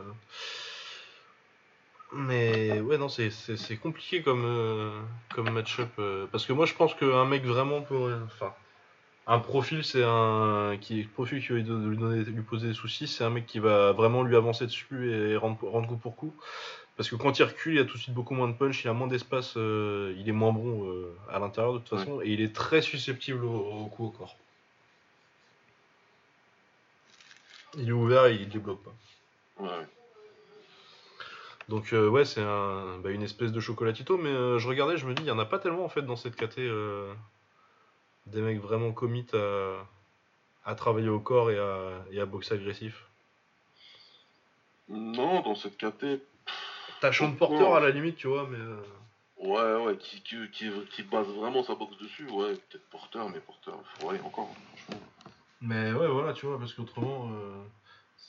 mais 2.11 2.79
ouais 2.79 2.97
non 2.97 3.07
c'est 3.09 3.29
c'est 3.29 3.55
c'est 3.57 3.77
compliqué 3.77 4.21
comme 4.23 4.43
euh, 4.45 4.99
comme 5.35 5.51
match-up 5.51 5.89
euh, 5.99 6.27
parce 6.31 6.45
que 6.45 6.53
moi 6.53 6.65
je 6.65 6.73
pense 6.73 6.93
qu'un 6.95 7.25
mec 7.25 7.43
vraiment 7.43 7.81
peut 7.81 8.15
enfin 8.25 8.53
un 9.27 9.39
profil 9.39 9.83
c'est 9.83 10.03
un 10.03 10.77
qui 10.81 11.03
profil 11.03 11.39
qui 11.41 11.49
va 11.49 11.55
lui 11.55 11.63
don- 11.63 11.87
lui 11.87 11.97
donner 11.97 12.23
lui 12.23 12.41
poser 12.43 12.69
des 12.69 12.73
soucis, 12.73 13.07
c'est 13.07 13.23
un 13.23 13.29
mec 13.29 13.45
qui 13.45 13.59
va 13.59 13.91
vraiment 13.91 14.23
lui 14.23 14.35
avancer 14.35 14.65
dessus 14.65 15.11
et 15.11 15.35
rendre 15.37 15.63
rendre 15.69 15.87
coup 15.87 15.97
pour 15.97 16.15
coup. 16.15 16.33
Parce 16.97 17.09
que 17.09 17.15
quand 17.15 17.39
il 17.39 17.43
recule, 17.43 17.75
il 17.75 17.79
a 17.79 17.85
tout 17.85 17.95
de 17.95 18.01
suite 18.01 18.13
beaucoup 18.15 18.33
moins 18.33 18.49
de 18.49 18.53
punch, 18.53 18.83
il 18.83 18.89
a 18.89 18.93
moins 18.93 19.07
d'espace, 19.07 19.53
euh, 19.55 20.13
il 20.17 20.27
est 20.27 20.33
moins 20.33 20.51
bon 20.51 20.85
euh, 20.89 21.15
à 21.29 21.39
l'intérieur 21.39 21.73
de 21.73 21.79
toute 21.79 21.89
façon, 21.89 22.21
et 22.21 22.29
il 22.29 22.41
est 22.41 22.53
très 22.53 22.81
susceptible 22.81 23.45
au, 23.45 23.55
au 23.55 23.85
coup 23.85 24.05
au 24.05 24.09
corps. 24.09 24.35
Il 27.77 27.87
est 27.87 27.93
ouvert 27.93 28.25
et 28.25 28.35
il 28.35 28.49
débloque 28.49 28.83
pas. 28.83 28.93
Ouais, 29.63 29.69
ouais. 29.69 29.98
Donc 31.69 31.93
euh, 31.93 32.09
ouais, 32.09 32.25
c'est 32.25 32.41
un, 32.41 32.97
bah, 32.97 33.11
une 33.11 33.21
espèce 33.21 33.51
de 33.51 33.59
chocolatito, 33.59 34.17
mais 34.17 34.29
euh, 34.31 34.57
je 34.57 34.67
regardais, 34.67 34.97
je 34.97 35.05
me 35.05 35.13
dis, 35.13 35.21
il 35.21 35.27
y 35.27 35.31
en 35.31 35.37
a 35.37 35.45
pas 35.45 35.59
tellement 35.59 35.85
en 35.85 35.89
fait 35.89 36.01
dans 36.01 36.15
cette 36.15 36.35
KT 36.35 36.57
euh, 36.57 37.13
des 38.25 38.41
mecs 38.41 38.59
vraiment 38.59 38.91
commit 38.91 39.27
à, 39.33 39.75
à 40.65 40.73
travailler 40.73 41.09
au 41.09 41.19
corps 41.19 41.51
et 41.51 41.59
à, 41.59 42.03
et 42.11 42.19
à 42.19 42.25
boxer 42.25 42.55
agressif. 42.55 43.05
Non, 44.89 45.41
dans 45.41 45.53
cette 45.53 45.77
KT, 45.77 46.21
T'as 47.01 47.11
Sean 47.13 47.33
Porter 47.33 47.71
à 47.71 47.79
la 47.79 47.91
limite, 47.91 48.17
tu 48.17 48.27
vois, 48.27 48.47
mais... 48.49 48.57
euh, 48.57 48.81
ouais, 49.37 49.85
ouais, 49.85 49.97
qui, 49.97 50.21
qui, 50.23 50.37
qui, 50.49 50.71
qui 50.89 51.03
base 51.03 51.27
vraiment 51.27 51.61
sa 51.61 51.75
boxe 51.75 51.97
dessus, 51.99 52.27
ouais, 52.31 52.53
peut-être 52.55 52.89
Porter, 52.89 53.21
mais 53.31 53.39
Porter, 53.41 53.71
ouais, 54.03 54.19
encore, 54.25 54.49
franchement. 54.75 55.05
Mais 55.61 55.93
ouais, 55.93 56.07
voilà, 56.07 56.33
tu 56.33 56.47
vois, 56.47 56.57
parce 56.57 56.73
qu'autrement, 56.73 57.31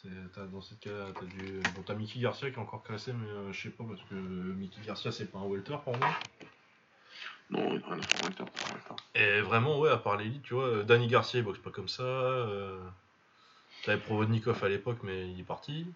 euh, 0.07 0.47
dans 0.47 0.61
cette 0.61 0.81
cas, 0.81 0.91
t'as 1.15 1.27
du, 1.27 1.61
bon, 1.75 1.83
t'as 1.85 1.95
Mickey 1.95 2.21
Garcia 2.21 2.51
qui 2.51 2.57
est 2.57 2.61
encore 2.61 2.83
classé, 2.83 3.13
mais 3.13 3.29
euh, 3.29 3.53
je 3.53 3.63
sais 3.63 3.71
pas, 3.71 3.85
parce 3.85 4.03
que 4.09 4.15
Mickey 4.15 4.81
Garcia, 4.87 5.13
c'est 5.13 5.31
pas 5.31 5.39
un 5.39 5.47
welter 5.47 5.77
pour 5.85 5.97
moi. 5.99 6.11
Non, 7.51 7.69
il 7.73 7.77
interne, 7.77 8.01
c'est 8.09 8.23
vrai, 8.23 8.81
ça. 8.89 8.97
Et 9.15 9.41
vraiment, 9.41 9.79
ouais, 9.79 9.91
à 9.91 9.97
part 9.97 10.17
l'élite, 10.17 10.43
tu 10.43 10.55
vois, 10.55 10.67
euh, 10.67 10.83
Danny 10.85 11.09
Garcia, 11.09 11.41
il 11.41 11.45
boxe 11.45 11.59
pas 11.59 11.71
comme 11.71 11.89
ça. 11.89 12.03
Euh, 12.03 12.79
T'avais 13.85 14.01
Provodnikov 14.01 14.63
à 14.63 14.69
l'époque, 14.69 14.99
mais 15.03 15.31
il 15.31 15.41
est 15.41 15.45
parti. 15.45 15.87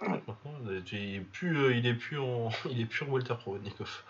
Maintenant, 0.00 0.54
euh, 0.66 0.80
il 0.92 1.16
est 1.16 1.20
plus, 1.20 1.58
euh, 1.58 1.74
il 1.74 1.86
est 1.86 1.94
plus 1.94 2.18
en, 2.18 2.48
il 2.70 2.80
est 2.80 2.86
plus 2.86 3.04
en 3.04 3.08
welter 3.08 3.34
Provodnikov. 3.34 4.02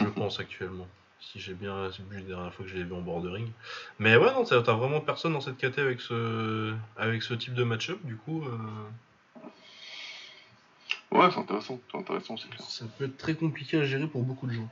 Je 0.00 0.06
pense 0.06 0.38
actuellement. 0.38 0.86
Si 1.22 1.40
j'ai 1.40 1.54
bien 1.54 1.88
vu 1.88 2.16
la 2.18 2.22
dernière 2.22 2.52
fois 2.52 2.64
que 2.64 2.70
je 2.70 2.76
l'ai 2.76 2.84
vu 2.84 2.92
en 2.92 3.00
bordering. 3.00 3.50
Mais 3.98 4.16
ouais, 4.16 4.32
non, 4.32 4.44
t'as 4.44 4.60
vraiment 4.72 5.00
personne 5.00 5.32
dans 5.32 5.40
cette 5.40 5.56
KT 5.56 5.78
avec 5.78 6.00
ce, 6.00 6.74
avec 6.96 7.22
ce 7.22 7.32
type 7.34 7.54
de 7.54 7.64
match-up, 7.64 7.98
du 8.04 8.16
coup. 8.16 8.44
euh, 8.44 8.58
Ouais, 11.12 11.30
c'est 11.30 11.38
intéressant, 11.38 11.78
c'est 11.90 11.98
intéressant, 11.98 12.36
c'est 12.36 12.48
clair. 12.48 12.66
Ça 12.68 12.86
peut 12.98 13.04
être 13.04 13.18
très 13.18 13.34
compliqué 13.34 13.78
à 13.78 13.84
gérer 13.84 14.06
pour 14.06 14.22
beaucoup 14.24 14.46
de 14.46 14.52
gens. 14.52 14.68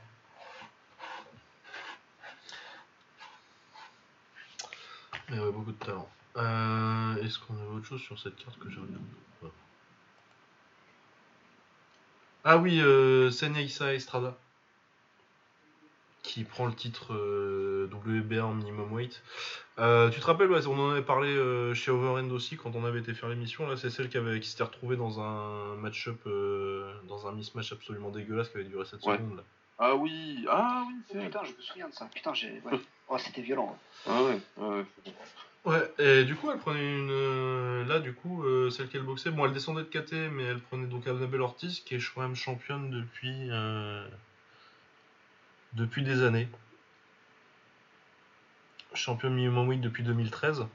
Mais 5.29 5.39
ouais, 5.39 5.51
beaucoup 5.51 5.71
de 5.71 5.77
talent. 5.85 6.09
Euh, 6.37 7.23
Est-ce 7.23 7.39
qu'on 7.39 7.53
avait 7.55 7.75
autre 7.75 7.85
chose 7.85 8.01
sur 8.01 8.19
cette 8.19 8.35
carte 8.35 8.57
que 8.59 8.69
j'ai 8.69 8.77
Ouais. 9.41 9.49
Ah 12.43 12.57
oui, 12.57 12.79
euh, 12.81 13.29
Estrada. 13.95 14.37
Qui 16.31 16.45
prend 16.45 16.65
le 16.65 16.73
titre 16.73 17.13
euh, 17.13 17.89
WBA 17.91 18.45
en 18.45 18.53
minimum 18.53 18.93
weight. 18.93 19.21
Euh, 19.79 20.09
tu 20.11 20.21
te 20.21 20.25
rappelles, 20.25 20.49
ouais, 20.49 20.65
on 20.65 20.79
en 20.79 20.91
avait 20.91 21.01
parlé 21.01 21.27
euh, 21.27 21.73
chez 21.73 21.91
Overend 21.91 22.29
aussi 22.29 22.55
quand 22.55 22.73
on 22.77 22.85
avait 22.85 22.99
été 22.99 23.13
faire 23.13 23.27
l'émission. 23.27 23.67
Là, 23.67 23.75
c'est 23.75 23.89
celle 23.89 24.07
qui, 24.07 24.15
avait, 24.15 24.39
qui 24.39 24.47
s'était 24.47 24.63
retrouvée 24.63 24.95
dans 24.95 25.19
un 25.19 25.75
match-up, 25.75 26.21
euh, 26.27 26.89
dans 27.09 27.27
un 27.27 27.33
mismatch 27.33 27.73
absolument 27.73 28.11
dégueulasse 28.11 28.47
qui 28.47 28.55
avait 28.59 28.65
duré 28.69 28.85
7 28.85 29.03
Ouais. 29.05 29.17
secondes. 29.17 29.35
Là. 29.35 29.43
Ah 29.77 29.95
oui, 29.95 30.45
ah 30.49 30.85
oui, 30.87 30.93
Oh, 31.01 31.03
c'est 31.11 31.19
putain, 31.25 31.43
je 31.43 31.51
me 31.51 31.61
souviens 31.61 31.89
de 31.89 31.93
ça. 31.93 32.09
Putain, 32.15 32.33
j'ai. 32.33 32.61
Ouais. 32.63 32.79
Oh, 33.13 33.17
c'était 33.17 33.41
violent. 33.41 33.77
Ah 34.07 34.23
ouais, 34.23 34.39
ouais, 35.65 35.93
et 35.99 36.23
du 36.23 36.35
coup, 36.35 36.49
elle 36.49 36.59
prenait 36.59 36.79
une. 36.97 37.09
euh, 37.11 37.83
là, 37.85 37.99
du 37.99 38.13
coup, 38.13 38.45
euh, 38.45 38.69
celle 38.69 38.87
qu'elle 38.87 39.01
boxait, 39.03 39.31
bon, 39.31 39.45
elle 39.45 39.51
descendait 39.51 39.83
de 39.83 39.89
KT, 39.89 40.31
mais 40.31 40.43
elle 40.43 40.59
prenait 40.61 40.87
donc 40.87 41.05
Annabelle 41.07 41.41
Ortiz, 41.41 41.81
qui 41.81 41.95
est 41.95 42.13
quand 42.15 42.21
même 42.21 42.35
championne 42.37 42.89
depuis. 42.89 43.49
Depuis 45.73 46.03
des 46.03 46.23
années. 46.23 46.47
Championne 48.93 49.33
minimum 49.33 49.69
weight 49.69 49.81
depuis 49.81 50.03
2013. 50.03 50.65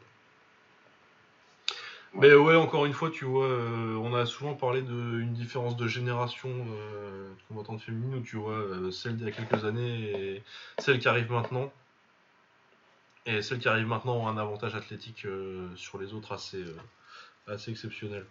Mais 2.15 2.35
ouais, 2.35 2.57
encore 2.57 2.87
une 2.87 2.95
fois, 2.95 3.11
tu 3.11 3.27
vois, 3.27 3.45
euh, 3.45 3.95
on 3.97 4.15
a 4.15 4.25
souvent 4.25 4.55
parlé 4.55 4.81
d'une 4.81 5.35
différence 5.35 5.77
de 5.77 5.87
génération 5.87 6.49
euh, 6.49 7.29
de 7.29 7.43
combattantes 7.49 7.83
féminines, 7.83 8.15
où 8.15 8.23
tu 8.23 8.37
vois, 8.37 8.55
euh, 8.55 8.91
celle 8.91 9.17
d'il 9.17 9.27
y 9.27 9.29
a 9.29 9.33
quelques 9.33 9.65
années 9.67 10.37
et 10.37 10.43
celle 10.79 10.99
qui 10.99 11.09
arrive 11.09 11.31
maintenant. 11.31 11.71
Et 13.27 13.43
celles 13.43 13.59
qui 13.59 13.69
arrivent 13.69 13.89
maintenant 13.89 14.17
ont 14.17 14.29
un 14.29 14.39
avantage 14.39 14.75
athlétique 14.75 15.27
euh, 15.27 15.69
sur 15.77 15.99
les 15.99 16.15
autres 16.15 16.33
assez, 16.33 16.65
assez 17.49 17.71
exceptionnel. 17.71 18.25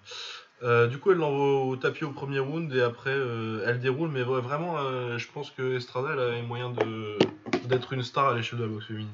Euh, 0.64 0.88
du 0.88 0.98
coup, 1.00 1.12
elle 1.12 1.18
l'envoie 1.18 1.66
au 1.66 1.76
tapis 1.76 2.06
au 2.06 2.12
premier 2.12 2.40
round 2.40 2.74
et 2.74 2.82
après, 2.82 3.12
euh, 3.14 3.64
elle 3.68 3.80
déroule. 3.80 4.10
Mais 4.10 4.24
ouais, 4.24 4.42
vraiment, 4.42 4.78
euh, 4.78 5.18
je 5.18 5.28
pense 5.32 5.52
que 5.52 5.76
Estrada, 5.76 6.10
elle 6.14 6.20
a 6.20 6.32
les 6.32 6.42
moyens 6.42 6.76
de- 6.76 7.18
d'être 7.66 7.94
une 7.94 8.04
star 8.04 8.30
à 8.30 8.34
l'échelle 8.34 8.60
de 8.60 8.64
la 8.64 8.70
boxe 8.70 8.86
féminine. 8.86 9.12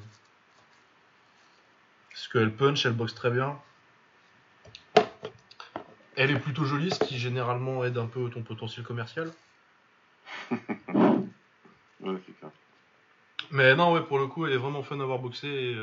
Parce 2.10 2.28
qu'elle 2.28 2.52
punch, 2.52 2.86
elle 2.86 2.92
boxe 2.92 3.14
très 3.14 3.30
bien. 3.30 3.58
Elle 6.14 6.30
est 6.30 6.38
plutôt 6.38 6.64
jolie, 6.64 6.90
ce 6.90 7.00
qui 7.00 7.18
généralement 7.18 7.84
aide 7.84 7.98
un 7.98 8.06
peu 8.06 8.28
ton 8.30 8.42
potentiel 8.42 8.84
commercial. 8.84 9.30
Ouais, 12.00 12.16
c'est 12.26 12.36
clair. 12.36 12.50
Mais 13.52 13.76
non, 13.76 13.92
ouais, 13.92 14.02
pour 14.02 14.18
le 14.18 14.26
coup, 14.26 14.44
elle 14.44 14.52
est 14.52 14.56
vraiment 14.56 14.82
fun 14.82 14.98
à 14.98 15.04
avoir 15.04 15.20
boxé 15.20 15.46
et 15.46 15.76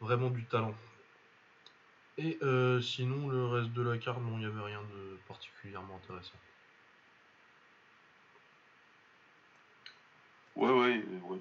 vraiment 0.00 0.30
du 0.30 0.44
talent. 0.44 0.74
Et 2.22 2.36
euh, 2.42 2.82
sinon, 2.82 3.28
le 3.28 3.46
reste 3.46 3.72
de 3.72 3.80
la 3.80 3.96
carte, 3.96 4.20
non, 4.20 4.32
il 4.36 4.40
n'y 4.40 4.44
avait 4.44 4.60
rien 4.60 4.82
de 4.82 5.18
particulièrement 5.26 5.96
intéressant. 5.96 6.36
Ouais, 10.54 10.70
ouais, 10.70 11.02
euh, 11.02 11.20
ouais. 11.20 11.38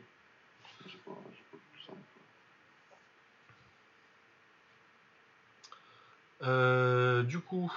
J'ai 0.86 0.98
pas, 1.00 1.18
j'ai 1.34 1.44
pas 1.52 1.58
vu 1.58 1.64
tout 1.74 1.86
ça. 1.86 1.94
Euh, 6.44 7.24
du 7.24 7.40
coup, 7.42 7.70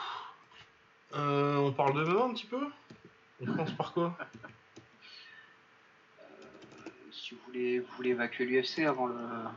euh, 1.15 1.57
on 1.57 1.73
parle 1.73 1.95
de 1.95 2.05
MMA 2.05 2.23
un 2.23 2.35
petit 2.35 2.47
peu? 2.47 2.71
On 3.41 3.47
commence 3.47 3.73
par 3.73 3.93
quoi? 3.93 4.17
Si 7.33 7.39
vous 7.39 7.47
voulez, 7.47 7.79
vous 7.81 7.87
voulez 7.97 8.11
évacuer 8.11 8.45
l'UFC 8.45 8.81
avant 8.81 9.07
le, 9.07 9.15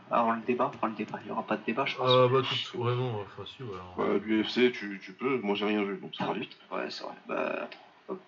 avant 0.10 0.32
le 0.34 0.42
débat. 0.42 0.72
Enfin, 0.74 0.88
le 0.88 0.94
débat, 0.96 1.20
il 1.22 1.26
n'y 1.26 1.32
aura 1.32 1.44
pas 1.44 1.58
de 1.58 1.64
débat, 1.66 1.86
je 1.86 1.96
pense. 1.98 2.10
Ah 2.10 2.28
bah 2.32 2.42
tout, 2.42 2.78
ouais 2.78 2.96
non, 2.96 3.22
enfin 3.22 3.44
si 3.46 3.64
voilà. 3.64 3.84
Bah, 3.98 4.20
L'UFC, 4.26 4.72
tu, 4.72 5.00
tu 5.04 5.12
peux, 5.14 5.40
moi 5.40 5.56
j'ai 5.56 5.66
rien 5.66 5.84
vu, 5.84 5.98
donc 5.98 6.16
ça 6.16 6.26
va 6.26 6.34
vite. 6.34 6.56
Ouais, 6.72 6.90
c'est 6.90 7.04
vrai. 7.04 7.14
Bah, 7.28 7.70
hop. 8.08 8.22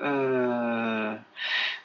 Euh, 0.00 1.14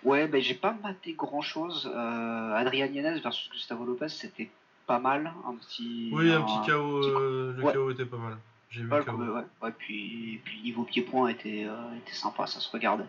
Ouais, 0.03 0.27
ben 0.27 0.41
j'ai 0.41 0.55
pas 0.55 0.75
maté 0.82 1.13
grand 1.13 1.41
chose. 1.41 1.89
Euh, 1.93 2.55
Adrian 2.55 2.88
Yanez 2.88 3.19
versus 3.19 3.51
Gustavo 3.51 3.86
Lopez, 3.86 4.09
c'était 4.09 4.49
pas 4.88 4.97
mal. 4.97 5.32
Un 5.47 5.53
petit. 5.55 6.09
Oui, 6.11 6.32
un 6.34 6.41
petit 6.41 6.71
KO, 6.71 6.99
petit- 7.01 7.09
euh, 7.11 7.53
le 7.55 7.63
Ouais. 7.63 7.73
KO 7.73 7.91
était 7.91 8.05
pas 8.05 8.17
mal. 8.17 8.38
J'ai 8.71 8.82
vu 8.82 8.89
Ouais, 8.91 8.97
le 8.97 9.03
KO. 9.03 9.11
ouais, 9.17 9.27
ouais, 9.27 9.43
ouais, 9.61 9.71
puis, 9.77 10.41
puis 10.43 10.59
niveau 10.63 10.84
pied-point 10.86 11.27
était, 11.27 11.65
euh, 11.67 11.97
était 11.99 12.13
sympa, 12.15 12.47
ça 12.47 12.59
se 12.59 12.71
regardait. 12.71 13.05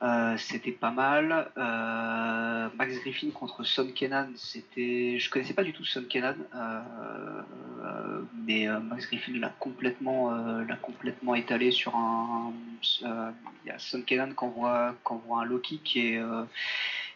Euh, 0.00 0.36
c'était 0.36 0.72
pas 0.72 0.92
mal. 0.92 1.50
Euh, 1.56 2.68
Max 2.78 2.98
Griffin 3.00 3.30
contre 3.30 3.64
Son 3.64 3.88
Kenan, 3.88 4.28
c'était. 4.36 5.18
Je 5.18 5.28
connaissais 5.28 5.54
pas 5.54 5.64
du 5.64 5.72
tout 5.72 5.84
Son 5.84 6.04
Kenan, 6.04 6.36
euh, 6.54 6.80
euh, 7.82 8.22
mais 8.46 8.68
euh, 8.68 8.78
Max 8.78 9.08
Griffin 9.08 9.32
l'a 9.38 9.48
complètement, 9.58 10.30
l'a 10.30 10.76
complètement 10.76 11.34
étalé 11.34 11.72
sur 11.72 11.96
un. 11.96 12.52
Il 13.02 13.66
y 13.66 13.70
a 13.70 13.78
Son 13.78 14.02
Kenan 14.02 14.34
qui 14.34 14.44
envoie, 14.44 14.94
qui 15.04 15.12
envoie 15.12 15.40
un 15.40 15.44
low 15.44 15.58
kick 15.58 15.96
et, 15.96 16.20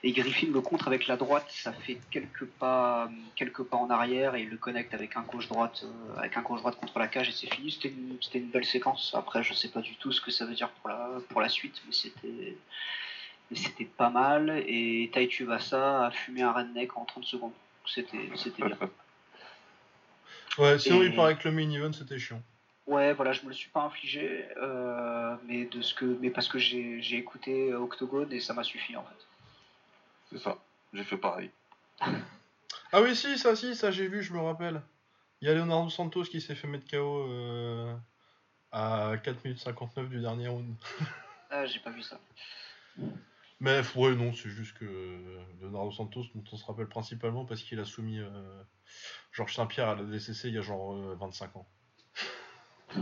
et 0.05 0.12
Griffin 0.12 0.48
le 0.53 0.61
contre 0.61 0.88
avec 0.88 1.07
la 1.07 1.16
droite. 1.16 1.46
Ça 1.48 1.72
fait 1.72 1.98
quelques 2.11 2.44
pas, 2.46 3.09
quelques 3.36 3.62
pas 3.62 3.76
en 3.76 3.88
arrière 3.90 4.34
et 4.34 4.42
il 4.42 4.48
le 4.48 4.57
connecte 4.57 4.94
avec 4.94 5.16
un 5.16 5.22
gauche 5.22 5.48
droite, 5.48 5.84
euh, 5.84 6.18
avec 6.18 6.36
un 6.36 6.42
gauche 6.42 6.61
droite 6.61 6.76
contre 6.76 6.98
la 6.98 7.07
cage 7.09 7.28
et 7.28 7.32
c'est 7.32 7.53
fini. 7.53 7.70
C'était 7.70 7.88
une, 7.88 8.18
c'était 8.20 8.38
une 8.38 8.48
belle 8.50 8.64
séquence. 8.64 9.14
Après, 9.16 9.42
je 9.44 9.55
sais 9.55 9.68
pas 9.68 9.80
du 9.80 9.94
tout 9.96 10.12
ce 10.12 10.20
que 10.20 10.30
ça 10.30 10.44
veut 10.44 10.55
dire 10.55 10.68
pour 10.70 10.88
la, 10.88 11.09
pour 11.28 11.40
la 11.40 11.48
suite, 11.48 11.80
mais 11.86 11.92
c'était. 11.92 12.57
mais 13.50 13.57
C'était 13.57 13.84
pas 13.84 14.11
mal 14.11 14.62
et 14.66 15.11
Tai 15.12 15.28
Tuvasa 15.28 16.07
a 16.07 16.11
fumé 16.11 16.42
un 16.42 16.53
redneck 16.53 16.96
en 16.96 17.05
30 17.05 17.24
secondes. 17.24 17.53
C'était 17.86 18.30
c'était 18.36 18.64
bien. 18.64 18.78
Ouais, 20.59 20.78
sinon 20.78 21.00
Et- 21.03 21.07
il 21.07 21.14
paraît 21.14 21.34
que 21.38 21.48
le 21.48 21.55
main 21.55 21.70
event 21.70 21.92
c'était 21.92 22.18
chiant. 22.18 22.42
Ouais, 22.86 23.14
voilà, 23.14 23.32
je 23.32 23.42
me 23.42 23.48
le 23.48 23.55
suis 23.55 23.70
pas 23.70 23.80
infligé, 23.84 24.44
euh, 24.59 25.34
mais 25.46 25.64
de 25.64 25.80
ce 25.80 25.94
que, 25.94 26.05
mais 26.20 26.28
parce 26.30 26.46
que 26.48 26.59
j'ai 26.59 27.00
j'ai 27.00 27.16
écouté 27.16 27.72
Octogone 27.72 28.30
et 28.32 28.40
ça 28.40 28.53
m'a 28.53 28.62
suffi 28.64 28.94
en 28.96 29.03
fait. 29.03 29.26
C'est 30.33 30.39
ça, 30.39 30.59
j'ai 30.95 31.05
fait 31.05 31.18
pareil. 31.18 31.51
Ah 32.01 33.03
oui, 33.03 33.14
si, 33.14 33.39
ça, 33.39 33.55
si, 33.55 33.76
ça 33.76 33.91
j'ai 33.91 34.09
vu, 34.09 34.22
je 34.22 34.33
me 34.33 34.41
rappelle. 34.41 34.83
Il 35.41 35.49
y 35.49 35.51
a 35.51 35.55
Leonardo 35.55 35.91
Santos 35.91 36.24
qui 36.24 36.41
s'est 36.41 36.55
fait 36.55 36.68
mettre 36.68 36.91
KO 36.91 37.28
euh, 37.28 37.95
à 38.70 39.14
4 39.22 39.45
minutes 39.45 39.61
59 39.61 40.09
du 40.09 40.20
dernier 40.20 40.49
round. 40.49 40.74
Ah, 41.51 41.66
j'ai 41.66 41.80
pas 41.80 41.91
vu 41.91 42.01
ça. 42.01 42.18
Mais 43.61 43.83
ouais, 43.95 44.14
non, 44.16 44.33
c'est 44.33 44.49
juste 44.49 44.76
que 44.78 44.87
euh, 44.87 45.39
Leonardo 45.61 45.93
Santos, 45.93 46.24
dont 46.35 46.43
on 46.51 46.57
se 46.57 46.64
rappelle 46.64 46.89
principalement 46.89 47.45
parce 47.45 47.62
qu'il 47.62 47.78
a 47.78 47.85
soumis 47.85 48.18
euh, 48.18 48.62
Georges 49.33 49.55
Saint-Pierre 49.55 49.91
à 49.91 49.95
la 49.95 50.03
DCC 50.03 50.49
il 50.49 50.55
y 50.55 50.59
a 50.59 50.62
genre 50.62 50.95
euh, 50.95 51.14
25 51.20 51.57
ans. 51.57 51.68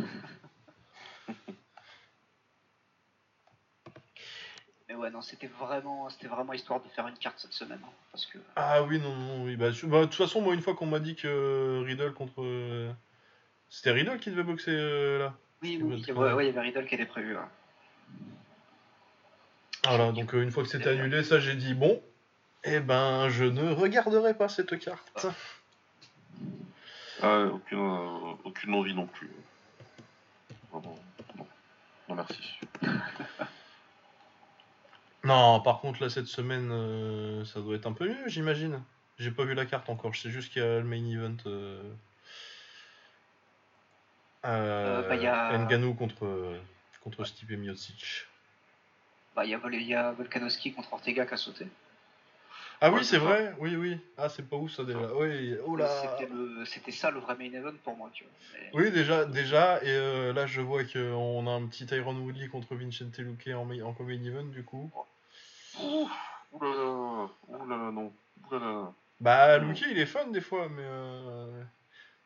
Mais 4.89 4.90
ouais, 5.01 5.11
non, 5.11 5.21
c'était 5.23 5.47
vraiment, 5.49 6.09
c'était 6.11 6.29
vraiment 6.29 6.53
histoire 6.53 6.81
de 6.81 6.89
faire 6.89 7.07
une 7.09 7.17
carte 7.17 7.39
cette 7.39 7.53
semaine, 7.53 7.81
hein, 7.85 7.91
parce 8.13 8.27
que. 8.27 8.39
Ah 8.57 8.83
oui, 8.85 9.01
non, 9.01 9.15
non, 9.15 9.45
oui. 9.45 9.57
Bah, 9.57 9.71
je- 9.71 9.87
bah, 9.87 10.01
de 10.01 10.05
toute 10.07 10.15
façon, 10.15 10.41
moi, 10.41 10.55
une 10.55 10.63
fois 10.63 10.75
qu'on 10.75 10.87
m'a 10.87 11.01
dit 11.01 11.17
que 11.17 11.83
Riddle 11.85 12.13
contre. 12.13 12.43
euh, 12.43 12.93
C'était 13.69 13.93
Riddle 13.93 14.19
qui 14.19 14.31
devait 14.31 14.43
boxer 14.43 14.71
euh, 14.73 15.19
là. 15.19 15.35
Oui, 15.63 15.79
oui, 15.81 15.95
oui, 15.95 16.03
te- 16.03 16.13
ouais, 16.13 16.33
ouais, 16.33 16.45
il 16.45 16.47
y 16.49 16.51
avait 16.51 16.61
Riddle 16.69 16.87
qui 16.87 16.95
était 16.97 17.07
prévu. 17.07 17.37
ouais. 17.37 17.43
Voilà, 19.85 20.13
donc 20.13 20.35
euh, 20.35 20.43
une 20.43 20.51
fois 20.51 20.63
que 20.63 20.69
c'était 20.69 20.91
annulé, 20.91 21.23
ça 21.25 21.41
j'ai 21.41 21.55
dit 21.55 21.73
bon, 21.75 22.03
eh 22.65 22.81
ben 22.81 23.29
je 23.31 23.45
ne 23.45 23.71
regarderai 23.73 24.35
pas 24.35 24.49
cette 24.49 24.79
carte. 24.79 25.27
Ah, 27.23 27.45
aucune, 27.53 27.79
euh, 27.79 28.35
aucune 28.45 28.75
envie 28.75 28.95
non 28.95 29.07
plus. 29.07 29.31
Vraiment, 30.73 30.97
non. 31.37 31.47
Non, 32.09 32.15
merci. 32.17 32.59
Non, 35.25 35.61
par 35.61 35.81
contre, 35.81 36.03
là, 36.03 36.09
cette 36.11 36.27
semaine, 36.27 36.71
euh, 36.73 37.45
ça 37.45 37.61
doit 37.61 37.77
être 37.77 37.87
un 37.87 37.93
peu 37.93 38.09
mieux, 38.09 38.29
j'imagine. 38.29 38.83
J'ai 39.19 39.31
pas 39.31 39.45
vu 39.45 39.55
la 39.55 39.67
carte 39.67 39.89
encore, 39.91 40.15
je 40.15 40.21
sais 40.23 40.31
juste 40.31 40.53
qu'il 40.53 40.63
y 40.63 40.65
a 40.65 40.79
le 40.79 40.85
main 40.85 41.05
event. 41.11 41.37
Euh... 41.47 41.83
Euh, 44.47 45.07
bah, 45.09 45.17
y 45.17 45.27
a- 45.27 45.59
Ngannou 45.59 45.93
contre, 45.95 46.59
contre 47.03 47.25
Stipe 47.27 47.51
Miocic. 47.51 48.27
Bah, 49.37 49.45
il 49.45 49.51
y 49.51 49.55
a, 49.55 49.59
Vol- 49.59 49.75
il 49.75 49.83
y 49.87 49.95
a 49.95 50.13
Volkanovski 50.13 50.73
contre 50.73 50.93
Ortega 50.95 51.27
qui 51.27 51.35
a 51.35 51.37
sauté. 51.37 51.67
Ah 52.83 52.91
oui, 52.91 53.05
c'est 53.05 53.19
vrai, 53.19 53.55
oui, 53.59 53.77
oui. 53.77 53.99
Ah, 54.17 54.29
c'est 54.31 54.49
pas 54.49 54.57
ouf 54.57 54.73
ça 54.73 54.85
déjà. 54.85 55.13
Oui, 55.15 55.55
oh 55.67 55.77
là. 55.77 55.89
C'était 56.65 56.93
ça 56.93 57.11
le 57.11 57.21
vrai 57.21 57.37
main 57.37 57.53
event 57.53 57.75
pour 57.85 57.97
moi, 57.97 58.11
tu 58.13 58.25
vois. 58.25 58.33
Mais- 58.55 58.71
Oui, 58.73 58.91
déjà, 58.91 59.25
déjà, 59.27 59.83
et 59.83 59.89
euh, 59.91 60.33
là 60.33 60.47
je 60.47 60.61
vois 60.63 60.85
qu'on 60.85 61.47
a 61.47 61.51
un 61.51 61.67
petit 61.67 61.85
Tyron 61.87 62.17
Woodley 62.17 62.49
contre 62.49 62.75
Vincente 62.77 63.19
Luque 63.19 63.49
en, 63.55 63.65
main- 63.67 63.83
en 63.83 63.95
main 64.01 64.25
event 64.25 64.45
du 64.45 64.65
coup. 64.65 64.91
Ouh, 65.81 66.09
oulala, 66.53 67.29
oulala, 67.49 67.91
non. 67.91 68.13
Oulala. 68.51 68.93
Bah. 69.21 69.59
Luque 69.59 69.83
il 69.91 69.99
est 69.99 70.07
fun 70.07 70.29
des 70.29 70.41
fois, 70.41 70.69
mais. 70.71 70.83
euh, 70.83 71.63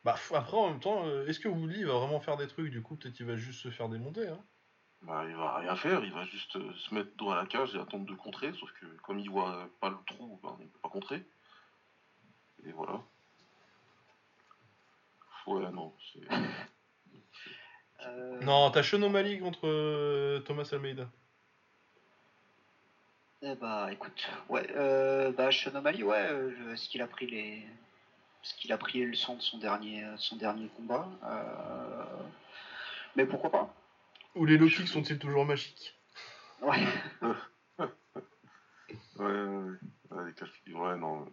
Bah, 0.05 0.15
après 0.33 0.57
en 0.57 0.69
même 0.69 0.79
temps, 0.79 1.05
euh, 1.05 1.25
est-ce 1.27 1.39
que 1.39 1.49
Woodley 1.49 1.83
va 1.83 1.93
vraiment 1.93 2.19
faire 2.21 2.37
des 2.37 2.47
trucs? 2.47 2.71
Du 2.71 2.81
coup, 2.81 2.95
peut-être 2.95 3.15
qu'il 3.15 3.25
va 3.25 3.35
juste 3.35 3.59
se 3.61 3.69
faire 3.71 3.89
démonter. 3.89 4.27
Hein. 4.27 4.39
Bah, 5.05 5.23
il 5.27 5.35
va 5.35 5.57
rien 5.57 5.75
faire, 5.75 6.03
il 6.03 6.11
va 6.11 6.25
juste 6.25 6.55
euh, 6.55 6.73
se 6.73 6.93
mettre 6.93 7.15
dos 7.15 7.29
à 7.29 7.35
la 7.35 7.45
cage 7.45 7.75
et 7.75 7.79
attendre 7.79 8.05
de 8.05 8.15
contrer, 8.15 8.51
sauf 8.53 8.71
que 8.81 8.85
comme 9.03 9.19
il 9.19 9.29
voit 9.29 9.69
pas 9.79 9.89
le 9.89 9.97
trou, 10.07 10.39
ben, 10.41 10.57
il 10.59 10.67
peut 10.67 10.79
pas 10.79 10.89
contrer. 10.89 11.23
Et 12.65 12.71
voilà. 12.71 13.01
Ouais, 15.47 15.71
non, 15.71 15.93
c'est. 16.13 16.27
Euh, 18.01 18.39
Non, 18.41 18.69
t'as 18.69 18.83
O'Malley 18.93 19.39
contre 19.39 19.61
euh, 19.63 20.39
Thomas 20.41 20.69
Almeida. 20.73 21.09
Eh 23.41 23.55
bah 23.55 23.87
écoute, 23.91 24.29
ouais, 24.49 24.67
euh, 24.75 25.31
bah 25.31 25.49
O'Malley, 25.73 26.03
ouais, 26.03 26.27
euh, 26.29 26.73
est-ce 26.73 26.87
qu'il 26.89 27.01
a 27.01 27.07
pris 27.07 27.25
les, 27.25 27.65
est-ce 28.43 28.53
qu'il 28.55 28.71
a 28.73 28.77
pris 28.77 28.99
les 28.99 29.05
leçons 29.05 29.37
de 29.37 29.41
son 29.41 29.57
dernier, 29.57 30.05
son 30.17 30.35
dernier 30.35 30.67
combat 30.75 31.07
euh, 31.23 32.03
Mais 33.15 33.25
pourquoi 33.25 33.49
pas 33.49 33.73
Ou 34.35 34.45
les 34.45 34.57
low 34.57 34.67
kicks 34.67 34.87
sont-ils 34.87 35.17
toujours 35.19 35.45
magiques? 35.45 35.95
Ouais. 36.61 36.77
Ouais, 37.79 37.87
ouais, 39.19 39.25
ouais. 39.27 39.77
Ouais, 40.11 40.33
les 40.67 40.73
ouais, 40.73 40.97
non. 40.97 41.25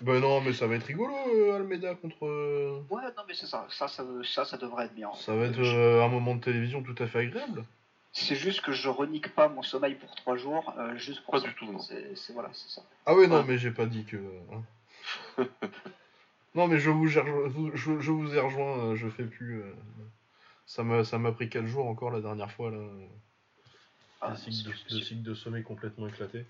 Bah 0.00 0.20
non, 0.20 0.40
mais 0.40 0.52
ça 0.52 0.66
va 0.66 0.76
être 0.76 0.84
rigolo, 0.84 1.14
euh, 1.34 1.56
Almeida 1.56 1.94
contre. 1.94 2.26
euh, 2.26 2.80
Ouais, 2.90 3.02
non 3.16 3.22
mais 3.26 3.34
c'est 3.34 3.46
ça, 3.46 3.66
ça, 3.70 3.88
ça, 3.88 4.04
ça, 4.24 4.44
ça 4.44 4.56
devrait 4.56 4.84
être 4.86 4.94
bien. 4.94 5.12
Ça 5.14 5.34
va 5.34 5.46
être 5.46 5.58
euh, 5.60 6.04
un 6.04 6.08
moment 6.08 6.34
de 6.36 6.40
télévision 6.40 6.82
tout 6.82 6.94
à 7.02 7.06
fait 7.06 7.20
agréable. 7.20 7.64
C'est 8.12 8.36
juste 8.36 8.60
que 8.62 8.72
je 8.72 8.88
renique 8.88 9.34
pas 9.34 9.48
mon 9.48 9.62
sommeil 9.62 9.94
pour 9.96 10.14
trois 10.14 10.36
jours, 10.36 10.72
euh, 10.78 10.96
juste 10.96 11.22
pour 11.22 11.32
Pas 11.32 11.40
ça. 11.40 11.48
du 11.48 11.54
tout, 11.54 11.70
non. 11.72 11.78
C'est, 11.80 12.16
c'est- 12.16 12.32
voilà, 12.32 12.50
c'est 12.52 12.68
ça. 12.70 12.82
Ah 13.06 13.14
ouais, 13.14 13.26
non, 13.26 13.38
Ouais. 13.38 13.44
mais 13.46 13.58
j'ai 13.58 13.70
pas 13.72 13.86
dit 13.86 14.04
que. 14.04 14.16
hein. 14.52 15.44
non, 16.54 16.68
mais 16.68 16.78
je 16.78 16.90
vous, 16.90 17.18
ai 17.18 17.22
vous- 17.48 17.70
je, 17.74 17.98
je 18.00 18.10
vous 18.12 18.34
ai 18.34 18.40
rejoint, 18.40 18.78
euh, 18.78 18.96
je 18.96 19.08
fais 19.08 19.24
plus. 19.24 19.60
euh, 19.62 19.72
Ça 20.68 20.84
m'a, 20.84 21.02
ça 21.02 21.18
m'a 21.18 21.32
pris 21.32 21.48
4 21.48 21.64
jours 21.64 21.86
encore 21.86 22.10
la 22.10 22.20
dernière 22.20 22.52
fois, 22.52 22.70
là. 22.70 22.78
Ah, 24.20 24.30
le, 24.30 24.36
cycle 24.36 24.68
de, 24.70 24.74
c'est- 24.76 24.94
le 24.94 25.00
cycle 25.00 25.22
de 25.22 25.34
sommeil 25.34 25.62
complètement 25.62 26.06
éclaté. 26.08 26.44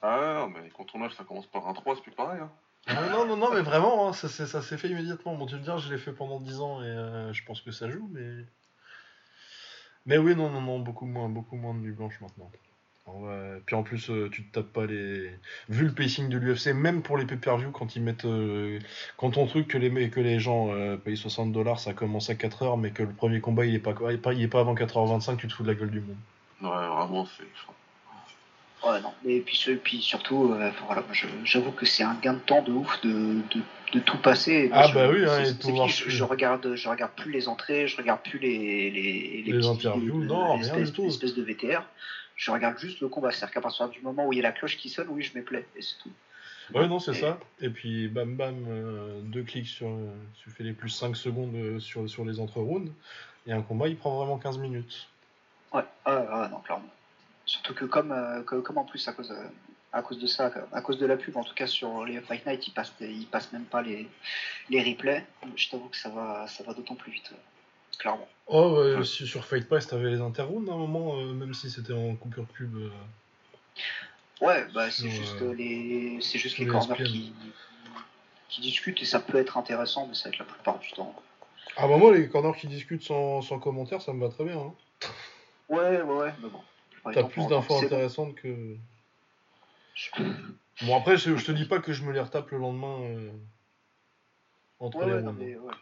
Ah, 0.00 0.48
mais 0.50 0.70
quand 0.70 0.84
ton 0.84 1.02
âge 1.04 1.14
ça 1.14 1.24
commence 1.24 1.46
par 1.46 1.68
un 1.68 1.74
3, 1.74 1.94
c'est 1.94 2.00
plus 2.02 2.10
pareil. 2.12 2.40
Hein. 2.40 2.50
Non, 3.12 3.26
non, 3.26 3.36
non, 3.36 3.52
mais 3.52 3.60
vraiment, 3.60 4.08
hein, 4.08 4.12
ça, 4.14 4.30
s'est- 4.30 4.46
ça 4.46 4.62
s'est 4.62 4.78
fait 4.78 4.88
immédiatement. 4.88 5.36
Bon, 5.36 5.44
tu 5.44 5.56
me 5.56 5.60
dire, 5.60 5.76
je 5.76 5.92
l'ai 5.92 5.98
fait 5.98 6.12
pendant 6.12 6.40
10 6.40 6.60
ans 6.60 6.82
et 6.82 6.86
euh, 6.86 7.32
je 7.34 7.44
pense 7.44 7.60
que 7.60 7.70
ça 7.70 7.90
joue, 7.90 8.08
mais. 8.12 8.46
Mais 10.06 10.16
oui, 10.16 10.34
non, 10.34 10.48
non, 10.48 10.62
non, 10.62 10.78
beaucoup 10.78 11.04
moins, 11.04 11.28
beaucoup 11.28 11.56
moins 11.56 11.74
de 11.74 11.80
nuit 11.80 11.92
blanche 11.92 12.18
maintenant. 12.22 12.50
Ouais, 13.16 13.60
Puis 13.66 13.74
en 13.76 13.82
plus, 13.82 14.10
euh, 14.10 14.28
tu 14.30 14.44
te 14.44 14.54
tapes 14.54 14.72
pas 14.72 14.86
les. 14.86 15.30
Vu 15.68 15.84
le 15.86 15.92
pacing 15.92 16.28
de 16.28 16.38
l'UFC, 16.38 16.68
même 16.74 17.02
pour 17.02 17.18
les 17.18 17.24
pay-per-view, 17.26 17.70
quand 17.70 17.96
ils 17.96 18.02
mettent. 18.02 18.24
euh, 18.24 18.78
Quand 19.16 19.30
ton 19.30 19.46
truc 19.46 19.68
que 19.68 19.78
les, 19.78 20.10
que 20.10 20.20
les 20.20 20.38
gens 20.40 20.72
euh, 20.72 20.96
payent 20.96 21.16
60 21.16 21.52
dollars, 21.52 21.80
ça 21.80 21.92
commence 21.92 22.30
à 22.30 22.34
4 22.34 22.62
heures, 22.62 22.76
mais 22.76 22.90
que 22.90 23.02
le 23.02 23.12
premier 23.12 23.40
combat 23.40 23.66
il 23.66 23.74
est 23.74 23.78
pas, 23.78 23.94
il 24.08 24.14
est 24.14 24.18
pas, 24.18 24.32
il 24.32 24.42
est 24.42 24.48
pas 24.48 24.60
avant 24.60 24.74
4h25, 24.74 25.36
tu 25.36 25.48
te 25.48 25.52
fous 25.52 25.62
de 25.62 25.68
la 25.68 25.74
gueule 25.74 25.90
du 25.90 26.00
monde. 26.00 26.16
Ouais, 26.62 26.68
vraiment, 26.68 27.26
c'est. 27.26 27.44
Ouais, 28.88 28.98
non. 29.02 29.12
Et 29.26 29.40
puis, 29.40 30.00
surtout, 30.00 30.54
euh, 30.54 30.70
voilà, 30.86 31.04
j'avoue 31.44 31.72
que 31.72 31.84
c'est 31.84 32.02
un 32.02 32.14
gain 32.14 32.32
de 32.32 32.38
temps 32.38 32.62
de 32.62 32.72
ouf 32.72 32.98
de, 33.02 33.10
de, 33.54 33.60
de 33.92 33.98
tout 34.00 34.16
passer. 34.22 34.52
Et 34.52 34.70
Ah 34.72 34.86
je- 34.88 34.94
bah 34.94 35.06
oui, 35.10 35.22
hein, 35.26 35.42
pouvoir 35.60 35.90
fini, 35.90 36.10
je, 36.10 36.24
regarde, 36.24 36.74
je 36.76 36.88
regarde 36.88 37.12
plus 37.14 37.30
les 37.30 37.46
entrées, 37.46 37.86
je 37.88 37.96
regarde 37.98 38.20
plus 38.22 38.38
les 38.38 38.90
les, 38.90 39.42
Les 39.44 39.52
petites 39.52 39.70
interviews, 39.70 40.00
vidéos 40.00 40.20
de- 40.22 40.26
non, 40.26 40.56
les 40.56 40.62
rien 40.62 40.72
espèces, 40.72 40.90
du 40.92 40.96
tout. 40.96 41.02
les 41.02 41.08
espèces 41.08 41.34
de 41.34 41.42
VTR. 41.42 41.82
Je 42.40 42.50
regarde 42.50 42.78
juste 42.78 43.00
le 43.00 43.08
combat. 43.08 43.30
C'est-à-dire 43.30 43.52
qu'à 43.52 43.60
partir 43.60 43.90
du 43.90 44.00
moment 44.00 44.26
où 44.26 44.32
il 44.32 44.36
y 44.36 44.38
a 44.38 44.42
la 44.42 44.52
cloche 44.52 44.78
qui 44.78 44.88
sonne, 44.88 45.08
oui, 45.10 45.22
je 45.22 45.36
me 45.38 45.44
plais. 45.44 45.66
Et 45.76 45.82
c'est 45.82 45.98
tout. 46.02 46.10
Ouais, 46.72 46.88
non, 46.88 46.98
c'est 46.98 47.10
Et- 47.12 47.20
ça. 47.20 47.38
Et 47.60 47.68
puis, 47.68 48.08
bam, 48.08 48.34
bam, 48.34 48.64
euh, 48.66 49.20
deux 49.20 49.42
clics 49.42 49.66
sur. 49.66 49.88
euh, 49.88 50.10
tu 50.42 50.48
fais 50.48 50.64
les 50.64 50.72
plus 50.72 50.88
5 50.88 51.14
secondes 51.16 51.54
euh, 51.54 51.78
sur, 51.80 52.08
sur 52.08 52.24
les 52.24 52.40
entre-rounds. 52.40 52.90
Et 53.46 53.52
un 53.52 53.60
combat, 53.60 53.88
il 53.88 53.96
prend 53.98 54.16
vraiment 54.16 54.38
15 54.38 54.56
minutes. 54.56 55.08
Ouais, 55.74 55.84
ah, 56.06 56.24
ah, 56.30 56.48
non, 56.50 56.60
clairement. 56.60 56.88
Surtout 57.44 57.74
que 57.74 57.84
comme, 57.84 58.10
euh, 58.10 58.42
que- 58.42 58.60
comme 58.60 58.78
en 58.78 58.84
plus 58.84 59.06
à 59.06 59.12
cause, 59.12 59.30
euh, 59.32 59.44
à 59.92 60.00
cause 60.00 60.18
de 60.18 60.26
ça, 60.26 60.50
à 60.72 60.80
cause 60.80 60.96
de 60.98 61.04
la 61.04 61.18
pub, 61.18 61.36
en 61.36 61.44
tout 61.44 61.54
cas 61.54 61.66
sur 61.66 62.06
les 62.06 62.22
Fight 62.22 62.46
Night, 62.46 62.66
ils 62.68 62.72
passent, 62.72 62.94
ils 63.00 63.26
passent 63.26 63.52
même 63.52 63.64
pas 63.66 63.82
les, 63.82 64.08
les 64.70 64.82
replays. 64.82 65.26
Je 65.56 65.68
t'avoue 65.68 65.88
que 65.88 65.96
ça 65.98 66.08
va, 66.08 66.46
ça 66.46 66.64
va 66.64 66.72
d'autant 66.72 66.94
plus 66.94 67.12
vite, 67.12 67.28
euh, 67.32 67.36
clairement. 67.98 68.28
Oh, 68.46 68.82
ouais, 68.82 69.04
sur 69.04 69.44
Fight 69.44 69.68
Pass, 69.68 69.86
t'avais 69.86 70.10
les 70.10 70.20
interrounds 70.20 70.68
à 70.68 70.72
un 70.74 70.76
moment, 70.78 71.20
euh, 71.20 71.32
même 71.32 71.54
si 71.54 71.70
c'était 71.70 71.92
en 71.92 72.16
coupure 72.16 72.46
pub. 72.46 72.74
euh. 72.76 72.90
Ouais, 74.40 74.66
bah 74.74 74.90
c'est 74.90 75.10
juste 75.10 75.42
euh, 75.42 75.54
les, 75.54 76.18
c'est 76.20 76.38
juste 76.38 76.58
les 76.58 76.64
les 76.64 76.70
corners 76.70 76.96
qui, 77.04 77.32
qui 78.48 78.60
discutent 78.62 79.00
et 79.02 79.04
ça 79.04 79.20
peut 79.20 79.38
être 79.38 79.56
intéressant, 79.58 80.06
mais 80.06 80.14
ça 80.14 80.24
va 80.24 80.34
être 80.34 80.38
la 80.38 80.44
plupart 80.46 80.78
du 80.78 80.90
temps. 80.92 81.14
Ah 81.76 81.86
bah 81.86 81.96
moi, 81.98 82.12
les 82.16 82.28
corners 82.28 82.58
qui 82.58 82.66
discutent 82.66 83.02
sans, 83.02 83.42
sans 83.42 83.58
commentaire, 83.58 84.00
ça 84.02 84.12
me 84.12 84.20
va 84.26 84.32
très 84.32 84.44
bien. 84.44 84.58
hein. 84.58 84.74
Ouais, 85.68 86.00
ouais, 86.00 86.02
ouais, 86.02 86.34
mais 86.42 86.48
bon. 86.48 86.60
T'as 87.12 87.24
plus 87.24 87.46
d'infos 87.46 87.74
bon. 87.80 87.86
intéressantes 87.86 88.34
que... 88.34 88.76
Je- 89.94 90.10
Bon 90.82 90.96
après, 90.96 91.18
je, 91.18 91.36
je 91.36 91.44
te 91.44 91.52
dis 91.52 91.66
pas 91.66 91.78
que 91.78 91.92
je 91.92 92.02
me 92.02 92.12
les 92.12 92.20
retape 92.20 92.50
le 92.50 92.58
lendemain 92.58 93.00
euh, 93.02 93.30
entre 94.80 94.98
Ouais, 94.98 95.06
les 95.06 95.12
ouais, 95.12 95.22
non, 95.22 95.30
rounds. 95.32 95.44
mais 95.44 95.56
ouais. 95.56 95.74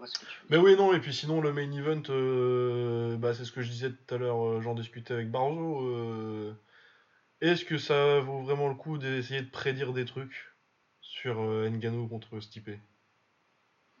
Je 0.00 0.06
vois 0.06 0.06
ce 0.06 0.18
que 0.18 0.24
tu 0.24 0.40
veux 0.40 0.46
Mais 0.48 0.56
oui, 0.56 0.76
non, 0.76 0.94
et 0.94 1.00
puis 1.00 1.12
sinon, 1.12 1.42
le 1.42 1.52
main 1.52 1.70
event, 1.72 2.02
euh, 2.08 3.16
bah, 3.18 3.34
c'est 3.34 3.44
ce 3.44 3.52
que 3.52 3.60
je 3.60 3.68
disais 3.70 3.90
tout 3.92 4.14
à 4.14 4.18
l'heure, 4.18 4.42
euh, 4.46 4.60
j'en 4.62 4.74
discutais 4.74 5.12
avec 5.12 5.30
Barzo. 5.30 5.82
euh, 5.82 6.54
Est-ce 7.42 7.66
que 7.66 7.76
ça 7.76 8.20
vaut 8.20 8.40
vraiment 8.42 8.68
le 8.68 8.74
coup 8.74 8.96
d'essayer 8.96 9.42
de 9.42 9.50
prédire 9.50 9.92
des 9.92 10.06
trucs 10.06 10.54
sur 11.02 11.40
euh, 11.40 11.68
Ngannou 11.68 12.08
contre 12.08 12.40
Stipe? 12.40 12.70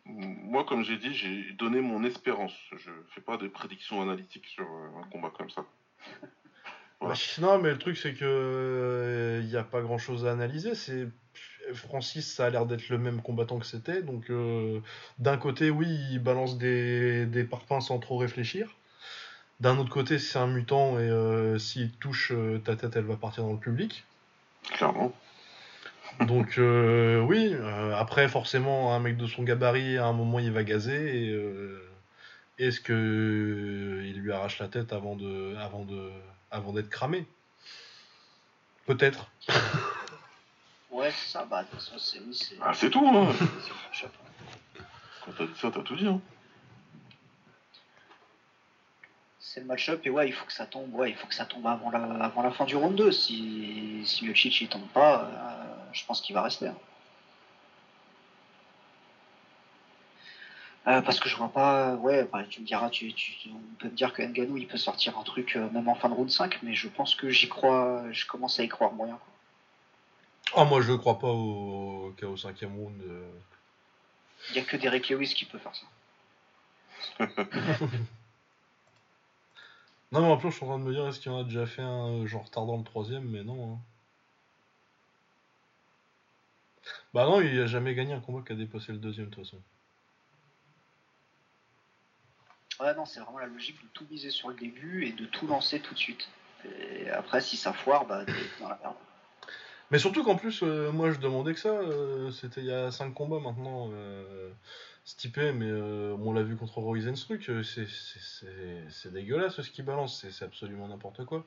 Moi, 0.06 0.64
comme 0.64 0.82
j'ai 0.84 0.96
dit, 0.96 1.12
j'ai 1.14 1.52
donné 1.52 1.80
mon 1.82 2.02
espérance. 2.04 2.54
Je 2.76 2.90
fais 3.14 3.20
pas 3.20 3.36
de 3.36 3.46
prédictions 3.48 4.00
analytiques 4.00 4.46
sur 4.46 4.64
euh, 4.64 5.00
un 5.02 5.08
combat 5.10 5.30
comme 5.36 5.50
ça. 5.50 5.64
Voilà. 7.00 7.14
Bah, 7.14 7.20
Non, 7.40 7.58
mais 7.58 7.70
le 7.70 7.78
truc, 7.78 7.96
c'est 7.96 8.14
que 8.14 9.40
il 9.42 9.48
n'y 9.48 9.56
a 9.56 9.64
pas 9.64 9.80
grand 9.82 9.98
chose 9.98 10.26
à 10.26 10.32
analyser. 10.32 10.74
C'est 10.74 11.08
Francis, 11.74 12.32
ça 12.34 12.46
a 12.46 12.50
l'air 12.50 12.66
d'être 12.66 12.88
le 12.88 12.98
même 12.98 13.22
combattant 13.22 13.58
que 13.58 13.66
c'était. 13.66 14.02
Donc, 14.02 14.30
euh, 14.30 14.80
d'un 15.18 15.36
côté, 15.36 15.70
oui, 15.70 15.86
il 16.10 16.18
balance 16.18 16.58
des, 16.58 17.26
des 17.26 17.44
parpaings 17.44 17.80
sans 17.80 17.98
trop 17.98 18.18
réfléchir. 18.18 18.76
D'un 19.60 19.76
autre 19.76 19.90
côté, 19.90 20.18
c'est 20.18 20.38
un 20.38 20.46
mutant 20.46 20.98
et 20.98 21.02
euh, 21.02 21.58
s'il 21.58 21.92
touche 21.92 22.32
euh, 22.32 22.58
ta 22.58 22.76
tête, 22.76 22.96
elle 22.96 23.04
va 23.04 23.16
partir 23.16 23.44
dans 23.44 23.52
le 23.52 23.58
public. 23.58 24.04
Clairement. 24.72 25.12
Donc, 26.20 26.56
euh, 26.58 27.20
oui, 27.20 27.54
après, 27.94 28.28
forcément, 28.28 28.94
un 28.94 29.00
mec 29.00 29.16
de 29.16 29.26
son 29.26 29.42
gabarit, 29.42 29.98
à 29.98 30.06
un 30.06 30.12
moment, 30.12 30.38
il 30.38 30.50
va 30.50 30.64
gazer. 30.64 31.14
Et, 31.14 31.36
est-ce 32.58 32.80
que 32.80 34.02
il 34.04 34.20
lui 34.20 34.32
arrache 34.32 34.58
la 34.58 34.68
tête 34.68 34.92
avant 34.92 35.16
de, 35.16 35.54
avant 35.56 35.84
de, 35.84 36.10
avant 36.50 36.74
d'être 36.74 36.90
cramé? 36.90 37.26
Peut-être. 38.84 39.30
Ouais, 41.00 41.10
c'est 41.12 41.30
ça, 41.32 41.44
bah, 41.44 41.62
de 41.62 41.68
toute 41.68 41.80
façon, 41.80 41.98
c'est 41.98 42.18
oui, 42.20 42.34
c'est. 42.34 42.56
Ah, 42.62 42.72
c'est 42.74 42.90
tout, 42.90 43.06
hein. 43.06 43.32
Quand 45.24 45.32
t'as 45.36 45.44
dit 45.46 45.52
ça, 45.58 45.70
t'as 45.70 45.82
tout 45.82 45.96
dit, 45.96 46.06
hein. 46.06 46.20
C'est 49.38 49.60
le 49.60 49.66
match-up 49.66 50.00
et 50.04 50.10
ouais, 50.10 50.28
il 50.28 50.32
faut 50.32 50.44
que 50.46 50.52
ça 50.52 50.66
tombe, 50.66 50.94
ouais, 50.94 51.10
il 51.10 51.16
faut 51.16 51.26
que 51.26 51.34
ça 51.34 51.44
tombe 51.46 51.66
avant 51.66 51.90
la, 51.90 52.04
avant 52.24 52.42
la 52.42 52.50
fin 52.52 52.64
du 52.66 52.76
round 52.76 52.94
2. 52.94 53.10
Si, 53.10 54.02
si 54.04 54.24
Miocic 54.24 54.60
il 54.60 54.68
tombe 54.68 54.86
pas, 54.88 55.22
euh, 55.24 55.74
je 55.92 56.04
pense 56.04 56.20
qu'il 56.20 56.34
va 56.34 56.42
rester. 56.42 56.68
hein. 56.68 56.76
Euh, 60.86 61.02
parce 61.02 61.18
que 61.20 61.28
je 61.28 61.36
vois 61.36 61.48
pas, 61.52 61.94
ouais, 61.96 62.24
bah, 62.32 62.42
tu 62.48 62.60
me 62.60 62.66
diras, 62.66 62.88
tu, 62.90 63.12
tu- 63.12 63.32
on 63.50 63.74
peut 63.78 63.88
me 63.88 63.94
dire 63.96 64.12
que 64.14 64.22
Ngannou 64.22 64.56
il 64.56 64.66
peut 64.66 64.78
sortir 64.78 65.18
un 65.18 65.22
truc 65.24 65.56
euh, 65.56 65.68
même 65.70 65.88
en 65.88 65.94
fin 65.94 66.08
de 66.08 66.14
round 66.14 66.30
5, 66.30 66.58
mais 66.62 66.74
je 66.74 66.88
pense 66.88 67.14
que 67.14 67.28
j'y 67.28 67.48
crois, 67.48 68.02
je 68.12 68.24
commence 68.26 68.58
à 68.60 68.62
y 68.62 68.68
croire 68.68 68.92
moyen. 68.92 69.16
quoi. 69.16 69.32
Ah, 70.56 70.64
moi, 70.64 70.80
je 70.82 70.92
crois 70.92 71.18
pas 71.18 71.28
au 71.28 72.14
KO 72.18 72.36
5 72.36 72.58
round. 72.62 73.00
euh. 73.02 73.30
Il 74.50 74.56
y 74.56 74.58
a 74.58 74.62
que 74.64 74.76
Derek 74.76 75.08
Lewis 75.10 75.34
qui 75.34 75.44
peut 75.44 75.58
faire 75.58 75.74
ça. 75.74 75.86
Non, 80.12 80.22
mais 80.22 80.26
en 80.26 80.36
plus, 80.38 80.50
je 80.50 80.56
suis 80.56 80.64
en 80.64 80.68
train 80.70 80.78
de 80.80 80.84
me 80.84 80.92
dire, 80.92 81.06
est-ce 81.06 81.20
qu'il 81.20 81.30
y 81.30 81.34
en 81.34 81.38
a 81.38 81.44
déjà 81.44 81.66
fait 81.66 81.82
un 81.82 82.08
euh, 82.22 82.26
genre 82.26 82.44
retardant 82.44 82.76
le 82.76 82.82
troisième? 82.82 83.28
Mais 83.30 83.44
non. 83.44 83.74
hein. 83.74 83.78
Bah 87.14 87.26
non, 87.26 87.40
il 87.40 87.60
a 87.60 87.66
jamais 87.66 87.94
gagné 87.94 88.12
un 88.12 88.20
combat 88.20 88.42
qui 88.44 88.52
a 88.52 88.56
dépassé 88.56 88.90
le 88.90 88.98
deuxième, 88.98 89.26
de 89.26 89.34
toute 89.36 89.44
façon. 89.44 89.62
Ouais, 92.80 92.92
non, 92.94 93.04
c'est 93.04 93.20
vraiment 93.20 93.38
la 93.38 93.46
logique 93.46 93.80
de 93.80 93.86
tout 93.92 94.04
miser 94.10 94.30
sur 94.30 94.48
le 94.48 94.54
début 94.56 95.04
et 95.06 95.12
de 95.12 95.26
tout 95.26 95.46
lancer 95.46 95.80
tout 95.80 95.94
de 95.94 95.98
suite. 95.98 96.28
Et 96.64 97.08
après, 97.10 97.40
si 97.40 97.56
ça 97.56 97.72
foire, 97.72 98.04
bah, 98.04 98.24
t'es 98.24 98.32
dans 98.60 98.68
la 98.68 98.78
merde. 98.82 98.96
Mais 99.90 99.98
surtout 99.98 100.22
qu'en 100.22 100.36
plus, 100.36 100.62
euh, 100.62 100.92
moi 100.92 101.10
je 101.10 101.18
demandais 101.18 101.52
que 101.54 101.60
ça, 101.60 101.70
euh, 101.70 102.30
c'était 102.30 102.60
il 102.60 102.66
y 102.66 102.72
a 102.72 102.90
5 102.92 103.12
combats 103.12 103.40
maintenant, 103.40 103.90
euh, 103.92 104.50
Stipe, 105.04 105.36
mais 105.38 105.68
euh, 105.68 106.16
on 106.20 106.32
l'a 106.32 106.42
vu 106.42 106.56
contre 106.56 106.78
Roizenstruck, 106.78 107.48
euh, 107.50 107.62
c'est 107.64 107.86
c'est- 107.88 108.20
c'est- 108.20 108.86
c'est 108.90 109.12
dégueulasse 109.12 109.60
ce 109.60 109.70
qu'il 109.70 109.84
balance, 109.84 110.20
c'est 110.20 110.30
c'est 110.30 110.44
absolument 110.44 110.86
n'importe 110.88 111.24
quoi. 111.24 111.44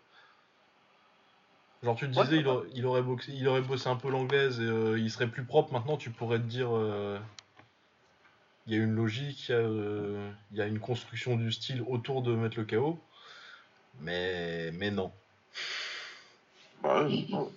Genre 1.84 1.96
tu 1.96 2.08
te 2.08 2.12
Ouais, 2.16 2.26
disais, 2.26 2.40
il, 2.40 2.48
ça 2.48 2.52
aurait, 2.52 2.68
il 2.74 2.86
aurait 2.88 3.02
boxé, 3.04 3.32
il 3.34 3.48
aurait 3.48 3.62
bossé 3.62 3.88
un 3.88 3.96
peu 3.96 4.10
l'anglaise 4.10 4.60
et 4.60 4.64
euh, 4.64 4.98
il 4.98 5.12
serait 5.12 5.30
plus 5.30 5.46
propre, 5.46 5.72
maintenant 5.74 5.98
tu 5.98 6.10
pourrais 6.12 6.40
te 6.40 6.46
dire, 6.46 6.70
euh, 6.76 7.20
il 8.66 8.74
y 8.74 8.80
a 8.80 8.84
une 8.84 8.96
logique, 8.96 9.48
il 9.50 9.52
y, 9.52 9.56
a, 9.56 9.58
euh, 9.60 10.32
il 10.52 10.58
y 10.58 10.62
a 10.62 10.68
une 10.68 10.80
construction 10.80 11.36
du 11.38 11.52
style 11.52 11.82
autour 11.88 12.22
de 12.24 12.36
mettre 12.36 12.58
le 12.58 12.66
KO, 12.66 13.00
mais, 14.00 14.72
mais 14.74 14.92
non. 14.92 15.12
Bah, 16.82 17.04
ouais, 17.08 17.26
ouais. 17.32 17.50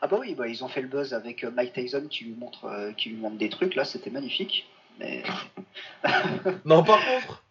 Ah 0.00 0.06
bah 0.06 0.16
oui, 0.20 0.34
bah, 0.34 0.46
ils 0.48 0.62
ont 0.64 0.68
fait 0.68 0.82
le 0.82 0.88
buzz 0.88 1.12
avec 1.14 1.44
euh, 1.44 1.50
Mike 1.50 1.72
Tyson 1.72 2.06
qui 2.08 2.24
lui 2.24 2.34
montre, 2.34 2.66
euh, 2.66 2.92
qui 2.92 3.10
lui 3.10 3.16
montre 3.16 3.36
des 3.36 3.48
trucs, 3.48 3.74
là, 3.74 3.84
c'était 3.84 4.10
magnifique. 4.10 4.68
Mais 4.98 5.22
Non, 6.64 6.84
par 6.84 6.98
contre, 7.04 7.42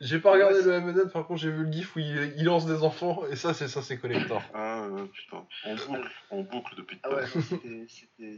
j'ai 0.00 0.18
pas 0.18 0.32
regardé 0.32 0.56
Ouais, 0.60 0.64
le 0.64 0.80
MNN, 0.80 1.10
par 1.10 1.26
contre, 1.26 1.40
j'ai 1.40 1.50
vu 1.50 1.64
le 1.64 1.72
gif 1.72 1.94
où 1.96 1.98
il, 2.00 2.34
il 2.36 2.44
lance 2.44 2.66
des 2.66 2.82
enfants, 2.82 3.22
et 3.30 3.36
ça, 3.36 3.54
c'est 3.54 3.68
ça, 3.68 3.82
c'est 3.82 3.98
collector. 3.98 4.42
Ah, 4.54 4.84
euh, 4.84 5.06
putain. 5.06 5.46
On 5.64 5.74
boucle, 5.76 6.10
on 6.30 6.42
boucle 6.42 6.74
depuis 6.76 6.96
tout 6.96 7.10
ah 7.10 7.14
à 7.14 7.16
ouais, 7.20 7.26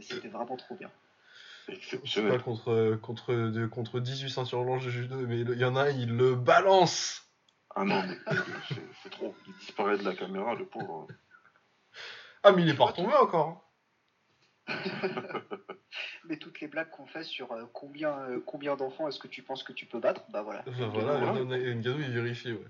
c'était- 0.01 0.27
vraiment 0.27 0.57
trop 0.57 0.75
bien. 0.75 0.91
Je 1.67 1.73
sais 1.73 1.79
pas 1.79 1.83
Exceptionnel. 1.95 2.41
contre, 2.43 2.95
contre, 3.01 3.33
de- 3.33 3.65
contre 3.65 3.99
18 3.99 4.29
ceintures 4.29 4.63
blanches 4.63 4.85
de 4.85 4.91
judo, 4.91 5.15
mais 5.27 5.39
il 5.39 5.57
y 5.57 5.65
en 5.65 5.75
a 5.75 5.83
un, 5.85 5.89
il 5.89 6.15
le 6.15 6.35
balance 6.35 7.23
Ah 7.75 7.83
non, 7.83 8.03
mais 8.07 8.17
c'est 9.03 9.09
trop. 9.09 9.33
Il 9.47 9.53
disparaît 9.53 9.97
de 9.97 10.03
la 10.03 10.13
caméra, 10.13 10.53
le 10.53 10.65
pauvre. 10.65 11.07
Ah, 12.47 12.51
mais 12.51 12.61
il 12.61 12.69
est 12.69 12.75
pas 12.75 12.85
retombé 12.85 13.11
encore 13.15 13.63
Mais 16.25 16.37
toutes 16.37 16.59
les 16.59 16.67
blagues 16.67 16.91
qu'on 16.91 17.07
fait 17.07 17.23
sur 17.23 17.51
euh, 17.51 17.65
combien, 17.73 18.19
euh, 18.19 18.39
combien 18.45 18.75
d'enfants 18.75 19.07
est-ce 19.07 19.17
que 19.17 19.27
tu 19.27 19.41
penses 19.41 19.63
que 19.63 19.73
tu 19.73 19.87
peux 19.87 19.99
battre, 19.99 20.21
bah 20.29 20.43
voilà. 20.43 20.63
Enfin, 20.67 20.87
Voilà, 20.89 21.19
il 21.39 22.11
vérifie, 22.11 22.51
ouais. 22.51 22.67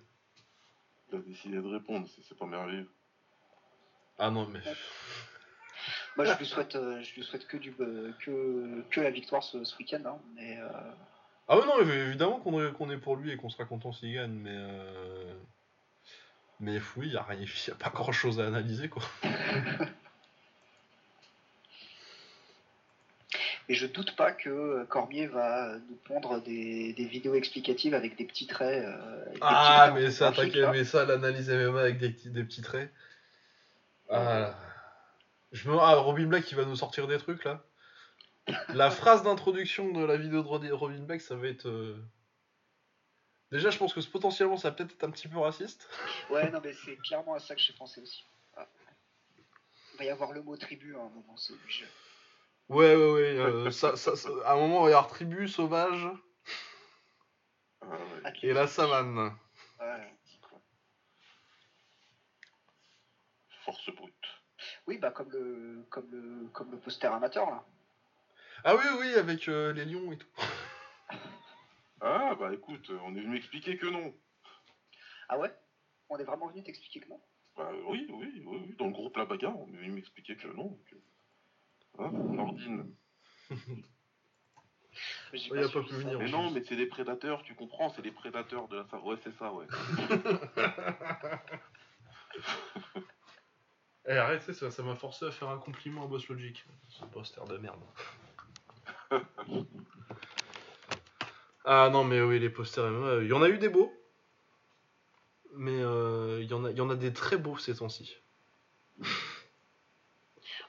Il 1.11 1.17
a 1.17 1.21
décidé 1.21 1.57
de 1.57 1.67
répondre, 1.67 2.07
c'est 2.15 2.21
c'est 2.23 2.37
pas 2.37 2.45
merveilleux. 2.45 2.89
Ah 4.17 4.31
non, 4.31 4.47
mais... 4.47 4.59
Moi, 6.15 6.23
je 6.25 6.37
lui 6.37 6.45
souhaite, 6.45 6.77
euh, 6.77 7.01
je 7.01 7.13
lui 7.15 7.23
souhaite 7.23 7.45
que, 7.45 7.57
du, 7.57 7.75
euh, 7.81 8.13
que, 8.19 8.81
que 8.89 9.01
la 9.01 9.11
victoire 9.11 9.43
ce, 9.43 9.61
ce 9.65 9.77
week-end, 9.77 10.03
hein, 10.05 10.19
mais 10.35 10.57
euh, 10.57 10.69
Ah 11.49 11.57
ouais, 11.57 11.65
non, 11.65 11.81
évi- 11.81 12.07
évidemment 12.07 12.39
qu'on 12.39 12.65
est, 12.65 12.71
qu'on 12.71 12.89
est 12.89 12.97
pour 12.97 13.17
lui 13.17 13.31
et 13.31 13.35
qu'on 13.37 13.49
sera 13.49 13.65
content 13.65 13.91
s'il 13.91 14.13
gagne, 14.13 14.31
mais... 14.31 14.55
Mais 16.59 16.79
oui, 16.95 17.07
il 17.07 17.13
y 17.13 17.17
a, 17.17 17.75
pas 17.75 17.89
grand-chose 17.89 18.39
à 18.39 18.47
analyser, 18.47 18.87
quoi. 18.89 19.03
Et 23.67 23.73
je 23.73 23.87
doute 23.87 24.15
pas 24.15 24.31
que 24.31 24.49
euh, 24.49 24.85
Cormier 24.85 25.25
va 25.25 25.73
nous 25.89 25.95
pondre 26.05 26.39
des, 26.43 26.93
des 26.93 27.05
vidéos 27.05 27.33
explicatives 27.33 27.95
avec 27.95 28.15
des 28.15 28.25
petits 28.25 28.45
traits. 28.45 28.85
euh, 28.85 29.25
des 29.31 29.39
Ah, 29.41 29.89
petits 29.91 30.03
mais 30.03 30.11
ça, 30.11 30.29
là. 30.31 30.71
mais 30.71 30.83
ça, 30.83 31.03
l'analyse 31.05 31.49
MMA 31.49 31.79
avec 31.81 31.97
des 31.97 32.11
petits, 32.11 32.29
des 32.29 32.43
petits 32.43 32.61
traits. 32.61 32.93
Ah. 34.09 34.53
Je 35.51 35.67
me... 35.69 35.75
Ah, 35.79 35.95
Robin 35.95 36.27
Black, 36.27 36.51
il 36.51 36.55
va 36.55 36.65
nous 36.65 36.75
sortir 36.75 37.07
des 37.07 37.17
trucs, 37.17 37.43
là. 37.43 37.63
La 38.69 38.91
phrase 38.91 39.23
d'introduction 39.23 39.91
de 39.91 40.05
la 40.05 40.17
vidéo 40.17 40.43
de 40.43 40.71
Robin 40.71 40.99
Black, 41.01 41.21
ça 41.21 41.35
va 41.35 41.47
être... 41.47 41.67
euh, 41.67 41.97
Déjà, 43.51 43.69
je 43.69 43.77
pense 43.77 43.93
que 43.93 43.99
potentiellement, 44.01 44.57
ça 44.57 44.69
va 44.69 44.75
peut-être 44.75 44.93
être 44.93 45.03
un 45.03 45.11
petit 45.11 45.27
peu 45.27 45.37
raciste. 45.37 45.87
Ouais, 46.29 46.49
non, 46.49 46.59
mais 46.63 46.73
c'est 46.73 46.97
clairement 46.97 47.35
à 47.35 47.39
ça 47.39 47.55
que 47.55 47.61
j'ai 47.61 47.73
pensé 47.73 48.01
aussi. 48.01 48.25
Ah. 48.57 48.67
Il 49.93 49.99
va 49.99 50.05
y 50.05 50.09
avoir 50.09 50.31
le 50.33 50.41
mot 50.41 50.57
tribu 50.57 50.95
à 50.95 50.99
un 50.99 51.09
moment, 51.09 51.37
c'est 51.37 51.53
obligé. 51.53 51.85
Ouais, 52.69 52.95
ouais, 52.95 53.11
ouais. 53.11 53.37
euh, 53.37 53.71
ça, 53.71 53.95
ça, 53.95 54.15
ça- 54.15 54.29
À 54.45 54.53
un 54.53 54.55
moment, 54.57 54.79
il 54.81 54.83
va 54.85 54.89
y 54.89 54.93
avoir 54.93 55.07
tribu, 55.07 55.47
sauvage 55.47 56.07
Ah, 57.81 57.87
ouais. 57.87 58.33
et 58.41 58.53
la 58.53 58.67
savane. 58.67 59.35
Ouais. 59.79 60.13
Force 63.63 63.89
brute. 63.95 64.13
Oui, 64.87 64.97
bah 64.97 65.11
comme 65.11 65.31
le, 65.31 65.85
comme 65.89 66.09
le, 66.11 66.47
comme 66.49 66.71
le 66.71 66.77
poster 66.79 67.07
amateur 67.11 67.49
là. 67.49 67.63
Ah 68.63 68.75
oui, 68.75 68.83
oui, 68.99 69.13
avec 69.15 69.47
euh, 69.47 69.71
les 69.73 69.85
lions 69.85 70.11
et 70.11 70.17
tout. 70.17 70.27
Ah, 72.07 72.35
bah 72.39 72.53
écoute, 72.53 72.91
on 73.03 73.15
est 73.15 73.21
venu 73.21 73.33
m'expliquer 73.33 73.77
que 73.77 73.87
non. 73.87 74.13
Ah 75.27 75.39
ouais? 75.39 75.51
On 76.09 76.17
est 76.17 76.23
vraiment 76.23 76.47
venu 76.47 76.63
t'expliquer 76.63 76.99
que 76.99 77.09
non? 77.09 77.19
Bah 77.57 77.71
oui, 77.87 78.05
oui, 78.11 78.43
oui, 78.45 78.57
oui. 78.67 78.75
Dans 78.77 78.85
le 78.85 78.91
groupe 78.91 79.17
La 79.17 79.25
Bagarre, 79.25 79.59
on 79.59 79.67
est 79.73 79.77
venu 79.77 79.93
m'expliquer 79.93 80.35
que 80.35 80.47
non. 80.47 80.77
Que... 80.89 80.95
Hein, 81.97 82.11
Nordine. 82.11 82.93
Ouais, 83.49 83.57
y 85.43 85.63
a 85.63 85.69
pas 85.69 85.81
pu 85.81 85.95
venir. 85.95 86.19
Mais 86.19 86.29
non, 86.29 86.51
mais 86.51 86.63
c'est 86.63 86.75
des 86.75 86.85
prédateurs, 86.85 87.41
tu 87.41 87.55
comprends, 87.55 87.89
c'est 87.89 88.03
des 88.03 88.11
prédateurs 88.11 88.67
de 88.67 88.77
la 88.77 88.85
sa- 88.85 88.99
Ouais, 88.99 89.15
c'est 89.23 89.35
ça, 89.37 89.51
ouais. 89.51 89.65
Eh, 94.07 94.11
arrêtez 94.11 94.53
ça, 94.53 94.69
ça 94.69 94.83
m'a 94.83 94.95
forcé 94.95 95.25
à 95.25 95.31
faire 95.31 95.49
un 95.49 95.57
compliment 95.57 96.03
à 96.03 96.07
Boss 96.07 96.27
Logic. 96.27 96.63
Ce 96.89 97.03
poster 97.05 97.43
de 97.45 97.57
merde. 97.57 97.81
ah 101.65 101.89
non, 101.91 102.03
mais 102.03 102.21
oui, 102.21 102.39
les 102.39 102.49
posters, 102.49 102.85
MMA, 102.91 103.23
il 103.23 103.27
y 103.27 103.33
en 103.33 103.41
a 103.41 103.49
eu 103.49 103.57
des 103.57 103.69
beaux. 103.69 103.91
Mais 105.57 105.81
euh, 105.81 106.39
il 106.41 106.47
y, 106.49 106.53
en 106.53 106.65
a- 106.65 106.71
il 106.71 106.77
y 106.77 106.81
en 106.81 106.89
a 106.89 106.95
des 106.95 107.13
très 107.13 107.37
beaux 107.37 107.57
ces 107.57 107.75
temps-ci. 107.75 108.17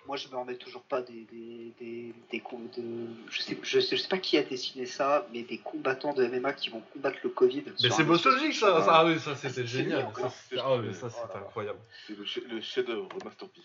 Moi, 0.07 0.17
je 0.17 0.29
me 0.29 0.37
remets 0.37 0.57
toujours 0.57 0.83
pas 0.85 1.03
des, 1.03 1.25
des, 1.25 1.73
des, 1.81 2.15
des 2.31 2.39
de... 2.77 3.09
je, 3.29 3.43
sais, 3.43 3.59
je, 3.63 3.81
sais, 3.81 3.97
je 3.97 4.03
sais 4.03 4.09
pas 4.09 4.19
qui 4.19 4.39
a 4.39 4.43
dessiné 4.43 4.87
ça, 4.87 5.27
mais 5.33 5.43
des 5.43 5.59
combattants 5.59 6.15
de 6.15 6.25
MMA 6.27 6.53
qui 6.53 6.71
vont 6.71 6.81
combattre 6.93 7.19
le 7.25 7.31
Covid. 7.31 7.65
Mais 7.83 7.91
c'est 7.91 8.05
Logic 8.05 8.55
ça, 8.55 8.83
ça, 8.83 9.01
ah 9.01 9.05
oui, 9.05 9.19
ça 9.19 9.35
c'était 9.35 9.53
C'est 9.55 9.67
génial. 9.67 10.09
Ça, 10.17 10.31
c'est- 10.31 10.59
ah 10.61 10.77
oui, 10.77 10.95
ça 10.95 11.11
c'était 11.11 11.27
Voilà. 11.33 11.47
incroyable. 11.47 11.79
C'est 12.07 12.17
le, 12.17 12.25
chef- 12.25 12.47
le 12.49 12.61
chef-d'œuvre, 12.61 13.09
masterpiece. 13.25 13.65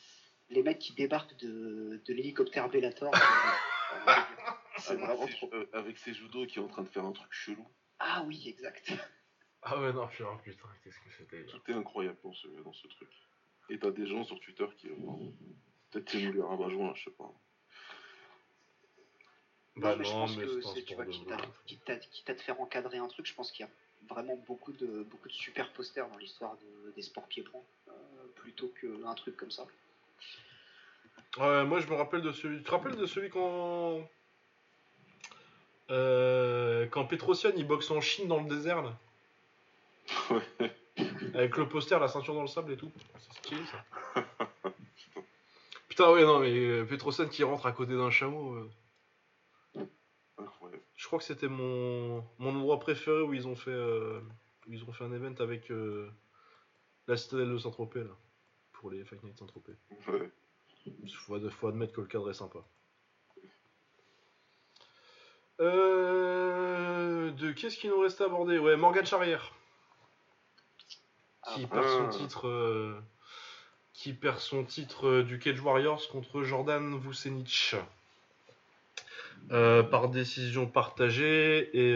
Les 0.49 0.63
mecs 0.63 0.79
qui 0.79 0.93
débarquent 0.93 1.37
de, 1.37 2.01
de 2.05 2.13
l'hélicoptère 2.13 2.67
Bellator. 2.69 3.13
c'est 4.77 4.91
Avec 4.93 5.05
vraiment 5.05 5.27
ses- 5.27 5.33
trop. 5.33 5.49
euh, 5.53 5.65
avec 5.73 5.97
ses 5.97 6.13
judo 6.13 6.45
qui 6.45 6.59
est 6.59 6.61
en 6.61 6.67
train 6.67 6.83
de 6.83 6.89
faire 6.89 7.05
un 7.05 7.11
truc 7.11 7.31
chelou. 7.31 7.65
Ah 7.99 8.23
oui, 8.25 8.43
exact. 8.47 8.91
Ah 9.63 9.79
ouais, 9.79 9.93
non, 9.93 10.07
putain, 10.07 10.35
putain, 10.43 10.67
qu'est-ce 10.83 10.99
que 10.99 11.11
c'était. 11.17 11.45
Tout 11.45 11.61
est 11.69 11.73
incroyable 11.73 12.17
dans 12.23 12.33
ce, 12.33 12.47
dans 12.63 12.73
ce 12.73 12.87
truc. 12.87 13.09
Et 13.69 13.77
t'as 13.77 13.91
des 13.91 14.07
gens 14.07 14.23
sur 14.23 14.39
Twitter 14.39 14.65
qui. 14.77 14.89
euh, 14.89 14.93
Peut-être 15.91 16.09
c'est 16.09 16.21
nous 16.21 16.31
les 16.33 16.41
rabat 16.41 16.69
joints, 16.69 16.93
je 16.95 17.03
sais 17.03 17.11
pas. 17.11 17.31
Bah 19.77 19.91
non, 19.91 19.97
mais 19.97 20.03
je 20.05 20.11
pense 20.11 20.37
mais 20.37 20.43
que 20.43 20.61
c'est 20.61 20.83
tu 20.83 20.95
vois, 20.95 21.05
quitte 21.05 21.31
à, 21.31 21.35
ouf. 21.35 21.63
quitte, 21.65 21.89
à, 21.89 21.95
quitte 21.97 22.29
à 22.29 22.35
te 22.35 22.41
faire 22.41 22.59
encadrer 22.59 22.97
un 22.97 23.07
truc, 23.07 23.25
je 23.25 23.33
pense 23.33 23.51
qu'il 23.51 23.65
y 23.65 23.69
a 23.69 23.71
vraiment 24.13 24.35
beaucoup 24.47 24.73
de, 24.73 25.03
beaucoup 25.03 25.27
de 25.29 25.33
super 25.33 25.71
posters 25.73 26.07
dans 26.09 26.17
l'histoire 26.17 26.57
de- 26.57 26.91
des 26.91 27.01
sports 27.01 27.27
pieds-points, 27.27 27.63
euh, 27.89 27.91
plutôt 28.35 28.67
qu'un 28.81 29.13
truc 29.15 29.37
comme 29.37 29.51
ça. 29.51 29.65
Ouais, 31.37 31.63
moi 31.65 31.79
je 31.79 31.87
me 31.87 31.95
rappelle 31.95 32.21
de 32.21 32.31
celui. 32.31 32.57
Tu 32.57 32.63
te 32.63 32.71
rappelles 32.71 32.95
de 32.97 33.05
celui 33.05 33.29
quand. 33.29 34.01
Euh, 35.89 36.87
quand 36.87 37.05
Petrosian 37.05 37.51
il 37.55 37.67
boxe 37.67 37.91
en 37.91 37.99
Chine 38.01 38.27
dans 38.27 38.41
le 38.41 38.47
désert 38.49 38.81
là? 38.81 38.97
Ouais. 40.29 40.71
Avec 41.33 41.57
le 41.57 41.67
poster, 41.67 41.99
la 41.99 42.07
ceinture 42.07 42.33
dans 42.33 42.41
le 42.41 42.47
sable 42.47 42.73
et 42.73 42.77
tout. 42.77 42.91
C'est 43.17 43.33
stylé 43.39 43.61
ça. 43.65 44.23
Putain, 45.87 46.11
ouais, 46.11 46.23
non, 46.23 46.39
mais 46.39 46.51
euh, 46.53 46.85
Petrosian 46.85 47.27
qui 47.27 47.43
rentre 47.43 47.65
à 47.65 47.71
côté 47.73 47.93
d'un 47.95 48.09
chameau. 48.09 48.53
euh, 48.55 49.85
Incroyable. 50.37 50.81
Je 50.95 51.07
crois 51.07 51.19
que 51.19 51.25
c'était 51.25 51.49
mon, 51.49 52.23
mon 52.39 52.55
endroit 52.55 52.79
préféré 52.79 53.21
où 53.21 53.33
ils 53.33 53.47
ont 53.47 53.55
fait, 53.55 53.71
euh, 53.71 54.21
où 54.67 54.73
ils 54.73 54.83
ont 54.85 54.93
fait 54.93 55.03
un 55.03 55.11
event 55.11 55.35
avec 55.39 55.71
la 57.07 57.17
citadelle 57.17 57.51
de 57.51 57.57
Saint-Tropez 57.57 58.03
là. 58.03 58.15
Pour 58.73 58.91
les 58.91 59.03
Fight 59.03 59.21
Night 59.23 59.37
Saint-Tropez. 59.37 59.73
Ouais. 60.07 60.29
Faut, 61.25 61.39
faut 61.49 61.67
admettre 61.67 61.93
que 61.93 62.01
le 62.01 62.07
cadre 62.07 62.29
est 62.29 62.33
sympa. 62.35 62.59
Euh, 65.59 67.31
de 67.31 67.51
qu'est-ce 67.51 67.77
qu'il 67.77 67.89
nous 67.91 67.99
reste 67.99 68.21
à 68.21 68.25
aborder? 68.25 68.57
Ouais, 68.57 68.75
Morgan 68.75 69.05
Charrière. 69.05 69.51
Qui 71.53 71.65
Ah. 71.65 71.73
perd 71.73 71.87
son 71.87 72.05
Ah. 72.07 72.09
titre. 72.09 72.47
euh, 72.47 72.99
qui 73.93 74.13
perd 74.13 74.39
son 74.39 74.63
titre 74.63 75.07
euh, 75.07 75.23
du 75.23 75.37
Cage 75.37 75.59
Warriors 75.59 76.07
contre 76.09 76.41
Jordan 76.43 76.97
Vucenic. 76.99 77.75
Par 79.49 80.07
décision 80.09 80.65
partagée 80.65 81.69
et 81.73 81.93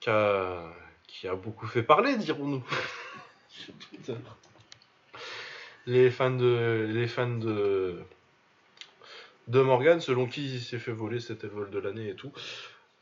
qui, 0.00 0.10
a, 0.10 0.72
qui 1.06 1.28
a 1.28 1.34
beaucoup 1.34 1.66
fait 1.66 1.82
parler, 1.82 2.16
dirons-nous. 2.16 2.62
Les 5.86 6.10
fans 6.10 6.30
de 6.30 6.86
les 6.90 7.06
fans 7.08 7.28
de 7.38 7.98
de 9.48 9.60
Morgan, 9.60 10.00
selon 10.00 10.26
qui 10.26 10.54
il 10.54 10.60
s'est 10.60 10.78
fait 10.78 10.92
voler, 10.92 11.20
c'était 11.20 11.48
vol 11.48 11.70
de 11.70 11.78
l'année 11.78 12.10
et 12.10 12.14
tout. 12.16 12.32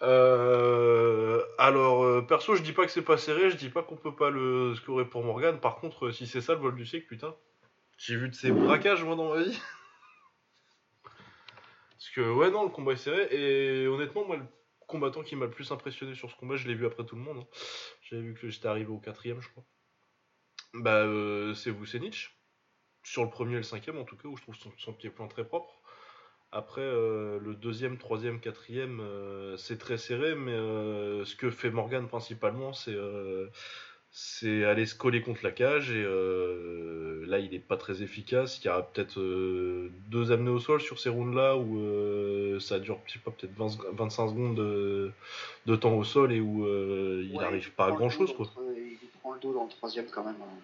Euh, 0.02 1.42
alors, 1.58 2.04
euh, 2.04 2.22
perso, 2.22 2.56
je 2.56 2.62
dis 2.62 2.72
pas 2.72 2.86
que 2.86 2.92
c'est 2.92 3.02
pas 3.02 3.18
serré, 3.18 3.50
je 3.50 3.56
dis 3.56 3.68
pas 3.68 3.82
qu'on 3.82 3.96
peut 3.96 4.14
pas 4.16 4.30
le 4.30 4.74
scorer 4.74 5.04
pour 5.04 5.22
Morgan. 5.24 5.60
Par 5.60 5.76
contre, 5.76 6.10
si 6.10 6.26
c'est 6.26 6.40
ça 6.40 6.54
le 6.54 6.60
vol 6.60 6.74
du 6.74 6.86
siècle, 6.86 7.06
putain, 7.06 7.34
j'ai 7.98 8.16
vu 8.16 8.28
de 8.30 8.34
ces 8.34 8.50
braquages 8.50 9.04
moi 9.04 9.16
dans 9.16 9.34
ma 9.34 9.42
vie. 9.42 9.58
Parce 11.92 12.10
que, 12.14 12.32
ouais, 12.32 12.50
non, 12.50 12.64
le 12.64 12.70
combat 12.70 12.92
est 12.92 12.96
serré. 12.96 13.28
Et 13.30 13.86
honnêtement, 13.86 14.24
moi, 14.26 14.36
le 14.38 14.44
combattant 14.86 15.22
qui 15.22 15.36
m'a 15.36 15.44
le 15.44 15.50
plus 15.50 15.70
impressionné 15.70 16.14
sur 16.14 16.30
ce 16.30 16.36
combat, 16.36 16.56
je 16.56 16.66
l'ai 16.66 16.74
vu 16.74 16.86
après 16.86 17.04
tout 17.04 17.16
le 17.16 17.22
monde. 17.22 17.38
hein. 17.40 17.46
J'avais 18.02 18.22
vu 18.22 18.34
que 18.34 18.48
j'étais 18.48 18.68
arrivé 18.68 18.90
au 18.90 18.98
quatrième, 18.98 19.40
je 19.42 19.50
crois. 19.50 19.64
Bah, 20.74 21.04
euh, 21.04 21.54
c'est 21.54 21.70
Vucenic. 21.70 22.30
Sur 23.02 23.24
le 23.24 23.30
premier 23.30 23.54
et 23.54 23.56
le 23.58 23.62
cinquième, 23.62 23.98
en 23.98 24.04
tout 24.04 24.16
cas, 24.16 24.28
où 24.28 24.36
je 24.36 24.42
trouve 24.42 24.56
son, 24.56 24.70
son 24.78 24.92
pied-point 24.92 25.26
très 25.28 25.44
propre. 25.44 25.74
Après, 26.52 26.80
euh, 26.82 27.38
le 27.40 27.54
deuxième, 27.54 27.96
troisième, 27.96 28.40
quatrième, 28.40 29.00
euh, 29.00 29.56
c'est 29.56 29.78
très 29.78 29.98
serré, 29.98 30.34
mais 30.34 30.50
euh, 30.52 31.24
ce 31.24 31.36
que 31.36 31.48
fait 31.50 31.70
Morgan 31.70 32.08
principalement, 32.08 32.72
c'est 32.72 32.96
c'est 34.12 34.64
aller 34.64 34.86
se 34.86 34.96
coller 34.96 35.22
contre 35.22 35.44
la 35.44 35.52
cage. 35.52 35.92
Et 35.92 36.02
là, 36.02 37.38
il 37.38 37.54
est 37.54 37.60
pas 37.60 37.76
très 37.76 38.02
efficace. 38.02 38.58
Il 38.58 38.66
y 38.66 38.68
aura 38.68 38.82
peut-être 38.82 39.20
deux 39.20 40.32
amenés 40.32 40.50
au 40.50 40.58
sol 40.58 40.80
sur 40.80 40.98
ces 40.98 41.08
rounds-là, 41.10 41.56
où 41.56 42.58
ça 42.58 42.80
dure, 42.80 42.98
je 43.06 43.12
sais 43.12 43.18
pas, 43.20 43.30
peut-être 43.30 43.54
20 43.56 43.68
sec- 43.68 43.86
25 43.92 44.28
secondes 44.30 44.56
de, 44.56 45.12
de 45.66 45.76
temps 45.76 45.94
au 45.94 46.02
sol 46.02 46.32
et 46.32 46.40
où 46.40 46.66
il 46.66 47.36
n'arrive 47.42 47.70
pas 47.72 47.86
à 47.86 47.90
grand-chose. 47.98 48.32
quoi. 48.36 48.46
Il 48.76 48.96
prend 49.20 49.32
le 49.34 49.38
dos 49.40 49.54
dans 49.54 49.64
le 49.64 49.70
troisième 49.70 50.06
quand 50.10 50.24
même. 50.24 50.34
hein. 50.42 50.58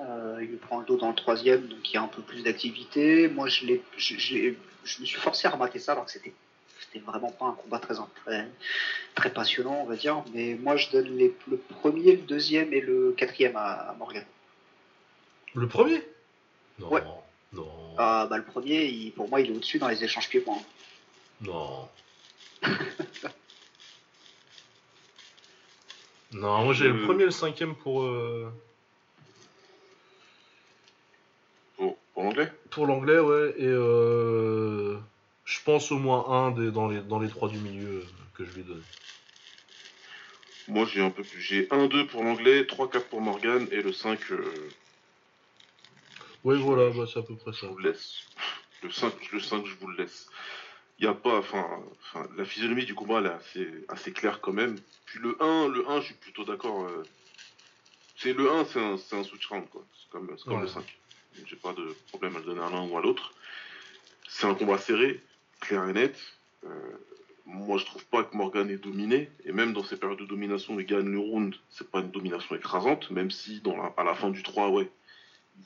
Euh, 0.00 0.38
il 0.40 0.48
lui 0.50 0.56
prend 0.56 0.78
le 0.78 0.86
dos 0.86 0.96
dans 0.96 1.08
le 1.08 1.14
troisième, 1.14 1.66
donc 1.66 1.90
il 1.90 1.94
y 1.94 1.96
a 1.96 2.02
un 2.02 2.08
peu 2.08 2.22
plus 2.22 2.42
d'activité. 2.42 3.26
Moi, 3.28 3.48
je, 3.48 3.66
l'ai, 3.66 3.82
je, 3.96 4.16
je 4.16 4.34
l'ai- 4.34 4.58
je 4.84 5.00
me 5.00 5.06
suis 5.06 5.18
forcé 5.18 5.46
à 5.48 5.50
remater 5.50 5.78
ça 5.80 5.92
alors 5.92 6.04
que 6.04 6.12
c'était, 6.12 6.32
c'était 6.80 7.00
vraiment 7.04 7.32
pas 7.32 7.46
un 7.46 7.52
combat 7.52 7.78
très, 7.80 7.94
très, 8.24 8.48
très 9.16 9.30
passionnant, 9.32 9.80
on 9.82 9.86
va 9.86 9.96
dire. 9.96 10.22
Mais 10.32 10.54
moi, 10.54 10.76
je 10.76 10.88
donne 10.90 11.16
les- 11.16 11.34
le 11.50 11.56
premier, 11.56 12.12
le 12.16 12.22
deuxième 12.22 12.72
et 12.72 12.80
le 12.80 13.12
quatrième 13.16 13.56
à, 13.56 13.90
à 13.90 13.94
Morgan. 13.94 14.24
Le 15.54 15.66
premier? 15.66 16.06
Non, 16.78 16.90
Ouais. 16.90 17.02
non, 17.52 17.68
Ah, 17.98 18.26
bah, 18.30 18.36
le 18.36 18.44
premier, 18.44 18.84
il- 18.86 19.10
pour 19.12 19.28
moi, 19.28 19.40
il 19.40 19.50
est 19.50 19.54
au-dessus 19.56 19.80
dans 19.80 19.88
les 19.88 20.04
échanges 20.04 20.28
pieds-points. 20.28 20.62
non. 21.40 21.88
non, 26.32 26.64
moi 26.64 26.74
j'ai 26.74 26.88
le 26.88 27.04
premier 27.04 27.22
et 27.22 27.26
le 27.26 27.30
cinquième 27.32 27.74
pour. 27.74 28.02
euh, 28.02 28.52
Pour, 32.18 32.24
pour 32.24 32.24
l'anglais? 32.24 32.52
Pour 32.70 32.86
l'anglais, 32.86 33.18
ouais, 33.20 33.54
et 33.58 33.66
euh, 33.68 34.96
je 35.44 35.58
pense 35.64 35.92
au 35.92 35.98
moins 35.98 36.28
un 36.28 36.50
des, 36.50 36.72
dans, 36.72 36.88
les, 36.88 37.00
dans 37.00 37.20
les 37.20 37.28
trois 37.28 37.48
du 37.48 37.58
milieu 37.58 37.98
euh, 37.98 38.04
que 38.36 38.44
je 38.44 38.50
lui 38.50 38.64
donne. 38.64 38.82
Moi 40.66 40.84
j'ai 40.84 41.00
un 41.00 41.10
peu 41.10 41.22
plus. 41.22 41.40
J'ai 41.40 41.68
1-2 41.68 42.08
pour 42.08 42.24
l'anglais, 42.24 42.64
3-4 42.64 43.04
pour 43.04 43.20
Morgan 43.20 43.68
et 43.70 43.82
le 43.82 43.92
5, 43.92 44.18
euh, 44.32 44.42
Ouais, 46.42 46.56
voilà, 46.56 46.90
bah, 46.90 47.04
c'est 47.12 47.20
à 47.20 47.22
peu 47.22 47.36
près 47.36 47.52
je 47.52 47.60
ça. 47.60 47.66
vous 47.68 47.78
le 47.78 47.90
laisse. 47.90 48.22
Le 48.82 48.90
5, 48.90 49.12
le 49.32 49.38
5 49.40 49.64
je 49.64 49.74
vous 49.76 49.86
le 49.86 49.96
laisse. 49.98 50.28
Il 50.98 51.04
y 51.04 51.08
a 51.08 51.14
pas, 51.14 51.38
enfin, 51.38 51.64
la 52.36 52.44
physionomie 52.44 52.84
du 52.84 52.96
combat 52.96 53.18
elle 53.20 53.26
est 53.26 53.30
assez, 53.30 53.68
assez 53.88 54.12
claire 54.12 54.40
quand 54.40 54.52
même. 54.52 54.80
Puis 55.06 55.20
le 55.20 55.40
1, 55.40 55.68
le 55.68 55.88
1 55.88 56.00
je 56.00 56.06
suis 56.06 56.14
plutôt 56.14 56.44
d'accord. 56.44 56.82
euh, 56.82 57.06
c'est 58.16 58.32
le 58.32 58.50
1 58.50 58.64
c'est 58.64 58.80
un, 58.80 58.94
un 59.20 59.22
switch 59.22 59.46
round 59.46 59.68
quoi. 59.70 59.84
C'est 59.94 60.10
comme, 60.10 60.28
c'est 60.36 60.44
comme 60.46 60.56
Ouais. 60.56 60.62
le 60.62 60.66
5. 60.68 60.84
J'ai 61.46 61.56
pas 61.56 61.72
de 61.72 61.96
problème 62.08 62.36
à 62.36 62.38
le 62.40 62.44
donner 62.44 62.62
à 62.62 62.70
l'un 62.70 62.86
ou 62.86 62.96
à 62.96 63.02
l'autre. 63.02 63.32
C'est 64.28 64.46
un 64.46 64.54
combat 64.54 64.78
serré, 64.78 65.20
clair 65.60 65.88
et 65.88 65.92
net. 65.92 66.16
Euh, 66.64 66.68
moi, 67.46 67.78
je 67.78 67.86
trouve 67.86 68.04
pas 68.06 68.24
que 68.24 68.36
Morgan 68.36 68.70
est 68.70 68.76
dominé. 68.76 69.30
Et 69.44 69.52
même 69.52 69.72
dans 69.72 69.82
ces 69.82 69.96
périodes 69.96 70.18
de 70.18 70.26
domination, 70.26 70.78
il 70.78 70.86
gagne 70.86 71.10
le 71.10 71.18
round. 71.18 71.54
C'est 71.70 71.90
pas 71.90 72.00
une 72.00 72.10
domination 72.10 72.54
écrasante, 72.54 73.10
même 73.10 73.30
si 73.30 73.62
à 73.96 74.04
la 74.04 74.14
fin 74.14 74.30
du 74.30 74.42
3, 74.42 74.68
ouais, 74.68 74.90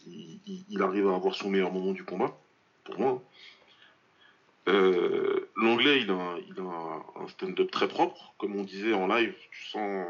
il, 0.06 0.80
arrive 0.80 1.08
à 1.08 1.14
avoir 1.14 1.34
son 1.34 1.50
meilleur 1.50 1.72
moment 1.72 1.92
du 1.92 2.04
combat, 2.04 2.36
pour 2.84 2.98
moi. 2.98 3.22
Euh, 4.68 5.50
L'anglais, 5.56 6.00
il 6.00 6.10
a, 6.10 6.14
un, 6.14 7.28
stand-up 7.28 7.70
très 7.70 7.88
propre. 7.88 8.32
Comme 8.38 8.54
on 8.56 8.62
disait 8.62 8.94
en 8.94 9.08
live, 9.08 9.34
tu 9.50 9.66
sens. 9.66 10.06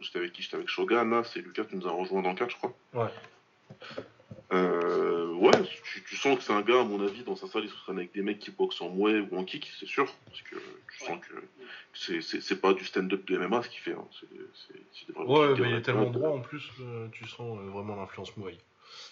J'étais 0.00 0.18
avec 0.18 0.32
qui? 0.32 0.42
J'étais 0.42 0.56
avec 0.56 0.68
Shogun. 0.68 1.22
C'est 1.24 1.40
Lucas 1.40 1.64
qui 1.64 1.76
nous 1.76 1.88
a 1.88 1.90
rejoint 1.90 2.22
dans 2.22 2.30
le 2.30 2.36
4, 2.36 2.50
je 2.50 2.56
crois. 2.56 2.72
Ouais. 2.94 3.10
Euh, 4.52 5.32
ouais, 5.34 5.52
tu, 5.84 6.02
tu 6.02 6.16
sens 6.16 6.36
que 6.36 6.42
c'est 6.42 6.52
un 6.52 6.62
gars, 6.62 6.80
à 6.80 6.84
mon 6.84 7.00
avis, 7.06 7.22
dans 7.22 7.36
sa 7.36 7.46
salle, 7.46 7.64
il 7.64 7.70
se 7.70 7.76
traîne 7.76 7.98
avec 7.98 8.12
des 8.12 8.22
mecs 8.22 8.40
qui 8.40 8.50
boxent 8.50 8.80
en 8.80 8.88
mouet 8.88 9.20
ou 9.30 9.36
en 9.38 9.44
kick, 9.44 9.70
c'est 9.78 9.86
sûr. 9.86 10.06
Parce 10.26 10.42
que 10.42 10.56
Tu 10.56 11.04
Ouais. 11.04 11.08
sens 11.08 11.20
que 11.20 12.20
c'est- 12.40 12.60
pas 12.60 12.74
du 12.74 12.84
stand-up 12.84 13.24
de 13.26 13.36
MMA 13.38 13.62
ce 13.62 13.68
qu'il 13.70 13.80
fait. 13.80 13.92
hein. 13.92 14.04
Vrais 15.14 15.24
Ouais, 15.24 15.54
bah, 15.58 15.66
il 15.68 15.72
est 15.72 15.76
de- 15.76 15.80
tellement 15.80 16.10
droit 16.10 16.30
en 16.30 16.40
plus, 16.40 16.68
euh, 16.80 17.06
tu 17.12 17.26
sens 17.26 17.58
euh, 17.58 17.70
vraiment 17.70 17.96
l'influence 17.96 18.36
Muay. 18.36 18.58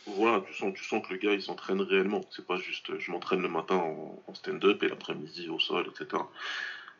Voilà, 0.06 0.42
tu 0.46 0.52
sens, 0.54 0.74
tu 0.74 0.84
sens 0.84 1.06
que 1.06 1.12
le 1.14 1.18
gars 1.18 1.32
il 1.32 1.40
s'entraîne 1.40 1.80
réellement. 1.80 2.20
C'est 2.30 2.44
pas 2.46 2.56
juste 2.56 2.98
je 2.98 3.10
m'entraîne 3.12 3.40
le 3.40 3.48
matin 3.48 3.76
en, 3.76 4.22
en 4.26 4.34
stand-up 4.34 4.82
et 4.82 4.88
l'après-midi 4.88 5.48
au 5.48 5.58
sol, 5.60 5.86
etc. 5.88 6.22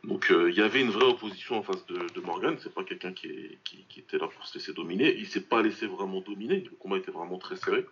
Donc 0.05 0.31
euh, 0.31 0.49
il 0.51 0.57
y 0.57 0.63
avait 0.63 0.81
une 0.81 0.91
vraie 0.91 1.05
opposition 1.07 1.59
en 1.59 1.63
face 1.63 1.85
de, 1.87 1.99
de 1.99 2.21
Morgan. 2.21 2.57
C'est 2.61 2.73
pas 2.73 2.85
quelqu'un 2.85 3.13
qui, 3.13 3.59
qui, 3.65 3.85
qui 3.89 4.01
était 4.01 4.17
là 4.19 4.29
pour 4.29 4.47
se 4.47 4.57
laisser 4.57 4.73
dominer. 4.73 5.13
Il 5.17 5.27
s'est 5.27 5.43
pas 5.43 5.61
laissé 5.61 5.87
vraiment 5.87 6.21
dominer. 6.21 6.61
Le 6.61 6.71
combat 6.79 6.97
était 6.99 7.11
vraiment 7.11 7.37
très 7.39 7.57
serré. 7.57 7.85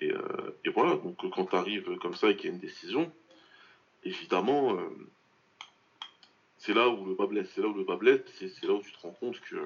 Et, 0.00 0.12
euh, 0.12 0.56
et 0.64 0.70
voilà, 0.70 0.96
donc 0.96 1.16
euh, 1.24 1.28
quand 1.30 1.46
tu 1.46 1.56
arrives 1.56 1.96
comme 1.98 2.14
ça 2.14 2.30
et 2.30 2.36
qu'il 2.36 2.46
y 2.46 2.52
a 2.52 2.54
une 2.54 2.60
décision, 2.60 3.10
évidemment, 4.04 4.74
euh, 4.74 4.88
c'est 6.58 6.74
là 6.74 6.88
où 6.88 7.04
le 7.06 7.14
bas 7.14 7.26
blesse. 7.26 7.48
C'est 7.54 7.60
là 7.60 7.68
où 7.68 7.74
le 7.74 7.84
bas 7.84 7.96
blesse, 7.96 8.20
c'est 8.38 8.64
là 8.64 8.74
où 8.74 8.80
tu 8.82 8.92
te 8.92 8.98
rends 9.00 9.12
compte 9.12 9.40
que 9.40 9.56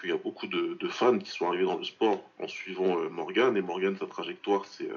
qu'il 0.00 0.10
y 0.10 0.12
a 0.12 0.16
beaucoup 0.16 0.46
de, 0.46 0.74
de 0.78 0.88
fans 0.88 1.18
qui 1.18 1.28
sont 1.30 1.48
arrivés 1.48 1.64
dans 1.64 1.76
le 1.76 1.82
sport 1.84 2.22
en 2.38 2.46
suivant 2.46 2.98
euh, 3.00 3.08
Morgan. 3.08 3.56
Et 3.56 3.62
Morgan, 3.62 3.96
sa 3.98 4.06
trajectoire, 4.06 4.64
c'est 4.64 4.88
euh, 4.88 4.96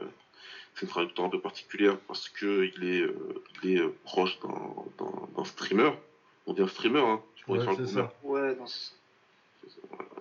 une 0.81 0.87
trajectoire 0.87 1.27
un 1.27 1.31
peu 1.31 1.39
particulière 1.39 1.97
parce 2.07 2.29
qu'il 2.29 2.83
est, 2.83 3.01
euh, 3.01 3.43
il 3.63 3.71
est 3.77 3.79
euh, 3.81 3.95
proche 4.03 4.37
d'un- 4.39 5.43
streamer. 5.43 5.91
On 6.45 6.53
dit 6.53 6.61
un 6.61 6.67
streamer, 6.67 6.99
hein. 6.99 7.21
Je 7.35 7.45
pourrais 7.45 7.59
Ouais, 7.59 7.65
faire 7.65 7.79
le 7.79 7.87
ça. 7.87 8.13
Ouais, 8.21 8.55
non, 8.55 8.67
c'est- 8.67 8.93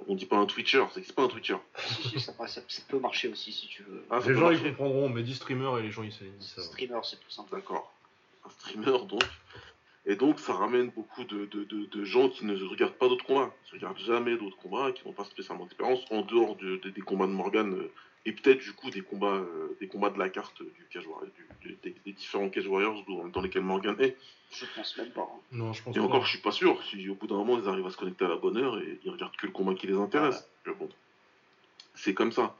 On 0.09 0.15
dit 0.15 0.27
pas 0.27 0.37
un 0.39 0.47
Twitcher, 0.47 0.85
c'est 0.93 1.13
pas 1.15 1.23
un 1.23 1.29
Twitcher. 1.29 1.57
si, 1.77 2.09
si, 2.09 2.21
ça, 2.21 2.33
ça- 2.47 2.63
ça 2.67 2.83
peut 2.89 2.99
marcher 2.99 3.29
aussi 3.29 3.53
si 3.53 3.69
tu 3.69 3.83
veux. 3.85 4.03
Ah, 4.11 4.19
Les 4.27 4.35
gens 4.35 4.51
ils 4.51 4.63
comprendront, 4.63 5.09
mais 5.09 5.23
dit 5.23 5.35
streamer 5.35 5.79
et 5.79 5.83
les 5.83 5.91
gens 5.91 6.03
ils 6.03 6.13
savent. 6.13 6.65
Streamer, 6.65 7.01
c'est 7.05 7.21
plus 7.21 7.31
simple. 7.31 7.51
D'accord. 7.53 7.93
Un 8.45 8.51
streamer, 8.51 8.99
donc. 9.07 9.23
Et 10.07 10.17
donc, 10.17 10.41
ça 10.41 10.55
ramène 10.55 10.89
beaucoup 10.91 11.25
de, 11.25 11.45
de, 11.47 11.65
de, 11.65 11.85
de 11.85 12.05
gens 12.05 12.31
qui 12.31 12.47
ne 12.47 12.57
regardent 12.65 12.95
pas 12.95 13.07
d'autres 13.09 13.25
combats. 13.27 13.55
Qui 13.67 13.75
ne 13.75 13.81
regardent 13.81 13.99
jamais 13.99 14.37
d'autres 14.37 14.57
combats, 14.57 14.91
qui 14.93 15.07
n'ont 15.07 15.13
pas 15.13 15.25
spécialement 15.25 15.65
d'expérience 15.65 16.01
en 16.11 16.23
dehors 16.23 16.57
de- 16.57 16.77
de- 16.79 16.91
des 16.91 17.03
combats 17.03 17.27
de 17.27 17.33
Morgan 17.33 17.73
euh, 17.75 17.93
et 18.27 18.33
peut-être 18.33 18.59
du 18.61 18.73
coup 18.73 18.91
des 18.91 19.01
combats, 19.01 19.35
euh, 19.37 19.77
des 19.81 19.89
combats 19.89 20.11
de 20.11 20.19
la 20.19 20.29
carte 20.29 20.63
du 20.63 20.87
Cage 20.91 21.07
Warrior, 21.07 21.31
du- 21.63 21.69
du- 21.69 21.79
des, 21.83 21.95
des 22.05 22.13
différents 22.13 22.49
Cage 22.51 22.67
Warriors 22.67 23.05
dans, 23.09 23.29
dans 23.29 23.41
lesquels 23.41 23.63
Morgan 23.63 23.97
est. 23.99 24.17
Je 24.53 24.67
pense 24.75 24.97
même 24.99 25.11
pas. 25.11 25.23
hein. 25.23 25.41
Non, 25.53 25.73
je 25.73 25.83
pense 25.83 25.97
Et 25.97 25.99
pas. 26.01 26.05
encore, 26.05 26.25
je 26.25 26.31
suis 26.31 26.41
pas 26.41 26.53
sûr. 26.53 26.83
Si 26.85 27.09
au 27.09 27.15
bout 27.15 27.27
d'un 27.27 27.37
moment, 27.37 27.59
ils 27.59 27.69
arrivent 27.69 27.87
à 27.87 27.91
se 27.91 27.97
connecter 27.97 28.25
à 28.25 28.29
la 28.29 28.37
bonne 28.37 28.57
heure 28.59 28.79
et 28.79 28.99
ils 29.05 29.11
regardent 29.11 29.37
que 29.37 29.47
le 29.47 29.53
combat 29.53 29.75
qui 29.75 29.87
les 29.87 29.97
intéresse. 29.97 30.47
Mais 30.67 30.75
bon, 30.75 30.89
c'est 31.95 32.15
comme 32.15 32.33
ça. 32.33 32.55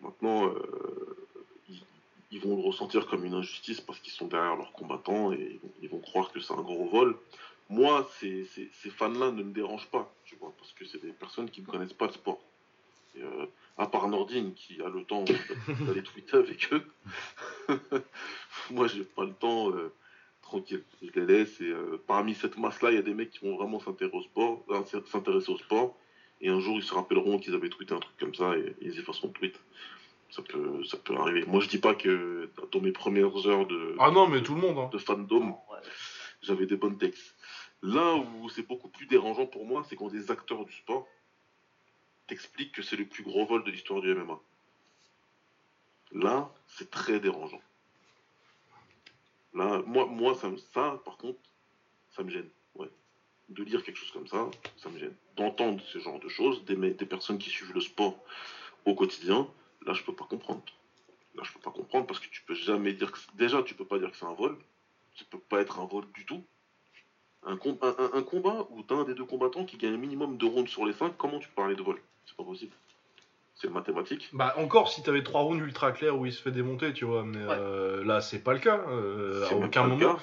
Maintenant, 0.00 0.46
euh, 0.48 1.26
ils, 1.68 1.82
ils 2.30 2.40
vont 2.40 2.56
le 2.56 2.62
ressentir 2.62 3.06
comme 3.06 3.24
une 3.24 3.34
injustice 3.34 3.80
parce 3.80 3.98
qu'ils 4.00 4.12
sont 4.12 4.26
derrière 4.28 4.56
leurs 4.56 4.72
combattants 4.72 5.32
et 5.32 5.38
ils 5.52 5.58
vont, 5.58 5.72
ils 5.82 5.88
vont 5.88 6.00
croire 6.00 6.32
que 6.32 6.40
c'est 6.40 6.52
un 6.54 6.62
gros 6.62 6.86
vol. 6.88 7.16
Moi, 7.68 8.08
ces, 8.18 8.44
ces, 8.46 8.68
ces 8.72 8.90
fans-là 8.90 9.30
ne 9.30 9.42
me 9.42 9.52
dérangent 9.52 9.88
pas, 9.88 10.12
tu 10.24 10.36
vois, 10.36 10.52
parce 10.58 10.72
que 10.72 10.84
c'est 10.84 11.00
des 11.02 11.12
personnes 11.12 11.48
qui 11.50 11.60
ne 11.60 11.66
connaissent 11.66 11.92
pas 11.92 12.06
le 12.06 12.12
sport. 12.12 12.40
Et, 13.16 13.22
euh, 13.22 13.46
à 13.78 13.86
part 13.86 14.08
Nordine 14.08 14.54
qui 14.54 14.80
a 14.82 14.88
le 14.88 15.04
temps 15.04 15.24
d'aller 15.86 16.02
tweeter 16.02 16.36
avec 16.36 16.72
eux. 16.72 16.84
Moi, 18.70 18.86
j'ai 18.88 19.04
pas 19.04 19.24
le 19.24 19.32
temps. 19.32 19.70
euh, 19.70 19.92
tranquille, 20.42 20.84
je 21.02 21.18
les 21.20 21.26
laisse. 21.26 21.60
Et 21.60 21.68
euh, 21.70 22.02
parmi 22.06 22.34
cette 22.34 22.58
masse-là, 22.58 22.90
il 22.90 22.96
y 22.96 22.98
a 22.98 23.02
des 23.02 23.14
mecs 23.14 23.30
qui 23.30 23.44
vont 23.46 23.56
vraiment 23.56 23.80
s'intéresser 23.80 24.16
au 24.16 24.22
sport, 24.22 24.64
euh, 24.70 24.82
s'intéresser 25.06 25.50
au 25.50 25.56
sport. 25.58 25.96
Et 26.40 26.48
un 26.48 26.60
jour, 26.60 26.76
ils 26.76 26.82
se 26.82 26.92
rappelleront 26.92 27.38
qu'ils 27.38 27.54
avaient 27.54 27.68
tweeté 27.68 27.94
un 27.94 28.00
truc 28.00 28.16
comme 28.18 28.34
ça 28.34 28.56
et, 28.56 28.74
ils 28.82 28.98
effaceront 28.98 29.28
le 29.28 29.32
tweet. 29.32 29.58
Ça 30.30 30.42
peut, 30.42 30.82
ça 30.84 30.96
peut 30.96 31.14
arriver. 31.14 31.44
Moi, 31.46 31.60
je 31.60 31.68
dis 31.68 31.78
pas 31.78 31.94
que 31.94 32.50
dans 32.72 32.80
mes 32.80 32.92
premières 32.92 33.46
heures 33.46 33.66
de, 33.66 33.94
Ah 33.98 34.10
non, 34.10 34.26
mais 34.28 34.42
tout 34.42 34.54
le 34.54 34.60
monde. 34.60 34.78
Hein. 34.78 34.90
de 34.92 34.98
fandom, 34.98 35.50
Ouais. 35.70 35.78
j'avais 36.42 36.66
des 36.66 36.76
bonnes 36.76 36.98
textes. 36.98 37.34
Là 37.82 38.14
où 38.14 38.48
c'est 38.48 38.66
beaucoup 38.66 38.88
plus 38.88 39.06
dérangeant 39.06 39.46
pour 39.46 39.66
moi, 39.66 39.84
c'est 39.88 39.96
quand 39.96 40.08
des 40.08 40.30
acteurs 40.30 40.64
du 40.64 40.72
sport 40.72 41.06
t'expliquent 42.32 42.72
que 42.72 42.82
c'est 42.82 42.96
le 42.96 43.04
plus 43.04 43.22
gros 43.22 43.44
vol 43.44 43.62
de 43.62 43.70
l'histoire 43.70 44.00
du 44.00 44.14
MMA. 44.14 44.40
Là, 46.12 46.50
c'est 46.66 46.90
très 46.90 47.20
dérangeant. 47.20 47.60
Là, 49.52 49.82
moi, 49.84 50.06
moi 50.06 50.34
ça, 50.34 50.48
par 51.04 51.18
contre, 51.18 51.40
ça 52.10 52.22
me 52.22 52.30
gêne. 52.30 52.48
De 53.50 53.64
lire 53.64 53.82
quelque 53.84 53.96
chose 53.96 54.12
comme 54.12 54.26
ça, 54.26 54.50
ça 54.78 54.88
me 54.88 54.98
gêne. 54.98 55.14
D'entendre 55.36 55.82
ce 55.84 55.98
genre 55.98 56.18
de 56.20 56.28
choses, 56.30 56.64
des, 56.64 56.94
personnes 57.04 57.36
qui 57.36 57.50
suivent 57.50 57.74
le 57.74 57.82
sport 57.82 58.18
au 58.86 58.94
quotidien, 58.94 59.46
là, 59.84 59.92
je 59.92 60.02
peux 60.02 60.14
pas 60.14 60.24
comprendre. 60.24 60.64
Là, 61.34 61.42
je 61.44 61.52
peux 61.52 61.60
pas 61.60 61.70
comprendre 61.70 62.06
parce 62.06 62.18
que 62.18 62.28
tu 62.28 62.40
peux 62.44 62.54
jamais 62.54 62.94
dire 62.94 63.12
que. 63.12 63.18
Déjà, 63.34 63.62
tu 63.62 63.74
peux 63.74 63.84
pas 63.84 63.98
dire 63.98 64.10
que 64.10 64.16
c'est 64.16 64.24
un 64.24 64.32
vol. 64.32 64.56
Ça 65.16 65.24
peut 65.28 65.38
pas 65.38 65.60
être 65.60 65.80
un 65.80 65.84
vol 65.84 66.10
du 66.14 66.24
tout. 66.24 66.42
Un 67.42 67.56
combat 67.58 68.66
où 68.70 68.82
t'as 68.84 68.94
un 68.94 69.04
des 69.04 69.14
deux 69.14 69.26
combattants 69.26 69.66
qui 69.66 69.76
gagne 69.76 69.94
un 69.94 69.98
minimum 69.98 70.38
de 70.38 70.46
rounds 70.46 70.70
sur 70.70 70.86
les 70.86 70.94
cinq, 70.94 71.14
comment 71.18 71.38
tu 71.38 71.48
peux 71.48 71.56
parler 71.56 71.76
de 71.76 71.82
vol? 71.82 72.00
C'est 72.26 72.36
pas 72.36 72.44
possible. 72.44 72.72
C'est 73.54 73.68
mathématique. 73.70 74.28
Bah 74.32 74.54
encore 74.56 74.88
si 74.88 75.02
t'avais 75.02 75.22
trois 75.22 75.42
rounds 75.42 75.62
ultra 75.62 75.92
clairs 75.92 76.18
où 76.18 76.26
il 76.26 76.32
se 76.32 76.42
fait 76.42 76.50
démonter, 76.50 76.92
tu 76.92 77.04
vois, 77.04 77.22
mais 77.24 77.38
euh, 77.40 78.02
là 78.04 78.20
c'est 78.20 78.42
pas 78.42 78.54
le 78.54 78.58
cas. 78.60 78.78
euh, 78.88 79.46
à 79.48 79.54
aucun 79.54 79.84
moment. 79.86 80.18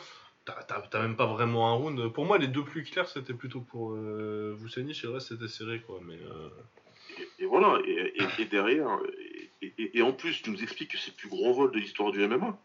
T'as 0.46 1.02
même 1.02 1.16
pas 1.16 1.28
vraiment 1.28 1.70
un 1.70 1.74
round. 1.76 2.12
Pour 2.12 2.26
moi, 2.26 2.38
les 2.40 2.48
deux 2.48 2.64
plus 2.64 2.84
clairs 2.84 3.08
c'était 3.08 3.34
plutôt 3.36 3.62
pour 3.62 3.92
euh, 3.92 4.56
Vucenic 4.60 5.02
et 5.04 5.08
le 5.08 5.14
reste 5.14 5.28
c'était 5.30 5.48
serré 5.48 5.80
quoi. 5.82 6.00
Mais 6.04 6.16
euh, 6.16 6.50
Et, 7.20 7.44
et 7.44 7.46
voilà, 7.46 7.80
et, 7.86 8.14
et- 8.22 8.42
et 8.42 8.46
derrière, 8.46 8.88
et, 9.62 10.02
en 10.02 10.12
plus, 10.14 10.42
tu 10.42 10.50
nous 10.52 10.64
expliques 10.64 10.92
que 10.92 10.98
c'est 10.98 11.12
le 11.12 11.18
plus 11.18 11.30
gros 11.30 11.54
vol 11.54 11.72
de 11.72 11.78
l'histoire 11.78 12.12
du 12.12 12.26
MMA. 12.28 12.58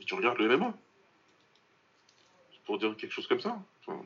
Et 0.00 0.04
tu 0.04 0.14
regardes 0.14 0.38
le 0.38 0.48
MMA. 0.56 0.72
C'est 2.52 2.62
pour 2.64 2.78
dire 2.78 2.96
quelque 2.96 3.12
chose 3.12 3.26
comme 3.26 3.40
ça. 3.40 3.58
Enfin, 3.86 4.00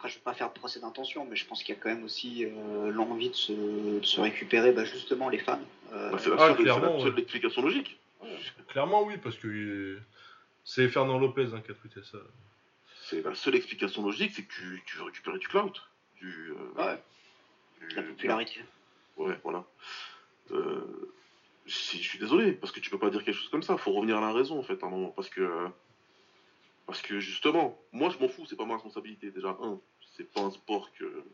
Après, 0.00 0.08
je 0.08 0.14
vais 0.14 0.22
pas 0.22 0.32
faire 0.32 0.48
de 0.50 0.58
procès 0.58 0.80
d'intention, 0.80 1.26
mais 1.26 1.36
je 1.36 1.44
pense 1.44 1.62
qu'il 1.62 1.74
y 1.74 1.78
a 1.78 1.80
quand 1.82 1.90
même 1.90 2.04
aussi 2.04 2.46
euh, 2.46 2.90
l'envie 2.90 3.28
de 3.28 3.34
se, 3.34 3.52
de 3.52 4.02
se 4.02 4.18
récupérer 4.18 4.72
bah, 4.72 4.82
justement 4.82 5.28
les 5.28 5.36
fans. 5.36 5.60
Euh, 5.92 6.10
bah, 6.10 6.16
c'est 6.18 6.30
la 6.30 6.36
Ah, 6.36 6.38
seule 6.56 6.66
ouais. 6.66 7.20
explication 7.20 7.60
logique. 7.60 8.00
clairement 8.68 9.02
oui 9.02 9.18
parce 9.22 9.36
que 9.36 9.46
euh, 9.46 10.00
c'est 10.64 10.88
Fernand 10.88 11.18
Lopez 11.18 11.48
hein, 11.52 11.60
qui 11.60 11.70
a 11.70 11.74
tweeté 11.74 12.00
ça. 12.02 12.16
C'est 13.02 13.22
la 13.22 13.34
seule 13.34 13.56
explication 13.56 14.02
logique, 14.02 14.32
c'est 14.34 14.42
que 14.44 14.50
tu, 14.50 14.82
tu 14.86 14.96
veux 14.96 15.02
récupérer 15.02 15.36
du 15.38 15.48
clout. 15.48 15.72
Du, 16.18 16.50
euh, 16.52 16.82
ouais, 16.82 17.02
du- 17.86 17.94
la 17.96 18.02
popularité. 18.02 18.60
Ouais, 19.18 19.38
voilà. 19.44 19.66
Euh, 20.50 21.12
si, 21.66 22.02
je 22.02 22.08
suis 22.08 22.18
désolé, 22.18 22.52
parce 22.52 22.72
que 22.72 22.80
tu 22.80 22.88
peux 22.88 22.98
pas 22.98 23.10
dire 23.10 23.22
quelque 23.22 23.36
chose 23.36 23.50
comme 23.50 23.62
ça. 23.62 23.76
Faut 23.76 23.92
revenir 23.92 24.16
à 24.16 24.22
la 24.22 24.32
raison, 24.32 24.58
en 24.58 24.62
fait, 24.62 24.82
à 24.82 24.86
un 24.86 24.90
moment. 24.90 25.10
Parce 25.10 25.28
que, 25.28 25.68
parce 26.86 27.02
que 27.02 27.20
justement, 27.20 27.78
moi, 27.92 28.08
je 28.08 28.16
m'en 28.18 28.28
fous, 28.30 28.46
c'est 28.46 28.56
pas 28.56 28.64
ma 28.64 28.74
responsabilité. 28.74 29.30
Déjà, 29.30 29.50
un, 29.60 29.78
c'est 30.16 30.30
pas 30.32 30.42
un 30.42 30.50
sport 30.50 30.90
que, 30.94 31.24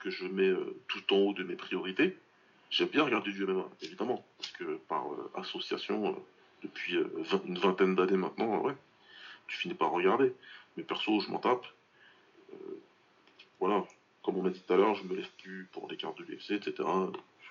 que 0.00 0.10
je 0.10 0.26
mets 0.26 0.48
euh, 0.48 0.76
tout 0.88 1.12
en 1.12 1.18
haut 1.18 1.32
de 1.32 1.42
mes 1.44 1.56
priorités. 1.56 2.16
J'aime 2.70 2.88
bien 2.88 3.04
regarder 3.04 3.32
du 3.32 3.44
MMA, 3.44 3.68
évidemment, 3.82 4.24
parce 4.38 4.50
que 4.52 4.76
par 4.88 5.12
euh, 5.12 5.30
association, 5.34 6.08
euh, 6.08 6.18
depuis 6.62 6.96
une 7.46 7.58
vingtaine 7.58 7.94
d'années 7.94 8.16
maintenant, 8.16 8.60
ouais, 8.62 8.74
tu 9.46 9.56
finis 9.56 9.74
par 9.74 9.90
regarder. 9.90 10.32
Mais 10.76 10.82
perso, 10.82 11.20
je 11.20 11.30
m'en 11.30 11.38
tape. 11.38 11.66
Voilà, 13.60 13.84
comme 14.22 14.36
on 14.38 14.46
a 14.46 14.50
dit 14.50 14.60
tout 14.60 14.72
à 14.72 14.76
l'heure, 14.76 14.94
je 14.94 15.04
me 15.04 15.14
lève 15.14 15.30
plus 15.42 15.68
pour 15.72 15.88
les 15.88 15.96
cartes 15.96 16.18
de 16.18 16.24
l'UFC, 16.24 16.52
etc. 16.52 16.88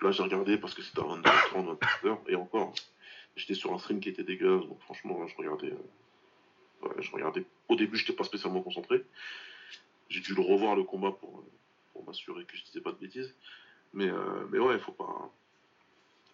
Là, 0.01 0.11
j'ai 0.11 0.23
regardé 0.23 0.57
parce 0.57 0.73
que 0.73 0.81
c'était 0.81 0.99
à 0.99 1.03
22h30, 1.03 1.77
23h, 1.79 2.17
et 2.27 2.35
encore, 2.35 2.73
j'étais 3.35 3.53
sur 3.53 3.73
un 3.73 3.79
stream 3.79 3.99
qui 3.99 4.09
était 4.09 4.23
dégueulasse, 4.23 4.65
donc 4.67 4.81
franchement, 4.81 5.25
je 5.27 5.35
regardais. 5.37 5.71
euh, 5.71 6.87
ouais, 6.87 6.95
je 6.99 7.11
regardais. 7.11 7.45
Au 7.69 7.75
début, 7.75 8.03
pas 8.13 8.23
spécialement 8.23 8.61
concentré. 8.61 9.03
J'ai 10.09 10.19
dû 10.19 10.35
le 10.35 10.41
revoir 10.41 10.75
le 10.75 10.83
combat 10.83 11.11
pour, 11.11 11.43
m'assurer 12.05 12.43
que 12.43 12.57
je 12.57 12.63
disais 12.65 12.81
pas 12.81 12.91
de 12.91 12.97
bêtises. 12.97 13.33
Mais, 13.93 14.09
euh, 14.09 14.45
mais 14.51 14.59
ouais, 14.59 14.73
il 14.73 14.79
faut 14.79 14.91
pas. 14.91 15.31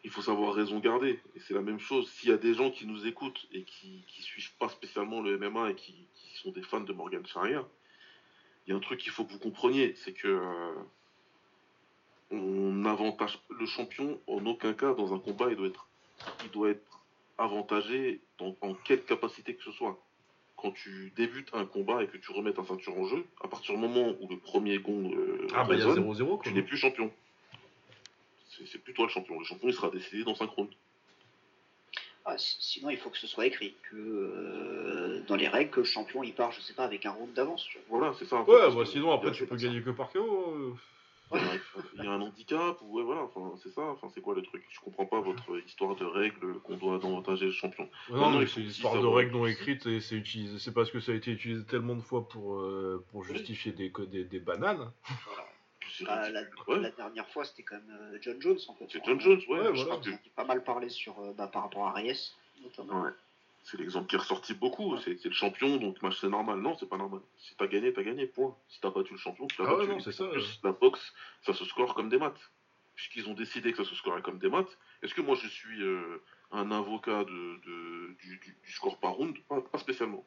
Il 0.03 0.09
faut 0.09 0.21
savoir 0.21 0.53
raison 0.53 0.79
garder. 0.79 1.19
Et 1.35 1.39
c'est 1.41 1.53
la 1.53 1.61
même 1.61 1.79
chose. 1.79 2.09
S'il 2.09 2.29
y 2.29 2.31
a 2.31 2.37
des 2.37 2.53
gens 2.53 2.71
qui 2.71 2.87
nous 2.87 3.05
écoutent 3.05 3.47
et 3.51 3.63
qui, 3.63 4.03
qui 4.07 4.21
suivent 4.23 4.55
pas 4.57 4.69
spécialement 4.69 5.21
le 5.21 5.37
MMA 5.37 5.71
et 5.71 5.75
qui, 5.75 6.07
qui 6.15 6.37
sont 6.37 6.51
des 6.51 6.63
fans 6.63 6.79
de 6.79 6.93
Morgan 6.93 7.25
Charrière, 7.27 7.65
il 8.65 8.71
y 8.71 8.73
a 8.73 8.77
un 8.77 8.81
truc 8.81 8.99
qu'il 8.99 9.11
faut 9.11 9.25
que 9.25 9.31
vous 9.31 9.39
compreniez, 9.39 9.95
c'est 9.95 10.13
que 10.13 10.27
euh, 10.27 10.73
on 12.31 12.71
n'avantage 12.73 13.39
le 13.49 13.65
champion 13.65 14.21
en 14.27 14.45
aucun 14.45 14.73
cas 14.73 14.93
dans 14.93 15.13
un 15.13 15.19
combat, 15.19 15.49
il 15.49 15.55
doit 15.55 15.67
être, 15.67 15.87
il 16.43 16.51
doit 16.51 16.69
être 16.69 16.99
avantagé 17.37 18.21
dans, 18.37 18.55
en 18.61 18.75
quelle 18.75 19.03
capacité 19.03 19.55
que 19.55 19.63
ce 19.63 19.71
soit. 19.71 19.99
Quand 20.61 20.71
tu 20.71 21.13
débutes 21.15 21.49
un 21.53 21.65
combat 21.65 22.03
et 22.03 22.07
que 22.07 22.17
tu 22.17 22.31
remets 22.31 22.51
ta 22.53 22.63
ceinture 22.65 22.97
en 22.97 23.05
jeu, 23.07 23.25
à 23.43 23.47
partir 23.47 23.75
du 23.75 23.79
moment 23.81 24.13
où 24.19 24.27
le 24.29 24.37
premier 24.37 24.77
gong 24.79 25.13
euh, 25.15 25.47
Ah 25.53 25.63
bah 25.63 25.73
il 25.75 25.79
y 25.79 25.83
a 25.83 25.87
résonne, 25.87 26.03
0-0 26.11 26.25
quoi. 26.35 26.39
tu 26.43 26.53
n'es 26.53 26.61
plus 26.63 26.75
champion. 26.77 27.11
C'est 28.65 28.77
plus 28.83 28.93
toi 28.93 29.05
le 29.05 29.11
champion. 29.11 29.39
Le 29.39 29.45
champion, 29.45 29.69
il 29.69 29.73
sera 29.73 29.89
décidé 29.89 30.23
dans 30.25 30.35
5 30.35 30.49
rounds. 30.49 30.73
Ah, 32.25 32.37
si- 32.37 32.57
sinon, 32.59 32.89
il 32.89 32.97
faut 32.97 33.09
que 33.09 33.17
ce 33.17 33.25
soit 33.25 33.45
écrit 33.45 33.73
que 33.89 33.95
euh, 33.95 35.21
dans 35.27 35.37
les 35.37 35.47
règles, 35.47 35.71
que 35.71 35.79
le 35.79 35.85
champion 35.85 36.23
il 36.23 36.33
part, 36.33 36.51
je 36.51 36.59
sais 36.59 36.73
pas, 36.73 36.83
avec 36.83 37.05
un 37.05 37.11
round 37.11 37.31
d'avance. 37.33 37.65
Voilà, 37.87 38.13
c'est 38.19 38.25
ça. 38.25 38.41
Ouais, 38.41 38.75
bah 38.75 38.85
sinon 38.85 39.11
après 39.13 39.31
tu 39.31 39.47
peux 39.47 39.55
gagner 39.55 39.81
que 39.81 39.91
par 39.91 40.11
KO. 40.11 40.75
Il 41.31 42.03
y 42.03 42.07
a 42.07 42.11
un 42.11 42.21
handicap 42.21 42.77
ou 42.81 42.97
ouais, 42.97 43.03
voilà, 43.03 43.21
enfin 43.23 43.51
c'est 43.61 43.69
ça, 43.69 43.81
enfin 43.81 44.07
c'est 44.13 44.21
quoi 44.21 44.33
le 44.35 44.41
truc? 44.41 44.63
Je 44.69 44.79
comprends 44.79 45.05
pas 45.05 45.19
votre 45.21 45.43
histoire 45.65 45.95
de 45.95 46.05
règles 46.05 46.59
qu'on 46.61 46.75
doit 46.77 46.95
avantager 46.95 47.45
le 47.45 47.51
champion. 47.51 47.87
Non, 48.09 48.31
Non, 48.31 48.45
c'est 48.47 48.61
une 48.61 48.67
histoire 48.67 48.99
de 49.01 49.05
règles 49.07 49.33
non 49.33 49.45
écrites 49.45 49.85
et 49.85 49.99
c'est 50.01 50.15
utilisé. 50.15 50.57
C'est 50.59 50.73
parce 50.73 50.89
que 50.91 50.99
ça 50.99 51.11
a 51.11 51.15
été 51.15 51.31
utilisé 51.31 51.63
tellement 51.65 51.95
de 51.95 52.01
fois 52.01 52.27
pour, 52.27 52.55
euh, 52.55 53.05
pour 53.11 53.23
justifier 53.23 53.71
des, 53.71 53.91
des, 54.07 54.23
des 54.23 54.39
bananes. 54.39 54.91
Bah, 56.05 56.29
la, 56.31 56.39
ridicule. 56.41 56.63
Ouais. 56.73 56.79
la 56.79 56.91
dernière 56.91 57.27
fois, 57.29 57.43
c'était 57.43 57.63
quand 57.63 57.75
même 57.75 57.91
euh, 58.13 58.17
John 58.21 58.41
Jones 58.41 58.57
en 58.69 58.73
fait. 58.75 58.85
C'est 58.89 59.03
John 59.05 59.19
Jones, 59.19 59.41
ouais, 59.49 59.59
Ouais, 59.59 59.65
je 59.65 59.69
voilà. 59.69 59.83
crois 59.83 59.95
On 59.97 60.01
que- 60.01 60.09
a 60.11 60.19
pas 60.35 60.45
mal 60.45 60.63
parlé 60.63 60.89
sur, 60.89 61.19
euh, 61.19 61.33
bah, 61.33 61.47
par 61.47 61.63
rapport 61.63 61.87
à 61.87 61.91
Reyes, 61.91 62.31
notamment. 62.63 63.01
Ouais. 63.01 63.09
C'est 63.63 63.77
l'exemple 63.77 64.07
qui 64.07 64.15
est 64.15 64.19
ressorti 64.19 64.53
beaucoup. 64.53 64.97
C'est 64.99 65.23
le 65.23 65.31
champion, 65.31 65.77
donc 65.77 65.97
c'est 66.19 66.29
normal. 66.29 66.59
Non, 66.59 66.75
c'est 66.79 66.89
pas 66.89 66.97
normal. 66.97 67.21
Si 67.37 67.55
t'as 67.55 67.67
gagné, 67.67 67.93
t'as 67.93 68.03
gagné, 68.03 68.25
point. 68.25 68.55
Si 68.67 68.79
t'as 68.81 68.89
battu 68.89 69.11
le 69.13 69.19
champion, 69.19 69.47
tu 69.47 69.61
l'as 69.61 69.67
Ah 69.69 69.73
ouais, 69.73 69.79
battu. 69.79 69.89
non, 69.91 69.99
c'est 69.99 70.11
ça, 70.11 70.25
plus, 70.27 70.41
ouais. 70.41 70.59
La 70.63 70.71
boxe, 70.71 71.13
ça 71.43 71.53
se 71.53 71.65
score 71.65 71.93
comme 71.93 72.09
des 72.09 72.17
maths. 72.17 72.51
Puisqu'ils 72.95 73.29
ont 73.29 73.33
décidé 73.33 73.71
que 73.71 73.77
ça 73.77 73.85
se 73.89 73.95
scorait 73.95 74.21
comme 74.21 74.39
des 74.39 74.49
maths. 74.49 74.77
Est-ce 75.01 75.13
que 75.13 75.21
moi 75.21 75.35
je 75.35 75.47
suis 75.47 75.81
euh, 75.83 76.21
un 76.51 76.69
avocat 76.71 77.23
de, 77.23 77.31
de- 77.65 78.13
du, 78.19 78.37
du- 78.39 78.57
du 78.61 78.71
score 78.71 78.99
par 78.99 79.13
round? 79.13 79.37
Pas, 79.47 79.61
pas 79.61 79.77
spécialement. 79.77 80.25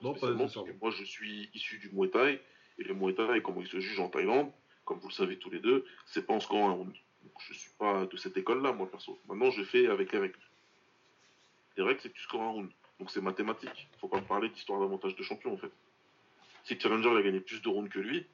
Non, 0.00 0.12
pas 0.12 0.18
Spécialement, 0.18 0.44
parce 0.44 0.54
que 0.54 0.72
moi 0.80 0.90
je 0.90 1.04
suis 1.04 1.50
issu 1.54 1.78
du 1.78 1.90
Muay 1.90 2.10
Thai. 2.10 2.40
Et 2.78 2.84
le 2.84 2.94
Muay 2.94 3.14
Thai, 3.14 3.40
comment 3.42 3.60
il 3.62 3.66
se 3.66 3.80
juge 3.80 3.98
en 3.98 4.08
Thaïlande, 4.08 4.52
comme 4.84 4.98
vous 4.98 5.08
le 5.08 5.14
savez 5.14 5.38
tous 5.38 5.50
les 5.50 5.58
deux, 5.60 5.84
c'est 6.04 6.26
pas 6.26 6.34
en 6.34 6.40
scorant 6.40 6.68
un 6.68 6.72
round. 6.72 6.92
Donc, 7.22 7.32
je 7.40 7.54
suis 7.54 7.70
pas 7.78 8.06
de 8.06 8.16
cette 8.16 8.36
école-là, 8.36 8.72
moi 8.72 8.88
perso. 8.88 9.18
Maintenant, 9.26 9.50
je 9.50 9.64
fais 9.64 9.88
avec 9.88 10.12
les 10.12 10.18
règles. 10.20 10.38
Les 11.76 11.82
règles, 11.82 12.00
c'est 12.02 12.08
que 12.10 12.14
tu 12.16 12.22
scores 12.22 12.42
un 12.42 12.50
round. 12.50 12.70
Donc 12.98 13.10
c'est 13.10 13.20
mathématique. 13.20 13.88
Faut 14.00 14.08
pas 14.08 14.16
me 14.20 14.26
parler 14.26 14.48
d'histoire 14.48 14.80
d'avantage 14.80 15.14
de 15.16 15.22
champion 15.22 15.52
en 15.52 15.56
fait. 15.58 15.70
Si 16.64 16.78
Challenger 16.80 17.10
il 17.12 17.16
a 17.18 17.22
gagné 17.22 17.40
plus 17.40 17.60
de 17.62 17.68
rounds 17.68 17.90
que 17.92 17.98
lui, 18.00 18.26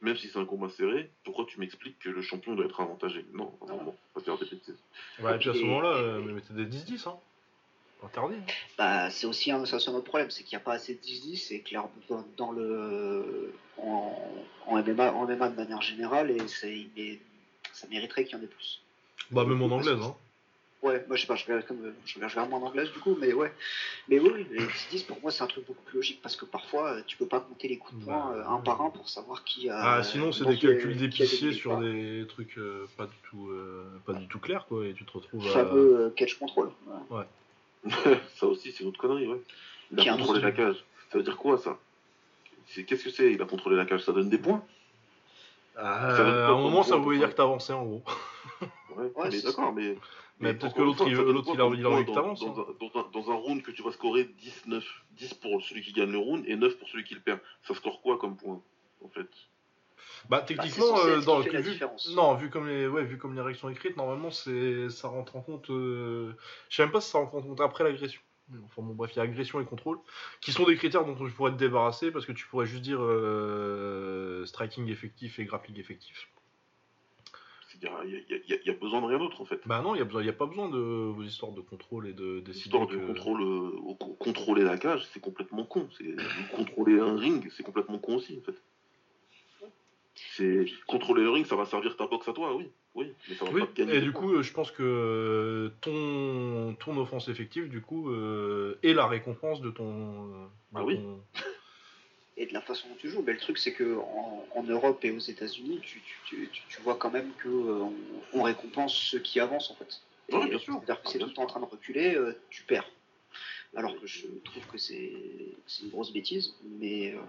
même 0.00 0.16
si 0.16 0.28
c'est 0.28 0.38
un 0.38 0.44
combat 0.44 0.68
serré, 0.70 1.10
pourquoi 1.24 1.46
tu 1.46 1.58
m'expliques 1.60 1.98
que 2.00 2.08
le 2.10 2.20
champion 2.20 2.54
doit 2.54 2.66
être 2.66 2.80
avantagé? 2.80 3.24
Non, 3.32 3.56
vraiment, 3.60 3.96
pas 4.12 4.20
faire 4.20 4.36
des 4.36 4.44
bêtises. 4.46 4.76
Ouais, 5.20 5.34
et 5.34 5.38
puis 5.38 5.48
à 5.50 5.54
ce 5.54 5.60
moment-là, 5.60 5.88
euh, 5.96 6.20
mais 6.20 6.32
mettez 6.32 6.52
des 6.52 6.66
10-10, 6.66 7.08
hein. 7.08 7.16
Interdit. 8.02 8.34
hein. 8.36 8.52
Bah, 8.76 9.08
c'est 9.08 9.26
aussi 9.26 9.50
un, 9.50 9.64
ça, 9.64 9.78
c'est 9.80 9.88
un 9.88 9.94
autre 9.94 10.04
problème, 10.04 10.28
c'est 10.30 10.42
qu'il 10.42 10.56
n'y 10.58 10.60
a 10.62 10.64
pas 10.64 10.74
assez 10.74 10.94
de 10.94 11.00
10-10, 11.00 11.54
et 11.54 11.60
clair 11.62 11.84
dans, 12.10 12.22
dans 12.36 12.52
le 12.52 13.54
en, 13.78 14.14
en 14.66 14.82
MMA, 14.82 15.12
en 15.14 15.24
MMA 15.26 15.48
de 15.50 15.56
manière 15.56 15.80
générale, 15.80 16.30
et 16.32 16.48
c'est, 16.48 16.76
il 16.76 17.18
ça 17.72 17.86
mériterait 17.88 18.24
qu'il 18.24 18.36
y 18.36 18.40
en 18.40 18.44
ait 18.44 18.48
plus. 18.48 18.82
Bah, 19.30 19.44
même 19.44 19.62
en 19.62 19.70
anglaise, 19.70 20.00
hein. 20.02 20.14
Ouais, 20.84 21.02
moi 21.08 21.16
je 21.16 21.22
sais 21.22 21.26
pas, 21.26 21.34
je 21.34 21.46
regarde, 21.46 21.64
comme, 21.66 21.94
je 22.04 22.14
regarde 22.16 22.34
vraiment 22.34 22.58
en 22.58 22.66
anglaise 22.66 22.92
du 22.92 22.98
coup, 23.00 23.16
mais 23.18 23.32
ouais. 23.32 23.50
Mais 24.08 24.18
oui, 24.20 24.46
les 24.50 24.66
10-10 24.66 25.04
pour 25.04 25.18
moi 25.22 25.30
c'est 25.30 25.42
un 25.42 25.46
truc 25.46 25.66
beaucoup 25.66 25.82
plus 25.82 25.96
logique 25.96 26.20
parce 26.20 26.36
que 26.36 26.44
parfois 26.44 26.92
euh, 26.96 27.02
tu 27.06 27.16
peux 27.16 27.26
pas 27.26 27.40
compter 27.40 27.68
les 27.68 27.78
coups 27.78 27.98
de 27.98 28.04
poing 28.04 28.32
Bah, 28.32 28.36
euh, 28.36 28.46
un 28.46 28.56
ouais. 28.56 28.64
par 28.64 28.82
un 28.82 28.90
pour 28.90 29.08
savoir 29.08 29.44
qui 29.44 29.70
a. 29.70 29.78
Ah, 29.80 30.02
sinon, 30.02 30.30
c'est 30.30 30.44
des 30.44 30.58
calculs 30.58 30.94
d'épicier 30.94 31.52
sur 31.52 31.78
des 31.78 32.26
trucs 32.28 32.58
euh, 32.58 32.86
pas, 32.98 33.06
du 33.06 33.16
tout, 33.30 33.48
euh, 33.48 33.98
pas 34.04 34.12
du 34.12 34.28
tout 34.28 34.38
clairs, 34.38 34.66
quoi, 34.66 34.86
et 34.86 34.92
tu 34.92 35.06
te 35.06 35.12
retrouves 35.12 35.50
fameux 35.50 36.00
euh, 36.00 36.10
catch 36.10 36.38
control. 36.38 36.70
ouais. 37.10 37.24
ça 38.36 38.46
aussi, 38.46 38.72
c'est 38.72 38.82
une 38.82 38.90
autre 38.90 39.00
connerie, 39.00 39.26
ouais. 39.26 39.40
Il 39.90 40.00
a 40.00 40.16
contrôlé 40.16 40.42
la 40.42 40.52
cage. 40.52 40.84
Ça 41.10 41.16
veut 41.18 41.24
dire 41.24 41.38
quoi 41.38 41.56
ça? 41.56 41.78
C'est- 42.66 42.84
Qu'est-ce 42.84 43.04
que 43.04 43.10
c'est 43.10 43.32
Il 43.32 43.40
a 43.40 43.46
contrôlé 43.46 43.76
la 43.76 43.86
cage, 43.86 44.02
ça 44.02 44.12
donne 44.12 44.28
des 44.28 44.38
points? 44.38 44.62
À 45.76 46.50
un 46.50 46.58
moment, 46.58 46.82
ça 46.82 46.96
voulait 46.96 47.18
dire 47.18 47.30
que 47.30 47.36
t'avançais, 47.36 47.72
en 47.72 47.84
gros. 47.84 48.04
Ouais, 48.96 49.10
Ouais, 49.16 49.42
d'accord, 49.42 49.72
mais. 49.72 49.96
Mais 50.40 50.52
peut-être 50.54 50.74
que 50.74 50.82
l'autre, 50.82 51.06
il- 51.06 51.14
l'autre, 51.14 51.50
il 51.54 51.60
a- 51.60 51.66
envie 51.66 51.78
que 51.78 51.82
dans- 52.06 52.14
Dans, 52.44 52.60
un- 52.60 52.66
dans 52.80 53.00
un, 53.00 53.10
dans 53.12 53.30
un 53.30 53.34
round 53.34 53.62
que 53.62 53.70
tu 53.70 53.82
vas 53.82 53.92
scorer 53.92 54.24
19, 54.24 54.84
10 55.12 55.32
pour 55.34 55.62
celui 55.62 55.82
qui 55.82 55.92
gagne 55.92 56.10
le 56.10 56.18
round 56.18 56.44
et 56.46 56.56
9 56.56 56.76
pour 56.78 56.88
celui 56.88 57.04
qui 57.04 57.14
le 57.14 57.20
perd. 57.20 57.40
Ça 57.62 57.74
score 57.74 58.02
quoi 58.02 58.18
comme 58.18 58.36
point 58.36 58.60
En 59.04 59.08
fait? 59.08 59.28
Bah, 60.28 60.44
c'est 60.46 60.54
techniquement, 60.54 60.96
censé 60.96 61.08
euh, 61.08 61.20
dans 61.20 61.40
vu- 61.40 61.62
différence. 61.62 62.08
non, 62.14 62.34
vu 62.34 62.50
comme 62.50 62.66
les, 62.66 62.86
ouais, 62.88 63.04
vu 63.04 63.16
comme 63.18 63.34
les 63.34 63.40
règles 63.42 63.58
sont 63.58 63.68
écrites, 63.68 63.96
normalement, 63.96 64.30
c'est, 64.30 64.88
ça 64.90 65.08
rentre 65.08 65.36
en 65.36 65.40
compte. 65.42 65.70
euh, 65.70 66.32
Je 66.68 66.76
sais 66.76 66.82
même 66.82 66.92
pas 66.92 67.00
si 67.00 67.10
ça 67.10 67.18
rentre 67.18 67.34
en 67.34 67.42
compte 67.42 67.60
après 67.60 67.84
l'agression. 67.84 68.20
Enfin 68.64 68.82
bon, 68.82 68.94
bref, 68.94 69.12
il 69.14 69.16
y 69.16 69.20
a 69.20 69.22
agression 69.22 69.60
et 69.60 69.64
contrôle, 69.64 69.98
qui 70.42 70.52
sont 70.52 70.64
des 70.66 70.76
critères 70.76 71.04
dont 71.06 71.14
tu 71.14 71.30
pourrais 71.32 71.52
te 71.52 71.56
débarrasser 71.56 72.10
parce 72.10 72.26
que 72.26 72.32
tu 72.32 72.46
pourrais 72.46 72.66
juste 72.66 72.82
dire 72.82 72.98
euh, 73.00 74.44
striking 74.46 74.88
effectif 74.88 75.38
et 75.38 75.44
grappling 75.44 75.78
effectif. 75.78 76.28
Il 78.04 78.10
y 78.10 78.32
y 78.50 78.52
a- 78.54 78.56
y 78.66 78.70
y 78.70 78.72
besoin 78.74 79.00
de 79.02 79.06
rien 79.06 79.18
d'autre 79.18 79.40
en 79.40 79.44
fait. 79.44 79.60
Bah 79.66 79.80
non, 79.82 79.94
il 79.94 79.98
y 79.98 80.28
a 80.28 80.32
pas 80.32 80.46
besoin 80.46 80.68
de 80.68 80.78
vos 80.78 81.22
histoires 81.22 81.52
de 81.52 81.60
contrôle 81.60 82.08
et 82.08 82.12
de 82.12 82.40
décider 82.40 82.78
L'histoire 82.78 82.86
de 82.86 82.96
que- 82.96 83.06
contrôle, 83.06 83.42
euh, 83.42 83.70
contrôler 84.18 84.62
la 84.64 84.76
cage, 84.78 85.06
c'est 85.12 85.20
complètement 85.20 85.64
con. 85.64 85.88
C'est 85.98 86.14
contrôler 86.56 86.98
un 87.00 87.16
ring, 87.16 87.50
c'est 87.56 87.62
complètement 87.62 87.98
con 87.98 88.16
aussi 88.16 88.38
en 88.40 88.44
fait. 88.44 88.60
C'est 90.36 90.66
contrôler 90.86 91.22
le 91.24 91.30
ring, 91.30 91.44
ça 91.46 91.56
va 91.56 91.64
servir 91.66 91.96
ta 91.96 92.06
boxe 92.06 92.28
à 92.28 92.32
toi, 92.32 92.54
oui, 92.54 92.70
oui, 92.94 93.12
mais 93.28 93.34
ça 93.34 93.44
va 93.46 93.50
Oui, 93.52 93.60
pas 93.62 93.66
te 93.66 93.76
gagner. 93.76 93.96
et 93.96 94.00
du 94.00 94.12
coup, 94.12 94.32
euh, 94.32 94.42
je 94.42 94.52
pense 94.52 94.70
que 94.70 94.82
euh, 94.82 95.70
ton, 95.80 96.74
ton 96.78 96.96
offense 97.00 97.28
effective, 97.28 97.68
du 97.68 97.80
coup, 97.80 98.10
euh, 98.10 98.78
est 98.84 98.92
la 98.94 99.06
récompense 99.06 99.60
de 99.60 99.70
ton. 99.70 100.44
de 100.44 100.48
Ah 100.74 100.84
oui. 100.84 100.96
ton- 100.96 101.20
Et 102.36 102.46
de 102.46 102.52
la 102.52 102.60
façon 102.60 102.88
dont 102.88 102.96
tu 102.96 103.08
joues. 103.08 103.22
Mais 103.22 103.32
le 103.32 103.38
truc 103.38 103.58
c'est 103.58 103.72
que 103.72 103.96
en, 103.98 104.44
en 104.54 104.62
Europe 104.64 105.04
et 105.04 105.10
aux 105.12 105.18
États-Unis, 105.20 105.80
tu, 105.82 106.00
tu, 106.00 106.16
tu, 106.26 106.48
tu- 106.52 106.62
tu 106.68 106.80
vois 106.82 106.96
quand 106.96 107.10
même 107.10 107.32
que 107.34 107.48
euh, 107.48 107.82
on, 107.82 107.94
on 108.32 108.42
récompense 108.42 108.94
ceux 108.94 109.20
qui 109.20 109.38
avancent 109.40 109.70
en 109.70 109.74
fait. 109.76 110.00
Et, 110.30 110.48
bien 110.48 110.58
sûr. 110.58 110.74
C'est-à-dire 110.74 111.02
que 111.02 111.06
Ah, 111.06 111.10
c'est 111.12 111.18
tout 111.18 111.26
le 111.26 111.32
temps 111.32 111.42
en 111.42 111.46
train 111.46 111.60
de 111.60 111.66
reculer, 111.66 112.14
euh, 112.16 112.36
tu 112.50 112.62
perds. 112.64 112.90
Alors 113.76 113.98
que 114.00 114.06
je 114.06 114.26
trouve 114.44 114.64
que 114.66 114.78
c'est 114.78 115.12
une 115.82 115.90
grosse 115.90 116.12
bêtise, 116.12 116.54
mais, 116.78 117.12
euh, 117.12 117.20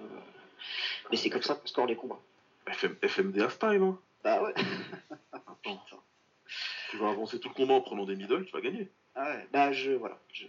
mais 1.12 1.18
c'est 1.18 1.30
comme 1.30 1.42
ça 1.42 1.56
qu'on 1.56 1.66
score 1.68 1.88
les 1.88 1.96
combats. 1.96 2.20
FM, 2.68 2.96
FMDA 3.04 3.50
style, 3.50 3.82
hein. 3.82 4.00
Bah 4.24 4.42
ouais. 4.44 4.54
Attends, 5.34 5.84
tu 6.92 6.98
vas 6.98 7.10
avancer 7.10 7.40
tout 7.40 7.50
le 7.50 7.54
combat 7.56 7.74
en 7.76 7.82
prenant 7.82 8.06
des 8.06 8.16
middle, 8.16 8.46
tu 8.46 8.52
vas 8.54 8.62
gagner. 8.62 8.90
Ah 9.18 9.30
ouais, 9.30 9.48
bah 9.54 9.72
je 9.72 9.92
voilà. 9.92 10.20
je- 10.34 10.46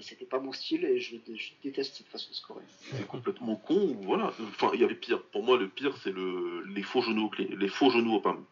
C'était- 0.00 0.24
pas 0.26 0.38
mon 0.38 0.52
style 0.52 0.84
et 0.84 1.00
je, 1.00 1.16
je 1.34 1.50
déteste 1.62 1.96
cette 1.96 2.06
façon 2.06 2.30
de 2.30 2.34
scorer. 2.36 2.62
C'est 2.92 3.06
complètement 3.06 3.56
con, 3.56 3.96
voilà. 4.02 4.32
Enfin, 4.48 4.70
il 4.74 4.80
y 4.80 4.84
avait 4.84 4.94
pire. 4.94 5.20
Pour 5.24 5.42
moi, 5.42 5.58
le 5.58 5.68
pire, 5.68 5.96
c'est 5.98 6.12
le, 6.12 6.62
les 6.68 6.82
faux 6.82 7.02
genoux 7.02 7.24
au 7.26 7.28
clé, 7.28 7.48
les 7.58 7.68
faux 7.68 7.90
genoux 7.90 8.14
au 8.14 8.20
PAM. 8.20 8.44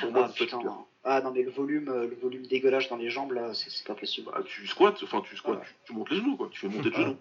Pour 0.00 0.10
moi, 0.12 0.26
Ah 0.30 0.32
putain. 0.32 0.60
Ah 1.06 1.20
non 1.20 1.32
mais 1.32 1.42
le 1.42 1.50
volume, 1.50 1.90
euh, 1.90 2.08
le 2.08 2.16
volume 2.16 2.46
dégueulasse 2.46 2.88
dans 2.88 2.96
les 2.96 3.10
jambes 3.10 3.32
là, 3.32 3.52
c'est 3.52 3.68
c'est 3.68 3.86
pas 3.86 3.94
possible. 3.94 4.30
Bah, 4.32 4.42
tu 4.46 4.66
squats, 4.66 4.94
enfin, 5.02 5.20
tu 5.20 5.36
squats, 5.36 5.52
Ouais. 5.52 5.64
tu, 5.66 5.74
tu 5.84 5.92
montes 5.92 6.08
les 6.10 6.16
genoux, 6.16 6.36
quoi. 6.38 6.48
Tu 6.50 6.60
fais 6.60 6.68
monter 6.68 6.88
de 6.88 6.96
Ouais. 6.96 7.02
genoux. 7.02 7.16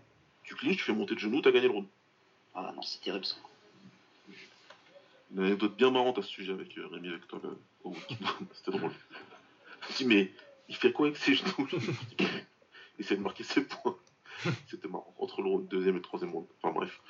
Tu 0.45 0.55
clinches, 0.55 0.77
tu 0.77 0.83
fais 0.83 0.93
monter 0.93 1.15
de 1.15 1.19
genoux, 1.19 1.41
t'as 1.41 1.51
gagné 1.51 1.67
le 1.67 1.73
round. 1.73 1.87
Ah 2.55 2.71
non, 2.73 2.81
c'est 2.81 3.01
terrible 3.01 3.25
ça. 3.25 3.35
Une 5.35 5.43
anecdote 5.43 5.75
bien 5.75 5.91
marrante 5.91 6.17
à 6.19 6.21
ce 6.21 6.29
sujet 6.29 6.53
avec 6.53 6.77
euh, 6.77 6.87
Rémi 6.87 7.09
avec 7.09 7.27
toi. 7.27 7.41
C'était 8.53 8.77
drôle. 8.77 8.91
Je 9.89 9.97
dis, 9.97 10.05
mais 10.05 10.31
il 10.69 10.75
fait 10.75 10.91
quoi 10.91 11.07
avec 11.07 11.17
ses 11.17 11.35
genoux 11.35 11.67
Il 12.19 12.27
essaie 12.99 13.15
de 13.15 13.21
marquer 13.21 13.43
ses 13.43 13.63
points. 13.63 13.97
C'était 14.67 14.87
marrant. 14.87 15.13
Entre 15.17 15.41
le 15.41 15.63
deuxième 15.63 15.95
et 15.95 15.99
le 15.99 16.03
troisième 16.03 16.31
round. 16.31 16.47
Enfin 16.61 16.73
bref. 16.73 17.01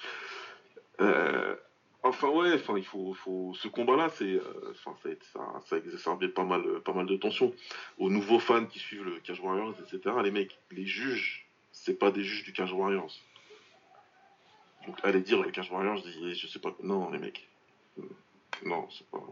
Euh, 1.01 1.55
enfin 2.03 2.29
ouais, 2.29 2.53
enfin 2.53 2.77
il 2.77 2.85
faut, 2.85 3.13
faut... 3.13 3.53
ce 3.55 3.67
combat-là, 3.67 4.09
c'est, 4.09 4.35
euh, 4.35 4.71
enfin 4.71 4.95
ça, 5.01 5.09
ça, 5.33 5.61
ça 5.65 5.75
a 5.75 5.79
exacerbé 5.79 6.27
pas 6.27 6.43
mal, 6.43 6.61
euh, 6.65 6.79
pas 6.79 6.93
mal 6.93 7.05
de 7.05 7.15
tensions. 7.15 7.53
Aux 7.97 8.09
nouveaux 8.09 8.39
fans 8.39 8.65
qui 8.65 8.79
suivent 8.79 9.03
le 9.03 9.19
Cage 9.19 9.39
Warriors, 9.39 9.75
etc. 9.79 10.15
Les 10.23 10.31
mecs, 10.31 10.59
les 10.71 10.85
juges, 10.85 11.47
c'est 11.71 11.97
pas 11.97 12.11
des 12.11 12.23
juges 12.23 12.43
du 12.43 12.53
Cage 12.53 12.73
Warriors. 12.73 13.13
Donc 14.85 14.97
allez 15.03 15.21
dire 15.21 15.41
le 15.41 15.49
Cage 15.49 15.71
Warriors, 15.71 15.97
je 15.97 16.03
dis, 16.03 16.35
je 16.35 16.47
sais 16.47 16.59
pas, 16.59 16.75
non 16.83 17.09
les 17.09 17.19
mecs, 17.19 17.47
non 18.65 18.87
c'est 18.91 19.07
pas. 19.07 19.23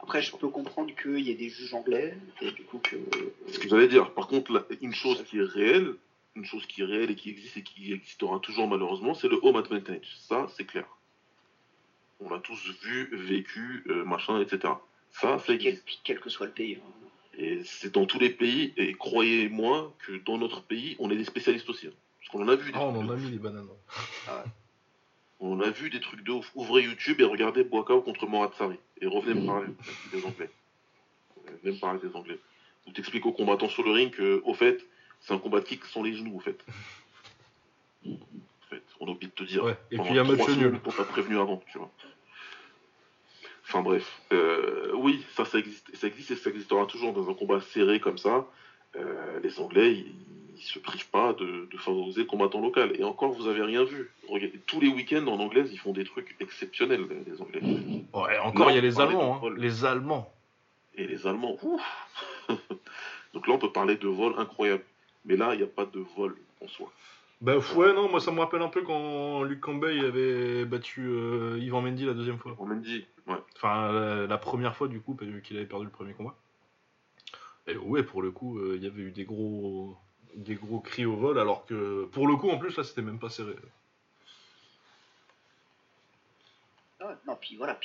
Après, 0.00 0.22
je 0.22 0.34
peux 0.36 0.48
comprendre 0.48 0.94
qu'il 0.94 1.20
y 1.20 1.30
ait 1.30 1.34
des 1.34 1.48
juges 1.48 1.74
anglais 1.74 2.16
et 2.40 2.50
du 2.52 2.62
coup 2.64 2.78
que. 2.78 2.96
C'est 3.46 3.54
ce 3.54 3.58
que 3.58 3.68
j'allais 3.68 3.88
dire. 3.88 4.12
Par 4.14 4.26
contre, 4.28 4.52
là, 4.52 4.64
une 4.80 4.94
chose 4.94 5.22
qui 5.24 5.38
est 5.38 5.42
réelle, 5.42 5.94
une 6.36 6.44
chose 6.44 6.64
qui 6.66 6.82
est 6.82 6.84
réelle 6.84 7.10
et 7.10 7.14
qui 7.16 7.30
existe 7.30 7.56
et 7.56 7.62
qui 7.62 7.92
existera 7.92 8.38
toujours 8.40 8.68
malheureusement, 8.68 9.14
c'est 9.14 9.28
le 9.28 9.38
home 9.42 9.56
advantage. 9.56 10.16
Ça, 10.20 10.46
c'est 10.56 10.64
clair. 10.64 10.86
On 12.20 12.28
l'a 12.30 12.38
tous 12.38 12.60
vu, 12.82 13.08
vécu, 13.16 13.82
euh, 13.88 14.04
machin, 14.04 14.40
etc. 14.40 14.74
Ça, 15.10 15.38
ça 15.38 15.56
Quel, 15.56 15.66
existe. 15.68 16.00
quel 16.04 16.20
que 16.20 16.28
soit 16.30 16.46
le 16.46 16.52
pays. 16.52 16.76
hein. 16.76 16.90
Et 17.38 17.62
c'est 17.64 17.94
dans 17.94 18.04
tous 18.04 18.18
les 18.18 18.28
pays, 18.30 18.74
et 18.76 18.92
croyez-moi 18.92 19.94
que 20.06 20.12
dans 20.26 20.36
notre 20.36 20.62
pays, 20.62 20.96
on 20.98 21.10
est 21.10 21.16
des 21.16 21.24
spécialistes 21.24 21.68
aussi. 21.70 21.86
hein. 21.86 21.92
Parce 22.18 22.28
qu'on 22.30 22.42
en 22.44 22.48
a 22.48 22.56
vu 22.56 22.70
des 22.70 22.78
Ah, 22.78 22.84
on 22.86 22.96
en 22.96 23.08
a 23.08 23.16
mis 23.16 23.30
les 23.30 23.38
bananes. 23.38 23.66
On 25.40 25.60
a 25.60 25.70
vu 25.70 25.88
des 25.88 26.00
trucs 26.00 26.22
de 26.22 26.32
ouf. 26.32 26.50
Ouvrez 26.54 26.82
YouTube 26.82 27.20
et 27.20 27.24
regardez 27.24 27.64
Boakao 27.64 28.02
contre 28.02 28.26
Morat 28.26 28.52
Sari. 28.58 28.76
Et 29.00 29.06
revenez 29.06 29.40
me 29.40 29.46
parler 29.46 29.68
des 30.12 30.24
Anglais. 30.24 30.50
Venez 31.62 31.74
me 31.76 31.80
parler 31.80 31.98
des 32.00 32.14
Anglais. 32.14 32.38
Vous 32.86 32.92
t'expliques 32.92 33.24
aux 33.24 33.32
combattants 33.32 33.68
sur 33.68 33.82
le 33.82 33.90
ring 33.90 34.10
que, 34.10 34.42
au 34.44 34.54
fait, 34.54 34.84
c'est 35.20 35.32
un 35.32 35.38
combat 35.38 35.60
de 35.60 35.64
kick 35.64 35.84
sans 35.86 36.02
les 36.02 36.14
genoux, 36.14 36.36
au 36.36 36.40
fait. 36.40 36.62
En 38.06 38.16
fait, 38.68 38.82
on 39.00 39.08
a 39.08 39.10
oublié 39.10 39.28
de 39.28 39.44
te 39.44 39.44
dire. 39.44 39.64
Ouais, 39.64 39.76
et 39.90 39.98
puis 39.98 40.18
un 40.18 40.24
match 40.24 40.38
trois 40.38 40.54
nul. 40.54 40.64
semaines, 40.64 40.80
On 40.84 40.90
t'a 40.90 41.04
prévenu 41.04 41.38
avant, 41.38 41.62
tu 41.70 41.78
vois. 41.78 41.90
Enfin 43.66 43.82
bref. 43.82 44.20
Euh, 44.32 44.92
oui, 44.94 45.24
ça, 45.34 45.44
ça 45.44 45.58
existe, 45.58 45.94
ça 45.94 46.06
existe 46.06 46.32
et 46.32 46.36
ça 46.36 46.50
existera 46.50 46.84
toujours 46.86 47.12
dans 47.12 47.30
un 47.30 47.34
combat 47.34 47.60
serré 47.60 48.00
comme 48.00 48.18
ça. 48.18 48.46
Euh, 48.96 49.40
les 49.42 49.60
Anglais, 49.60 49.92
ils, 49.92 50.14
il 50.60 50.64
se 50.64 50.78
prive 50.78 51.08
pas 51.08 51.32
de, 51.32 51.66
de 51.72 51.76
favoriser 51.78 52.20
le 52.20 52.26
combattant 52.26 52.60
local. 52.60 52.92
Et 52.98 53.02
encore, 53.02 53.32
vous 53.32 53.48
avez 53.48 53.62
rien 53.62 53.82
vu. 53.82 54.10
Regardez, 54.28 54.60
tous 54.66 54.78
les 54.80 54.88
week-ends 54.88 55.26
en 55.26 55.40
anglaise, 55.40 55.70
ils 55.72 55.78
font 55.78 55.92
des 55.92 56.04
trucs 56.04 56.36
exceptionnels, 56.38 57.06
les 57.26 57.40
Anglais. 57.40 57.60
Ouais, 58.12 58.38
encore, 58.38 58.70
il 58.70 58.74
y 58.74 58.78
a 58.78 58.82
les 58.82 59.00
Allemands. 59.00 59.40
hein. 59.42 59.54
Les 59.56 59.84
Allemands. 59.86 60.30
Et 60.96 61.06
les 61.06 61.26
Allemands, 61.26 61.56
ouf 61.62 61.80
Donc 63.34 63.46
là, 63.46 63.54
on 63.54 63.58
peut 63.58 63.72
parler 63.72 63.96
de 63.96 64.06
vol 64.08 64.34
incroyable. 64.36 64.84
Mais 65.24 65.36
là, 65.36 65.54
il 65.54 65.58
n'y 65.58 65.62
a 65.62 65.66
pas 65.68 65.86
de 65.86 66.00
vol 66.16 66.36
en 66.62 66.68
soi. 66.68 66.92
Bah 67.40 67.56
ouais, 67.56 67.94
non, 67.94 68.10
moi 68.10 68.20
ça 68.20 68.32
me 68.32 68.40
rappelle 68.40 68.60
un 68.60 68.68
peu 68.68 68.82
quand 68.82 69.42
Luc 69.44 69.60
Campbell 69.60 70.04
avait 70.04 70.66
battu 70.66 71.06
euh, 71.08 71.58
Yvan 71.58 71.80
Mendy 71.80 72.04
la 72.04 72.12
deuxième 72.12 72.36
fois. 72.36 72.54
M'a 72.66 72.74
dit, 72.74 73.06
ouais. 73.28 73.36
Enfin, 73.56 73.90
la, 73.92 74.26
la 74.26 74.36
première 74.38 74.76
fois 74.76 74.88
du 74.88 75.00
coup, 75.00 75.16
qu'il 75.42 75.56
avait 75.56 75.64
perdu 75.64 75.86
le 75.86 75.90
premier 75.90 76.12
combat. 76.12 76.34
Et 77.66 77.76
ouais, 77.78 78.02
pour 78.02 78.20
le 78.20 78.30
coup, 78.30 78.58
euh, 78.58 78.74
il 78.76 78.82
y 78.82 78.86
avait 78.86 79.00
eu 79.00 79.10
des 79.10 79.24
gros, 79.24 79.96
des 80.34 80.54
gros 80.54 80.80
cris 80.80 81.04
au 81.04 81.16
vol, 81.16 81.38
alors 81.38 81.66
que 81.66 82.04
pour 82.12 82.26
le 82.26 82.36
coup, 82.36 82.50
en 82.50 82.58
plus, 82.58 82.76
là, 82.76 82.84
c'était 82.84 83.02
même 83.02 83.18
pas 83.18 83.30
serré. 83.30 83.54
Ah, 87.00 87.16
non, 87.26 87.36
puis 87.40 87.56
voilà, 87.56 87.78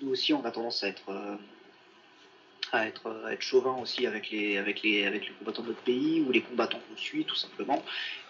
nous 0.00 0.10
aussi, 0.10 0.32
on 0.32 0.44
a 0.44 0.50
tendance 0.50 0.82
à 0.82 0.88
être, 0.88 1.08
euh, 1.10 1.36
à 2.72 2.86
être, 2.88 3.24
à 3.24 3.32
être 3.32 3.42
chauvin 3.42 3.76
aussi 3.76 4.06
avec 4.06 4.30
les, 4.30 4.58
avec 4.58 4.82
les, 4.82 5.06
avec 5.06 5.28
les 5.28 5.34
combattants 5.34 5.62
de 5.62 5.68
notre 5.68 5.82
pays 5.82 6.20
ou 6.22 6.32
les 6.32 6.42
combattants 6.42 6.80
qu'on 6.88 6.96
suit, 6.96 7.24
tout 7.24 7.36
simplement. 7.36 7.82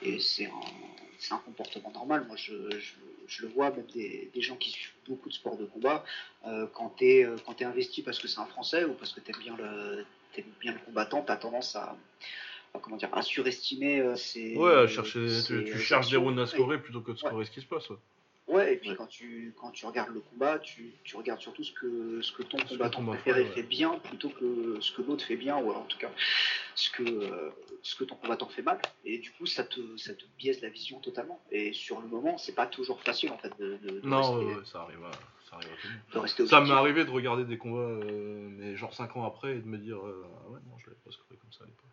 Et 0.03 0.19
c'est 0.19 0.47
un, 0.47 1.35
un 1.35 1.39
comportement 1.39 1.91
normal. 1.93 2.25
Moi, 2.27 2.37
je, 2.37 2.53
je, 3.27 3.43
le 3.43 3.49
vois, 3.49 3.71
même 3.71 3.87
des, 3.95 4.31
des 4.35 4.43
gens 4.43 4.57
qui 4.57 4.71
suivent 4.71 4.93
beaucoup 5.09 5.31
de 5.31 5.35
sports 5.35 5.57
de 5.57 5.65
combat, 5.65 6.05
euh, 6.47 6.67
quand 6.75 6.95
tu 6.99 7.07
es, 7.07 7.27
t'es 7.57 7.65
investi 7.65 8.03
parce 8.03 8.19
que 8.19 8.29
c'est 8.29 8.41
un 8.41 8.47
Français 8.47 8.85
ou 8.85 8.93
parce 8.93 9.13
que 9.13 9.21
tu 9.21 9.31
aimes 9.31 9.41
bien 9.41 9.57
le, 9.57 10.05
t'aimes 10.35 10.53
bien 10.61 10.73
le 10.73 10.79
combattant, 10.81 11.23
tu 11.23 11.33
as 11.33 11.37
tendance 11.37 11.75
à, 11.75 11.97
comment 12.81 12.97
dire, 12.97 13.11
à 13.13 13.23
surestimer 13.23 14.01
euh, 14.01 14.17
ses. 14.17 14.57
Ouais, 14.57 14.73
à 14.73 14.87
chercher, 14.87 15.29
ses 15.29 15.65
tu, 15.65 15.65
tu 15.73 15.79
cherches 15.79 16.11
des 16.11 16.17
rounds 16.17 16.41
à 16.41 16.47
scorer 16.47 16.81
plutôt 16.81 17.01
que 17.01 17.13
de 17.13 17.17
Ouais. 17.23 17.29
scorer 17.29 17.45
ce 17.45 17.51
qui 17.51 17.61
se 17.61 17.67
passe. 17.67 17.89
ouais. 17.91 17.97
Ouais, 18.49 18.75
et 18.75 18.77
puis 18.77 18.91
Ouais. 18.91 18.97
quand 18.97 19.07
tu 19.07 19.55
quand 19.57 19.71
tu 19.71 19.87
regardes 19.87 20.13
le 20.13 20.21
combat, 20.21 20.59
tu, 20.59 20.93
tu 21.05 21.17
regardes 21.17 21.41
surtout 21.41 21.63
ce 21.63 21.73
que 21.73 22.21
ce 22.23 22.33
que 22.33 22.43
ton 22.43 22.59
que 22.59 22.69
combattant 22.71 22.99
ton 22.99 23.07
préféré 23.07 23.43
fait, 23.45 23.49
ouais. 23.49 23.55
fait 23.55 23.63
bien 23.63 23.99
plutôt 24.01 24.31
que 24.31 24.79
ce 24.81 24.91
que 24.93 25.01
l'autre 25.03 25.25
fait 25.25 25.37
bien 25.37 25.57
ou 25.59 25.71
alors 25.71 25.83
en 25.83 25.87
tout 25.87 25.97
cas 25.97 26.11
ce 26.75 26.91
que 26.91 27.03
euh, 27.05 27.51
ce 27.83 27.95
que 27.95 28.03
ton 28.05 28.17
combattant 28.17 28.49
fait 28.49 28.63
mal. 28.63 28.81
Et 29.05 29.19
du 29.19 29.31
coup, 29.31 29.47
ça 29.47 29.63
te 29.65 29.97
ça 29.97 30.13
te 30.15 30.25
biaise 30.39 30.61
la 30.61 30.71
vision 30.71 30.99
totalement. 30.99 31.41
Et 31.53 31.73
sur 31.73 32.01
le 32.01 32.09
moment, 32.09 32.37
c'est 32.37 32.55
pas 32.55 32.67
toujours 32.67 33.01
facile 33.01 33.31
en 33.31 33.39
fait 33.39 33.53
de, 33.61 33.77
de, 33.77 34.01
de 34.01 34.07
Non, 34.09 34.19
rester, 34.35 34.35
ouais, 34.47 34.55
ouais, 34.57 34.65
ça 34.65 34.81
arrive, 34.83 35.05
à, 35.05 35.11
ça 35.49 35.57
arrive 35.57 35.69
à 36.43 36.47
Ça 36.47 36.61
m'est 36.63 36.71
arrivé 36.73 37.05
de 37.05 37.11
regarder 37.11 37.45
des 37.45 37.59
combats, 37.59 37.79
euh, 37.79 38.49
mais 38.51 38.75
genre 38.77 38.93
5 38.93 39.17
ans 39.17 39.25
après, 39.25 39.53
et 39.57 39.61
de 39.61 39.67
me 39.67 39.79
dire, 39.79 39.99
euh, 40.05 40.27
ah 40.45 40.51
ouais, 40.51 40.59
non, 40.67 40.77
je 40.79 40.87
l'avais 40.87 40.99
pas 41.05 41.13
scoré 41.13 41.37
comme 41.41 41.53
ça 41.53 41.63
à 41.63 41.67
l'époque. 41.69 41.87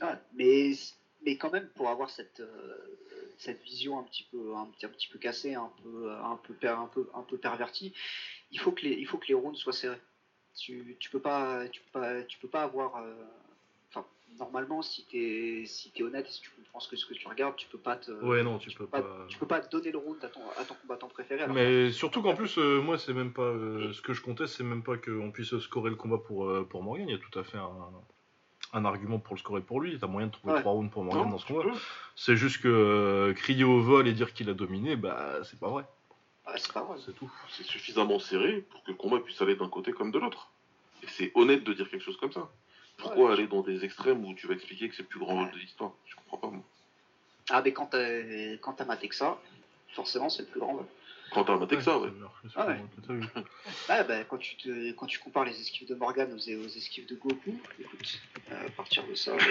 Ah, 0.00 0.18
mais, 0.34 0.72
mais 1.24 1.36
quand 1.36 1.50
même, 1.50 1.68
pour 1.74 1.88
avoir 1.88 2.10
cette, 2.10 2.40
euh, 2.40 2.76
cette 3.38 3.62
vision 3.62 3.98
un 3.98 4.04
petit 4.04 4.26
peu, 4.30 4.54
un, 4.54 4.62
un 4.62 4.88
petit 4.88 5.08
peu 5.08 5.18
cassée, 5.18 5.54
un 5.54 5.70
peu, 5.82 6.10
un 6.12 6.36
peu, 6.36 6.54
per- 6.54 6.68
un 6.68 6.86
peu, 6.86 7.08
un 7.14 7.22
peu 7.22 7.36
pervertie, 7.38 7.92
il 8.50 8.58
faut 8.60 8.72
que 8.72 8.82
les, 8.82 8.92
il 8.92 9.06
faut 9.06 9.18
que 9.18 9.26
les 9.28 9.34
rounds 9.34 9.58
soient 9.58 9.72
serrés. 9.72 10.00
Tu, 10.56 10.96
tu 10.98 11.10
peux 11.10 11.20
pas, 11.20 11.68
tu 11.68 11.80
peux 11.80 12.00
pas, 12.00 12.22
tu 12.22 12.38
peux 12.38 12.48
pas 12.48 12.62
avoir. 12.62 12.96
euh, 12.96 13.14
Enfin, 13.90 14.04
normalement, 14.38 14.82
si 14.82 15.04
t'es, 15.06 15.64
si 15.66 15.90
es 15.96 16.02
honnête 16.02 16.26
et 16.26 16.30
si 16.30 16.40
tu 16.42 16.50
comprends 16.50 16.78
ce 16.80 16.88
que, 16.88 16.96
ce 16.96 17.06
que 17.06 17.14
tu 17.14 17.26
regardes, 17.26 17.56
tu 17.56 17.66
peux 17.68 17.78
pas 17.78 17.96
te. 17.96 18.10
Ouais, 18.10 18.42
non, 18.42 18.58
tu 18.58 18.70
peux 18.72 18.86
pas, 18.86 19.00
pas. 19.02 19.26
tu 19.28 19.38
peux 19.38 19.46
pas 19.46 19.60
donner 19.60 19.90
le 19.92 19.98
round 19.98 20.22
à 20.24 20.28
ton, 20.28 20.40
à 20.58 20.64
ton 20.64 20.74
combattant 20.74 21.08
préféré. 21.08 21.42
alors 21.44 21.54
Mais 21.56 21.90
surtout 21.90 22.20
qu'en 22.22 22.34
plus, 22.34 22.58
euh, 22.58 22.80
moi, 22.82 22.98
c'est 22.98 23.14
même 23.14 23.32
pas. 23.32 23.42
euh, 23.42 23.92
ce 23.92 24.02
que 24.02 24.12
je 24.12 24.20
comptais, 24.20 24.46
c'est 24.46 24.62
même 24.64 24.82
pas 24.82 24.96
qu'on 24.98 25.30
puisse 25.32 25.56
scorer 25.58 25.90
le 25.90 25.96
combat 25.96 26.18
pour, 26.18 26.52
pour 26.68 26.82
Morgan. 26.82 27.08
Il 27.08 27.12
y 27.12 27.14
a 27.14 27.18
tout 27.18 27.38
à 27.38 27.44
fait 27.44 27.56
un, 27.58 27.92
un 28.72 28.84
argument 28.84 29.18
pour 29.18 29.34
le 29.34 29.38
scorer 29.40 29.60
pour 29.62 29.80
lui. 29.80 29.98
T'as 29.98 30.06
moyen 30.06 30.26
de 30.28 30.32
trouver 30.32 30.54
Ouais. 30.54 30.60
3 30.60 30.72
rounds 30.72 30.90
pour 30.92 31.04
Morgan 31.04 31.24
Non, 31.24 31.30
dans 31.30 31.38
ce 31.38 31.46
combat. 31.46 31.70
C'est 32.16 32.36
juste 32.36 32.60
que 32.60 32.68
euh, 32.68 33.34
crier 33.34 33.64
au 33.64 33.80
vol 33.80 34.06
et 34.08 34.12
dire 34.12 34.32
qu'il 34.34 34.48
a 34.50 34.54
dominé, 34.54 34.96
bah, 34.96 35.36
c'est 35.44 35.58
pas 35.58 35.68
vrai. 35.68 35.84
C'est 36.56 36.72
pas 36.72 36.82
vrai. 36.82 36.96
C'est 37.04 37.14
tout. 37.14 37.30
C'est 37.50 37.64
suffisamment 37.64 38.18
serré 38.18 38.62
pour 38.70 38.82
que 38.82 38.90
le 38.90 38.96
combat 38.96 39.18
puisse 39.20 39.40
aller 39.42 39.54
d'un 39.56 39.68
côté 39.68 39.92
comme 39.92 40.10
de 40.10 40.18
l'autre. 40.18 40.50
Et 41.02 41.06
c'est 41.06 41.30
honnête 41.34 41.62
de 41.64 41.72
dire 41.72 41.88
quelque 41.90 42.04
chose 42.04 42.16
comme 42.16 42.32
ça. 42.32 42.48
Pourquoi 42.96 43.26
Ouais, 43.26 43.32
aller 43.34 43.46
dans 43.46 43.62
des 43.62 43.84
extrêmes 43.84 44.24
où 44.24 44.34
tu 44.34 44.46
vas 44.48 44.54
expliquer 44.54 44.88
que 44.88 44.94
c'est 44.96 45.02
le 45.02 45.08
plus 45.08 45.20
grand 45.20 45.34
vol 45.36 45.44
Ouais. 45.44 45.52
de 45.52 45.58
l'histoire? 45.58 45.92
Je 46.06 46.16
comprends 46.16 46.38
pas, 46.38 46.48
moi. 46.48 46.64
Ah, 47.50 47.62
mais 47.64 47.72
quand 47.72 47.86
t'as, 47.86 48.56
quand 48.60 48.72
t'as 48.74 48.84
maté 48.84 49.08
que 49.08 49.14
ça, 49.14 49.38
forcément, 49.94 50.28
c'est 50.28 50.42
le 50.42 50.48
plus 50.48 50.60
grand. 50.60 50.74
vol. 50.74 50.86
Quand 51.30 51.44
t'as 51.44 51.56
maté 51.56 51.76
que 51.76 51.82
ça, 51.82 51.98
ouais. 52.00 52.08
que 52.10 52.48
Ah 52.56 52.66
ouais. 52.66 52.80
Ah 53.88 54.02
bah, 54.04 54.24
quand, 54.24 54.38
tu 54.38 54.56
te, 54.56 54.92
quand 54.92 55.06
tu 55.06 55.18
compares 55.18 55.44
les 55.44 55.60
esquives 55.60 55.88
de 55.88 55.94
Morgan 55.94 56.32
aux, 56.32 56.36
aux 56.36 56.66
esquives 56.66 57.06
de 57.06 57.16
Goku, 57.16 57.58
écoute, 57.78 58.20
euh, 58.50 58.66
à 58.66 58.70
partir 58.70 59.06
de 59.06 59.14
ça, 59.14 59.32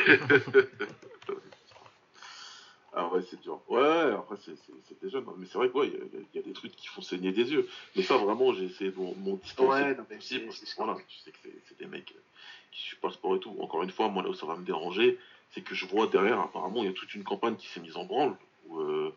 Ah 3.00 3.08
ouais, 3.10 3.22
c'est 3.30 3.40
dur. 3.42 3.62
Ouais, 3.68 4.12
après, 4.14 4.38
c'est- 4.44 4.56
c'est- 4.56 4.74
c'était 4.88 5.10
jeune. 5.10 5.24
hein. 5.28 5.34
Mais 5.38 5.46
c'est 5.46 5.60
vrai 5.60 5.70
qu'il 5.70 6.00
y, 6.34 6.40
a 6.40 6.42
des 6.42 6.54
trucs 6.54 6.76
qui 6.76 6.88
font 6.88 7.02
saigner 7.04 7.32
des 7.32 7.52
yeux. 7.52 7.70
Mais 7.96 8.02
ça, 8.02 8.18
vraiment, 8.18 8.54
j'ai 8.56 8.66
essayé 8.66 8.90
de 8.90 8.98
m'en 8.98 9.14
m'en 9.14 9.36
distancer 9.36 9.84
ouais, 9.84 9.94
non, 9.94 10.04
mais 10.10 10.18
c'est, 10.20 10.40
que, 10.40 10.52
voilà, 10.78 10.96
tu 11.08 11.18
sais 11.20 11.30
que 11.32 11.38
c'est- 11.68 11.78
des 11.78 11.86
mecs 11.86 12.12
euh, 12.14 12.20
qui 12.72 12.82
suivent 12.82 13.00
pas 13.00 13.10
le 13.10 13.14
sport 13.14 13.36
et 13.36 13.40
tout. 13.40 13.56
Encore 13.60 13.84
une 13.84 13.92
fois, 13.92 14.08
moi, 14.08 14.24
là 14.24 14.30
où 14.30 14.34
ça 14.34 14.48
va 14.48 14.56
me 14.56 14.66
déranger, 14.66 15.20
c'est 15.52 15.62
que 15.62 15.76
je 15.76 15.86
vois 15.86 16.08
derrière, 16.08 16.40
apparemment, 16.40 16.82
il 16.82 16.88
y 16.88 16.90
a 16.90 16.94
toute 16.94 17.14
une 17.14 17.24
campagne 17.24 17.56
qui 17.56 17.68
s'est 17.68 17.82
mise 17.82 17.98
en 17.98 18.06
branle. 18.06 18.36
Où, 18.66 18.80
euh, 18.80 19.14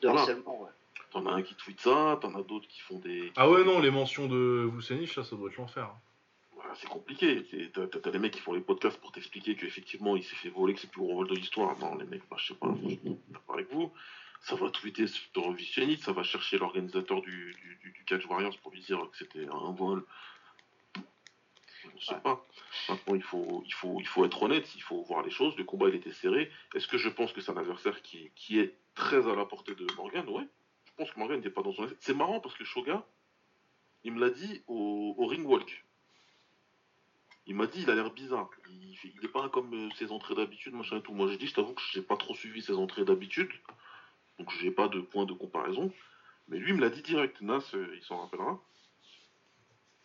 de 0.00 0.08
voilà. 0.08 0.20
harcèlement, 0.22 0.62
ouais. 0.62 0.70
T'en 1.10 1.26
as 1.26 1.32
un 1.32 1.42
qui 1.42 1.54
tweet 1.56 1.80
ça, 1.80 2.18
t'en 2.20 2.34
as 2.36 2.42
d'autres 2.42 2.68
qui 2.68 2.80
font 2.80 2.98
des. 2.98 3.32
Ah 3.36 3.50
ouais, 3.50 3.64
non, 3.64 3.80
les 3.80 3.90
mentions 3.90 4.28
de 4.28 4.70
Vucenic, 4.72 5.16
là, 5.16 5.24
ça 5.24 5.34
doit 5.36 5.50
être 5.50 5.56
l'enfer. 5.56 5.90
Voilà, 6.54 6.72
c'est 6.76 6.88
compliqué. 6.88 7.44
C'est- 7.50 7.72
T'as 7.72 7.86
t'as- 7.88 7.98
t'as 7.98 8.10
des 8.10 8.18
mecs 8.20 8.32
qui 8.34 8.40
font 8.40 8.52
les 8.52 8.60
podcasts 8.60 9.00
pour 9.00 9.10
t'expliquer 9.12 9.56
qu'effectivement 9.56 10.14
il 10.16 10.22
s'est 10.22 10.36
fait 10.36 10.50
voler, 10.50 10.74
que 10.74 10.80
c'est 10.80 10.86
le 10.86 10.92
plus 10.92 11.00
gros 11.02 11.16
vol 11.16 11.28
de 11.28 11.34
l'histoire. 11.34 11.76
Non, 11.78 11.96
les 11.96 12.04
mecs, 12.06 12.22
bah, 12.30 12.36
je 12.38 12.48
sais 12.48 12.54
pas, 12.54 12.72
je 12.84 12.88
suis 12.90 13.00
d'accord 13.28 13.54
avec 13.56 13.72
vous. 13.72 13.92
Ça 14.42 14.54
va 14.54 14.70
tweeter 14.70 15.06
sur 15.06 15.52
Vichenit, 15.52 15.98
ça 15.98 16.12
va 16.12 16.22
chercher 16.22 16.58
l'organisateur 16.58 17.20
du, 17.22 17.54
du, 17.60 17.76
du- 17.82 17.90
du 17.92 18.04
Catch 18.04 18.24
Warriors 18.26 18.56
pour 18.58 18.70
lui 18.72 18.80
dire 18.80 18.98
que 19.10 19.16
c'était 19.18 19.46
un 19.48 19.72
vol. 19.72 20.04
Je 21.98 22.04
sais 22.06 22.14
Ouais. 22.14 22.20
pas. 22.20 22.46
Maintenant, 22.88 23.14
il 23.16 23.22
faut, 23.22 23.62
il, 23.66 23.72
faut, 23.74 23.96
il 24.00 24.06
faut 24.06 24.24
être 24.24 24.42
honnête, 24.42 24.74
il 24.76 24.82
faut 24.82 25.02
voir 25.02 25.22
les 25.22 25.30
choses. 25.30 25.56
Le 25.56 25.64
combat, 25.64 25.88
il 25.88 25.94
était 25.96 26.12
serré. 26.12 26.50
Est-ce 26.74 26.86
que 26.86 26.98
je 26.98 27.08
pense 27.08 27.32
que 27.32 27.40
c'est 27.40 27.50
un 27.52 27.56
adversaire 27.56 28.00
qui, 28.02 28.30
qui 28.36 28.58
est 28.60 28.74
très 28.94 29.26
à 29.28 29.34
la 29.34 29.44
portée 29.44 29.74
de 29.74 29.86
Morgan? 29.96 30.28
Ouais. 30.28 30.46
Que 31.06 31.48
pas 31.48 31.62
dans 31.62 31.72
son. 31.72 31.88
C'est 32.00 32.14
marrant 32.14 32.40
parce 32.40 32.54
que 32.56 32.64
Shoga, 32.64 33.06
il 34.04 34.12
me 34.12 34.20
l'a 34.20 34.30
dit 34.30 34.62
au, 34.66 35.14
au 35.16 35.26
ring. 35.26 35.46
Il 37.46 37.54
m'a 37.56 37.66
dit, 37.66 37.82
il 37.82 37.90
a 37.90 37.94
l'air 37.94 38.12
bizarre. 38.12 38.50
Il, 38.70 38.96
fait- 38.96 39.12
il 39.16 39.24
est 39.24 39.28
pas 39.28 39.48
comme 39.48 39.72
euh, 39.74 39.90
ses 39.96 40.12
entrées 40.12 40.34
d'habitude, 40.34 40.74
machin 40.74 40.98
et 40.98 41.02
tout. 41.02 41.12
Moi, 41.12 41.28
j'ai 41.28 41.38
dit, 41.38 41.46
je 41.46 41.54
t'avoue 41.54 41.72
que 41.74 41.82
j'ai 41.92 42.02
pas 42.02 42.16
trop 42.16 42.34
suivi 42.34 42.62
ses 42.62 42.74
entrées 42.74 43.04
d'habitude. 43.04 43.50
Donc, 44.38 44.50
j'ai 44.60 44.70
pas 44.70 44.88
de 44.88 45.00
point 45.00 45.24
de 45.24 45.32
comparaison. 45.32 45.92
Mais 46.48 46.58
lui, 46.58 46.70
il 46.70 46.76
me 46.76 46.80
l'a 46.80 46.90
dit 46.90 47.02
direct. 47.02 47.40
Nas, 47.40 47.70
euh, 47.74 47.94
il 47.96 48.02
s'en 48.02 48.18
rappellera. 48.20 48.62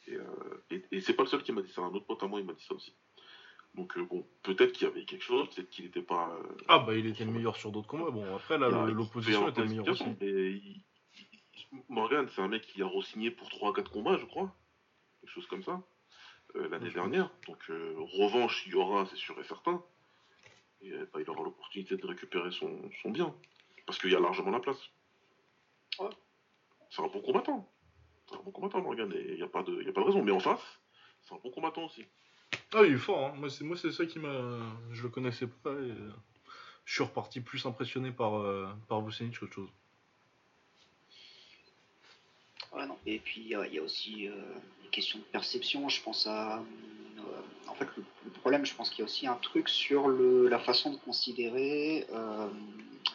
Et, 0.07 0.15
euh, 0.15 0.63
et 0.91 1.01
c'est 1.01 1.13
pas 1.13 1.23
le 1.23 1.30
seul 1.30 1.43
qui 1.43 1.51
m'a 1.51 1.61
dit 1.61 1.72
ça. 1.72 1.81
Un 1.81 1.93
autre 1.93 2.05
pote 2.05 2.23
à 2.23 2.27
moi, 2.27 2.39
il 2.39 2.45
m'a 2.45 2.53
dit 2.53 2.63
ça 2.63 2.73
aussi. 2.73 2.93
Donc, 3.76 3.97
euh, 3.97 4.06
bon, 4.06 4.26
peut-être 4.43 4.72
qu'il 4.72 4.88
y 4.88 4.89
avait 4.89 5.03
quelque 5.06 5.23
chose, 5.23 5.49
peut-être 5.53 5.69
qu'il 5.69 5.85
était 5.85 6.02
pas. 6.02 6.30
euh, 6.41 6.57
Ah 6.68 6.80
bah, 6.80 6.95
il 6.95 7.06
était 7.07 7.26
le 7.26 7.31
meilleur 7.31 7.56
sur 7.57 7.72
d'autres 7.72 7.88
combats. 7.88 8.10
Bon, 8.10 8.35
après, 8.35 8.57
là, 8.57 8.69
l'opposition 8.93 9.41
était 9.49 9.61
meilleure 9.69 9.85
aussi. 9.93 10.03
il- 10.22 10.81
Morgan, 11.89 12.27
c'est 12.34 12.41
un 12.41 12.47
mec 12.47 12.61
qui 12.64 12.81
a 12.81 12.88
re-signé 12.88 13.31
pour 13.31 13.49
3-4 13.49 13.91
combats, 13.91 14.18
je 14.18 14.26
crois. 14.26 14.53
Quelque 15.22 15.30
chose 15.31 15.47
comme 15.47 15.64
ça. 15.64 15.81
euh, 16.56 16.69
L'année 16.69 16.85
dernière. 16.93 17.30
Donc, 17.47 17.57
euh, 17.69 17.95
revanche, 18.14 18.64
il 18.65 18.72
y 18.72 18.76
aura, 18.76 19.06
c'est 19.07 19.18
sûr 19.18 19.38
et 19.39 19.43
certain. 19.43 19.84
Et 20.81 20.91
bah, 21.14 21.19
il 21.19 21.30
aura 21.30 21.43
l'opportunité 21.43 21.97
de 21.97 22.06
récupérer 22.06 22.52
son, 22.52 22.89
son 23.02 23.10
bien. 23.10 23.35
Parce 23.85 23.99
qu'il 23.99 24.11
y 24.11 24.15
a 24.15 24.19
largement 24.19 24.52
la 24.52 24.60
place. 24.60 24.80
Ouais. 25.99 26.10
C'est 26.91 27.02
un 27.02 27.07
bon 27.07 27.22
combattant. 27.22 27.69
C'est 28.30 28.35
un 28.38 28.41
bon 28.43 28.52
combattant, 28.52 28.81
Morgan. 28.81 29.11
Et 29.14 29.31
il 29.31 29.35
n'y 29.35 29.41
a, 29.43 29.47
pas 29.47 29.64
de- 29.64 29.77
il 29.81 29.85
y 29.85 29.89
a 29.89 29.93
pas 29.93 30.02
de 30.02 30.06
raison. 30.06 30.23
Mais 30.23 30.31
en 30.31 30.39
face, 30.39 30.80
c'est 31.23 31.34
un 31.34 31.39
bon 31.43 31.52
combattant 31.52 31.85
aussi. 31.85 32.06
Ah, 32.73 32.84
il 32.85 32.93
est 32.93 32.97
fort, 32.97 33.27
hein. 33.27 33.34
Moi, 33.38 33.49
c'est 33.49 33.63
moi, 33.63 33.77
c'est 33.77 33.91
ça 33.91 34.05
qui 34.05 34.19
m'a. 34.19 34.59
Je 34.91 35.03
le 35.03 35.09
connaissais 35.09 35.47
pas 35.47 35.72
et. 35.72 35.91
euh, 35.91 36.11
Je 36.85 36.93
suis 36.93 37.03
reparti 37.03 37.41
plus 37.41 37.65
impressionné 37.65 38.11
par, 38.11 38.35
euh, 38.38 38.67
par 38.88 39.01
qu'autre 39.03 39.53
chose. 39.53 39.69
Non. 42.76 42.97
Et 43.05 43.19
puis, 43.19 43.55
euh, 43.55 43.65
il 43.67 43.73
y 43.76 43.80
a 43.80 43.81
aussi 43.84 44.27
euh, 44.27 44.34
des 44.84 44.89
questions 44.89 45.17
de 45.19 45.23
perception. 45.23 45.88
Je 45.89 46.01
pense 46.03 46.27
à. 46.27 46.57
euh, 46.57 47.22
en 47.67 47.73
fait, 47.76 47.88
le, 47.97 48.31
problème, 48.41 48.65
je 48.65 48.76
pense 48.76 48.89
qu'il 48.89 48.99
y 48.99 49.01
a 49.01 49.05
aussi 49.05 49.26
un 49.27 49.35
truc 49.35 49.69
sur 49.69 50.07
le, 50.07 50.47
la 50.47 50.59
façon 50.59 50.91
de 50.91 50.97
considérer. 50.97 52.05
euh, 52.13 52.47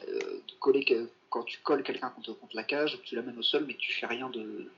euh, 0.09 0.19
de 0.48 0.52
coller 0.61 0.85
quand 1.28 1.43
tu 1.44 1.59
colles 1.62 1.82
quelqu'un 1.82 2.09
contre, 2.11 2.32
contre 2.32 2.57
la 2.57 2.65
cage, 2.65 2.98
tu 3.05 3.15
l'amènes 3.16 3.39
au 3.39 3.43
sol, 3.43 3.65
mais 3.66 3.74
tu 3.74 3.93
fais 3.93 4.07
rien 4.07 4.31
de, 4.31 4.70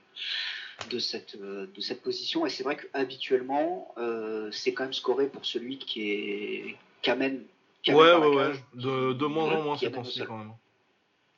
de, 0.89 0.99
cette, 0.99 1.35
euh, 1.35 1.67
de 1.67 1.81
cette 1.81 2.01
position. 2.01 2.45
Et 2.45 2.49
c'est 2.49 2.63
vrai 2.63 2.77
qu'habituellement, 2.77 3.93
euh, 3.97 4.49
c'est 4.51 4.73
quand 4.73 4.83
même 4.83 4.93
scoré 4.93 5.27
pour 5.27 5.45
celui 5.45 5.77
qui, 5.77 6.11
est, 6.11 6.75
qui 7.01 7.09
amène. 7.09 7.43
qui 7.81 7.91
amène 7.91 8.03
Ouais, 8.03 8.13
ouais, 8.15 8.35
ouais. 8.35 8.43
cage, 8.51 8.63
De, 8.73 9.13
de 9.13 9.25
moins 9.25 9.45
en 9.51 9.61
moins 9.63 9.77
ces 9.77 9.87
amène 9.87 9.99
au 9.99 10.03
temps-ci 10.03 10.19
sol. 10.19 10.27
quand 10.27 10.37
même. 10.37 10.53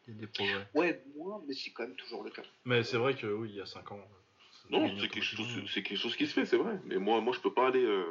Il 0.08 0.14
y 0.14 0.18
a 0.18 0.20
des 0.22 0.28
progrès. 0.28 0.68
Ouais, 0.76 1.04
moins, 1.18 1.42
mais 1.48 1.54
c'est 1.54 1.72
quand 1.72 1.84
même 1.84 1.96
toujours 1.96 2.24
le 2.24 2.30
cas. 2.30 2.44
Mais 2.66 2.84
c'est 2.84 2.98
vrai 2.98 3.16
que 3.16 3.26
oui, 3.28 3.50
il 3.52 3.56
y 3.56 3.62
a 3.62 3.66
5 3.66 3.92
ans. 3.92 4.00
Non, 4.70 4.90
c'est 5.00 5.08
quelque, 5.10 5.24
chose, 5.24 5.46
que- 5.48 5.68
c'est 5.72 5.84
quelque 5.84 5.98
chose 6.00 6.16
qui 6.16 6.26
se 6.26 6.34
fait, 6.34 6.46
c'est 6.46 6.58
vrai. 6.58 6.80
Mais 6.86 6.98
moi, 6.98 7.22
moi 7.22 7.34
je 7.36 7.40
peux 7.40 7.54
pas 7.54 7.68
aller. 7.68 7.84
euh, 7.84 8.04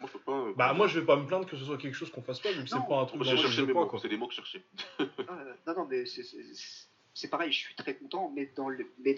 Moi, 0.00 0.08
je 0.12 0.18
peux 0.18 0.24
pas. 0.24 0.32
euh, 0.38 0.52
Bah, 0.56 0.72
moi, 0.72 0.86
je 0.86 1.00
vais 1.00 1.06
pas 1.06 1.16
me 1.16 1.26
plaindre 1.26 1.46
que 1.46 1.56
ce 1.56 1.64
soit 1.64 1.78
quelque 1.78 1.94
chose 1.94 2.10
qu'on 2.12 2.22
fasse 2.22 2.38
pas, 2.40 2.52
vu 2.52 2.62
que 2.62 2.68
c'est 2.68 2.76
pas 2.88 3.00
un 3.00 3.06
truc 3.06 3.16
Moi, 3.18 3.24
dans 3.24 3.30
j'ai 3.30 3.36
lequel 3.36 3.42
cherché 3.42 3.56
je 3.62 3.62
mes 3.66 3.72
crois, 3.72 3.84
mots, 3.84 3.88
quoi. 3.90 3.98
c'est 4.00 4.08
les 4.08 4.16
mots 4.16 4.26
que 4.28 4.34
je 4.34 4.36
cherchais. 4.40 4.62
Euh, 5.00 5.04
non, 5.66 5.74
non, 5.74 5.86
mais 5.90 6.04
c'est- 6.06 6.22
c'est 7.16 7.28
pareil, 7.28 7.50
je 7.50 7.56
suis 7.60 7.74
très 7.74 7.94
content, 7.94 8.30
mais 8.36 8.44
dans 8.54 8.68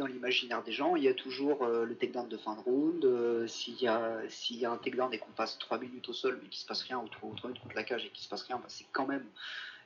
l'imaginaire 0.06 0.62
des 0.62 0.70
gens, 0.70 0.94
il 0.94 1.02
y 1.02 1.08
a 1.08 1.14
toujours 1.14 1.64
euh, 1.64 1.84
le 1.84 1.96
takedown 1.96 2.28
de 2.28 2.36
fin 2.36 2.54
de 2.54 2.60
round. 2.60 3.04
euh, 3.04 3.48
S'il 3.48 3.74
y, 3.82 3.88
a- 3.88 4.22
s'il 4.28 4.58
y 4.58 4.66
a 4.66 4.78
et 5.12 5.18
qu'on 5.18 5.32
passe 5.32 5.58
3 5.58 5.78
minutes 5.78 6.08
au 6.08 6.12
sol, 6.12 6.38
mais 6.40 6.48
qu'il 6.48 6.60
se 6.60 6.66
passe 6.66 6.82
rien, 6.82 7.00
ou 7.00 7.08
3 7.08 7.28
minutes 7.28 7.60
contre 7.60 7.74
la 7.74 7.82
cage 7.82 8.04
et 8.06 8.10
qu'il 8.10 8.22
se 8.22 8.28
passe 8.28 8.42
rien, 8.44 8.58
bah, 8.58 8.66
c'est 8.68 8.86
quand 8.92 9.06
même. 9.08 9.26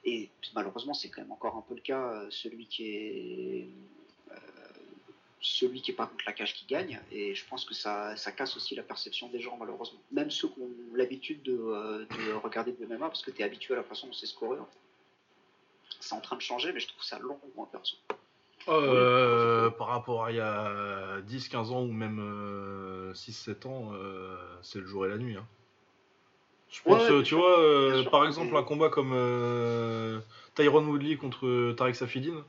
Et 0.04 0.28
malheureusement, 0.54 0.92
c'est 0.92 1.08
quand 1.08 1.22
même 1.22 1.32
encore 1.32 1.56
un 1.56 1.62
peu 1.62 1.74
le 1.74 1.80
cas. 1.80 2.06
euh, 2.12 2.26
Celui 2.28 2.66
qui 2.66 2.84
est. 2.86 3.68
euh, 4.30 4.34
celui 5.40 5.80
qui 5.80 5.90
pas 5.94 6.06
contre 6.06 6.24
la 6.26 6.32
cage 6.34 6.52
qui 6.54 6.66
gagne, 6.66 7.00
et 7.10 7.34
je 7.34 7.44
pense 7.46 7.64
que 7.64 7.72
ça, 7.74 8.14
casse 8.30 8.56
aussi 8.58 8.74
la 8.74 8.82
perception 8.82 9.28
des 9.28 9.40
gens, 9.40 9.56
malheureusement. 9.56 10.00
Même 10.12 10.30
ceux 10.30 10.48
qui 10.48 10.60
ont 10.60 10.70
l'habitude 10.94 11.42
de, 11.42 11.52
de 11.52 12.32
regarder 12.34 12.72
de 12.72 12.84
MMA, 12.86 13.08
parce 13.08 13.22
que 13.22 13.30
tu 13.30 13.40
es 13.40 13.44
habitué 13.44 13.72
à 13.74 13.78
la 13.78 13.82
façon 13.84 14.06
dont 14.06 14.12
c'est 14.12 14.26
scoré. 14.26 14.58
C'est 16.02 16.14
en 16.14 16.20
train 16.20 16.36
de 16.36 16.42
changer, 16.42 16.72
mais 16.72 16.80
je 16.80 16.88
trouve 16.88 17.02
ça 17.02 17.18
long, 17.18 17.38
moi, 17.56 17.68
perso. 17.70 17.96
Euh, 18.68 19.70
par 19.70 19.88
rapport 19.88 20.24
à 20.24 20.30
il 20.30 20.36
y 20.36 20.40
a 20.40 21.20
10-15 21.28 21.72
ans 21.72 21.82
ou 21.82 21.92
même 21.92 22.20
euh, 22.20 23.12
6-7 23.14 23.66
ans, 23.66 23.90
euh, 23.94 24.36
c'est 24.62 24.78
le 24.80 24.86
jour 24.86 25.06
et 25.06 25.08
la 25.08 25.16
nuit. 25.16 25.36
hein. 25.36 25.46
Je 26.70 26.80
Ouais, 26.86 26.96
pense, 26.96 27.02
ouais, 27.02 27.12
euh, 27.12 27.22
tu 27.22 27.26
sûr. 27.30 27.38
vois, 27.38 27.58
euh, 27.60 28.04
par 28.04 28.24
exemple, 28.24 28.56
un 28.56 28.62
combat 28.62 28.88
comme 28.88 29.12
euh, 29.14 30.20
Tyron 30.54 30.84
Woodley 30.86 31.16
contre 31.16 31.72
Tarek 31.72 31.94
Safidine. 31.96 32.42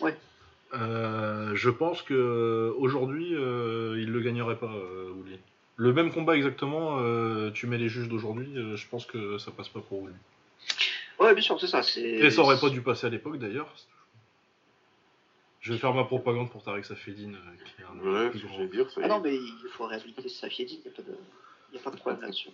Ouais. 0.00 0.16
Euh, 0.74 1.54
je 1.54 1.68
pense 1.70 2.02
que 2.02 2.72
aujourd'hui, 2.78 3.34
euh, 3.34 3.98
il 4.00 4.10
le 4.10 4.20
gagnerait 4.20 4.56
pas, 4.56 4.72
euh, 4.72 5.10
Woodley. 5.16 5.38
Le 5.76 5.92
même 5.92 6.12
combat 6.12 6.36
exactement, 6.36 6.98
euh, 7.00 7.50
tu 7.50 7.66
mets 7.66 7.78
les 7.78 7.88
juges 7.88 8.08
d'aujourd'hui, 8.08 8.56
euh, 8.56 8.76
je 8.76 8.86
pense 8.88 9.04
que 9.06 9.38
ça 9.38 9.50
passe 9.50 9.68
pas 9.68 9.80
pour 9.80 10.00
Woodley. 10.02 10.16
Ouais, 11.22 11.34
bien 11.34 11.42
sûr, 11.42 11.60
c'est 11.60 11.66
ça. 11.66 11.82
c'est- 11.82 12.00
Et 12.02 12.30
ça 12.30 12.42
aurait 12.42 12.58
pas 12.60 12.70
dû 12.70 12.82
passer 12.82 13.06
à 13.06 13.10
l'époque 13.10 13.38
d'ailleurs. 13.38 13.72
Je 15.60 15.72
vais 15.72 15.78
faire 15.78 15.94
ma 15.94 16.04
propagande 16.04 16.50
pour 16.50 16.62
Tarek 16.64 16.84
Safedine, 16.84 17.36
euh, 17.36 17.64
qui 17.64 17.82
est 17.82 17.84
un 17.84 17.96
Ouais, 18.12 18.30
plus 18.30 18.40
ce 18.40 18.42
que 18.44 18.48
grands- 18.48 18.58
je 18.58 18.62
vais 18.64 18.68
dire, 18.68 18.90
ça 18.90 19.00
Ah 19.04 19.08
non, 19.08 19.20
mais 19.20 19.36
il 19.36 19.68
faut 19.70 19.86
réhabiliter 19.86 20.28
sa 20.28 20.48
fiédine, 20.48 20.80
il 20.84 20.88
n'y 20.90 20.94
a, 20.94 20.96
pas 20.96 21.02
de- 21.02 21.18
y 21.74 21.78
a 21.78 21.80
pas 21.80 21.90
de 21.90 21.96
problème 21.96 22.20
là-dessus. 22.20 22.48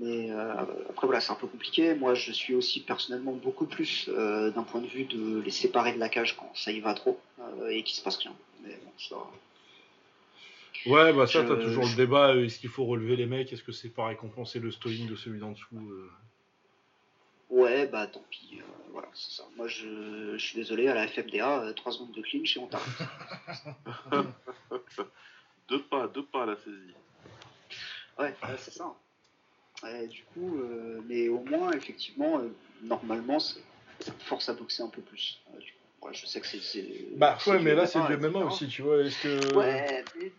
Mais 0.00 0.30
euh, 0.30 0.54
après, 0.88 1.06
voilà, 1.06 1.20
c'est 1.20 1.32
un 1.32 1.36
peu 1.36 1.46
compliqué. 1.46 1.94
Moi, 1.94 2.14
je 2.14 2.32
suis 2.32 2.54
aussi 2.54 2.80
personnellement 2.80 3.32
beaucoup 3.32 3.66
plus 3.66 4.08
euh, 4.08 4.50
d'un 4.50 4.62
point 4.62 4.80
de 4.80 4.86
vue 4.86 5.04
de 5.04 5.40
les 5.40 5.50
séparer 5.50 5.92
de 5.92 5.98
la 5.98 6.08
cage 6.08 6.34
quand 6.38 6.50
ça 6.54 6.72
y 6.72 6.80
va 6.80 6.94
trop 6.94 7.20
euh, 7.40 7.68
et 7.68 7.82
qu'il 7.82 7.94
se 7.94 8.02
passe 8.02 8.16
rien. 8.16 8.34
Mais 8.62 8.70
bon, 8.82 8.90
ça. 8.96 9.16
Ouais, 10.86 11.12
bah 11.12 11.26
ça, 11.26 11.44
t'as 11.44 11.56
toujours 11.56 11.84
je- 11.84 11.90
le 11.90 11.96
débat. 11.96 12.34
Est-ce 12.36 12.58
qu'il 12.58 12.70
faut 12.70 12.86
relever 12.86 13.16
les 13.16 13.26
mecs 13.26 13.52
Est-ce 13.52 13.62
que 13.62 13.70
c'est 13.72 13.90
pas 13.90 14.06
récompenser 14.06 14.60
le 14.60 14.70
stalling 14.70 15.08
de 15.10 15.14
celui 15.14 15.38
d'en 15.40 15.50
dessous 15.52 15.76
euh 15.76 16.10
Ouais, 17.52 17.86
bah 17.86 18.06
tant 18.06 18.24
pis. 18.30 18.58
euh, 18.60 18.64
voilà, 18.92 19.08
c'est 19.12 19.30
ça. 19.30 19.42
Moi, 19.56 19.68
je, 19.68 20.32
je 20.38 20.42
suis 20.42 20.56
désolé, 20.56 20.88
à 20.88 20.94
la 20.94 21.06
FMDA, 21.06 21.70
3 21.76 21.92
secondes 21.92 22.12
de 22.12 22.22
clinch 22.22 22.56
et 22.56 22.60
on 22.60 22.66
t'arrête. 22.66 22.86
Deux 25.68 25.82
pas, 25.82 26.08
deux 26.08 26.24
pas 26.24 26.44
à 26.44 26.46
la 26.46 26.56
saisie. 26.56 26.94
Ouais, 28.18 28.34
ouais, 28.42 28.56
c'est 28.58 28.70
ça. 28.72 28.94
Ouais, 29.82 30.06
du 30.06 30.24
coup, 30.24 30.58
euh, 30.60 31.02
mais 31.06 31.28
au 31.28 31.40
moins, 31.40 31.72
effectivement, 31.72 32.38
euh, 32.38 32.48
normalement, 32.82 33.38
ça 33.38 33.60
force 34.20 34.48
à 34.48 34.54
boxer 34.54 34.82
un 34.82 34.88
peu 34.88 35.02
plus. 35.02 35.42
Euh, 35.54 35.58
du 35.58 35.72
coup, 35.72 36.06
ouais, 36.06 36.14
je 36.14 36.24
sais 36.24 36.40
que 36.40 36.46
c'est. 36.46 37.08
Bah 37.16 37.36
ouais, 37.46 37.58
mais 37.58 37.74
là, 37.74 37.86
c'est 37.86 38.00
du. 38.00 38.16
MMA 38.16 38.44
aussi, 38.46 38.66
tu 38.68 38.80
vois. 38.80 38.98
Est-ce 39.02 39.22
que. 39.22 39.54
Ouais, 39.56 40.04
mais 40.16 40.32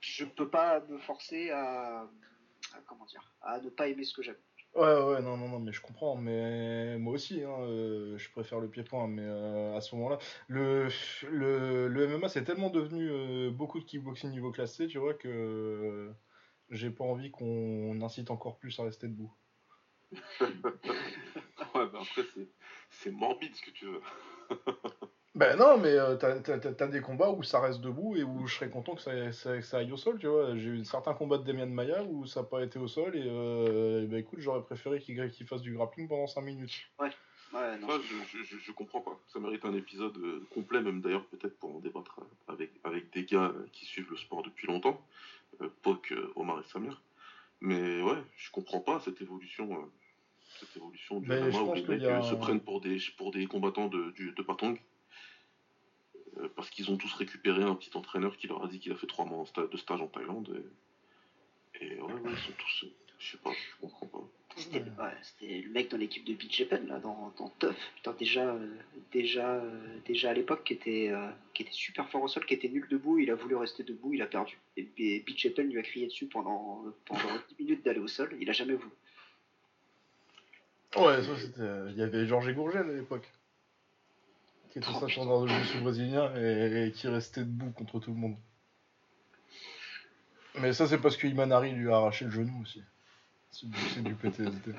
je 0.00 0.24
peux 0.26 0.48
pas 0.48 0.80
me 0.80 0.98
forcer 0.98 1.50
à, 1.50 2.02
à- 2.02 2.80
comment 2.86 3.06
dire, 3.06 3.22
à 3.42 3.58
ne 3.58 3.70
pas 3.70 3.88
aimer 3.88 4.04
ce 4.04 4.12
que 4.14 4.22
j'aime. 4.22 4.36
Ouais, 4.74 4.82
ouais, 5.02 5.20
non, 5.22 5.36
non, 5.36 5.48
non, 5.48 5.58
mais 5.60 5.72
je 5.72 5.80
comprends. 5.80 6.16
Mais 6.16 6.96
moi 6.98 7.14
aussi, 7.14 7.42
hein, 7.42 7.56
euh, 7.62 8.16
je 8.18 8.30
préfère 8.30 8.60
le 8.60 8.70
pied-point. 8.70 9.08
Mais 9.08 9.22
euh, 9.24 9.74
à 9.76 9.80
ce 9.80 9.94
moment-là, 9.96 10.18
le, 10.46 10.88
le, 11.28 11.88
le 11.88 12.04
MMA, 12.04 12.28
c'est 12.28 12.44
tellement 12.44 12.70
devenu 12.70 13.08
euh, 13.10 13.50
beaucoup 13.50 13.80
de 13.80 13.84
kickboxing 13.84 14.30
niveau 14.30 14.52
classé, 14.52 14.86
tu 14.86 14.98
vois, 14.98 15.14
que 15.14 16.14
j'ai 16.70 16.90
pas 16.90 17.04
envie 17.04 17.30
qu'on 17.32 18.00
incite 18.02 18.30
encore 18.30 18.58
plus 18.58 18.78
à 18.80 18.84
rester 18.84 19.08
debout. 19.08 19.34
Ouais, 21.74 21.86
mais 21.92 21.98
après, 22.00 22.22
c'est 22.90 23.10
morbide 23.10 23.54
ce 23.54 23.62
que 23.62 23.70
tu 23.70 23.86
veux. 23.86 24.00
Ben 25.36 25.56
non, 25.56 25.78
mais 25.78 25.90
euh, 25.94 26.16
t'as, 26.16 26.40
t'as- 26.40 26.88
des 26.88 27.00
combats 27.00 27.30
où 27.30 27.42
ça 27.44 27.60
reste 27.60 27.80
debout 27.80 28.16
et 28.16 28.24
où 28.24 28.46
je 28.48 28.54
serais 28.56 28.68
content 28.68 28.96
que 28.96 29.00
ça, 29.02 29.30
ça- 29.30 29.56
que 29.58 29.64
ça 29.64 29.78
aille 29.78 29.92
au 29.92 29.96
sol, 29.96 30.18
tu 30.18 30.26
vois. 30.26 30.56
J'ai 30.56 30.70
eu 30.70 30.84
certains 30.84 31.14
combats 31.14 31.38
de 31.38 31.44
Demian 31.44 31.68
Maya 31.68 32.02
où 32.02 32.26
ça 32.26 32.40
n'a 32.40 32.46
pas 32.48 32.64
été 32.64 32.80
au 32.80 32.88
sol 32.88 33.16
et, 33.16 33.22
euh, 33.26 34.02
et 34.02 34.06
ben 34.06 34.16
écoute, 34.18 34.40
j'aurais 34.40 34.62
préféré 34.62 34.98
qu'il, 34.98 35.30
qu'il 35.30 35.46
fasse 35.46 35.62
du 35.62 35.72
grappling 35.72 36.08
pendant 36.08 36.26
5 36.26 36.40
minutes. 36.40 36.72
Ouais, 37.52 37.78
non. 37.78 37.88
Ça, 37.88 37.98
je, 38.02 38.38
je, 38.38 38.44
je, 38.44 38.58
je 38.58 38.72
comprends 38.72 39.00
pas. 39.00 39.20
Ça 39.28 39.38
mérite 39.38 39.64
un 39.64 39.74
épisode 39.74 40.16
euh, 40.18 40.44
complet, 40.52 40.80
même 40.82 41.00
d'ailleurs, 41.00 41.24
peut-être 41.26 41.56
pour 41.58 41.76
en 41.76 41.78
débattre 41.78 42.20
euh, 42.20 42.52
avec, 42.52 42.70
avec 42.82 43.12
des 43.12 43.24
gars 43.24 43.52
qui 43.72 43.84
suivent 43.84 44.10
le 44.10 44.16
sport 44.16 44.42
depuis 44.42 44.66
longtemps. 44.66 45.00
Euh, 45.60 45.68
Poc, 45.82 46.12
Omar 46.34 46.60
et 46.60 46.68
Samir. 46.72 47.02
Mais 47.60 48.02
ouais, 48.02 48.18
je 48.36 48.50
comprends 48.50 48.80
pas 48.80 48.98
cette 49.00 49.20
évolution. 49.20 49.72
euh, 49.72 49.86
cette 50.58 50.76
évolution 50.76 51.20
du 51.20 51.28
Mais 51.28 51.36
MMA 51.40 51.58
où 51.62 51.74
les 51.74 51.82
mecs 51.82 52.02
se 52.24 52.34
prennent 52.34 52.60
pour 52.60 52.80
des, 52.80 52.98
pour 53.16 53.30
des 53.30 53.46
combattants 53.46 53.86
de, 53.88 54.10
du, 54.10 54.32
de 54.32 54.42
Patong. 54.42 54.80
Euh, 56.40 56.48
parce 56.56 56.70
qu'ils 56.70 56.90
ont 56.90 56.96
tous 56.96 57.12
récupéré 57.14 57.62
un 57.62 57.74
petit 57.74 57.90
entraîneur 57.96 58.36
qui 58.36 58.46
leur 58.48 58.64
a 58.64 58.68
dit 58.68 58.78
qu'il 58.78 58.92
a 58.92 58.96
fait 58.96 59.06
trois 59.06 59.24
mois 59.24 59.44
de 59.56 59.76
stage 59.76 60.00
en 60.00 60.06
Thaïlande. 60.08 60.62
Et, 61.80 61.86
et 61.86 62.00
ouais, 62.00 62.12
ouais, 62.12 62.30
ils 62.30 62.38
sont 62.38 62.52
tous. 62.58 62.84
euh, 62.84 62.90
Je 63.18 63.32
sais 63.32 63.38
pas, 63.38 63.50
je 63.52 63.80
comprends 63.80 64.06
pas. 64.06 64.22
C'était 64.56 64.80
ouais, 64.80 65.62
le 65.62 65.70
mec 65.70 65.90
dans 65.90 65.96
l'équipe 65.96 66.24
de 66.24 66.34
Beach 66.34 66.56
Japan, 66.58 66.80
là, 66.86 66.98
dans, 66.98 67.32
dans 67.38 67.48
Tough. 67.60 67.74
Putain, 67.96 68.12
déjà, 68.18 68.48
euh, 68.48 68.66
déjà, 69.12 69.54
euh, 69.54 69.98
déjà 70.04 70.30
à 70.30 70.34
l'époque, 70.34 70.64
qui 70.64 70.72
était, 70.72 71.08
euh, 71.10 71.30
qui 71.54 71.62
était 71.62 71.72
super 71.72 72.08
fort 72.10 72.22
au 72.24 72.28
sol, 72.28 72.44
qui 72.44 72.54
était 72.54 72.68
nul 72.68 72.86
debout, 72.90 73.18
il 73.18 73.30
a 73.30 73.36
voulu 73.36 73.54
rester 73.54 73.84
debout, 73.84 74.12
il 74.12 74.22
a 74.22 74.26
perdu. 74.26 74.58
Et, 74.76 74.88
et 74.98 75.20
Beach 75.20 75.42
Japan 75.42 75.62
lui 75.62 75.78
a 75.78 75.82
crié 75.82 76.08
dessus 76.08 76.26
pendant, 76.26 76.84
pendant 77.06 77.22
10 77.58 77.62
minutes 77.64 77.84
d'aller 77.84 78.00
au 78.00 78.08
sol, 78.08 78.36
il 78.40 78.50
a 78.50 78.52
jamais 78.52 78.74
voulu. 78.74 78.90
Ouais, 80.96 81.22
ça 81.22 81.36
c'était. 81.38 81.90
Il 81.90 81.96
y 81.96 82.02
avait 82.02 82.26
Georges 82.26 82.52
Gourgel 82.52 82.90
à 82.90 82.92
l'époque. 82.92 83.30
Qui 84.70 84.78
était 84.78 84.88
Oh, 84.90 85.24
noire 85.24 85.42
de 85.42 85.48
jiu 85.48 85.80
brésilien 85.80 86.32
et, 86.36 86.86
et 86.86 86.92
qui 86.92 87.08
restait 87.08 87.40
debout 87.40 87.70
contre 87.72 87.98
tout 87.98 88.12
le 88.12 88.16
monde. 88.16 88.36
Mais 90.60 90.72
ça, 90.72 90.86
c'est 90.86 90.98
parce 90.98 91.16
que 91.16 91.26
Imanari 91.26 91.72
lui 91.72 91.90
a 91.90 91.96
arraché 91.96 92.24
le 92.24 92.30
genou 92.30 92.62
aussi. 92.62 92.82
C'est 93.50 93.68
du, 93.68 94.02
du 94.02 94.14
PTSD. 94.14 94.72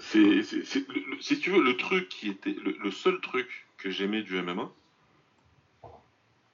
C'est, 0.00 0.42
si 0.42 1.40
tu 1.40 1.50
veux, 1.50 1.62
le 1.62 1.76
truc 1.76 2.08
qui 2.08 2.28
était. 2.28 2.52
Le, 2.52 2.76
le 2.82 2.90
seul 2.90 3.20
truc 3.20 3.66
que 3.78 3.90
j'aimais 3.90 4.22
du 4.22 4.40
MMA, 4.40 4.70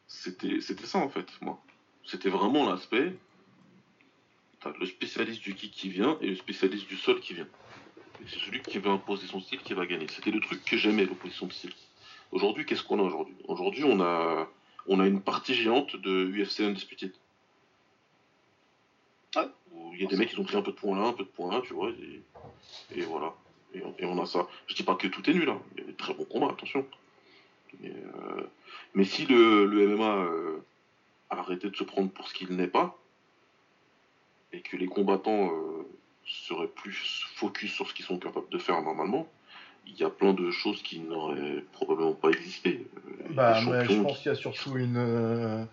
c'était, 0.07 0.61
c'était 0.61 0.87
ça 0.87 0.99
en 0.99 1.09
fait, 1.09 1.27
moi. 1.41 1.63
C'était 2.05 2.31
vraiment 2.31 2.69
l'aspect. 2.69 3.15
Le 4.81 4.87
spécialiste 4.87 5.43
du 5.43 5.55
kick 5.55 5.71
qui 5.71 5.89
vient 5.89 6.19
et 6.21 6.27
le 6.27 6.37
spécialiste 6.37 6.89
du 6.89 6.97
sol 6.97 7.21
qui 7.21 7.35
vient. 7.35 7.47
C'est 8.27 8.39
celui 8.41 8.61
qui 8.61 8.79
veut 8.79 8.91
imposer 8.91 9.27
son 9.27 9.41
style 9.41 9.61
qui 9.61 9.75
va 9.75 9.87
gagner. 9.87 10.07
C'était 10.09 10.31
le 10.31 10.41
truc 10.41 10.65
que 10.65 10.77
j'aimais, 10.77 11.05
l'opposition 11.05 11.47
de 11.47 11.53
style. 11.53 11.73
Aujourd'hui, 12.33 12.67
qu'est-ce 12.67 12.83
qu'on 12.83 12.99
a 12.99 13.03
aujourd'hui? 13.03 13.37
Aujourd'hui, 13.47 13.85
on 13.85 14.01
a, 14.01 14.49
on 14.87 15.01
a 15.01 15.07
une 15.07 15.21
partie 15.21 15.55
géante 15.55 15.97
de 15.97 16.27
UFC 16.27 16.61
Undisputed. 16.61 17.13
Où 19.73 19.93
il 19.93 20.03
y 20.03 20.07
a 20.07 20.09
des 20.09 20.17
mecs 20.17 20.31
qui 20.31 20.39
ont 20.39 20.45
pris 20.45 20.57
un 20.57 20.63
peu 20.63 20.73
de 20.73 20.77
points 20.77 20.99
là, 20.99 21.07
un 21.09 21.13
peu 21.13 21.25
de 21.25 21.29
points 21.29 21.53
là, 21.53 21.61
tu 21.63 21.75
vois. 21.75 21.91
Et, 21.91 22.99
et 22.99 23.03
voilà. 23.03 23.35
Et 23.75 23.83
on, 23.83 23.95
et 23.99 24.05
on 24.07 24.21
a 24.21 24.27
ça. 24.27 24.49
Je 24.67 24.75
dis 24.75 24.83
pas 24.83 24.95
que 24.95 25.07
tout 25.07 25.29
est 25.29 25.35
nul, 25.35 25.49
hein. 25.49 25.61
il 25.75 25.81
y 25.81 25.85
a 25.85 25.87
des 25.87 25.95
très 25.95 26.15
bons 26.15 26.25
combats, 26.25 26.51
attention. 26.51 26.87
Mais, 27.81 27.91
euh, 27.91 28.43
mais 28.95 29.05
si 29.05 29.27
le, 29.27 29.67
le 29.67 29.97
MMA 29.97 30.17
euh, 30.17 30.65
a 31.31 31.39
arrêté 31.39 31.69
de 31.69 31.77
se 31.77 31.85
prendre 31.85 32.11
pour 32.11 32.29
ce 32.29 32.35
qu'il 32.35 32.51
n'est 32.57 32.69
pas, 32.69 32.99
et 34.53 34.61
que 34.63 34.77
les 34.77 34.87
combattants 34.87 35.51
euh, 35.53 35.87
seraient 36.27 36.67
plus 36.69 37.25
focus 37.35 37.73
sur 37.73 37.89
ce 37.89 37.95
qu'ils 37.95 38.05
sont 38.05 38.19
capables 38.19 38.49
de 38.51 38.59
faire 38.59 38.83
normalement, 38.83 39.27
il 39.87 39.95
y 39.97 40.05
a 40.05 40.11
plein 40.11 40.33
de 40.33 40.51
choses 40.51 40.83
qui 40.83 41.01
n'auraient 41.01 41.63
probablement 41.73 42.15
pas 42.15 42.31
existé. 42.31 42.87
Euh, 43.07 43.11
Bah, 43.31 43.61
mais 43.67 43.85
je 43.89 44.03
pense 44.03 44.19
qu'il 44.19 44.29
y 44.31 44.33
a 44.33 44.35
surtout 44.35 44.77
une, 44.77 44.97
euh, 44.97 45.65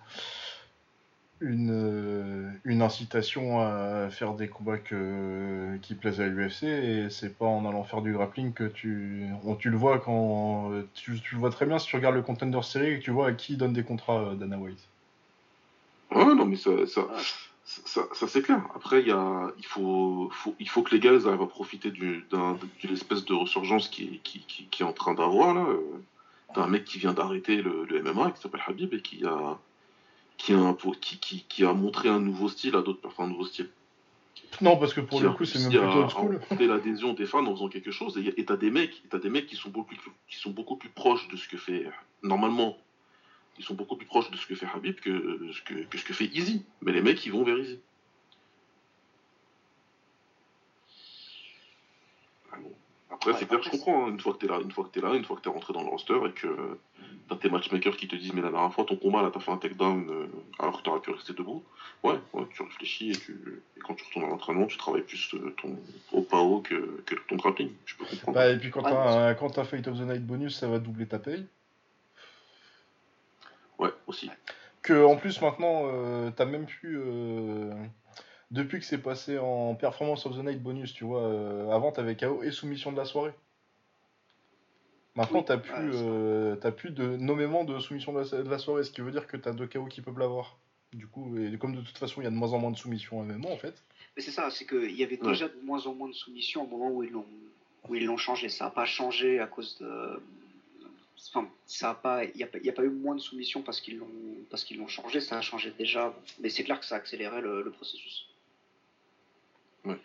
une, 1.42 1.72
euh, 1.72 2.52
une 2.64 2.82
incitation 2.82 3.60
à 3.60 4.10
faire 4.12 4.34
des 4.34 4.48
combats 4.48 4.78
que, 4.78 5.78
qui 5.82 5.96
plaisent 5.96 6.22
à 6.22 6.28
l'UFC 6.28 6.64
et 6.64 7.10
c'est 7.10 7.36
pas 7.36 7.46
en 7.46 7.66
allant 7.68 7.84
faire 7.84 8.02
du 8.02 8.14
grappling 8.14 8.54
que 8.54 8.66
tu. 8.66 9.26
on- 9.44 9.56
tu 9.56 9.70
le 9.70 9.78
vois 9.78 10.00
quand. 10.00 10.72
Tu, 10.94 11.20
tu 11.20 11.36
le 11.36 11.40
vois 11.40 11.50
très 11.50 11.66
bien 11.66 11.80
si 11.80 11.88
tu 11.88 11.96
regardes 11.96 12.16
le 12.16 12.22
Contender 12.22 12.62
Series 12.62 12.92
et 12.94 13.00
que 13.00 13.04
tu 13.04 13.12
vois 13.12 13.28
à 13.30 13.34
qui 13.34 13.58
donne 13.58 13.74
des 13.74 13.84
contrats 13.84 14.36
Dana 14.36 14.58
White. 14.58 14.88
Ouais, 16.12 16.36
non, 16.36 16.46
mais 16.46 16.56
ça, 16.56 16.70
ça. 16.86 17.08
Ça, 17.66 17.82
ça- 17.86 18.08
ça, 18.14 18.28
c'est 18.28 18.42
clair. 18.42 18.62
Après, 18.76 19.02
il, 19.02 19.08
y 19.08 19.12
a, 19.12 19.52
il, 19.58 19.66
faut, 19.66 20.30
faut- 20.32 20.56
il 20.60 20.68
faut 20.70 20.84
que 20.84 20.94
les 20.94 21.00
gars 21.00 21.12
arrivent 21.12 21.42
à 21.42 21.48
profiter 21.48 21.92
du- 21.92 22.26
d'un- 22.30 22.58
d'une 22.80 22.92
espèce 22.94 23.24
de 23.26 23.34
ressurgence 23.34 23.88
qui, 23.88 24.20
qui, 24.24 24.40
qui, 24.42 24.66
qui 24.66 24.84
est 24.84 24.86
en 24.86 24.94
train 24.94 25.14
d'avoir. 25.14 25.54
là. 25.54 25.62
Euh, 25.62 25.80
T'as 26.54 26.62
un 26.64 26.68
mec 26.68 26.86
qui 26.86 27.00
vient 27.00 27.14
d'arrêter 27.14 27.64
le, 27.64 27.84
le 27.86 28.04
MMA 28.04 28.30
qui 28.32 28.40
s'appelle 28.42 28.62
Habib 28.68 28.94
et 28.94 29.02
qui 29.02 29.26
a, 29.26 29.58
qui, 30.38 30.54
a 30.54 30.76
qui, 31.50 31.64
montré 31.64 32.10
un 32.10 32.20
nouveau 32.20 32.48
style 32.48 32.76
à 32.76 32.82
d'autres 32.84 33.02
personnes, 33.02 33.26
un 33.26 33.30
nouveau 33.30 33.46
style. 33.46 33.70
Non, 34.62 34.78
parce 34.78 34.94
que 34.94 35.02
pour 35.02 35.20
le 35.20 35.30
coup, 35.34 35.46
c'est 35.46 35.58
même 35.64 35.72
plutôt 35.88 36.02
rencontrer 36.38 36.68
l'adhésion 36.68 37.14
des 37.14 37.26
fans 37.26 37.44
en 37.48 37.56
faisant 37.56 37.70
quelque 37.70 37.90
chose. 37.90 38.22
Et 38.38 38.46
t'as 38.46 38.56
des 38.58 38.70
mecs, 38.70 39.02
t'as 39.10 39.18
des 39.18 39.30
mecs 39.30 39.48
qui 39.48 39.56
sont 39.56 39.70
beaucoup 39.70 39.96
qui 40.30 40.38
sont 40.38 40.52
beaucoup 40.52 40.76
plus 40.76 40.90
proches 40.90 41.28
de 41.30 41.38
ce 41.38 41.48
que 41.48 41.58
fait 41.58 41.90
normalement. 42.22 42.78
Ils 43.58 43.64
sont 43.64 43.76
beaucoup 43.76 43.96
plus 43.96 44.06
proches 44.08 44.32
de 44.32 44.38
ce 44.38 44.46
que 44.48 44.56
fait 44.56 44.68
Habib 44.74 44.96
que 45.00 45.52
ce 45.54 45.62
que, 45.62 45.84
que 45.86 45.98
ce 45.98 46.04
que 46.06 46.14
fait 46.14 46.26
Easy. 46.34 46.66
Mais 46.82 46.92
les 46.92 47.02
mecs, 47.02 47.24
ils 47.26 47.32
vont 47.32 47.44
vers 47.44 47.58
Easy. 47.58 47.80
Ah 52.52 52.58
bon. 52.62 52.72
Après, 53.12 53.32
Ouais, 53.32 53.38
c'est 53.40 53.46
clair, 53.46 53.62
je 53.62 53.70
comprends. 53.70 54.08
hein. 54.08 54.10
Une 54.10 54.20
fois 54.20 54.34
que 54.34 54.40
t'es 54.40 54.48
là, 54.48 54.60
une 54.60 54.72
fois 54.72 54.84
que 54.86 54.90
t'es 54.90 55.02
là, 55.02 55.14
une 55.14 55.24
fois 55.24 55.36
que 55.36 55.42
t'es 55.42 55.50
rentré 55.50 55.72
dans 55.74 55.84
le 55.84 55.90
roster 55.90 56.18
et 56.26 56.32
que 56.32 56.78
t'as 57.30 57.36
tes 57.36 57.50
matchmakers 57.50 57.96
qui 57.96 58.08
te 58.08 58.16
disent 58.16 58.34
mais 58.34 58.42
la 58.42 58.50
dernière 58.52 58.74
fois 58.74 58.84
ton 58.86 58.96
combat 58.98 59.22
là 59.22 59.30
t'as 59.34 59.40
fait 59.40 59.52
un 59.52 59.58
takedown 59.58 60.10
euh, 60.10 60.28
alors 60.60 60.78
que 60.80 60.84
t'aurais 60.84 61.00
pu 61.00 61.12
rester 61.12 61.34
debout. 61.34 61.64
Ouais, 62.04 62.16
ouais, 62.34 62.44
tu 62.54 62.64
réfléchis 62.64 63.12
et, 63.12 63.16
tu, 63.16 63.62
et 63.78 63.80
quand 63.82 63.94
tu 63.94 64.04
retournes 64.04 64.26
à 64.26 64.30
l'entraînement, 64.30 64.66
tu 64.66 64.78
travailles 64.78 65.04
plus 65.04 65.34
euh, 65.36 65.54
ton 65.62 65.78
au 66.12 66.22
PAO 66.22 66.62
que, 66.62 67.02
que 67.06 67.16
ton 67.28 67.36
grappling. 67.36 67.70
Je 67.86 67.96
peux 67.96 68.06
comprendre. 68.06 68.34
Bah, 68.38 68.50
et 68.50 68.58
puis 68.58 68.72
quand 68.72 68.82
t'as 68.82 69.30
un- 69.30 69.34
quand 69.36 69.50
t'as 69.52 69.64
Fight 69.64 69.88
of 69.88 69.98
the 69.98 70.02
Night 70.02 70.26
bonus, 70.26 70.58
ça 70.58 70.68
va 70.68 70.80
doubler 70.80 71.06
ta 71.08 71.20
paye. 71.20 71.46
Ouais, 73.80 73.90
aussi. 74.08 74.30
Que 74.82 75.04
en 75.06 75.16
plus 75.16 75.42
maintenant, 75.42 75.84
euh, 75.86 76.30
t'as 76.36 76.46
même 76.46 76.66
plus. 76.66 77.00
euh, 77.00 77.74
depuis 78.52 78.80
que 78.80 78.86
c'est 78.86 78.98
passé 79.00 79.38
en 79.40 79.74
Performance 79.76 80.26
of 80.26 80.36
the 80.38 80.44
Night 80.44 80.62
bonus, 80.62 80.94
tu 80.94 81.06
vois, 81.06 81.24
euh, 81.24 81.70
avant 81.72 81.92
t'avais 81.92 82.16
KO 82.16 82.44
et 82.44 82.52
soumission 82.52 82.92
de 82.92 82.98
la 82.98 83.06
soirée. 83.06 83.32
Maintenant 85.16 85.40
Oui, 85.40 85.46
t'as 85.46 85.58
plus, 85.58 85.74
ouais, 85.74 85.92
c'est- 85.92 86.04
euh, 86.08 86.56
t'as 86.56 86.72
plus 86.72 86.90
de 86.92 87.16
nommément 87.18 87.64
de 87.64 87.78
soumission 87.80 88.14
de 88.14 88.20
la, 88.20 88.44
de 88.44 88.50
la 88.50 88.58
soirée, 88.58 88.84
ce 88.84 88.92
qui 88.92 89.02
veut 89.02 89.12
dire 89.12 89.28
que 89.28 89.38
t'as 89.38 89.52
deux 89.54 89.68
KO 89.68 89.86
qui 89.86 90.02
peuvent 90.02 90.18
l'avoir. 90.20 90.58
Du 90.92 91.08
coup, 91.08 91.36
et 91.38 91.58
comme 91.58 91.76
de 91.76 91.82
toute 91.82 91.98
façon 91.98 92.22
il 92.22 92.26
y 92.26 92.28
a 92.28 92.30
de 92.30 92.36
moins 92.36 92.54
en 92.54 92.60
moins 92.60 92.70
de 92.72 92.78
soumissions 92.78 93.22
à 93.22 93.26
MMA 93.26 93.50
en 93.50 93.58
fait. 93.58 93.74
Mais 94.16 94.22
c'est 94.22 94.30
ça, 94.32 94.50
c'est 94.52 94.66
qu'il 94.68 94.92
y 94.92 95.04
avait 95.04 95.20
Ouais. 95.22 95.30
déjà 95.30 95.48
de 95.48 95.60
moins 95.64 95.88
en 95.88 95.94
moins 95.96 96.08
de 96.10 96.14
soumissions 96.14 96.64
au 96.64 96.68
moment 96.68 96.90
où 96.92 97.02
ils 97.04 97.10
l'ont 97.12 97.26
où 97.90 97.96
ils 97.96 98.06
l'ont 98.06 98.18
changé. 98.18 98.48
Ça 98.50 98.66
n'a 98.66 98.72
pas 98.72 98.86
changé 98.86 99.40
à 99.40 99.48
cause 99.48 99.78
de. 99.80 100.22
Enfin, 101.30 101.50
ça 101.66 101.92
a 101.92 101.96
pas, 101.96 102.24
il 102.26 102.32
n'y 102.36 102.44
a, 102.44 102.48
pas- 102.48 102.58
il 102.60 102.66
y 102.66 102.70
a 102.70 102.74
pas 102.74 102.84
eu 102.84 102.90
moins 102.90 103.16
de 103.16 103.22
soumissions 103.22 103.62
parce 103.62 103.80
qu'ils 103.82 103.98
l'ont 103.98 104.08
parce 104.50 104.64
qu'ils 104.64 104.78
l'ont 104.78 104.88
changé. 104.88 105.22
Ça 105.22 105.38
a 105.38 105.42
changé 105.42 105.72
déjà, 105.78 106.14
mais 106.40 106.50
c'est 106.50 106.64
clair 106.64 106.80
que 106.80 106.86
ça 106.86 106.96
a 106.96 106.98
accéléré 106.98 107.42
le, 107.42 107.62
le 107.62 107.72
processus. 107.72 108.28
Ouais. 109.86 109.98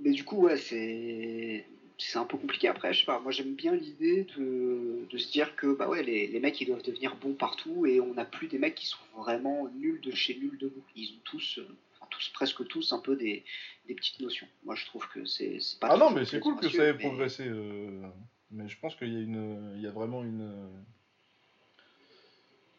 Mais 0.00 0.10
du 0.10 0.24
coup, 0.24 0.42
ouais, 0.42 0.56
c'est 0.56 1.66
c'est 1.98 2.18
un 2.18 2.24
peu 2.24 2.36
compliqué 2.38 2.68
après. 2.68 2.92
Je 2.92 3.00
sais 3.00 3.06
pas. 3.06 3.18
Moi, 3.18 3.32
j'aime 3.32 3.54
bien 3.54 3.74
l'idée 3.74 4.24
de, 4.36 5.04
de 5.10 5.18
se 5.18 5.32
dire 5.32 5.56
que 5.56 5.74
bah 5.74 5.88
ouais, 5.88 6.02
les, 6.04 6.28
les 6.28 6.38
mecs 6.40 6.60
ils 6.60 6.66
doivent 6.66 6.82
devenir 6.82 7.16
bons 7.16 7.34
partout 7.34 7.86
et 7.86 8.00
on 8.00 8.14
n'a 8.14 8.24
plus 8.24 8.46
des 8.46 8.58
mecs 8.58 8.76
qui 8.76 8.86
sont 8.86 8.98
vraiment 9.16 9.68
nuls 9.74 10.00
de 10.00 10.12
chez 10.12 10.36
nuls 10.36 10.58
debout. 10.58 10.84
Ils 10.94 11.10
ont 11.10 11.20
tous, 11.24 11.58
euh, 11.58 11.66
tous 12.10 12.28
presque 12.30 12.66
tous 12.68 12.92
un 12.92 12.98
peu 13.00 13.16
des, 13.16 13.44
des 13.86 13.94
petites 13.94 14.20
notions. 14.20 14.46
Moi, 14.64 14.74
je 14.74 14.84
trouve 14.86 15.06
que 15.08 15.24
c'est 15.24 15.58
pas. 15.80 15.88
Ah 15.90 15.96
non, 15.96 16.10
mais 16.10 16.24
c'est 16.24 16.40
cool 16.40 16.56
que 16.58 16.68
ça 16.68 16.84
ait 16.84 16.92
mais- 16.92 16.98
progressé. 16.98 17.44
euh, 17.46 18.02
Mais 18.50 18.68
je 18.68 18.78
pense 18.78 18.94
qu'il 18.96 19.12
y 19.12 19.16
a 19.16 19.20
une, 19.20 19.72
il 19.76 19.82
y 19.82 19.86
a 19.86 19.90
vraiment 19.90 20.22
une. 20.24 20.70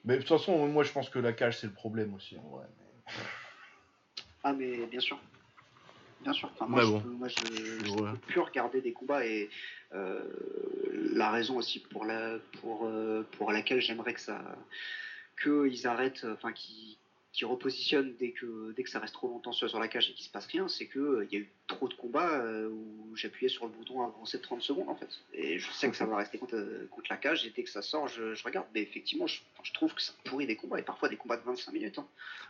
Mais 0.06 0.16
de 0.16 0.20
toute 0.22 0.30
façon, 0.30 0.68
moi 0.68 0.84
je 0.84 0.92
pense 0.92 1.10
que 1.10 1.20
la 1.20 1.34
cage 1.34 1.58
c'est 1.60 1.68
le 1.68 1.74
problème 1.74 2.14
aussi 2.14 2.38
en 2.38 2.50
vrai. 2.50 2.66
mais- 2.78 3.14
Ah 4.44 4.54
mais 4.54 4.86
bien 4.88 5.00
sûr. 5.02 5.20
Bien 6.22 6.34
sûr. 6.34 6.50
Enfin, 6.54 6.66
moi, 6.68 6.80
Mais 6.82 6.86
je, 6.88 6.92
bon. 6.92 7.00
peux- 7.02 7.10
moi, 7.10 7.28
je, 7.28 7.36
je 7.86 7.92
Ouais. 7.92 8.12
peux 8.12 8.18
plus 8.18 8.40
regarder 8.40 8.82
des 8.82 8.94
combats 8.94 9.26
et 9.26 9.50
euh, 9.94 10.24
la 11.14 11.30
raison 11.32 11.58
aussi 11.58 11.80
pour 11.80 12.06
la 12.06 12.38
pour 12.62 12.86
euh, 12.86 13.24
pour 13.38 13.52
laquelle 13.52 13.82
j'aimerais 13.82 14.14
que 14.14 14.20
ça 14.22 14.42
qu'ils 15.42 15.88
arrêtent, 15.88 16.26
enfin 16.34 16.52
qu'ils 16.54 16.98
qu'ils 17.32 17.48
repositionnent 17.48 18.16
dès 18.18 18.32
que 18.32 18.74
dès 18.76 18.84
que 18.84 18.90
ça 18.90 19.00
reste 19.00 19.14
trop 19.14 19.28
longtemps 19.28 19.52
sur, 19.52 19.70
sur 19.70 19.80
la 19.80 19.88
cage 19.88 20.10
et 20.10 20.14
qu'il 20.14 20.26
se 20.26 20.32
passe 20.32 20.48
rien, 20.48 20.68
c'est 20.68 20.88
que 20.88 21.00
euh, 21.00 21.28
y 21.32 21.36
a 21.36 21.40
eu 21.40 21.52
trop 21.68 21.88
de 21.88 21.94
combats 21.94 22.42
euh, 22.42 22.70
où 22.70 23.16
j'appuyais 23.16 23.50
sur 23.50 23.66
le 23.66 23.72
bouton 23.72 24.02
avancer 24.02 24.38
de 24.38 24.44
30 24.44 24.62
secondes 24.62 24.90
en 24.90 24.96
fait. 24.96 25.10
Et 25.34 25.60
je 25.60 25.70
sais 25.72 25.90
que 25.90 25.96
ça 25.96 26.06
va 26.06 26.18
rester 26.18 26.38
contre, 26.38 26.56
euh, 26.56 26.88
contre 26.90 27.08
la 27.10 27.18
cage 27.18 27.46
et 27.46 27.52
dès 27.52 27.64
que 27.64 27.70
ça 27.70 27.82
sort, 27.82 28.08
je, 28.08 28.34
je 28.34 28.44
regarde. 28.44 28.68
Mais 28.74 28.82
effectivement, 28.82 29.28
je, 29.28 29.42
trouve 29.74 29.94
que 29.94 30.02
ça 30.02 30.14
pourrit 30.26 30.48
des 30.48 30.56
combats 30.56 30.80
et 30.80 30.84
parfois 30.84 31.10
des 31.10 31.18
combats 31.18 31.38
de 31.38 31.44
25 31.44 31.72
minutes. 31.72 32.00
hein. 32.00 32.08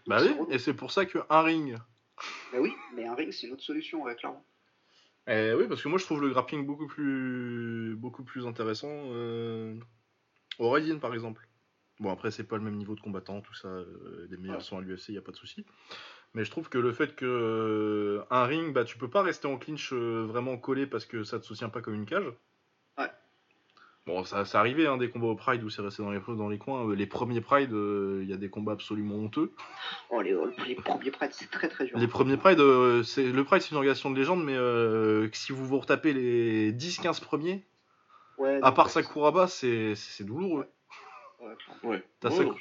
Bah 0.08 0.22
oui, 0.22 0.34
et 0.50 0.60
c'est 0.60 0.74
pour 0.74 0.92
ça 0.92 1.06
qu'un 1.06 1.42
ring. 1.42 1.78
Bah 2.52 2.60
oui, 2.60 2.72
mais 2.94 3.06
un 3.06 3.16
ring 3.16 3.32
c'est 3.32 3.48
une 3.48 3.54
autre 3.54 3.64
solution, 3.64 4.04
ouais, 4.04 4.16
clairement. 4.16 4.44
Eh 5.28 5.54
oui, 5.54 5.68
parce 5.68 5.84
que 5.84 5.90
moi 5.90 6.00
je 6.00 6.06
trouve 6.06 6.22
le 6.22 6.30
grappling 6.30 6.66
beaucoup 6.66 6.88
plus, 6.88 7.96
beaucoup 7.96 8.24
plus 8.24 8.48
intéressant 8.48 8.90
euh... 8.90 9.76
au 10.58 10.76
par 11.00 11.14
exemple. 11.14 11.49
Bon 12.00 12.12
après 12.12 12.32
c'est 12.32 12.44
pas 12.46 12.56
le 12.58 12.64
même 12.64 12.76
niveau 12.78 12.96
de 12.96 13.02
combattant, 13.02 13.42
tout 13.42 13.54
ça, 13.54 13.68
euh, 13.68 14.28
les 14.30 14.38
meilleurs 14.38 14.58
Ouais. 14.58 14.64
sont 14.64 14.78
à 14.78 14.82
l'UFC, 14.82 15.10
y 15.10 15.18
a 15.18 15.22
pas 15.22 15.32
de 15.32 15.38
souci. 15.38 15.66
Mais 16.34 16.46
je 16.46 16.52
trouve 16.52 16.70
que 16.70 16.78
le 16.78 16.94
fait 16.94 17.16
que 17.16 17.26
euh, 17.26 18.24
un 18.30 18.46
ring, 18.46 18.74
bah 18.74 18.84
tu 18.86 18.98
peux 18.98 19.10
pas 19.10 19.22
rester 19.24 19.48
en 19.48 19.58
clinch 19.58 19.92
euh, 19.94 20.26
vraiment 20.28 20.58
collé 20.58 20.86
parce 20.88 21.06
que 21.06 21.24
ça 21.24 21.40
te 21.40 21.46
soutient 21.46 21.70
pas 21.70 21.82
comme 21.82 21.96
une 21.96 22.06
cage. 22.06 22.32
Ouais. 22.98 23.10
Bon, 24.06 24.24
ça, 24.24 24.46
ça 24.46 24.60
arrivait 24.60 24.88
hein, 24.88 24.98
des 24.98 25.10
combats 25.10 25.28
au 25.28 25.36
Pride 25.36 25.64
où 25.64 25.70
c'est 25.70 25.82
resté 25.82 26.02
dans 26.02 26.12
les, 26.12 26.20
dans 26.20 26.48
les 26.50 26.58
coins. 26.58 26.88
Euh, 26.90 26.96
Les 26.96 27.06
premiers 27.06 27.42
Pride, 27.42 27.72
il 27.72 28.28
y 28.30 28.34
a 28.34 28.38
des 28.38 28.50
combats 28.50 28.72
absolument 28.72 29.16
honteux. 29.16 29.52
Oh, 30.10 30.22
les, 30.22 30.36
les 30.68 30.76
premiers 30.76 31.12
prêtres, 31.12 31.36
c'est 31.38 31.52
très 31.52 31.68
très 31.68 31.86
dur. 31.86 31.98
Les 31.98 32.08
premiers 32.08 32.38
Pride, 32.38 32.60
c'est 33.04 33.30
le 33.32 33.44
Pride 33.44 33.62
c'est 33.62 33.72
une 33.72 33.78
organisation 33.78 34.10
de 34.12 34.18
légende, 34.18 34.44
mais 34.44 34.56
euh, 34.56 35.28
si 35.34 35.52
vous 35.52 35.66
vous 35.66 35.80
retapez 35.80 36.14
les 36.14 36.72
10-15 36.74 37.22
premiers, 37.22 37.66
Ouais, 38.38 38.60
à 38.64 38.72
part 38.72 38.90
Sakuraba, 38.90 39.48
c'est 39.48 39.96
c'est 39.96 40.24
douloureux. 40.24 40.62
ouais. 40.62 40.70
Ouais. 41.84 42.04
T'as 42.20 42.30
Ouais, 42.30 42.46
non. 42.46 42.56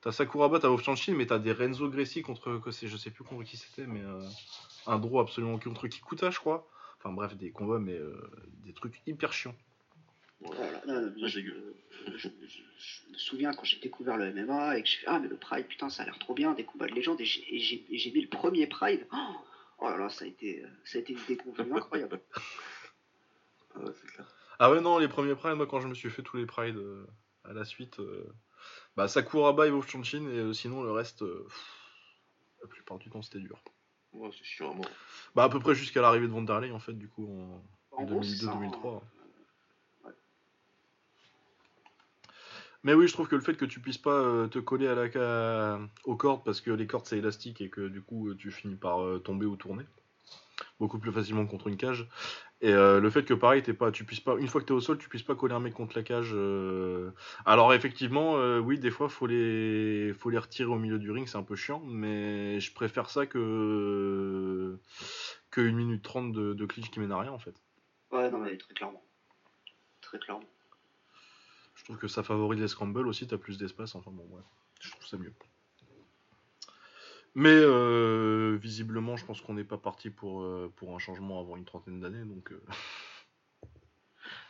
T'as 0.00 0.12
Sakuraba, 0.12 0.58
t'as 0.58 0.68
mais 1.12 1.26
t'as 1.26 1.38
des 1.38 1.52
Renzo 1.52 1.88
Gracie 1.88 2.22
contre, 2.22 2.60
je 2.88 2.96
sais 2.96 3.10
plus 3.10 3.24
contre 3.24 3.44
qui 3.44 3.56
c'était, 3.56 3.86
mais 3.86 4.00
euh, 4.02 4.20
un 4.86 4.98
draw 4.98 5.20
absolument 5.20 5.58
contre 5.58 5.86
Kikuta, 5.88 6.30
je 6.30 6.38
crois. 6.38 6.66
Enfin 6.98 7.12
bref, 7.12 7.36
des 7.36 7.50
combats, 7.50 7.78
mais 7.78 7.94
euh, 7.96 8.30
des 8.64 8.72
trucs 8.72 9.00
hyper 9.06 9.32
chiants. 9.32 9.54
Voilà. 10.40 10.82
Moi, 10.86 10.96
Ouais, 10.96 11.28
je, 11.28 11.40
je- 11.40 12.16
je- 12.16 12.28
je 12.28 13.12
me 13.12 13.16
souviens 13.18 13.52
quand 13.52 13.64
j'ai 13.64 13.78
découvert 13.78 14.16
le 14.16 14.32
MMA 14.32 14.78
et 14.78 14.82
que 14.82 14.88
je 14.88 14.96
fais 14.98 15.06
Ah, 15.06 15.18
mais 15.20 15.28
le 15.28 15.36
Pride, 15.36 15.66
putain, 15.66 15.88
ça 15.88 16.02
a 16.02 16.06
l'air 16.06 16.18
trop 16.18 16.34
bien, 16.34 16.52
des 16.52 16.64
combats 16.64 16.86
de 16.86 16.94
légende. 16.94 17.20
Et 17.20 17.24
j'ai- 17.24 17.44
et 17.54 17.58
j'ai 17.60 17.84
et 17.90 17.98
j'ai 17.98 18.10
mis 18.10 18.22
le 18.22 18.28
premier 18.28 18.66
Pride. 18.66 19.06
Oh, 19.12 19.16
oh 19.78 19.88
là 19.90 19.98
là, 19.98 20.08
ça 20.08 20.24
a 20.24 20.28
été, 20.28 20.64
ça 20.84 20.98
a 20.98 21.00
été 21.00 21.12
une 21.12 21.20
déconvenue 21.28 21.72
incroyable. 21.74 22.20
Ouais, 23.74 23.90
c'est 23.94 24.06
clair. 24.08 24.26
Ah 24.58 24.70
ouais, 24.70 24.80
non, 24.80 24.98
les 24.98 25.08
premiers 25.08 25.34
Pride, 25.34 25.54
moi 25.56 25.66
quand 25.66 25.80
je 25.80 25.88
me 25.88 25.94
suis 25.94 26.10
fait 26.10 26.22
tous 26.22 26.36
les 26.36 26.44
Pride 26.46 26.76
euh, 26.76 27.06
à 27.44 27.52
la 27.52 27.64
suite, 27.64 27.98
euh, 28.00 28.32
bah 28.96 29.08
Sakuraba 29.08 29.66
et 29.66 29.70
Ovchanchin, 29.70 30.22
et 30.28 30.38
euh, 30.38 30.52
sinon 30.52 30.82
le 30.82 30.92
reste, 30.92 31.22
euh, 31.22 31.44
pff, 31.48 31.66
la 32.62 32.68
plupart 32.68 32.98
du 32.98 33.10
temps 33.10 33.22
c'était 33.22 33.40
dur. 33.40 33.58
Ouais, 34.12 34.30
c'est 34.36 34.44
chiant 34.44 34.72
à 34.72 34.74
mort. 34.74 34.90
Bah 35.34 35.44
à 35.44 35.48
peu 35.48 35.58
près 35.58 35.74
jusqu'à 35.74 36.00
l'arrivée 36.02 36.26
de 36.26 36.32
Vanderlei 36.32 36.70
en 36.70 36.78
fait, 36.78 36.92
du 36.92 37.08
coup, 37.08 37.26
en, 37.26 37.62
En 37.96 38.04
gros, 38.04 38.22
c'est 38.22 38.36
ça, 38.36 38.52
2002-2003. 38.52 38.96
hein. 38.96 40.10
Mais 42.84 42.94
oui, 42.94 43.06
je 43.06 43.12
trouve 43.12 43.28
que 43.28 43.36
le 43.36 43.42
fait 43.42 43.54
que 43.54 43.64
tu 43.64 43.78
puisses 43.80 43.98
pas 43.98 44.48
te 44.48 44.58
coller 44.58 44.88
à 44.88 44.94
la, 44.96 45.78
aux 46.04 46.16
cordes 46.16 46.42
parce 46.44 46.60
que 46.60 46.72
les 46.72 46.88
cordes 46.88 47.06
c'est 47.06 47.18
élastique 47.18 47.60
et 47.60 47.70
que 47.70 47.86
du 47.86 48.02
coup 48.02 48.34
tu 48.34 48.50
finis 48.50 48.74
par 48.74 48.98
tomber 49.22 49.46
ou 49.46 49.54
tourner 49.54 49.84
beaucoup 50.82 50.98
plus 50.98 51.12
facilement 51.12 51.46
contre 51.46 51.68
une 51.68 51.76
cage. 51.76 52.08
Et 52.60 52.72
euh, 52.72 52.98
le 52.98 53.08
fait 53.08 53.24
que 53.24 53.34
pareil, 53.34 53.62
t'es 53.62 53.72
pas, 53.72 53.92
tu 53.92 54.04
puisses 54.04 54.20
pas, 54.20 54.36
une 54.36 54.48
fois 54.48 54.60
que 54.60 54.66
t'es 54.66 54.72
au 54.72 54.80
sol, 54.80 54.98
tu 54.98 55.08
puisses 55.08 55.22
pas 55.22 55.36
coller 55.36 55.54
un 55.54 55.60
mec 55.60 55.74
contre 55.74 55.96
la 55.96 56.02
cage. 56.02 56.32
euh. 56.34 57.12
Alors 57.46 57.72
effectivement, 57.72 58.36
euh, 58.36 58.58
oui, 58.58 58.80
des 58.80 58.90
fois 58.90 59.08
faut 59.08 59.28
les, 59.28 60.12
faut 60.12 60.28
les 60.30 60.38
retirer 60.38 60.68
au 60.68 60.78
milieu 60.78 60.98
du 60.98 61.12
ring, 61.12 61.28
c'est 61.28 61.38
un 61.38 61.44
peu 61.44 61.54
chiant, 61.54 61.80
mais 61.84 62.58
je 62.58 62.74
préfère 62.74 63.10
ça 63.10 63.26
que 63.26 64.80
que 65.52 65.60
une 65.60 65.76
minute 65.76 66.02
trente 66.02 66.32
de, 66.32 66.52
de 66.52 66.66
clinch 66.66 66.90
qui 66.90 66.98
mène 66.98 67.12
à 67.12 67.18
rien 67.20 67.30
en 67.30 67.38
fait. 67.38 67.54
Ouais, 68.10 68.28
non, 68.30 68.38
mais 68.38 68.56
très 68.56 68.74
clairement. 68.74 69.04
Très 70.00 70.18
clairement. 70.18 70.50
Je 71.76 71.84
trouve 71.84 71.96
que 71.96 72.08
ça 72.08 72.24
favorise 72.24 72.60
les 72.60 72.68
scrambles 72.68 73.06
aussi, 73.06 73.28
t'as 73.28 73.38
plus 73.38 73.56
d'espace, 73.56 73.94
enfin 73.94 74.10
bon, 74.10 74.26
ouais, 74.34 74.42
je 74.80 74.90
trouve 74.90 75.06
ça 75.06 75.16
mieux. 75.16 75.32
Mais 77.34 77.48
euh, 77.50 78.58
visiblement, 78.60 79.16
je 79.16 79.24
pense 79.24 79.40
qu'on 79.40 79.54
n'est 79.54 79.64
pas 79.64 79.78
parti 79.78 80.10
pour, 80.10 80.42
euh, 80.42 80.70
pour 80.76 80.94
un 80.94 80.98
changement 80.98 81.40
avant 81.40 81.56
une 81.56 81.64
trentaine 81.64 81.98
d'années, 82.00 82.24
donc... 82.24 82.52
euh, 82.52 82.60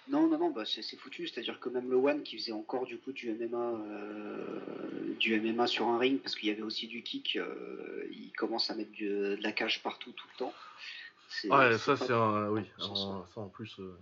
Non, 0.09 0.27
non, 0.29 0.37
non, 0.37 0.51
bah, 0.51 0.65
c'est 0.65 0.83
c'est 0.83 0.97
foutu. 0.97 1.29
C'est-à-dire 1.29 1.61
que 1.61 1.69
même 1.69 1.89
le 1.89 1.97
One 1.97 2.25
qui 2.25 2.37
faisait 2.37 2.51
encore 2.53 2.85
du 2.87 2.99
coup 2.99 3.13
du 3.13 3.31
MMA, 3.33 3.57
euh, 3.57 4.61
du 5.21 5.41
MMA 5.41 5.69
sur 5.69 5.87
un 5.87 5.99
ring, 5.99 6.21
parce 6.21 6.35
qu'il 6.35 6.49
y 6.49 6.53
avait 6.53 6.63
aussi 6.63 6.89
du 6.89 7.03
kick, 7.05 7.37
euh, 7.37 8.05
il 8.11 8.33
commence 8.33 8.69
à 8.71 8.75
mettre 8.75 8.91
du- 8.91 9.09
de 9.09 9.39
la 9.41 9.53
cage 9.53 9.81
partout 9.85 10.11
tout 10.13 10.27
le 10.35 10.39
temps. 10.39 10.53
C'est- 11.29 11.49
Ouais, 11.51 11.79
ça 11.79 11.97
c'est 11.97 12.13
un... 12.13 12.49
Oui, 12.49 12.63
alors, 12.79 13.29
ça 13.33 13.41
en 13.41 13.49
plus... 13.49 13.79
euh, 13.79 13.97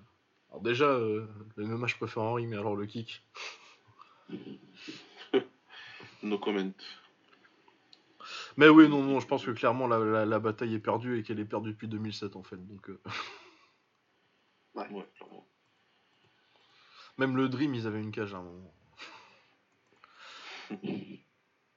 Alors 0.51 0.63
déjà, 0.63 0.87
euh, 0.87 1.27
le 1.57 1.65
MMA 1.67 1.87
je 1.87 1.97
préfère 1.97 2.23
en 2.23 2.33
ring, 2.33 2.49
mais 2.49 2.57
alors 2.57 2.77
le 2.77 2.87
kick... 2.87 3.23
No 6.23 6.39
comment. 6.39 6.73
Mais 8.61 8.69
oui, 8.69 8.91
non, 8.91 9.03
non, 9.03 9.21
je 9.21 9.27
pense 9.27 9.43
que 9.47 9.53
clairement 9.53 9.87
la, 9.87 9.99
la- 9.99 10.27
la 10.27 10.39
bataille 10.39 10.75
est 10.75 10.81
perdue 10.81 11.19
et 11.19 11.23
qu'elle 11.23 11.41
est 11.41 11.47
perdue 11.47 11.71
depuis 11.71 11.89
2007 11.89 12.37
en 12.37 12.43
fait, 12.43 12.59
donc... 12.59 12.91
euh, 12.91 13.01
Ouais, 14.75 14.87
clairement. 15.17 15.49
Même 17.17 17.39
le 17.39 17.49
Dream, 17.49 17.75
ils 17.75 17.87
avaient 17.87 18.03
une 18.03 18.11
cage 18.13 18.35
à 18.35 18.37
un 18.37 18.43
moment. 18.43 18.75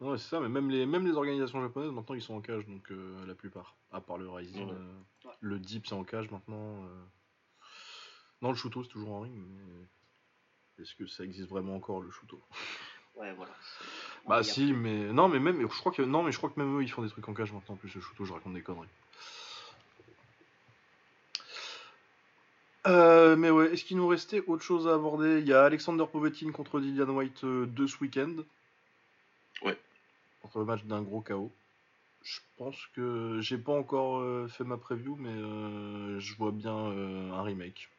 Ouais, 0.01 0.18
c'est 0.18 0.27
ça, 0.27 0.41
mais 0.41 0.49
même 0.49 0.69
les, 0.69 0.85
même 0.85 1.07
les 1.07 1.14
organisations 1.15 1.61
japonaises, 1.61 1.91
maintenant, 1.91 2.15
ils 2.15 2.22
sont 2.22 2.34
en 2.34 2.41
cage, 2.41 2.65
donc 2.68 2.91
euh, 2.91 3.26
la 3.26 3.35
plupart. 3.35 3.77
À 3.89 4.01
part 4.01 4.18
le 4.18 4.30
Rising. 4.30 4.65
Ouais. 4.65 4.73
euh, 4.73 4.99
Ouais. 5.23 5.31
Le 5.39 5.60
Deep, 5.60 5.88
c'est 5.88 5.93
en 5.95 6.03
cage 6.03 6.30
maintenant. 6.31 6.84
euh. 6.84 7.05
Non, 8.41 8.49
le 8.49 8.55
Shuto, 8.57 8.84
c'est 8.84 8.89
toujours 8.89 9.11
en 9.14 9.22
ring, 9.22 9.34
mais 9.34 10.84
est-ce 10.84 10.93
que 10.95 11.07
ça 11.07 11.23
existe 11.23 11.47
vraiment 11.47 11.76
encore, 11.77 12.01
le 12.01 12.11
Shuto? 12.11 12.43
Ouais, 13.15 13.31
voilà. 13.34 13.52
Bah 14.27 14.38
a 14.38 14.44
si, 14.44 14.73
mais 14.73 15.11
non, 15.11 15.27
mais 15.27 15.40
même, 15.40 15.61
je 15.61 15.80
crois 15.80 15.91
que 15.91 16.02
non, 16.02 16.23
mais 16.23 16.31
je 16.31 16.38
crois 16.38 16.49
que 16.49 16.60
même 16.60 16.77
eux, 16.77 16.84
ils 16.84 16.90
font 16.90 17.03
des 17.03 17.10
trucs 17.10 17.27
en 17.27 17.34
cage 17.34 17.52
maintenant. 17.52 17.76
En 17.76 17.77
plus, 17.77 17.94
le 17.94 18.02
Shuto, 18.02 18.26
je 18.26 18.34
raconte 18.34 18.53
des 18.53 18.61
conneries. 18.61 18.88
Euh, 22.85 23.35
mais 23.35 23.49
ouais, 23.49 23.73
est-ce 23.73 23.85
qu'il 23.85 23.98
nous 23.98 24.07
restait 24.07 24.41
autre 24.48 24.64
chose 24.64 24.88
à 24.88 24.95
aborder? 24.95 25.40
Il 25.40 25.48
y 25.48 25.53
a 25.53 25.64
Alexander 25.64 26.06
Povetkin 26.11 26.52
contre 26.52 26.80
Dillian 26.80 27.10
White 27.10 27.44
euh, 27.44 27.65
de 27.65 27.88
ce 27.88 27.98
week-end. 27.99 28.35
Ouais. 29.61 29.77
Contre 30.41 30.60
le 30.60 30.65
match 30.65 30.84
d'un 30.84 31.02
gros 31.02 31.22
KO. 31.22 31.52
Je 32.23 32.40
pense 32.57 32.77
que 32.95 33.40
j'ai 33.41 33.57
pas 33.57 33.73
encore 33.73 34.19
euh, 34.19 34.48
fait 34.48 34.64
ma 34.64 34.77
preview, 34.77 35.15
mais 35.18 36.19
je 36.19 36.35
vois 36.35 36.52
bien 36.52 36.73
un 36.73 37.41
remake. 37.41 37.90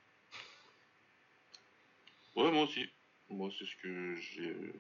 Ouais, 2.36 2.50
moi 2.50 2.64
aussi. 2.64 2.86
Moi, 3.30 3.50
c'est 3.58 3.64
ce 3.64 3.76
que 3.82 4.16
j'ai. 4.16 4.74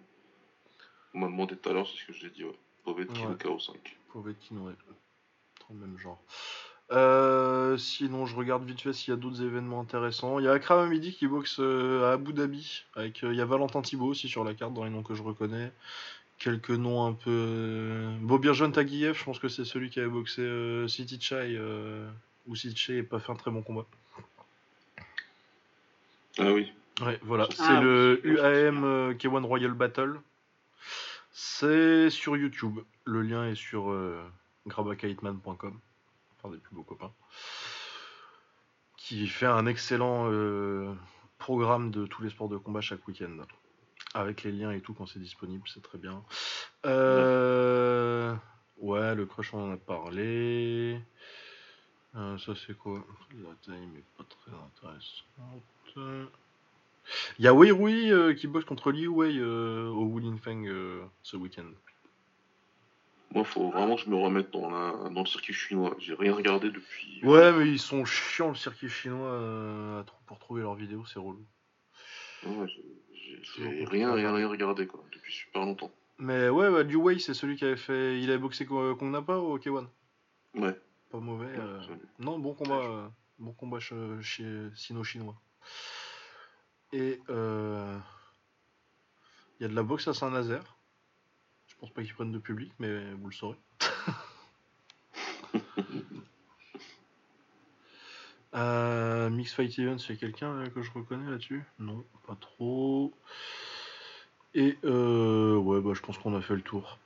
On 1.14 1.20
m'a 1.20 1.26
demandé 1.26 1.56
tout 1.56 1.68
à 1.68 1.72
l'heure, 1.72 1.86
c'est 1.88 2.00
ce 2.00 2.06
que 2.06 2.12
j'ai 2.12 2.30
dit, 2.30 2.44
ouais. 2.44 2.58
Povetkin 2.84 3.28
Ouais. 3.28 3.36
KO5. 3.36 3.72
Povetkin, 4.12 4.56
ouais. 4.56 4.72
Dans 5.60 5.74
le 5.74 5.86
même 5.86 5.98
genre. 5.98 6.20
Euh, 6.92 7.78
sinon, 7.78 8.26
je 8.26 8.36
regarde 8.36 8.64
vite 8.64 8.80
fait 8.80 8.92
s'il 8.92 9.12
y 9.12 9.16
a 9.16 9.16
d'autres 9.16 9.42
événements 9.42 9.80
intéressants. 9.80 10.38
Il 10.38 10.44
y 10.44 10.48
a 10.48 10.52
Akram 10.52 10.80
Hamidi 10.80 11.14
qui 11.14 11.26
boxe 11.26 11.56
euh, 11.60 12.10
à 12.10 12.12
Abu 12.12 12.32
Dhabi. 12.32 12.84
Avec, 12.94 13.24
euh, 13.24 13.32
il 13.32 13.38
y 13.38 13.40
a 13.40 13.46
Valentin 13.46 13.80
Thibault 13.80 14.08
aussi 14.08 14.28
sur 14.28 14.44
la 14.44 14.54
carte, 14.54 14.74
dans 14.74 14.84
les 14.84 14.90
noms 14.90 15.02
que 15.02 15.14
je 15.14 15.22
reconnais. 15.22 15.72
Quelques 16.38 16.70
noms 16.70 17.06
un 17.06 17.12
peu. 17.12 18.10
Bobirjan 18.20 18.70
Taguiev, 18.70 19.16
je 19.16 19.24
pense 19.24 19.38
que 19.38 19.48
c'est 19.48 19.64
celui 19.64 19.88
qui 19.88 20.00
avait 20.00 20.08
boxé 20.08 20.42
euh, 20.42 20.88
City 20.88 21.18
Chai. 21.20 21.56
Euh, 21.56 22.10
où 22.46 22.54
City 22.54 22.76
Chai 22.76 22.96
n'a 22.96 23.04
pas 23.04 23.20
fait 23.20 23.32
un 23.32 23.36
très 23.36 23.50
bon 23.50 23.62
combat. 23.62 23.86
Ah 26.38 26.52
oui. 26.52 26.72
Ouais, 27.00 27.18
voilà. 27.22 27.48
Ah, 27.50 27.54
c'est 27.56 27.80
le 27.80 28.20
oui, 28.24 28.32
UAM 28.32 28.84
euh, 28.84 29.14
K1 29.14 29.44
Royal 29.44 29.72
Battle. 29.72 30.20
C'est 31.36 32.10
sur 32.10 32.36
YouTube. 32.36 32.78
Le 33.04 33.20
lien 33.22 33.48
est 33.48 33.56
sur 33.56 33.90
euh, 33.90 34.22
grabakaitman.com. 34.68 35.80
Des 36.44 36.58
plus 36.58 36.74
beaux 36.76 36.84
copains. 36.84 37.12
Qui 38.96 39.26
fait 39.26 39.46
un 39.46 39.66
excellent 39.66 40.30
euh, 40.30 40.94
programme 41.38 41.90
de 41.90 42.06
tous 42.06 42.22
les 42.22 42.30
sports 42.30 42.48
de 42.48 42.56
combat 42.56 42.80
chaque 42.80 43.06
week-end. 43.08 43.36
Avec 44.14 44.44
les 44.44 44.52
liens 44.52 44.70
et 44.70 44.80
tout 44.80 44.94
quand 44.94 45.06
c'est 45.06 45.18
disponible, 45.18 45.64
c'est 45.66 45.82
très 45.82 45.98
bien. 45.98 46.22
Euh, 46.86 48.36
Ouais, 48.76 49.14
le 49.14 49.26
crush, 49.26 49.54
on 49.54 49.70
en 49.70 49.72
a 49.72 49.76
parlé. 49.76 51.00
Euh, 52.14 52.38
ça, 52.38 52.52
c'est 52.54 52.76
quoi? 52.76 53.04
La 53.42 53.54
taille, 53.66 53.88
mais 53.92 54.02
pas 54.16 54.24
très 54.24 54.52
intéressante. 54.52 56.34
Il 57.38 57.44
y 57.44 57.48
a 57.48 57.54
Wei 57.54 57.70
Rui 57.70 58.10
euh, 58.12 58.34
qui 58.34 58.46
boxe 58.46 58.64
contre 58.64 58.90
Li 58.92 59.06
Wei 59.06 59.38
euh, 59.38 59.88
au 59.88 60.04
Wulin 60.06 60.36
Feng 60.38 60.66
euh, 60.66 61.02
ce 61.22 61.36
week-end. 61.36 61.66
Moi, 63.32 63.44
faut 63.44 63.70
vraiment 63.70 63.96
que 63.96 64.02
je 64.02 64.10
me 64.10 64.16
remette 64.16 64.52
dans, 64.52 64.70
la... 64.70 65.10
dans 65.10 65.20
le 65.22 65.26
circuit 65.26 65.52
chinois. 65.52 65.96
J'ai 65.98 66.14
rien 66.14 66.32
regardé 66.34 66.70
depuis. 66.70 67.20
Ouais, 67.24 67.52
mais 67.52 67.68
ils 67.68 67.80
sont 67.80 68.04
chiants 68.04 68.50
le 68.50 68.54
circuit 68.54 68.88
chinois 68.88 70.00
à 70.00 70.04
pour 70.26 70.38
trouver 70.38 70.62
leurs 70.62 70.76
vidéos, 70.76 71.04
c'est 71.06 71.18
relou. 71.18 71.44
Ouais, 72.46 72.66
j'ai- 72.68 73.84
rien, 73.84 74.10
regardé. 74.12 74.20
rien, 74.22 74.34
rien 74.34 74.48
regardé, 74.48 74.86
quoi, 74.86 75.02
depuis 75.12 75.32
super 75.32 75.62
longtemps. 75.62 75.90
Mais 76.18 76.48
ouais, 76.48 76.70
bah, 76.70 76.84
Liu 76.84 76.96
Wei, 76.96 77.18
c'est 77.18 77.34
celui 77.34 77.56
qui 77.56 77.64
avait 77.64 77.76
fait. 77.76 78.20
Il 78.20 78.30
avait 78.30 78.38
boxé 78.38 78.66
Ko- 78.66 78.94
Kong 78.94 79.10
Napa 79.10 79.34
au 79.36 79.58
K1. 79.58 79.86
Ouais. 80.54 80.78
Pas 81.10 81.18
mauvais. 81.18 81.46
euh. 81.58 81.80
Non, 82.20 82.38
bon 82.38 82.54
combat. 82.54 82.76
euh, 82.82 83.06
Bon 83.40 83.52
combat 83.52 83.80
ch- 83.80 83.92
sino-chinois. 84.76 85.34
Et 86.94 87.20
euh, 87.28 87.98
il 89.58 89.64
y 89.64 89.66
a 89.66 89.68
de 89.68 89.74
la 89.74 89.82
boxe 89.82 90.06
à 90.06 90.14
Saint-Nazaire. 90.14 90.76
Je 91.66 91.74
pense 91.74 91.90
pas 91.90 92.04
qu'ils 92.04 92.14
prennent 92.14 92.30
de 92.30 92.38
public, 92.38 92.72
mais 92.78 93.12
vous 93.14 93.26
le 93.26 93.34
saurez. 93.34 93.58
Euh, 98.54 99.30
Mix 99.30 99.52
Fight 99.52 99.76
Events, 99.80 99.96
il 100.08 100.10
y 100.10 100.12
a 100.12 100.16
quelqu'un 100.16 100.46
euh, 100.52 100.66
que 100.68 100.80
je 100.80 100.92
reconnais 100.92 101.28
là-dessus? 101.28 101.64
Non, 101.80 102.04
pas 102.24 102.36
trop. 102.36 103.12
Et 104.54 104.78
euh, 104.84 105.56
ouais, 105.56 105.80
bah 105.80 105.90
je 105.92 106.00
pense 106.00 106.18
qu'on 106.18 106.36
a 106.36 106.40
fait 106.40 106.54
le 106.54 106.62
tour. 106.62 106.98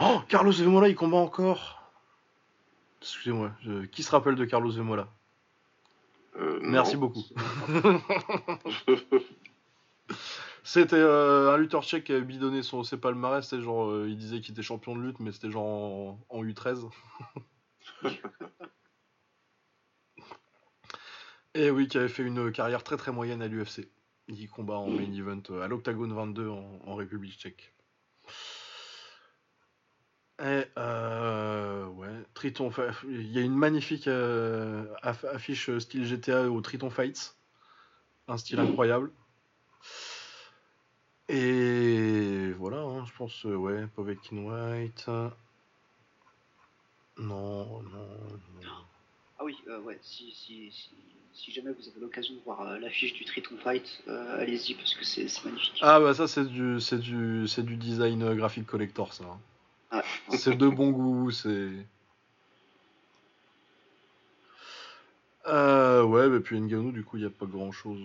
Oh, 0.00 0.20
Carlos 0.28 0.52
Vemola, 0.52 0.88
il 0.88 0.94
combat 0.94 1.16
encore. 1.16 1.90
Excusez-moi, 3.00 3.52
je- 3.62 3.86
qui 3.86 4.02
se 4.02 4.10
rappelle 4.10 4.34
de 4.34 4.44
Carlos 4.44 4.70
Vemola 4.70 5.08
Merci 6.62 6.94
non. 6.94 7.00
beaucoup. 7.00 7.24
C'était 10.64 10.96
euh, 10.96 11.52
un 11.52 11.56
lutteur 11.56 11.82
tchèque 11.82 12.04
qui 12.04 12.12
avait 12.12 12.22
bidonné 12.22 12.62
son 12.62 12.84
ses 12.84 12.96
palmarès, 12.96 13.44
c'était 13.44 13.62
genre 13.62 13.90
euh, 13.90 14.06
il 14.08 14.16
disait 14.16 14.40
qu'il 14.40 14.52
était 14.52 14.62
champion 14.62 14.94
de 14.96 15.02
lutte 15.02 15.18
mais 15.18 15.32
c'était 15.32 15.50
genre 15.50 15.66
en, 15.66 16.20
en 16.28 16.44
U13. 16.44 16.88
Et 21.54 21.70
oui, 21.70 21.88
qui 21.88 21.98
avait 21.98 22.08
fait 22.08 22.22
une 22.22 22.50
carrière 22.52 22.82
très 22.82 22.96
très 22.96 23.12
moyenne 23.12 23.42
à 23.42 23.48
l'UFC. 23.48 23.88
Il 24.28 24.48
combat 24.48 24.76
en 24.78 24.88
main 24.88 25.12
event 25.12 25.42
euh, 25.50 25.62
à 25.62 25.68
l'Octagone 25.68 26.14
22 26.14 26.48
en, 26.48 26.80
en 26.86 26.94
République 26.94 27.38
tchèque. 27.38 27.74
Et 30.42 30.64
euh, 30.76 31.86
ouais, 31.86 32.08
Triton, 32.34 32.70
il 33.08 33.30
y 33.30 33.38
a 33.38 33.42
une 33.42 33.54
magnifique 33.54 34.08
euh, 34.08 34.84
aff- 35.02 35.24
affiche 35.32 35.68
euh, 35.68 35.78
style 35.78 36.04
GTA 36.04 36.50
au 36.50 36.60
Triton 36.60 36.90
Fights, 36.90 37.36
un 38.28 38.36
style 38.36 38.58
incroyable. 38.58 39.12
Et 41.28 42.52
voilà, 42.58 42.78
hein, 42.78 43.04
je 43.06 43.12
pense, 43.16 43.46
euh, 43.46 43.54
ouais, 43.54 43.86
Povetkin 43.94 44.38
White. 44.38 45.06
Non, 47.18 47.82
non, 47.82 47.82
non. 47.82 48.70
Ah 49.38 49.44
oui, 49.44 49.56
ouais, 49.84 49.98
si, 50.02 50.32
si, 50.32 50.70
si, 50.70 50.90
si 51.32 51.52
jamais 51.52 51.72
vous 51.72 51.88
avez 51.88 52.00
l'occasion 52.00 52.34
de 52.34 52.40
voir 52.40 52.64
l'affiche 52.80 53.14
du 53.14 53.24
Triton 53.24 53.56
Fight, 53.62 54.02
allez-y 54.08 54.74
parce 54.74 54.94
que 54.94 55.04
c'est 55.04 55.26
magnifique. 55.44 55.78
Ah 55.82 56.00
bah 56.00 56.14
ça 56.14 56.26
c'est 56.28 56.44
du, 56.46 56.80
c'est 56.80 56.98
du, 56.98 57.46
c'est 57.48 57.62
du 57.64 57.76
design 57.76 58.34
graphique 58.34 58.66
collector 58.66 59.12
ça. 59.12 59.24
hein. 59.24 59.38
Ouais. 59.92 60.02
C'est 60.38 60.56
de 60.56 60.68
bon 60.68 60.90
goût, 60.90 61.30
c'est. 61.30 61.70
Euh, 65.46 66.04
ouais, 66.04 66.28
bah 66.28 66.40
puis 66.40 66.60
Ngannou, 66.60 66.92
du 66.92 67.04
coup, 67.04 67.16
il 67.16 67.20
n'y 67.20 67.26
a 67.26 67.30
pas 67.30 67.46
grand 67.46 67.72
chose. 67.72 68.00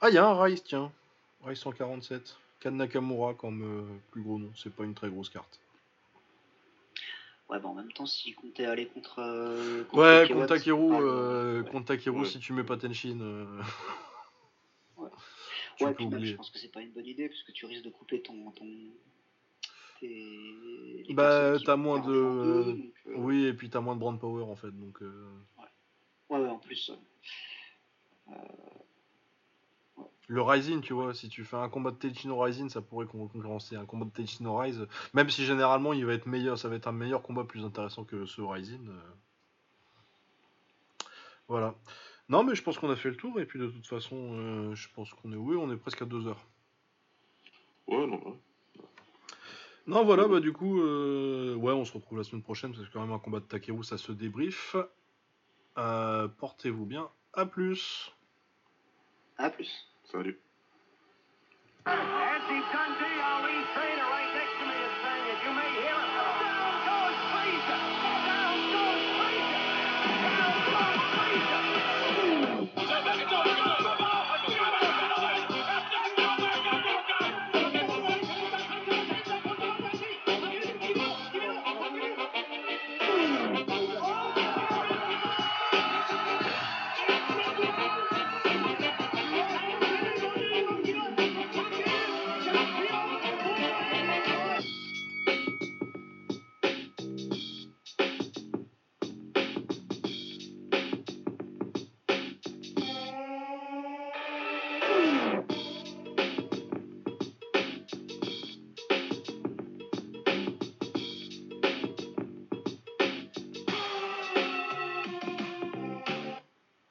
Ah, 0.00 0.08
il 0.10 0.14
y 0.14 0.18
a 0.18 0.26
un 0.26 0.42
Rise, 0.42 0.62
tiens. 0.64 0.92
Rise 1.44 1.58
147. 1.58 2.36
Kan 2.60 2.72
Nakamura 2.72 3.34
comme 3.34 3.62
euh, 3.62 3.98
plus 4.10 4.22
gros 4.22 4.38
nom. 4.38 4.50
C'est 4.56 4.74
pas 4.74 4.84
une 4.84 4.94
très 4.94 5.08
grosse 5.08 5.28
carte. 5.30 5.60
Ouais, 7.48 7.60
bah 7.60 7.68
en 7.68 7.74
même 7.74 7.92
temps, 7.92 8.06
s'il 8.06 8.34
comptait 8.34 8.64
aller 8.64 8.86
contre. 8.86 9.18
euh, 9.20 9.84
contre 9.84 10.02
Ouais, 10.02 10.28
contre 10.28 10.46
Takeru, 10.46 10.94
euh, 10.94 11.62
ouais. 11.62 11.70
contre 11.70 11.86
Takeru, 11.86 12.20
Ouais. 12.20 12.24
si 12.26 12.38
tu 12.38 12.52
mets 12.54 12.64
pas 12.64 12.76
Tenshin. 12.78 13.18
euh, 13.20 13.62
Ouais. 14.96 15.08
tu 15.76 15.84
Ouais, 15.84 15.90
peux 15.90 15.96
puis 15.96 16.06
même, 16.08 16.24
je 16.24 16.34
pense 16.34 16.50
que 16.50 16.58
c'est 16.58 16.72
pas 16.72 16.80
une 16.80 16.90
bonne 16.92 17.06
idée 17.06 17.28
parce 17.28 17.42
que 17.42 17.52
tu 17.52 17.66
risques 17.66 17.84
de 17.84 17.90
couper 17.90 18.20
ton. 18.22 18.50
ton... 18.52 18.66
tes- 20.00 21.06
Bah, 21.10 21.56
t'as 21.64 21.76
moins 21.76 22.00
de- 22.00 22.12
deux, 22.12 22.64
donc, 22.72 22.92
euh, 23.06 23.14
Oui, 23.16 23.44
et 23.44 23.52
puis 23.54 23.68
t'as 23.70 23.80
moins 23.80 23.94
de 23.94 24.00
brand 24.00 24.18
power 24.18 24.44
en 24.44 24.56
fait. 24.56 24.70
Donc, 24.70 25.02
euh, 25.02 25.28
Ouais, 26.30 26.38
ouais, 26.38 26.48
en 26.48 26.58
plus. 26.58 26.90
euh, 28.30 28.32
Le 30.28 30.40
Rising, 30.40 30.80
tu 30.80 30.94
vois, 30.94 31.12
si 31.12 31.28
tu 31.28 31.44
fais 31.44 31.56
un 31.58 31.68
combat 31.68 31.90
de 31.90 31.96
Teichino 31.96 32.38
Rising, 32.40 32.70
ça 32.70 32.80
pourrait 32.80 33.04
con- 33.06 33.28
concurrencer 33.28 33.76
un 33.76 33.84
combat 33.84 34.06
de 34.06 34.10
Teichino 34.10 34.56
Rise. 34.56 34.86
Même 35.12 35.28
si 35.28 35.44
généralement 35.44 35.92
il 35.92 36.06
va 36.06 36.14
être 36.14 36.24
meilleur, 36.26 36.56
ça 36.58 36.68
va 36.70 36.76
être 36.76 36.86
un 36.88 36.92
meilleur 36.92 37.20
combat 37.22 37.44
plus 37.44 37.62
intéressant 37.64 38.04
que 38.04 38.24
ce 38.24 38.40
Rising. 38.40 38.88
euh. 38.88 39.00
Voilà. 41.46 41.74
Non, 42.30 42.42
mais 42.42 42.54
je 42.54 42.62
pense 42.62 42.78
qu'on 42.78 42.88
a 42.90 42.96
fait 42.96 43.10
le 43.10 43.16
tour, 43.16 43.38
et 43.38 43.44
puis 43.44 43.58
de 43.58 43.66
toute 43.68 43.86
façon, 43.86 44.16
euh, 44.16 44.74
je 44.74 44.88
pense 44.94 45.12
qu'on 45.12 45.30
est. 45.30 45.36
Oui, 45.36 45.56
on 45.56 45.70
est 45.70 45.76
presque 45.76 46.00
à 46.00 46.06
deux 46.06 46.26
heures. 46.26 46.42
Ouais, 47.86 48.06
non, 48.06 48.16
ouais. 48.26 48.38
Non, 49.86 50.04
voilà, 50.04 50.26
bah 50.26 50.40
du 50.40 50.52
coup, 50.52 50.80
euh, 50.80 51.54
ouais, 51.56 51.72
on 51.72 51.84
se 51.84 51.92
retrouve 51.92 52.16
la 52.18 52.24
semaine 52.24 52.42
prochaine, 52.42 52.72
parce 52.72 52.86
que 52.86 52.92
quand 52.92 53.02
même 53.02 53.12
un 53.12 53.18
combat 53.18 53.40
de 53.40 53.44
Takeru, 53.44 53.84
ça 53.84 53.98
se 53.98 54.12
débrief. 54.12 54.76
Euh, 55.76 56.28
Portez-vous 56.28 56.86
bien, 56.86 57.10
à 57.34 57.44
plus. 57.44 58.14
À 59.36 59.50
plus. 59.50 59.70
Salut. 60.04 60.40